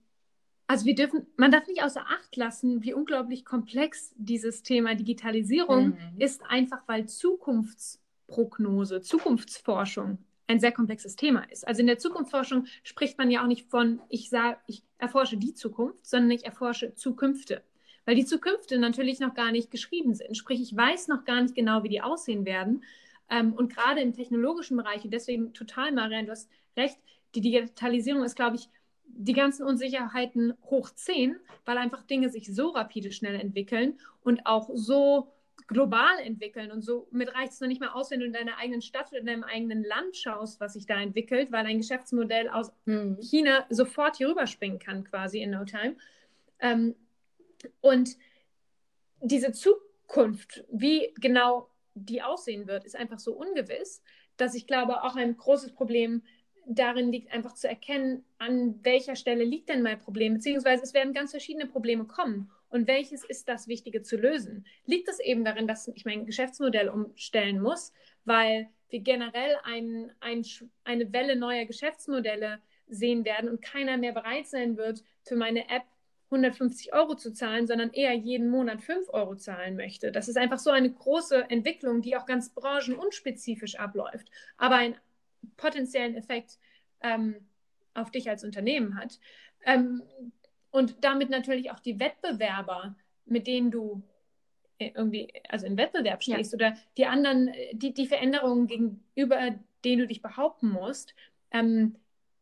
also 0.68 0.86
wir 0.86 0.96
dürfen, 0.96 1.28
man 1.38 1.52
darf 1.52 1.68
nicht 1.68 1.84
außer 1.84 2.02
Acht 2.02 2.36
lassen, 2.36 2.84
wie 2.84 2.94
unglaublich 2.94 3.46
komplex 3.46 4.14
dieses 4.18 4.64
Thema 4.64 4.96
Digitalisierung 4.96 5.90
mhm. 5.90 5.98
ist, 6.18 6.44
einfach 6.48 6.82
weil 6.88 7.08
Zukunftsprognose, 7.08 9.02
Zukunftsforschung 9.02 10.18
ein 10.48 10.60
sehr 10.60 10.72
komplexes 10.72 11.16
Thema 11.16 11.44
ist. 11.52 11.68
Also 11.68 11.82
in 11.82 11.88
der 11.88 11.98
Zukunftsforschung 11.98 12.66
spricht 12.84 13.18
man 13.18 13.32
ja 13.32 13.44
auch 13.44 13.48
nicht 13.48 13.70
von, 13.70 14.02
ich 14.10 14.30
sage, 14.30 14.58
ich 14.68 14.84
erforsche 14.98 15.38
die 15.38 15.54
Zukunft, 15.54 16.06
sondern 16.06 16.32
ich 16.32 16.46
erforsche 16.46 16.94
Zukünfte. 16.96 17.64
Weil 18.06 18.16
die 18.16 18.26
Zukünfte 18.26 18.78
natürlich 18.78 19.20
noch 19.20 19.34
gar 19.34 19.52
nicht 19.52 19.72
geschrieben 19.72 20.14
sind. 20.14 20.38
Sprich, 20.38 20.62
ich 20.62 20.76
weiß 20.76 21.08
noch 21.08 21.26
gar 21.26 21.42
nicht 21.42 21.56
genau, 21.56 21.84
wie 21.84 21.90
die 21.90 22.02
aussehen 22.02 22.46
werden. 22.46 22.84
Ähm, 23.30 23.54
und 23.54 23.74
gerade 23.74 24.02
im 24.02 24.14
technologischen 24.14 24.78
Bereich, 24.78 25.04
und 25.04 25.12
deswegen 25.12 25.54
total, 25.54 25.92
Marianne, 25.92 26.26
du 26.26 26.32
hast 26.32 26.50
recht, 26.78 27.00
die 27.34 27.42
Digitalisierung 27.42 28.24
ist, 28.24 28.36
glaube 28.36 28.58
ich, 28.58 28.70
die 29.08 29.34
ganzen 29.34 29.66
Unsicherheiten 29.66 30.54
hoch 30.70 30.90
10, 30.90 31.38
weil 31.66 31.78
einfach 31.78 32.04
Dinge 32.04 32.30
sich 32.30 32.54
so 32.54 32.70
rapide 32.70 33.12
schnell 33.12 33.40
entwickeln 33.40 34.00
und 34.24 34.46
auch 34.46 34.70
so 34.74 35.32
global 35.68 36.20
entwickeln. 36.20 36.72
Und 36.72 36.82
so 36.82 37.08
mit 37.12 37.34
reicht 37.34 37.54
es 37.54 37.62
noch 37.62 37.68
nicht 37.68 37.82
mal 37.82 37.90
aus, 37.90 38.12
wenn 38.12 38.20
du 38.20 38.26
in 38.26 38.34
deiner 38.34 38.58
eigenen 38.58 38.82
Stadt 38.82 39.08
oder 39.10 39.20
in 39.20 39.26
deinem 39.26 39.44
eigenen 39.44 39.84
Land 39.84 40.16
schaust, 40.16 40.60
was 40.60 40.74
sich 40.74 40.86
da 40.86 41.00
entwickelt, 41.00 41.52
weil 41.52 41.66
ein 41.66 41.78
Geschäftsmodell 41.78 42.50
aus 42.50 42.72
mhm. 42.86 43.18
China 43.22 43.66
sofort 43.70 44.18
hier 44.18 44.30
rüberspringen 44.30 44.80
kann, 44.80 45.04
quasi 45.04 45.42
in 45.42 45.52
no 45.52 45.66
time. 45.66 45.96
Ähm, 46.60 46.96
und 47.82 48.18
diese 49.22 49.52
Zukunft, 49.52 50.64
wie 50.72 51.14
genau 51.20 51.70
die 51.96 52.22
aussehen 52.22 52.68
wird, 52.68 52.84
ist 52.84 52.96
einfach 52.96 53.20
so 53.20 53.34
ungewiss, 53.34 54.04
dass 54.38 54.54
ich 54.54 54.68
glaube, 54.68 55.04
auch 55.04 55.16
ein 55.16 55.38
großes 55.38 55.74
Problem 55.74 56.22
darin 56.68 57.12
liegt, 57.12 57.32
einfach 57.32 57.54
zu 57.54 57.68
erkennen, 57.68 58.24
an 58.38 58.80
welcher 58.84 59.16
Stelle 59.16 59.44
liegt 59.44 59.70
denn 59.70 59.82
mein 59.82 60.00
Problem, 60.00 60.36
beziehungsweise 60.36 60.84
es 60.84 60.94
werden 60.94 61.14
ganz 61.14 61.32
verschiedene 61.32 61.68
Probleme 61.68 62.06
kommen. 62.06 62.52
Und 62.70 62.88
welches 62.88 63.24
ist 63.24 63.48
das 63.48 63.68
Wichtige 63.68 64.02
zu 64.02 64.18
lösen? 64.18 64.66
Liegt 64.86 65.08
es 65.08 65.20
eben 65.20 65.46
darin, 65.46 65.68
dass 65.68 65.88
ich 65.88 66.06
mein 66.06 66.26
Geschäftsmodell 66.26 66.90
umstellen 66.90 67.62
muss, 67.62 67.94
weil 68.26 68.70
wir 68.90 69.00
generell 69.00 69.56
ein, 69.64 70.12
ein, 70.20 70.46
eine 70.84 71.14
Welle 71.14 71.36
neuer 71.36 71.66
Geschäftsmodelle 71.66 72.60
sehen 72.88 73.26
werden 73.26 73.50
und 73.50 73.62
keiner 73.62 73.98
mehr 73.98 74.12
bereit 74.12 74.48
sein 74.48 74.78
wird, 74.78 75.04
für 75.24 75.36
meine 75.36 75.70
App 75.70 75.84
150 76.32 76.94
Euro 76.94 77.16
zu 77.16 77.32
zahlen, 77.34 77.68
sondern 77.68 77.92
eher 77.92 78.14
jeden 78.14 78.50
Monat 78.50 78.82
5 78.82 79.10
Euro 79.14 79.36
zahlen 79.36 79.76
möchte. 79.76 80.12
Das 80.12 80.28
ist 80.28 80.38
einfach 80.38 80.60
so 80.60 80.72
eine 80.72 80.92
große 80.92 81.50
Entwicklung, 81.50 82.02
die 82.02 82.18
auch 82.18 82.26
ganz 82.26 82.50
branchenunspezifisch 82.50 83.76
abläuft, 83.76 84.30
aber 84.58 84.76
einen 84.76 84.96
potenziellen 85.58 86.16
Effekt 86.16 86.60
ähm, 87.02 87.36
auf 87.94 88.12
dich 88.12 88.30
als 88.30 88.44
Unternehmen 88.44 88.98
hat. 88.98 89.20
Ähm, 89.66 90.04
und 90.72 91.04
damit 91.04 91.30
natürlich 91.30 91.72
auch 91.72 91.80
die 91.80 92.00
Wettbewerber, 92.00 92.96
mit 93.26 93.48
denen 93.48 93.72
du 93.72 94.04
äh, 94.78 94.92
irgendwie, 94.94 95.32
also 95.50 95.66
im 95.66 95.78
Wettbewerb 95.78 96.22
stehst 96.22 96.52
ja. 96.52 96.56
oder 96.56 96.78
die 96.98 97.06
anderen, 97.06 97.52
die, 97.74 97.94
die 97.94 98.08
Veränderungen 98.08 98.68
gegenüber 98.68 99.56
denen 99.86 100.02
du 100.02 100.08
dich 100.08 100.22
behaupten 100.22 100.70
musst, 100.70 101.16
ähm, 101.52 101.96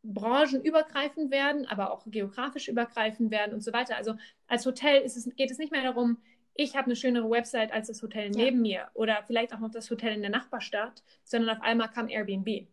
branchenübergreifend 0.04 1.32
werden, 1.32 1.66
aber 1.68 1.92
auch 1.92 2.04
geografisch 2.08 2.68
übergreifend 2.68 3.32
werden 3.32 3.54
und 3.54 3.62
so 3.62 3.72
weiter. 3.72 3.96
Also 3.96 4.16
als 4.48 4.66
Hotel 4.66 5.02
es, 5.06 5.30
geht 5.36 5.52
es 5.52 5.58
nicht 5.58 5.72
mehr 5.72 5.84
darum, 5.84 6.18
ich 6.56 6.76
habe 6.76 6.86
eine 6.86 6.96
schönere 6.96 7.30
Website 7.30 7.72
als 7.72 7.88
das 7.88 8.02
Hotel 8.02 8.30
neben 8.30 8.64
ja. 8.66 8.84
mir 8.84 8.88
oder 8.94 9.24
vielleicht 9.26 9.54
auch 9.54 9.60
noch 9.60 9.72
das 9.72 9.90
Hotel 9.90 10.14
in 10.14 10.22
der 10.22 10.30
Nachbarstadt, 10.30 11.04
sondern 11.24 11.56
auf 11.56 11.64
einmal 11.64 11.90
kam 11.90 12.10
Airbnb. 12.10 12.68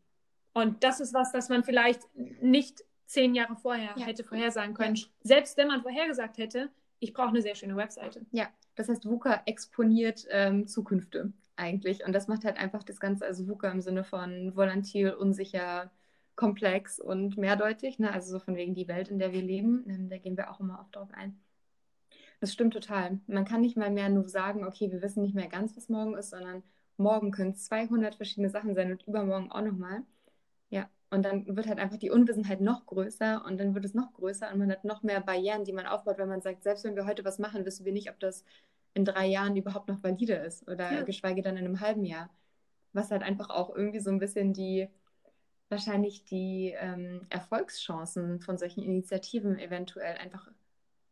Und 0.53 0.83
das 0.83 1.01
ist 1.01 1.15
was, 1.15 1.33
das 1.33 1.49
man 1.49 1.65
vielleicht 1.65 2.01
nicht 2.15 2.85
zehn 3.07 3.35
Jahre 3.35 3.57
vorher 3.57 3.95
ja. 3.97 4.07
hätte 4.07 4.25
vorhersagen 4.25 4.75
können. 4.75 4.97
Ja. 4.97 5.07
Selbst 5.23 5.57
wenn 5.57 5.69
man 5.69 5.83
vorhergesagt 5.83 6.39
hätte, 6.39 6.71
ich 6.99 7.13
brauche 7.13 7.29
eine 7.29 7.43
sehr 7.43 7.55
schöne 7.55 7.77
Webseite. 7.77 8.25
Ja, 8.31 8.49
das 8.77 8.89
heißt, 8.89 9.05
VUCA 9.07 9.43
exponiert 9.47 10.27
ähm, 10.31 10.67
Zukünfte 10.67 11.33
eigentlich. 11.57 12.05
Und 12.05 12.13
das 12.13 12.29
macht 12.29 12.45
halt 12.45 12.57
einfach 12.57 12.83
das 12.83 13.01
Ganze, 13.01 13.27
also 13.27 13.49
VUCA 13.49 13.71
im 13.71 13.81
Sinne 13.81 14.05
von 14.05 14.55
volatil, 14.57 15.13
unsicher, 15.13 15.91
komplex 16.37 16.99
und 16.99 17.37
mehrdeutig, 17.37 17.99
ne? 17.99 18.13
also 18.13 18.33
so 18.33 18.39
von 18.39 18.57
wegen 18.57 18.75
die 18.75 18.89
Welt, 18.89 19.09
in 19.09 19.19
der 19.19 19.33
wir 19.33 19.43
leben, 19.43 19.85
ähm, 19.89 20.09
da 20.09 20.17
gehen 20.17 20.37
wir 20.37 20.51
auch 20.51 20.61
immer 20.61 20.81
oft 20.81 20.97
drauf 20.97 21.09
ein. 21.13 21.39
Das 22.41 22.53
stimmt 22.53 22.73
total. 22.73 23.21
Man 23.27 23.45
kann 23.45 23.61
nicht 23.61 23.77
mal 23.77 23.91
mehr 23.91 24.09
nur 24.09 24.27
sagen, 24.29 24.65
okay, 24.65 24.91
wir 24.91 25.03
wissen 25.03 25.23
nicht 25.23 25.35
mehr 25.35 25.49
ganz, 25.49 25.77
was 25.77 25.91
morgen 25.91 26.17
ist, 26.17 26.31
sondern 26.31 26.63
morgen 26.97 27.31
können 27.31 27.51
es 27.51 27.67
200 27.67 28.15
verschiedene 28.15 28.49
Sachen 28.49 28.75
sein 28.75 28.91
und 28.91 29.07
übermorgen 29.07 29.53
auch 29.53 29.61
nochmal. 29.61 30.03
Ja, 30.71 30.89
und 31.11 31.25
dann 31.25 31.57
wird 31.57 31.67
halt 31.67 31.79
einfach 31.79 31.99
die 31.99 32.11
Unwissenheit 32.11 32.61
noch 32.61 32.87
größer 32.87 33.45
und 33.45 33.59
dann 33.59 33.75
wird 33.75 33.85
es 33.85 33.95
noch 33.95 34.13
größer 34.13 34.53
und 34.53 34.59
man 34.59 34.71
hat 34.71 34.85
noch 34.85 35.03
mehr 35.03 35.21
Barrieren, 35.21 35.65
die 35.65 35.73
man 35.73 35.87
aufbaut, 35.87 36.19
wenn 36.19 36.29
man 36.29 36.41
sagt, 36.41 36.63
selbst 36.63 36.85
wenn 36.85 36.97
wir 36.97 37.07
heute 37.07 37.25
was 37.25 37.39
machen, 37.39 37.65
wissen 37.65 37.85
wir 37.85 37.93
nicht, 37.93 38.11
ob 38.11 38.21
das 38.21 38.45
in 38.95 39.05
drei 39.05 39.27
Jahren 39.27 39.57
überhaupt 39.57 39.89
noch 39.89 40.03
valide 40.03 40.35
ist 40.35 40.67
oder 40.69 40.93
ja. 40.93 41.03
geschweige 41.03 41.43
dann 41.43 41.57
in 41.57 41.65
einem 41.65 41.81
halben 41.81 42.05
Jahr. 42.05 42.31
Was 42.93 43.11
halt 43.11 43.23
einfach 43.23 43.51
auch 43.51 43.75
irgendwie 43.75 44.01
so 44.01 44.11
ein 44.11 44.19
bisschen 44.19 44.53
die 44.53 44.89
wahrscheinlich 45.69 46.25
die 46.25 46.75
ähm, 46.77 47.27
Erfolgschancen 47.31 48.41
von 48.41 48.59
solchen 48.59 48.83
Initiativen 48.83 49.59
eventuell 49.59 50.17
einfach 50.19 50.51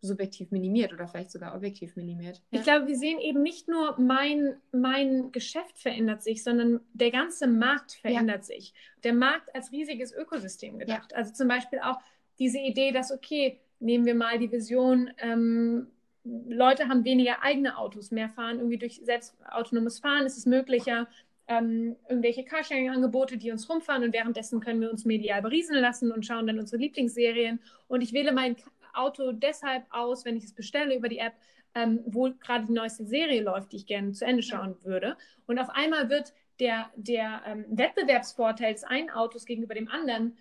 subjektiv 0.01 0.51
minimiert 0.51 0.93
oder 0.93 1.09
vielleicht 1.09 1.31
sogar 1.31 1.55
objektiv 1.55 1.97
minimiert. 1.97 2.41
Ich 2.51 2.63
glaube, 2.63 2.87
wir 2.87 2.97
sehen 2.97 3.19
eben 3.19 3.43
nicht 3.43 3.69
nur, 3.69 3.99
mein, 3.99 4.57
mein 4.73 5.33
Geschäft 5.33 5.79
verändert 5.79 6.23
sich, 6.23 6.45
sondern 6.45 6.81
der 6.93 7.11
ganze 7.11 7.47
Markt 7.47 7.93
verändert 7.93 8.43
ja. 8.49 8.55
sich. 8.55 8.75
Der 9.03 9.13
Markt 9.13 9.55
als 9.55 9.73
riesiges 9.73 10.13
Ökosystem 10.13 10.79
gedacht. 10.79 11.11
Ja. 11.13 11.19
Also 11.19 11.33
zum 11.33 11.49
Beispiel 11.49 11.81
auch 11.81 11.99
diese 12.39 12.59
Idee, 12.59 12.93
dass, 12.93 13.11
okay, 13.13 13.61
nehmen 13.81 14.07
wir 14.07 14.15
mal 14.15 14.39
die 14.39 14.53
Vision, 14.53 15.11
ähm, 15.19 15.89
Leute 16.25 16.89
haben 16.89 17.05
weniger 17.05 17.43
eigene 17.43 17.79
Autos, 17.79 18.11
mehr 18.11 18.29
fahren 18.29 18.59
irgendwie 18.59 18.79
durch 18.79 19.01
selbst 19.03 19.37
autonomes 19.51 19.99
Fahren, 19.99 20.27
ist 20.27 20.37
es 20.37 20.47
möglicher, 20.47 21.09
ähm, 21.49 21.97
irgendwelche 22.09 22.45
Carsharing-Angebote, 22.45 23.39
die 23.39 23.51
uns 23.51 23.69
rumfahren 23.69 24.05
und 24.05 24.13
währenddessen 24.13 24.61
können 24.61 24.83
wir 24.83 24.91
uns 24.91 25.07
medial 25.07 25.41
beriesen 25.41 25.77
lassen 25.77 26.13
und 26.13 26.27
schauen 26.27 26.47
dann 26.47 26.59
unsere 26.59 26.81
Lieblingsserien. 26.81 27.61
Und 27.89 28.03
ich 28.03 28.13
wähle 28.13 28.33
mein 28.33 28.57
Auto 28.99 29.33
deshalb 29.33 29.85
aus, 29.91 30.25
wenn 30.25 30.37
ich 30.37 30.45
es 30.45 30.53
bestelle 30.53 30.97
über 30.97 31.09
die 31.09 31.19
App, 31.19 31.35
ähm, 31.75 32.01
wo 32.07 32.31
gerade 32.41 32.67
die 32.67 32.73
neueste 32.73 33.05
Serie 33.05 33.43
läuft, 33.43 33.73
die 33.73 33.77
ich 33.77 33.87
gerne 33.87 34.13
zu 34.13 34.25
Ende 34.25 34.43
schauen 34.43 34.77
würde. 34.83 35.17
Und 35.47 35.59
auf 35.59 35.71
einmal 35.71 36.11
wird 36.11 36.33
der, 36.61 36.91
der 36.97 37.43
ähm, 37.47 37.65
Wettbewerbsvorteil 37.71 38.73
des 38.73 38.85
einen 38.85 39.11
Autos 39.11 39.45
gegenüber 39.45 39.75
dem 39.75 39.89
anderen 39.89 40.37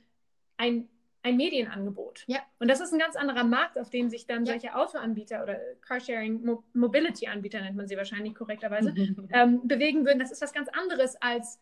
ein 0.57 0.89
ein 1.27 1.37
Medienangebot. 1.37 2.23
Ja. 2.27 2.39
Und 2.59 2.69
das 2.69 2.79
ist 2.79 2.93
ein 2.93 2.99
ganz 2.99 3.15
anderer 3.15 3.43
Markt, 3.43 3.77
auf 3.77 3.89
dem 3.89 4.09
sich 4.09 4.25
dann 4.25 4.45
ja. 4.45 4.53
solche 4.53 4.75
Autoanbieter 4.75 5.43
oder 5.43 5.59
Carsharing 5.81 6.43
Mo 6.43 6.63
Mobility 6.73 7.27
Anbieter 7.27 7.61
nennt 7.61 7.75
man 7.75 7.87
sie 7.87 7.97
wahrscheinlich 7.97 8.33
korrekterweise 8.33 8.93
ähm, 9.31 9.67
bewegen 9.67 10.05
würden. 10.05 10.19
Das 10.19 10.31
ist 10.31 10.41
was 10.41 10.53
ganz 10.53 10.69
anderes 10.69 11.15
als 11.21 11.59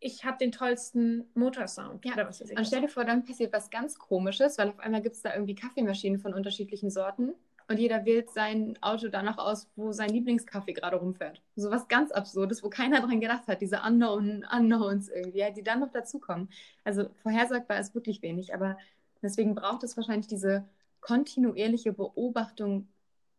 ich 0.00 0.24
habe 0.24 0.38
den 0.38 0.50
tollsten 0.50 1.26
Motorsound 1.34 2.04
ja. 2.04 2.14
oder 2.14 2.26
was 2.26 2.40
weiß 2.40 2.50
ich. 2.50 2.58
Und 2.58 2.66
stell 2.66 2.80
dir 2.80 2.88
vor, 2.88 3.04
dann 3.04 3.24
passiert 3.24 3.52
was 3.52 3.70
ganz 3.70 3.98
Komisches, 3.98 4.58
weil 4.58 4.70
auf 4.70 4.80
einmal 4.80 5.02
gibt 5.02 5.14
es 5.14 5.22
da 5.22 5.34
irgendwie 5.34 5.54
Kaffeemaschinen 5.54 6.18
von 6.18 6.32
unterschiedlichen 6.32 6.90
Sorten 6.90 7.34
und 7.70 7.78
jeder 7.78 8.04
wählt 8.04 8.30
sein 8.30 8.76
Auto 8.80 9.08
danach 9.08 9.38
aus, 9.38 9.68
wo 9.76 9.92
sein 9.92 10.10
Lieblingskaffee 10.10 10.72
gerade 10.72 10.96
rumfährt. 10.96 11.40
So 11.54 11.70
was 11.70 11.86
ganz 11.86 12.10
Absurdes, 12.10 12.64
wo 12.64 12.68
keiner 12.68 13.00
dran 13.00 13.20
gedacht 13.20 13.46
hat, 13.46 13.60
diese 13.60 13.82
Unknown 13.86 14.44
Unknowns 14.52 15.08
irgendwie, 15.08 15.44
die 15.54 15.62
dann 15.62 15.78
noch 15.78 15.92
dazukommen. 15.92 16.48
Also 16.82 17.10
vorhersagbar 17.22 17.78
ist 17.78 17.94
wirklich 17.94 18.22
wenig, 18.22 18.54
aber 18.54 18.76
deswegen 19.22 19.54
braucht 19.54 19.84
es 19.84 19.96
wahrscheinlich 19.96 20.26
diese 20.26 20.64
kontinuierliche 21.00 21.92
Beobachtung. 21.92 22.88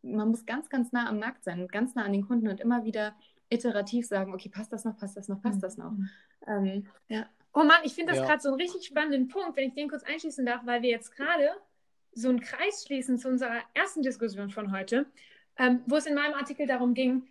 Man 0.02 0.30
muss 0.30 0.46
ganz, 0.46 0.70
ganz 0.70 0.94
nah 0.94 1.10
am 1.10 1.20
Markt 1.20 1.44
sein 1.44 1.60
und 1.60 1.72
ganz 1.72 1.96
nah 1.96 2.06
an 2.06 2.14
den 2.14 2.26
Kunden 2.26 2.48
und 2.48 2.62
immer 2.62 2.86
wieder 2.86 3.14
iterativ 3.52 4.08
sagen, 4.08 4.34
okay, 4.34 4.50
passt 4.50 4.72
das 4.74 4.86
noch, 4.86 4.98
passt 4.98 5.18
das 5.18 5.28
noch, 5.28 5.42
passt 5.42 5.58
mhm. 5.58 5.62
das 5.62 5.78
noch. 5.78 5.92
Ähm, 6.48 6.88
ja. 7.08 7.28
Oh 7.54 7.64
Mann, 7.64 7.82
ich 7.84 7.94
finde 7.94 8.14
das 8.14 8.22
ja. 8.22 8.28
gerade 8.28 8.42
so 8.42 8.50
einen 8.50 8.62
richtig 8.62 8.86
spannenden 8.86 9.28
Punkt, 9.28 9.58
wenn 9.58 9.68
ich 9.68 9.74
den 9.74 9.90
kurz 9.90 10.04
einschließen 10.04 10.46
darf, 10.46 10.66
weil 10.66 10.82
wir 10.82 10.90
jetzt 10.90 11.16
gerade 11.16 11.50
so 12.14 12.30
einen 12.30 12.40
Kreis 12.40 12.86
schließen 12.86 13.18
zu 13.18 13.28
unserer 13.28 13.62
ersten 13.74 14.02
Diskussion 14.02 14.50
von 14.50 14.72
heute, 14.72 15.06
ähm, 15.58 15.82
wo 15.86 15.98
es 15.98 16.06
in 16.06 16.16
meinem 16.16 16.34
Artikel 16.34 16.66
darum 16.66 16.94
ging, 16.94 17.28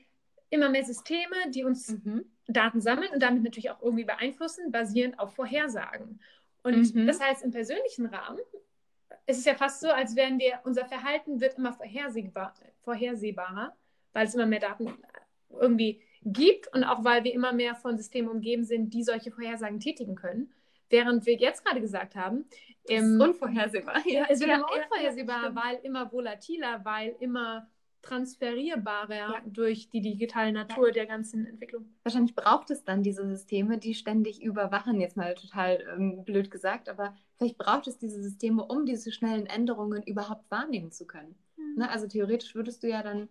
immer 0.51 0.69
mehr 0.69 0.85
Systeme, 0.85 1.37
die 1.51 1.65
uns 1.65 1.89
mhm. 1.89 2.25
Daten 2.49 2.81
sammeln 2.81 3.11
und 3.13 3.23
damit 3.23 3.43
natürlich 3.43 3.71
auch 3.71 3.81
irgendwie 3.81 4.05
beeinflussen, 4.05 4.71
basierend 4.71 5.19
auf 5.19 5.35
Vorhersagen. 5.35 6.21
Und 6.63 6.95
mhm. 6.95 7.07
das 7.07 7.21
heißt, 7.21 7.43
im 7.43 7.51
persönlichen 7.51 8.07
Rahmen 8.07 8.41
ist 9.27 9.39
es 9.39 9.45
ja 9.45 9.55
fast 9.55 9.81
so, 9.81 9.89
als 9.89 10.17
wären 10.17 10.39
wir, 10.39 10.61
unser 10.65 10.85
Verhalten 10.85 11.41
wird 11.41 11.57
immer 11.57 11.73
vorhersehbar, 11.73 12.55
vorhersehbarer, 12.83 13.75
weil 14.13 14.27
es 14.27 14.35
immer 14.35 14.47
mehr 14.47 14.61
Daten 14.61 14.99
irgendwie 15.51 16.03
gibt 16.23 16.73
und 16.75 16.85
auch 16.85 17.05
weil 17.05 17.25
wir 17.25 17.33
immer 17.33 17.53
mehr 17.53 17.75
von 17.75 17.97
Systemen 17.97 18.31
umgeben 18.31 18.65
sind, 18.65 18.93
die 18.93 19.03
solche 19.03 19.31
Vorhersagen 19.31 19.81
tätigen 19.81 20.15
können. 20.15 20.53
Während 20.91 21.25
wir 21.25 21.37
jetzt 21.37 21.65
gerade 21.65 21.81
gesagt 21.81 22.17
haben, 22.17 22.47
ähm, 22.89 23.15
ist 23.15 23.21
unvorhersehbar. 23.21 24.03
Ja, 24.07 24.27
es 24.29 24.41
wird 24.41 24.51
ja, 24.51 24.57
immer 24.57 24.73
unvorhersehbar, 24.73 25.45
ja, 25.45 25.55
weil 25.55 25.79
immer 25.83 26.13
volatiler, 26.13 26.85
weil 26.85 27.15
immer 27.21 27.69
transferierbarer 28.03 29.15
ja. 29.15 29.43
durch 29.47 29.91
die 29.91 30.01
digitale 30.01 30.53
Natur 30.53 30.89
ja. 30.89 30.95
der 30.95 31.07
ganzen 31.07 31.47
Entwicklung. 31.47 31.85
Wahrscheinlich 32.03 32.35
braucht 32.35 32.71
es 32.71 32.85
dann 32.85 33.03
diese 33.03 33.27
Systeme, 33.27 33.79
die 33.79 33.95
ständig 33.95 34.43
überwachen, 34.43 35.01
jetzt 35.01 35.17
mal 35.17 35.35
total 35.35 35.85
ähm, 35.95 36.25
blöd 36.25 36.51
gesagt, 36.51 36.89
aber 36.89 37.15
vielleicht 37.37 37.59
braucht 37.59 37.87
es 37.87 37.99
diese 37.99 38.23
Systeme, 38.23 38.65
um 38.65 38.87
diese 38.87 39.13
schnellen 39.13 39.47
Änderungen 39.47 40.03
überhaupt 40.03 40.51
wahrnehmen 40.51 40.93
zu 40.93 41.07
können. 41.07 41.35
Mhm. 41.57 41.75
Ne? 41.77 41.91
Also 41.91 42.07
theoretisch 42.07 42.55
würdest 42.55 42.83
du 42.83 42.89
ja 42.89 43.03
dann 43.03 43.29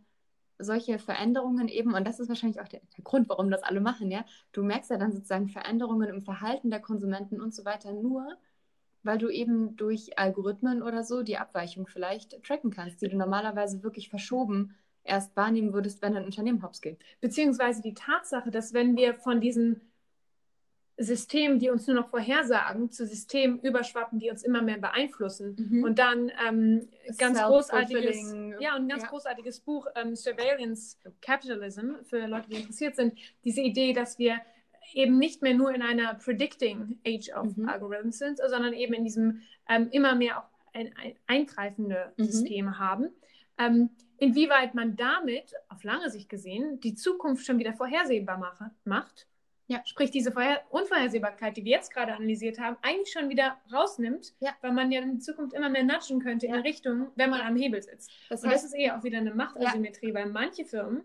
solche 0.59 0.99
Veränderungen 0.99 1.67
eben, 1.69 1.93
und 1.93 2.05
das 2.05 2.19
ist 2.19 2.29
wahrscheinlich 2.29 2.61
auch 2.61 2.67
der, 2.67 2.81
der, 2.97 3.03
Grund, 3.03 3.29
warum 3.29 3.49
das 3.49 3.63
alle 3.63 3.79
machen, 3.79 4.11
ja, 4.11 4.25
du 4.51 4.63
merkst 4.63 4.91
ja 4.91 4.97
dann 4.97 5.13
sozusagen 5.13 5.47
Veränderungen 5.47 6.09
im 6.09 6.21
Verhalten 6.21 6.69
der 6.69 6.81
Konsumenten 6.81 7.41
und 7.41 7.55
so 7.55 7.65
weiter 7.65 7.93
nur, 7.93 8.37
weil 9.03 9.17
du 9.17 9.29
eben 9.29 9.77
durch 9.77 10.19
Algorithmen 10.19 10.83
oder 10.83 11.03
so 11.03 11.23
die 11.23 11.37
Abweichung 11.37 11.87
vielleicht 11.87 12.43
tracken 12.43 12.71
kannst, 12.71 13.01
die 13.01 13.07
du 13.07 13.17
normalerweise 13.17 13.81
wirklich 13.81 14.09
verschoben 14.09 14.75
erst 15.03 15.35
wahrnehmen 15.37 15.73
würdest, 15.73 16.01
wenn 16.01 16.15
ein 16.15 16.25
Unternehmen 16.25 16.61
hops 16.61 16.81
geht. 16.81 16.99
Beziehungsweise 17.21 17.81
die 17.81 17.93
Tatsache, 17.93 18.51
dass 18.51 18.73
wenn 18.73 18.97
wir 18.97 19.15
von 19.15 19.39
diesen 19.39 19.88
Systemen, 21.01 21.59
die 21.59 21.69
uns 21.69 21.87
nur 21.87 21.95
noch 21.95 22.09
vorhersagen, 22.09 22.91
zu 22.91 23.07
Systemen 23.07 23.59
überschwappen, 23.61 24.19
die 24.19 24.29
uns 24.29 24.43
immer 24.43 24.61
mehr 24.61 24.77
beeinflussen. 24.77 25.55
Mhm. 25.57 25.83
Und 25.85 25.97
dann 25.97 26.29
ähm, 26.45 26.89
ganz 27.17 27.41
großartiges, 27.41 28.35
ja, 28.59 28.75
ein 28.75 28.89
ganz 28.89 29.03
ja. 29.03 29.09
großartiges 29.09 29.61
Buch, 29.61 29.87
ähm, 29.95 30.15
Surveillance 30.17 30.97
Capitalism, 31.21 31.93
für 32.03 32.27
Leute, 32.27 32.49
die 32.49 32.57
interessiert 32.57 32.97
sind, 32.97 33.17
diese 33.45 33.61
Idee, 33.61 33.93
dass 33.93 34.19
wir 34.19 34.41
eben 34.93 35.17
nicht 35.17 35.41
mehr 35.41 35.53
nur 35.53 35.73
in 35.73 35.81
einer 35.81 36.15
Predicting 36.15 36.99
Age 37.07 37.29
of 37.33 37.55
mhm. 37.55 37.69
Algorithms 37.69 38.17
sind, 38.17 38.39
sondern 38.39 38.73
eben 38.73 38.93
in 38.93 39.05
diesem 39.05 39.41
ähm, 39.69 39.87
immer 39.91 40.15
mehr 40.15 40.39
auch 40.39 40.49
ein, 40.73 40.93
ein 40.97 41.15
eingreifende 41.27 42.11
mhm. 42.17 42.25
Systeme 42.25 42.77
haben. 42.77 43.09
Ähm, 43.57 43.89
inwieweit 44.17 44.75
man 44.75 44.97
damit 44.97 45.53
auf 45.69 45.83
lange 45.85 46.09
Sicht 46.09 46.27
gesehen 46.27 46.81
die 46.81 46.95
Zukunft 46.95 47.45
schon 47.45 47.57
wieder 47.57 47.73
vorhersehbar 47.73 48.37
mache, 48.37 48.71
macht 48.83 49.28
ja. 49.69 49.81
Sprich, 49.85 50.09
diese 50.09 50.31
Vorher 50.31 50.61
Unvorhersehbarkeit, 50.71 51.55
die 51.55 51.63
wir 51.63 51.71
jetzt 51.73 51.93
gerade 51.93 52.13
analysiert 52.13 52.59
haben, 52.59 52.75
eigentlich 52.81 53.11
schon 53.11 53.29
wieder 53.29 53.57
rausnimmt, 53.71 54.33
ja. 54.39 54.51
weil 54.61 54.73
man 54.73 54.91
ja 54.91 54.99
in 55.01 55.21
Zukunft 55.21 55.53
immer 55.53 55.69
mehr 55.69 55.83
nudgen 55.83 56.19
könnte 56.19 56.47
in 56.47 56.55
Richtung, 56.55 57.11
wenn 57.15 57.29
man 57.29 57.41
am 57.41 57.55
Hebel 57.55 57.81
sitzt. 57.81 58.11
Das 58.29 58.39
heißt, 58.39 58.43
Und 58.43 58.51
das 58.51 58.63
ist 58.63 58.73
eher 58.73 58.97
auch 58.97 59.03
wieder 59.03 59.19
eine 59.19 59.33
Machtasymmetrie, 59.33 60.13
weil 60.13 60.25
manche 60.25 60.65
Firmen 60.65 61.03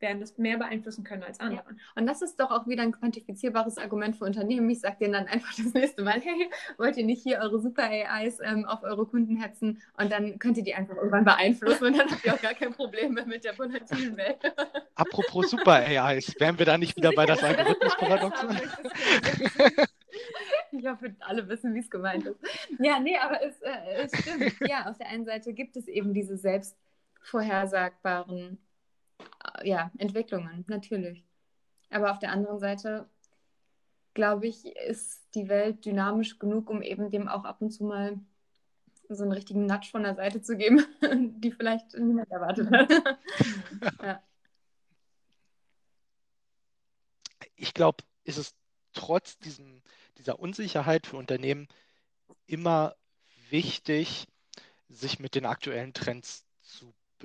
werden 0.00 0.20
das 0.20 0.36
mehr 0.38 0.58
beeinflussen 0.58 1.04
können 1.04 1.22
als 1.22 1.40
andere. 1.40 1.66
Ja. 1.68 1.76
Und 1.96 2.06
das 2.06 2.22
ist 2.22 2.38
doch 2.38 2.50
auch 2.50 2.66
wieder 2.66 2.82
ein 2.82 2.92
quantifizierbares 2.92 3.78
Argument 3.78 4.16
für 4.16 4.24
Unternehmen. 4.24 4.68
Ich 4.70 4.80
sage 4.80 4.96
denen 5.00 5.12
dann 5.14 5.26
einfach 5.26 5.54
das 5.56 5.72
nächste 5.72 6.02
Mal, 6.02 6.20
hey, 6.20 6.50
wollt 6.78 6.96
ihr 6.96 7.04
nicht 7.04 7.22
hier 7.22 7.38
eure 7.38 7.60
Super 7.60 7.84
AIs 7.84 8.38
ähm, 8.42 8.64
auf 8.64 8.82
eure 8.82 9.06
Kunden 9.06 9.36
hetzen 9.36 9.82
und 9.98 10.12
dann 10.12 10.38
könnt 10.38 10.56
ihr 10.56 10.64
die 10.64 10.74
einfach 10.74 10.96
irgendwann 10.96 11.24
beeinflussen 11.24 11.86
und 11.86 11.98
dann 11.98 12.10
habt 12.10 12.24
ihr 12.24 12.34
auch 12.34 12.42
gar 12.42 12.54
kein 12.54 12.72
Problem 12.72 13.14
mehr 13.14 13.26
mit 13.26 13.44
der 13.44 13.58
volatilen 13.58 14.16
Welt. 14.16 14.38
Apropos 14.94 15.50
Super 15.50 15.74
AIs, 15.74 16.34
wären 16.38 16.58
wir 16.58 16.66
da 16.66 16.78
nicht 16.78 16.96
wieder 16.96 17.12
bei 17.12 17.26
das 17.26 17.42
Algorithmus-Paradoxon? 17.42 18.60
Ich 20.72 20.86
hoffe, 20.86 21.14
alle 21.20 21.48
wissen, 21.48 21.74
wie 21.74 21.78
es 21.78 21.90
gemeint 21.90 22.26
ist. 22.26 22.38
Ja, 22.78 22.98
nee, 22.98 23.16
aber 23.16 23.42
es, 23.42 23.60
äh, 23.62 24.04
es 24.04 24.18
stimmt. 24.18 24.54
Ja, 24.68 24.86
auf 24.90 24.98
der 24.98 25.08
einen 25.08 25.24
Seite 25.24 25.52
gibt 25.52 25.76
es 25.76 25.86
eben 25.86 26.12
diese 26.14 26.36
selbst 26.36 26.76
vorhersagbaren 27.22 28.58
ja, 29.62 29.90
Entwicklungen, 29.98 30.64
natürlich. 30.68 31.24
Aber 31.90 32.10
auf 32.10 32.18
der 32.18 32.32
anderen 32.32 32.58
Seite, 32.58 33.08
glaube 34.14 34.46
ich, 34.46 34.64
ist 34.66 35.22
die 35.34 35.48
Welt 35.48 35.84
dynamisch 35.84 36.38
genug, 36.38 36.70
um 36.70 36.82
eben 36.82 37.10
dem 37.10 37.28
auch 37.28 37.44
ab 37.44 37.60
und 37.60 37.70
zu 37.70 37.84
mal 37.84 38.18
so 39.08 39.22
einen 39.22 39.32
richtigen 39.32 39.66
Nudge 39.66 39.88
von 39.90 40.02
der 40.02 40.14
Seite 40.14 40.40
zu 40.42 40.56
geben, 40.56 40.84
die 41.40 41.52
vielleicht 41.52 41.96
niemand 41.98 42.30
erwartet 42.30 42.70
hat. 42.70 42.90
ja. 44.02 44.22
Ich 47.56 47.74
glaube, 47.74 48.02
ist 48.24 48.38
es 48.38 48.54
trotz 48.92 49.38
diesem, 49.38 49.82
dieser 50.18 50.38
Unsicherheit 50.38 51.06
für 51.06 51.16
Unternehmen 51.16 51.68
immer 52.46 52.96
wichtig, 53.50 54.26
sich 54.88 55.18
mit 55.18 55.34
den 55.34 55.46
aktuellen 55.46 55.92
Trends 55.92 56.40
zu 56.40 56.43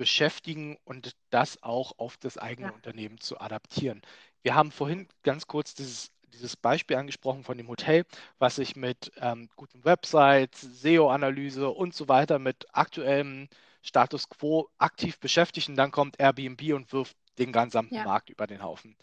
beschäftigen 0.00 0.78
und 0.84 1.14
das 1.28 1.62
auch 1.62 1.98
auf 1.98 2.16
das 2.16 2.38
eigene 2.38 2.68
ja. 2.68 2.74
Unternehmen 2.74 3.20
zu 3.20 3.38
adaptieren. 3.38 4.00
Wir 4.40 4.54
haben 4.54 4.72
vorhin 4.72 5.06
ganz 5.22 5.46
kurz 5.46 5.74
dieses, 5.74 6.10
dieses 6.32 6.56
Beispiel 6.56 6.96
angesprochen 6.96 7.44
von 7.44 7.58
dem 7.58 7.68
Hotel, 7.68 8.06
was 8.38 8.56
sich 8.56 8.76
mit 8.76 9.12
ähm, 9.16 9.50
guten 9.56 9.84
Websites, 9.84 10.62
SEO-Analyse 10.62 11.68
und 11.68 11.94
so 11.94 12.08
weiter 12.08 12.38
mit 12.38 12.66
aktuellem 12.72 13.50
Status 13.82 14.30
quo 14.30 14.70
aktiv 14.78 15.20
beschäftigt 15.20 15.68
und 15.68 15.76
dann 15.76 15.90
kommt 15.90 16.18
Airbnb 16.18 16.72
und 16.72 16.90
wirft 16.94 17.14
den 17.38 17.52
gesamten 17.52 17.96
ja. 17.96 18.04
Markt 18.04 18.30
über 18.30 18.46
den 18.46 18.62
Haufen. 18.62 18.96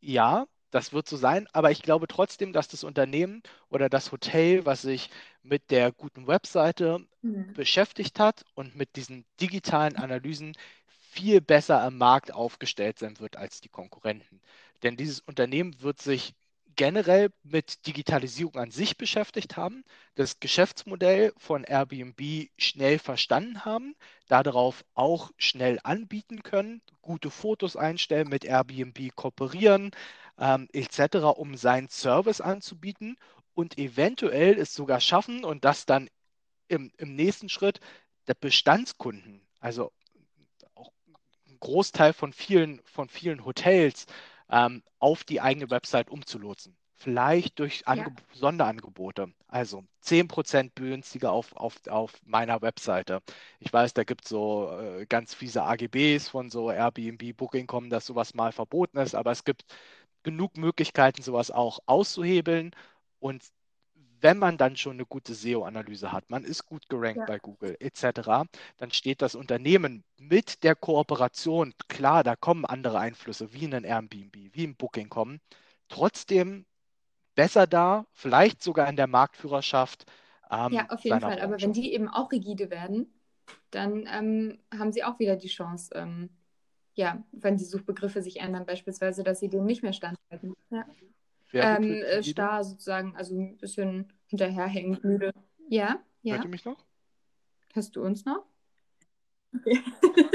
Ja, 0.00 0.48
das 0.70 0.92
wird 0.92 1.08
so 1.08 1.16
sein, 1.16 1.48
aber 1.52 1.70
ich 1.70 1.82
glaube 1.82 2.08
trotzdem, 2.08 2.52
dass 2.52 2.68
das 2.68 2.84
Unternehmen 2.84 3.42
oder 3.70 3.88
das 3.88 4.12
Hotel, 4.12 4.66
was 4.66 4.82
sich 4.82 5.10
mit 5.42 5.70
der 5.70 5.92
guten 5.92 6.26
Webseite 6.26 6.98
mhm. 7.22 7.52
beschäftigt 7.54 8.20
hat 8.20 8.44
und 8.54 8.76
mit 8.76 8.96
diesen 8.96 9.24
digitalen 9.40 9.96
Analysen 9.96 10.54
viel 11.10 11.40
besser 11.40 11.82
am 11.82 11.96
Markt 11.96 12.32
aufgestellt 12.32 12.98
sein 12.98 13.18
wird 13.18 13.36
als 13.36 13.60
die 13.60 13.68
Konkurrenten. 13.68 14.40
Denn 14.82 14.96
dieses 14.96 15.20
Unternehmen 15.20 15.80
wird 15.80 16.00
sich 16.00 16.34
generell 16.76 17.30
mit 17.42 17.86
Digitalisierung 17.88 18.54
an 18.56 18.70
sich 18.70 18.96
beschäftigt 18.96 19.56
haben, 19.56 19.82
das 20.14 20.38
Geschäftsmodell 20.38 21.32
von 21.36 21.64
Airbnb 21.64 22.50
schnell 22.56 23.00
verstanden 23.00 23.64
haben, 23.64 23.96
darauf 24.28 24.84
auch 24.94 25.32
schnell 25.38 25.80
anbieten 25.82 26.44
können, 26.44 26.80
gute 27.02 27.30
Fotos 27.30 27.74
einstellen, 27.74 28.28
mit 28.28 28.44
Airbnb 28.44 29.12
kooperieren 29.16 29.90
ähm, 30.38 30.68
etc., 30.72 31.16
um 31.36 31.56
seinen 31.56 31.88
Service 31.88 32.40
anzubieten 32.40 33.16
und 33.54 33.78
eventuell 33.78 34.58
es 34.58 34.74
sogar 34.74 35.00
schaffen 35.00 35.44
und 35.44 35.64
das 35.64 35.84
dann 35.84 36.08
im, 36.68 36.92
im 36.98 37.14
nächsten 37.16 37.48
Schritt 37.48 37.80
der 38.26 38.34
Bestandskunden, 38.34 39.40
also 39.58 39.90
auch 40.74 40.92
ein 41.46 41.58
Großteil 41.58 42.12
von 42.12 42.32
vielen, 42.32 42.80
von 42.84 43.08
vielen 43.08 43.44
Hotels, 43.44 44.06
ähm, 44.50 44.82
auf 44.98 45.24
die 45.24 45.40
eigene 45.40 45.70
Website 45.70 46.10
umzulotsen. 46.10 46.76
Vielleicht 47.00 47.60
durch 47.60 47.84
ja. 47.86 48.06
Sonderangebote. 48.32 49.32
Also 49.46 49.84
10% 50.04 50.72
günstiger 50.74 51.30
auf, 51.30 51.54
auf, 51.54 51.76
auf 51.88 52.12
meiner 52.24 52.60
Webseite. 52.60 53.22
Ich 53.60 53.72
weiß, 53.72 53.94
da 53.94 54.02
gibt 54.02 54.24
es 54.24 54.30
so 54.30 54.76
äh, 54.76 55.06
ganz 55.06 55.32
fiese 55.32 55.62
AGBs 55.62 56.28
von 56.28 56.50
so 56.50 56.72
Airbnb, 56.72 57.36
Booking.com, 57.36 57.88
dass 57.88 58.04
sowas 58.04 58.34
mal 58.34 58.50
verboten 58.50 58.98
ist, 58.98 59.14
aber 59.14 59.30
es 59.30 59.44
gibt 59.44 59.64
genug 60.28 60.56
Möglichkeiten, 60.56 61.22
sowas 61.22 61.50
auch 61.50 61.80
auszuhebeln. 61.86 62.72
Und 63.18 63.42
wenn 64.20 64.38
man 64.38 64.58
dann 64.58 64.76
schon 64.76 64.94
eine 64.94 65.06
gute 65.06 65.34
SEO-Analyse 65.34 66.12
hat, 66.12 66.28
man 66.28 66.44
ist 66.44 66.66
gut 66.66 66.88
gerankt 66.88 67.18
ja. 67.18 67.24
bei 67.24 67.38
Google 67.38 67.76
etc., 67.80 68.48
dann 68.76 68.90
steht 68.90 69.22
das 69.22 69.34
Unternehmen 69.34 70.04
mit 70.18 70.62
der 70.64 70.74
Kooperation, 70.74 71.72
klar, 71.88 72.24
da 72.24 72.36
kommen 72.36 72.64
andere 72.64 72.98
Einflüsse, 72.98 73.52
wie 73.52 73.64
in 73.64 73.74
ein 73.74 73.84
Airbnb, 73.84 74.34
wie 74.52 74.64
in 74.64 74.76
Booking 74.76 75.08
kommen, 75.08 75.40
trotzdem 75.88 76.66
besser 77.34 77.66
da, 77.66 78.04
vielleicht 78.12 78.62
sogar 78.62 78.88
in 78.88 78.96
der 78.96 79.06
Marktführerschaft. 79.06 80.04
Ähm, 80.50 80.72
ja, 80.72 80.90
auf 80.90 81.00
jeden 81.04 81.20
Fall. 81.20 81.40
Aber 81.40 81.60
wenn 81.60 81.72
die 81.72 81.92
eben 81.94 82.08
auch 82.08 82.32
rigide 82.32 82.70
werden, 82.70 83.12
dann 83.70 84.06
ähm, 84.12 84.58
haben 84.76 84.92
sie 84.92 85.04
auch 85.04 85.18
wieder 85.18 85.36
die 85.36 85.48
Chance, 85.48 85.90
ähm, 85.94 86.30
ja, 86.98 87.22
wenn 87.30 87.56
die 87.56 87.64
Suchbegriffe 87.64 88.22
sich 88.22 88.40
ändern, 88.40 88.66
beispielsweise, 88.66 89.22
dass 89.22 89.38
sie 89.38 89.48
dem 89.48 89.64
nicht 89.64 89.84
mehr 89.84 89.92
standhalten. 89.92 90.54
Ja. 90.70 90.84
Ähm, 91.52 91.84
äh, 91.84 92.24
starr 92.24 92.64
sozusagen, 92.64 93.14
also 93.14 93.38
ein 93.38 93.56
bisschen 93.56 94.12
hinterherhängend, 94.26 95.04
müde. 95.04 95.32
Ja, 95.68 96.00
ja. 96.22 96.34
Hört 96.34 96.44
ihr 96.46 96.50
mich 96.50 96.64
noch? 96.64 96.84
Hörst 97.72 97.94
du 97.94 98.02
uns 98.02 98.24
noch? 98.24 98.44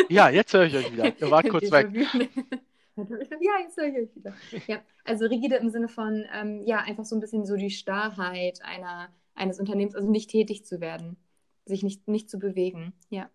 ja, 0.07 0.29
jetzt 0.29 0.53
höre 0.53 0.63
ich 0.63 0.75
euch 0.75 0.91
wieder. 0.93 1.13
Ihr 1.19 1.29
wart 1.29 1.49
kurz 1.49 1.69
weg. 1.69 1.89
ja, 2.95 3.51
jetzt 3.61 3.75
höre 3.75 3.87
ich 3.87 3.97
euch 3.97 4.15
wieder. 4.15 4.33
Ja, 4.65 4.81
also 5.03 5.25
rigide 5.25 5.57
im 5.57 5.69
Sinne 5.69 5.89
von, 5.89 6.25
ähm, 6.33 6.61
ja, 6.65 6.77
einfach 6.79 7.03
so 7.03 7.17
ein 7.17 7.19
bisschen 7.19 7.45
so 7.45 7.57
die 7.57 7.71
Starrheit 7.71 8.61
einer, 8.63 9.09
eines 9.35 9.59
Unternehmens, 9.59 9.95
also 9.95 10.09
nicht 10.09 10.29
tätig 10.29 10.63
zu 10.63 10.79
werden, 10.79 11.17
sich 11.65 11.83
nicht, 11.83 12.07
nicht 12.07 12.29
zu 12.29 12.39
bewegen. 12.39 12.93
Ja. 13.09 13.29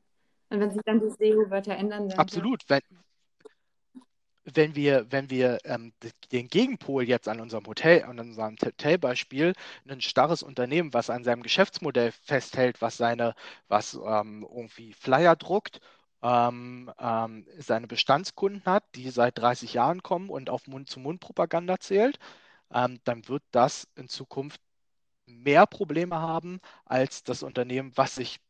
Und 0.49 0.61
wenn 0.61 0.71
sich 0.71 0.81
dann 0.87 1.01
die 1.01 1.11
SEO-Wörter 1.11 1.77
ändern, 1.77 2.09
dann. 2.09 2.19
Absolut. 2.19 2.65
Wenn, 2.69 2.81
wenn 4.55 4.75
wir, 4.75 5.11
wenn 5.11 5.31
wir 5.31 5.59
ähm, 5.65 5.93
den 6.33 6.49
Gegenpol 6.49 7.05
jetzt 7.05 7.29
an 7.29 7.41
unserem 7.41 7.67
Hotel, 7.67 8.05
an 8.05 8.19
unserem 8.19 8.57
Hotelbeispiel, 8.63 9.55
ein 9.89 10.01
starres 10.01 10.43
Unternehmen, 10.43 10.93
was 10.95 11.11
an 11.11 11.25
seinem 11.25 11.43
Geschäftsmodell 11.43 12.13
festhält, 12.13 12.81
was 12.81 12.97
seine, 12.97 13.35
was 13.69 13.95
ähm, 13.95 14.47
irgendwie 14.49 14.93
Flyer 14.95 15.37
druckt, 15.37 15.81
ähm, 16.23 16.93
ähm 16.99 17.47
seine 17.59 17.87
Bestandskunden 17.87 18.65
hat, 18.65 18.85
die 18.95 19.11
seit 19.11 19.39
30 19.39 19.75
Jahren 19.75 20.03
kommen 20.03 20.31
und 20.31 20.51
auf 20.51 20.67
Mund-zu-Mund-Propaganda 20.67 21.79
zählt, 21.81 22.19
ähm, 22.73 23.01
dann 23.05 23.29
wird 23.29 23.43
das 23.53 23.89
in 23.97 24.09
Zukunft 24.09 24.61
mehr 25.27 25.67
Probleme 25.67 26.17
haben 26.21 26.61
als 26.85 27.25
das 27.25 27.43
Unternehmen, 27.43 27.93
was 27.97 28.17
sich 28.17 28.41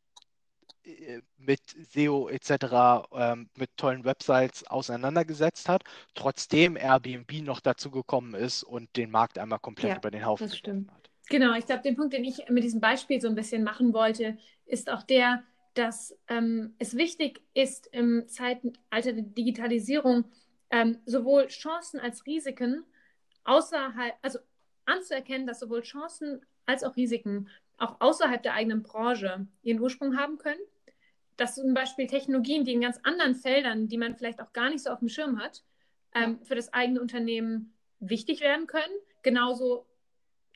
mit 1.37 1.61
SEO 1.91 2.29
etc., 2.29 3.07
ähm, 3.13 3.49
mit 3.57 3.75
tollen 3.77 4.03
Websites 4.03 4.65
auseinandergesetzt 4.67 5.69
hat, 5.69 5.83
trotzdem 6.15 6.75
Airbnb 6.75 7.31
noch 7.43 7.59
dazu 7.59 7.91
gekommen 7.91 8.33
ist 8.33 8.63
und 8.63 8.95
den 8.95 9.11
Markt 9.11 9.37
einmal 9.37 9.59
komplett 9.59 9.91
ja, 9.91 9.97
über 9.97 10.11
den 10.11 10.25
Haufen 10.25 10.47
das 10.47 10.57
stimmt. 10.57 10.91
hat. 10.91 11.09
Genau, 11.29 11.53
ich 11.53 11.65
glaube, 11.65 11.83
den 11.83 11.95
Punkt, 11.95 12.13
den 12.13 12.23
ich 12.23 12.49
mit 12.49 12.63
diesem 12.63 12.81
Beispiel 12.81 13.21
so 13.21 13.27
ein 13.27 13.35
bisschen 13.35 13.63
machen 13.63 13.93
wollte, 13.93 14.37
ist 14.65 14.89
auch 14.89 15.03
der, 15.03 15.43
dass 15.75 16.17
ähm, 16.27 16.73
es 16.79 16.95
wichtig 16.95 17.41
ist, 17.53 17.87
im 17.87 18.27
Zeitalter 18.27 19.13
der 19.13 19.23
Digitalisierung 19.23 20.25
ähm, 20.71 20.97
sowohl 21.05 21.47
Chancen 21.47 21.99
als 21.99 22.25
Risiken 22.25 22.83
außerhalb, 23.43 24.15
also 24.21 24.39
anzuerkennen, 24.85 25.45
dass 25.45 25.59
sowohl 25.59 25.81
Chancen 25.81 26.41
als 26.65 26.83
auch 26.83 26.95
Risiken 26.95 27.49
auch 27.79 27.99
außerhalb 27.99 28.41
der 28.41 28.53
eigenen 28.53 28.83
Branche 28.83 29.47
ihren 29.63 29.79
Ursprung 29.79 30.17
haben 30.17 30.37
können. 30.37 30.59
Dass 31.37 31.55
zum 31.55 31.73
Beispiel 31.73 32.07
Technologien, 32.07 32.65
die 32.65 32.73
in 32.73 32.81
ganz 32.81 32.99
anderen 33.03 33.35
Feldern, 33.35 33.87
die 33.87 33.97
man 33.97 34.15
vielleicht 34.15 34.41
auch 34.41 34.51
gar 34.53 34.69
nicht 34.69 34.83
so 34.83 34.89
auf 34.89 34.99
dem 34.99 35.09
Schirm 35.09 35.39
hat, 35.39 35.63
ähm, 36.13 36.39
für 36.43 36.55
das 36.55 36.73
eigene 36.73 37.01
Unternehmen 37.01 37.73
wichtig 37.99 38.41
werden 38.41 38.67
können. 38.67 38.93
Genauso 39.21 39.85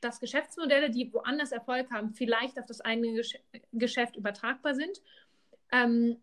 dass 0.04 0.20
Geschäftsmodelle, 0.20 0.90
die 0.90 1.12
woanders 1.14 1.50
Erfolg 1.50 1.90
haben, 1.90 2.12
vielleicht 2.12 2.58
auf 2.58 2.66
das 2.66 2.82
eigene 2.82 3.14
Gesch 3.14 3.38
Geschäft 3.72 4.16
übertragbar 4.16 4.74
sind. 4.74 5.00
Ähm, 5.72 6.18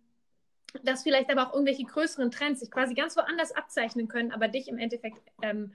dass 0.84 1.04
vielleicht 1.04 1.30
aber 1.30 1.48
auch 1.48 1.54
irgendwelche 1.54 1.84
größeren 1.84 2.32
Trends 2.32 2.62
sich 2.62 2.72
quasi 2.72 2.94
ganz 2.94 3.18
woanders 3.18 3.52
abzeichnen 3.52 4.08
können, 4.08 4.32
aber 4.32 4.48
dich 4.48 4.70
im 4.70 4.78
Endeffekt 4.78 5.22
ähm, 5.42 5.74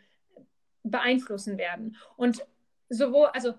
beeinflussen 0.84 1.58
werden. 1.58 1.96
Und 2.16 2.46
sowohl, 2.88 3.26
also 3.26 3.54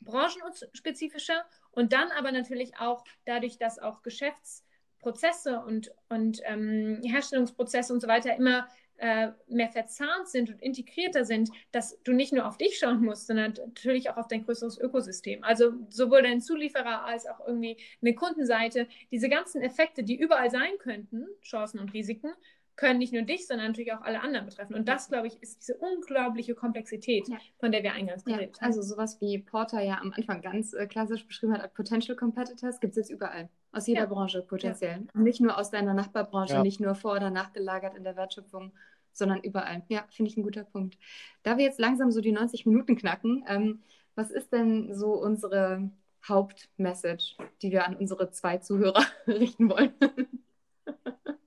branchenspezifischer 0.00 1.44
und 1.72 1.92
dann 1.92 2.10
aber 2.10 2.32
natürlich 2.32 2.78
auch 2.78 3.04
dadurch, 3.24 3.58
dass 3.58 3.78
auch 3.78 4.02
Geschäftsprozesse 4.02 5.60
und, 5.60 5.92
und 6.08 6.40
ähm, 6.44 7.00
Herstellungsprozesse 7.04 7.92
und 7.92 8.00
so 8.00 8.08
weiter 8.08 8.34
immer 8.36 8.68
äh, 9.00 9.32
mehr 9.48 9.70
verzahnt 9.70 10.28
sind 10.28 10.50
und 10.50 10.60
integrierter 10.60 11.24
sind, 11.24 11.50
dass 11.72 11.98
du 12.02 12.12
nicht 12.12 12.34
nur 12.34 12.46
auf 12.46 12.58
dich 12.58 12.78
schauen 12.78 13.02
musst, 13.02 13.26
sondern 13.26 13.54
natürlich 13.54 14.10
auch 14.10 14.18
auf 14.18 14.28
dein 14.28 14.44
größeres 14.44 14.78
Ökosystem. 14.78 15.42
Also 15.42 15.72
sowohl 15.88 16.22
dein 16.22 16.42
Zulieferer 16.42 17.04
als 17.06 17.26
auch 17.26 17.40
irgendwie 17.46 17.78
eine 18.02 18.14
Kundenseite. 18.14 18.88
Diese 19.10 19.30
ganzen 19.30 19.62
Effekte, 19.62 20.04
die 20.04 20.18
überall 20.18 20.50
sein 20.50 20.76
könnten, 20.78 21.26
Chancen 21.42 21.80
und 21.80 21.94
Risiken, 21.94 22.32
können 22.80 22.98
nicht 22.98 23.12
nur 23.12 23.22
dich, 23.22 23.46
sondern 23.46 23.68
natürlich 23.68 23.92
auch 23.92 24.00
alle 24.00 24.22
anderen 24.22 24.46
betreffen. 24.46 24.74
Und 24.74 24.88
das, 24.88 25.08
glaube 25.08 25.26
ich, 25.26 25.42
ist 25.42 25.60
diese 25.60 25.76
unglaubliche 25.76 26.54
Komplexität, 26.54 27.28
ja. 27.28 27.36
von 27.58 27.72
der 27.72 27.82
wir 27.82 27.92
eingangs 27.92 28.24
geredet 28.24 28.56
ja, 28.56 28.62
haben. 28.62 28.68
Also 28.68 28.80
sowas 28.80 29.20
wie 29.20 29.38
Porter 29.38 29.82
ja 29.82 29.98
am 30.00 30.12
Anfang 30.16 30.40
ganz 30.40 30.72
äh, 30.72 30.86
klassisch 30.86 31.26
beschrieben 31.26 31.52
hat, 31.52 31.74
Potential 31.74 32.16
Competitors, 32.16 32.80
gibt 32.80 32.92
es 32.92 32.96
jetzt 32.96 33.10
überall. 33.10 33.50
Aus 33.72 33.86
jeder 33.86 34.00
ja. 34.00 34.06
Branche 34.06 34.40
potenziell. 34.40 35.06
Nicht 35.12 35.42
nur 35.42 35.58
aus 35.58 35.70
deiner 35.70 35.92
Nachbarbranche, 35.92 36.62
nicht 36.62 36.80
nur 36.80 36.94
vor- 36.94 37.16
oder 37.16 37.28
nachgelagert 37.28 37.94
in 37.94 38.02
der 38.02 38.16
Wertschöpfung, 38.16 38.72
sondern 39.12 39.40
überall. 39.42 39.82
Ja, 39.88 40.06
finde 40.08 40.30
ich 40.30 40.38
ein 40.38 40.42
guter 40.42 40.64
Punkt. 40.64 40.96
Da 41.42 41.58
wir 41.58 41.66
jetzt 41.66 41.78
langsam 41.78 42.10
so 42.10 42.22
die 42.22 42.32
90 42.32 42.64
Minuten 42.64 42.96
knacken, 42.96 43.44
ähm, 43.46 43.82
was 44.14 44.30
ist 44.30 44.54
denn 44.54 44.94
so 44.94 45.12
unsere 45.12 45.90
Hauptmessage, 46.26 47.36
die 47.60 47.72
wir 47.72 47.86
an 47.86 47.96
unsere 47.96 48.30
zwei 48.30 48.56
Zuhörer 48.56 49.04
richten 49.26 49.68
wollen? 49.68 49.92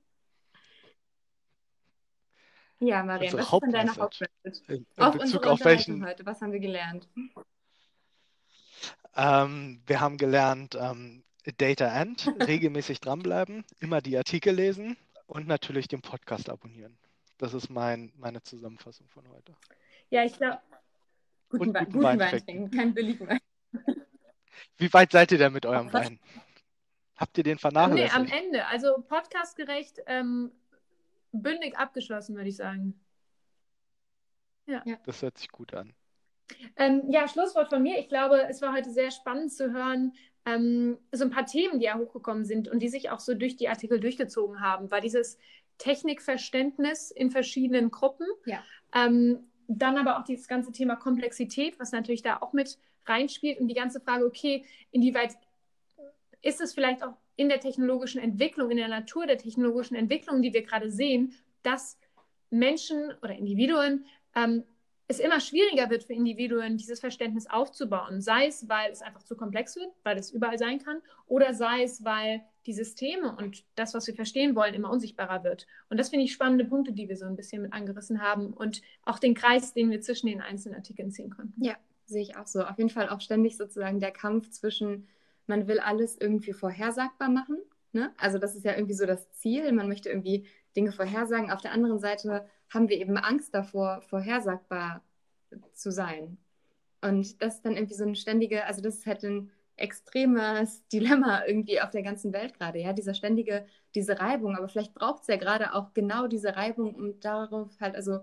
ja, 2.88 3.03
Marian, 3.03 3.34
was 3.34 3.51
ist 3.51 3.61
denn 3.61 3.72
deine 3.72 3.95
Hauptmessage? 3.95 4.61
In, 4.68 4.85
in 4.95 5.03
auf 5.03 5.18
Bezug 5.18 5.45
auf 5.45 5.64
welchen 5.65 6.05
heute, 6.05 6.26
was 6.26 6.41
haben 6.41 6.51
wir 6.51 6.60
gelernt? 6.60 7.07
Ähm, 9.15 9.81
wir 9.85 10.01
haben 10.01 10.18
gelernt, 10.18 10.76
ähm, 10.80 11.23
Data 11.57 11.88
End, 12.01 12.27
regelmäßig 12.47 12.99
dranbleiben, 12.99 13.64
immer 13.80 14.01
die 14.01 14.18
Artikel 14.18 14.55
lesen 14.55 14.97
und 15.27 15.47
natürlich 15.47 15.88
den 15.88 16.01
Podcast 16.01 16.49
abonnieren. 16.49 16.97
Das 17.38 17.53
ist 17.53 17.69
mein, 17.69 18.11
meine 18.15 18.41
Zusammenfassung 18.41 19.07
von 19.10 19.27
heute. 19.30 19.55
Ja, 20.10 20.23
ich 20.23 20.38
glaube. 20.38 20.60
Guten, 21.49 21.68
Und 21.69 21.73
Wein, 21.73 21.85
guten 21.85 22.03
Wein, 22.03 22.19
Wein 22.19 22.43
trinken, 22.43 22.72
kein 22.72 22.93
billigen 22.93 23.27
Wein. 23.27 23.39
Wie 24.77 24.91
weit 24.93 25.11
seid 25.11 25.31
ihr 25.31 25.38
denn 25.38 25.53
mit 25.53 25.65
eurem 25.65 25.91
Wein? 25.93 26.19
Habt 27.15 27.38
ihr 27.38 27.43
den 27.43 27.60
vernachlässigt? 27.60 28.14
Nee, 28.14 28.19
am 28.19 28.27
Ende. 28.27 28.65
Also 28.68 29.03
podcastgerecht, 29.07 30.01
ähm, 30.07 30.51
bündig 31.34 31.77
abgeschlossen, 31.77 32.35
würde 32.35 32.49
ich 32.49 32.55
sagen. 32.55 32.99
Ja. 34.65 34.81
Das 35.05 35.22
hört 35.22 35.38
sich 35.38 35.49
gut 35.49 35.73
an. 35.73 35.93
Ähm, 36.77 37.03
ja, 37.10 37.27
Schlusswort 37.27 37.69
von 37.69 37.84
mir. 37.84 37.99
Ich 37.99 38.07
glaube, 38.07 38.47
es 38.49 38.61
war 38.61 38.73
heute 38.73 38.91
sehr 38.91 39.11
spannend 39.11 39.51
zu 39.51 39.73
hören, 39.73 40.14
ähm, 40.45 40.97
so 41.11 41.23
ein 41.23 41.31
paar 41.31 41.45
Themen, 41.45 41.80
die 41.80 41.85
ja 41.85 41.97
hochgekommen 41.97 42.45
sind 42.45 42.68
und 42.68 42.80
die 42.80 42.89
sich 42.89 43.10
auch 43.10 43.19
so 43.19 43.34
durch 43.34 43.55
die 43.55 43.69
Artikel 43.69 43.99
durchgezogen 43.99 44.61
haben, 44.61 44.91
war 44.91 45.01
dieses 45.01 45.38
Technikverständnis 45.77 47.11
in 47.11 47.31
verschiedenen 47.31 47.91
Gruppen. 47.91 48.27
Ja. 48.45 48.61
Ähm, 48.93 49.47
dann 49.68 49.97
aber 49.97 50.19
auch 50.19 50.23
dieses 50.23 50.47
ganze 50.47 50.72
Thema 50.72 50.95
Komplexität, 50.95 51.80
was 51.80 51.91
natürlich 51.91 52.22
da 52.22 52.38
auch 52.41 52.53
mit 52.53 52.77
reinspielt 53.05 53.60
und 53.60 53.68
die 53.68 53.73
ganze 53.73 53.99
Frage, 54.01 54.26
okay, 54.26 54.65
inwieweit 54.91 55.38
ist 56.43 56.61
es 56.61 56.73
vielleicht 56.73 57.03
auch 57.03 57.17
in 57.35 57.49
der 57.49 57.59
technologischen 57.59 58.21
Entwicklung, 58.21 58.69
in 58.69 58.77
der 58.77 58.87
Natur 58.87 59.25
der 59.25 59.39
technologischen 59.39 59.95
Entwicklung, 59.95 60.43
die 60.43 60.53
wir 60.53 60.61
gerade 60.61 60.91
sehen, 60.91 61.33
dass 61.63 61.97
Menschen 62.51 63.11
oder 63.23 63.35
Individuen 63.35 64.05
ähm, 64.35 64.63
es 65.07 65.19
immer 65.19 65.39
schwieriger 65.39 65.89
wird 65.89 66.03
für 66.03 66.13
Individuen, 66.13 66.77
dieses 66.77 66.99
Verständnis 66.99 67.49
aufzubauen. 67.49 68.21
Sei 68.21 68.47
es, 68.47 68.69
weil 68.69 68.91
es 68.91 69.01
einfach 69.01 69.23
zu 69.23 69.35
komplex 69.35 69.75
wird, 69.75 69.89
weil 70.03 70.17
es 70.17 70.31
überall 70.31 70.57
sein 70.57 70.79
kann, 70.79 71.01
oder 71.27 71.53
sei 71.53 71.83
es, 71.83 72.03
weil 72.03 72.41
die 72.65 72.73
Systeme 72.73 73.35
und 73.35 73.65
das, 73.75 73.93
was 73.93 74.07
wir 74.07 74.15
verstehen 74.15 74.55
wollen, 74.55 74.73
immer 74.73 74.89
unsichtbarer 74.89 75.43
wird. 75.43 75.67
Und 75.89 75.97
das 75.97 76.09
finde 76.09 76.25
ich 76.25 76.33
spannende 76.33 76.65
Punkte, 76.65 76.93
die 76.93 77.09
wir 77.09 77.17
so 77.17 77.25
ein 77.25 77.35
bisschen 77.35 77.61
mit 77.61 77.73
angerissen 77.73 78.21
haben 78.21 78.53
und 78.53 78.81
auch 79.03 79.19
den 79.19 79.33
Kreis, 79.33 79.73
den 79.73 79.91
wir 79.91 80.01
zwischen 80.01 80.27
den 80.27 80.41
einzelnen 80.41 80.75
Artikeln 80.75 81.11
ziehen 81.11 81.29
konnten. 81.29 81.61
Ja, 81.61 81.75
sehe 82.05 82.21
ich 82.21 82.37
auch 82.37 82.47
so. 82.47 82.63
Auf 82.63 82.77
jeden 82.77 82.89
Fall 82.89 83.09
auch 83.09 83.19
ständig 83.19 83.57
sozusagen 83.57 83.99
der 83.99 84.11
Kampf 84.11 84.49
zwischen, 84.51 85.07
man 85.47 85.67
will 85.67 85.79
alles 85.79 86.17
irgendwie 86.19 86.53
vorhersagbar 86.53 87.29
machen. 87.29 87.57
Ne? 87.91 88.13
Also 88.17 88.37
das 88.37 88.55
ist 88.55 88.65
ja 88.65 88.73
irgendwie 88.73 88.93
so 88.93 89.05
das 89.05 89.31
Ziel. 89.33 89.71
Man 89.71 89.87
möchte 89.87 90.09
irgendwie 90.09 90.47
Dinge 90.75 90.91
vorhersagen. 90.91 91.51
Auf 91.51 91.61
der 91.61 91.71
anderen 91.71 91.99
Seite 91.99 92.47
haben 92.69 92.89
wir 92.89 92.97
eben 92.97 93.17
Angst 93.17 93.53
davor, 93.53 94.01
vorhersagbar 94.01 95.03
zu 95.73 95.91
sein. 95.91 96.37
Und 97.01 97.41
das 97.41 97.55
ist 97.55 97.65
dann 97.65 97.75
irgendwie 97.75 97.95
so 97.95 98.03
eine 98.03 98.15
ständige, 98.15 98.65
also 98.65 98.81
das 98.81 98.95
ist 98.95 99.05
halt 99.05 99.23
ein 99.23 99.51
extremes 99.75 100.87
Dilemma 100.93 101.45
irgendwie 101.45 101.81
auf 101.81 101.89
der 101.89 102.03
ganzen 102.03 102.33
Welt 102.33 102.53
gerade, 102.53 102.79
ja, 102.79 102.93
dieser 102.93 103.13
ständige, 103.13 103.65
diese 103.95 104.19
Reibung, 104.19 104.55
aber 104.55 104.69
vielleicht 104.69 104.93
braucht 104.93 105.23
es 105.23 105.27
ja 105.27 105.35
gerade 105.35 105.73
auch 105.73 105.93
genau 105.93 106.27
diese 106.27 106.55
Reibung, 106.55 106.95
um 106.95 107.19
darauf 107.19 107.69
halt, 107.79 107.95
also 107.95 108.19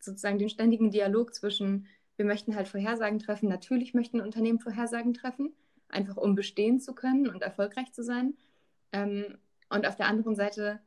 sozusagen 0.00 0.38
den 0.38 0.50
ständigen 0.50 0.90
Dialog 0.90 1.34
zwischen, 1.34 1.86
wir 2.16 2.24
möchten 2.24 2.54
halt 2.54 2.68
Vorhersagen 2.68 3.18
treffen, 3.18 3.48
natürlich 3.48 3.94
möchten 3.94 4.20
Unternehmen 4.20 4.60
Vorhersagen 4.60 5.14
treffen, 5.14 5.54
einfach 5.88 6.16
um 6.16 6.34
bestehen 6.34 6.80
zu 6.80 6.94
können 6.94 7.28
und 7.28 7.42
erfolgreich 7.42 7.92
zu 7.92 8.02
sein. 8.02 8.36
Ähm, 8.92 9.38
und 9.70 9.86
auf 9.86 9.96
der 9.96 10.06
anderen 10.06 10.34
Seite 10.34 10.80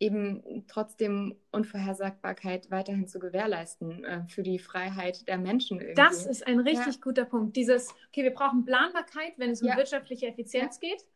eben 0.00 0.64
trotzdem 0.66 1.36
Unvorhersagbarkeit 1.50 2.70
weiterhin 2.70 3.06
zu 3.06 3.18
gewährleisten 3.18 4.04
äh, 4.04 4.22
für 4.28 4.42
die 4.42 4.58
Freiheit 4.58 5.26
der 5.28 5.38
Menschen. 5.38 5.78
Irgendwie. 5.78 5.94
Das 5.94 6.26
ist 6.26 6.46
ein 6.46 6.58
richtig 6.60 6.96
ja. 6.96 7.00
guter 7.00 7.24
Punkt. 7.24 7.56
Dieses, 7.56 7.94
okay, 8.08 8.24
wir 8.24 8.34
brauchen 8.34 8.64
Planbarkeit, 8.64 9.34
wenn 9.36 9.50
es 9.50 9.62
um 9.62 9.68
ja. 9.68 9.76
wirtschaftliche 9.76 10.26
Effizienz 10.26 10.78
ja. 10.82 10.90
geht. 10.90 11.06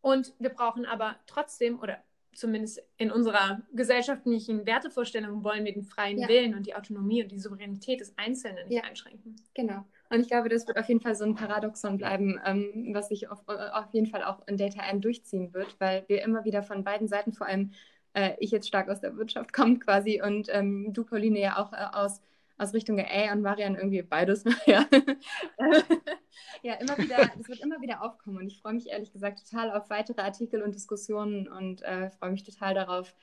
Und 0.00 0.34
wir 0.40 0.50
brauchen 0.50 0.84
aber 0.84 1.16
trotzdem, 1.26 1.78
oder 1.78 1.98
zumindest 2.34 2.82
in 2.96 3.10
unserer 3.10 3.62
gesellschaftlichen 3.72 4.66
Wertevorstellung, 4.66 5.44
wollen 5.44 5.64
wir 5.64 5.72
den 5.72 5.84
freien 5.84 6.26
Willen 6.28 6.54
und 6.54 6.66
die 6.66 6.74
Autonomie 6.74 7.22
und 7.22 7.30
die 7.30 7.38
Souveränität 7.38 8.00
des 8.00 8.16
Einzelnen 8.18 8.68
nicht 8.68 8.84
einschränken. 8.84 9.36
Genau. 9.54 9.84
Und 10.12 10.20
ich 10.20 10.28
glaube, 10.28 10.50
das 10.50 10.66
wird 10.68 10.76
auf 10.76 10.86
jeden 10.88 11.00
Fall 11.00 11.14
so 11.14 11.24
ein 11.24 11.34
Paradoxon 11.34 11.96
bleiben, 11.96 12.38
ähm, 12.44 12.90
was 12.92 13.08
sich 13.08 13.30
auf, 13.30 13.38
äh, 13.48 13.70
auf 13.72 13.86
jeden 13.92 14.08
Fall 14.08 14.22
auch 14.22 14.46
in 14.46 14.58
Data 14.58 14.82
M 14.90 15.00
durchziehen 15.00 15.54
wird, 15.54 15.74
weil 15.80 16.04
wir 16.06 16.22
immer 16.22 16.44
wieder 16.44 16.62
von 16.62 16.84
beiden 16.84 17.08
Seiten 17.08 17.32
vor 17.32 17.46
allem 17.46 17.72
äh, 18.12 18.32
ich 18.38 18.50
jetzt 18.50 18.68
stark 18.68 18.90
aus 18.90 19.00
der 19.00 19.16
Wirtschaft 19.16 19.54
komme 19.54 19.78
quasi 19.78 20.20
und 20.20 20.48
ähm, 20.50 20.92
du, 20.92 21.04
Pauline, 21.04 21.40
ja 21.40 21.56
auch 21.56 21.72
äh, 21.72 21.86
aus, 21.92 22.20
aus 22.58 22.74
Richtung 22.74 23.00
A 23.00 23.32
und 23.32 23.40
Marian 23.40 23.74
irgendwie 23.74 24.02
beides. 24.02 24.44
ja. 24.66 24.84
ja, 26.62 26.74
immer 26.74 26.98
wieder, 26.98 27.30
das 27.38 27.48
wird 27.48 27.60
immer 27.60 27.80
wieder 27.80 28.02
aufkommen 28.02 28.36
und 28.36 28.48
ich 28.48 28.60
freue 28.60 28.74
mich 28.74 28.90
ehrlich 28.90 29.12
gesagt 29.14 29.48
total 29.48 29.70
auf 29.70 29.88
weitere 29.88 30.20
Artikel 30.20 30.60
und 30.60 30.74
Diskussionen 30.74 31.48
und 31.48 31.80
äh, 31.84 32.10
freue 32.10 32.32
mich 32.32 32.44
total 32.44 32.74
darauf, 32.74 33.14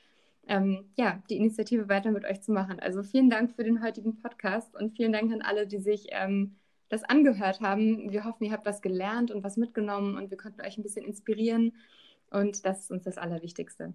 ähm, 0.47 0.89
ja, 0.97 1.21
die 1.29 1.37
Initiative 1.37 1.87
weiter 1.87 2.09
mit 2.09 2.25
euch 2.25 2.41
zu 2.41 2.51
machen. 2.51 2.79
Also 2.79 3.03
vielen 3.03 3.29
Dank 3.29 3.51
für 3.51 3.63
den 3.63 3.83
heutigen 3.83 4.19
Podcast 4.19 4.75
und 4.75 4.95
vielen 4.95 5.13
Dank 5.13 5.31
an 5.31 5.43
alle, 5.43 5.67
die 5.67 5.77
sich 5.77 6.07
ähm, 6.09 6.55
das 6.89 7.03
angehört 7.03 7.61
haben. 7.61 8.11
Wir 8.11 8.25
hoffen, 8.25 8.43
ihr 8.45 8.51
habt 8.51 8.65
was 8.65 8.81
gelernt 8.81 9.31
und 9.31 9.43
was 9.43 9.57
mitgenommen 9.57 10.17
und 10.17 10.29
wir 10.29 10.37
konnten 10.37 10.61
euch 10.61 10.77
ein 10.77 10.83
bisschen 10.83 11.05
inspirieren. 11.05 11.73
Und 12.31 12.65
das 12.65 12.81
ist 12.81 12.91
uns 12.91 13.03
das 13.03 13.17
Allerwichtigste. 13.17 13.93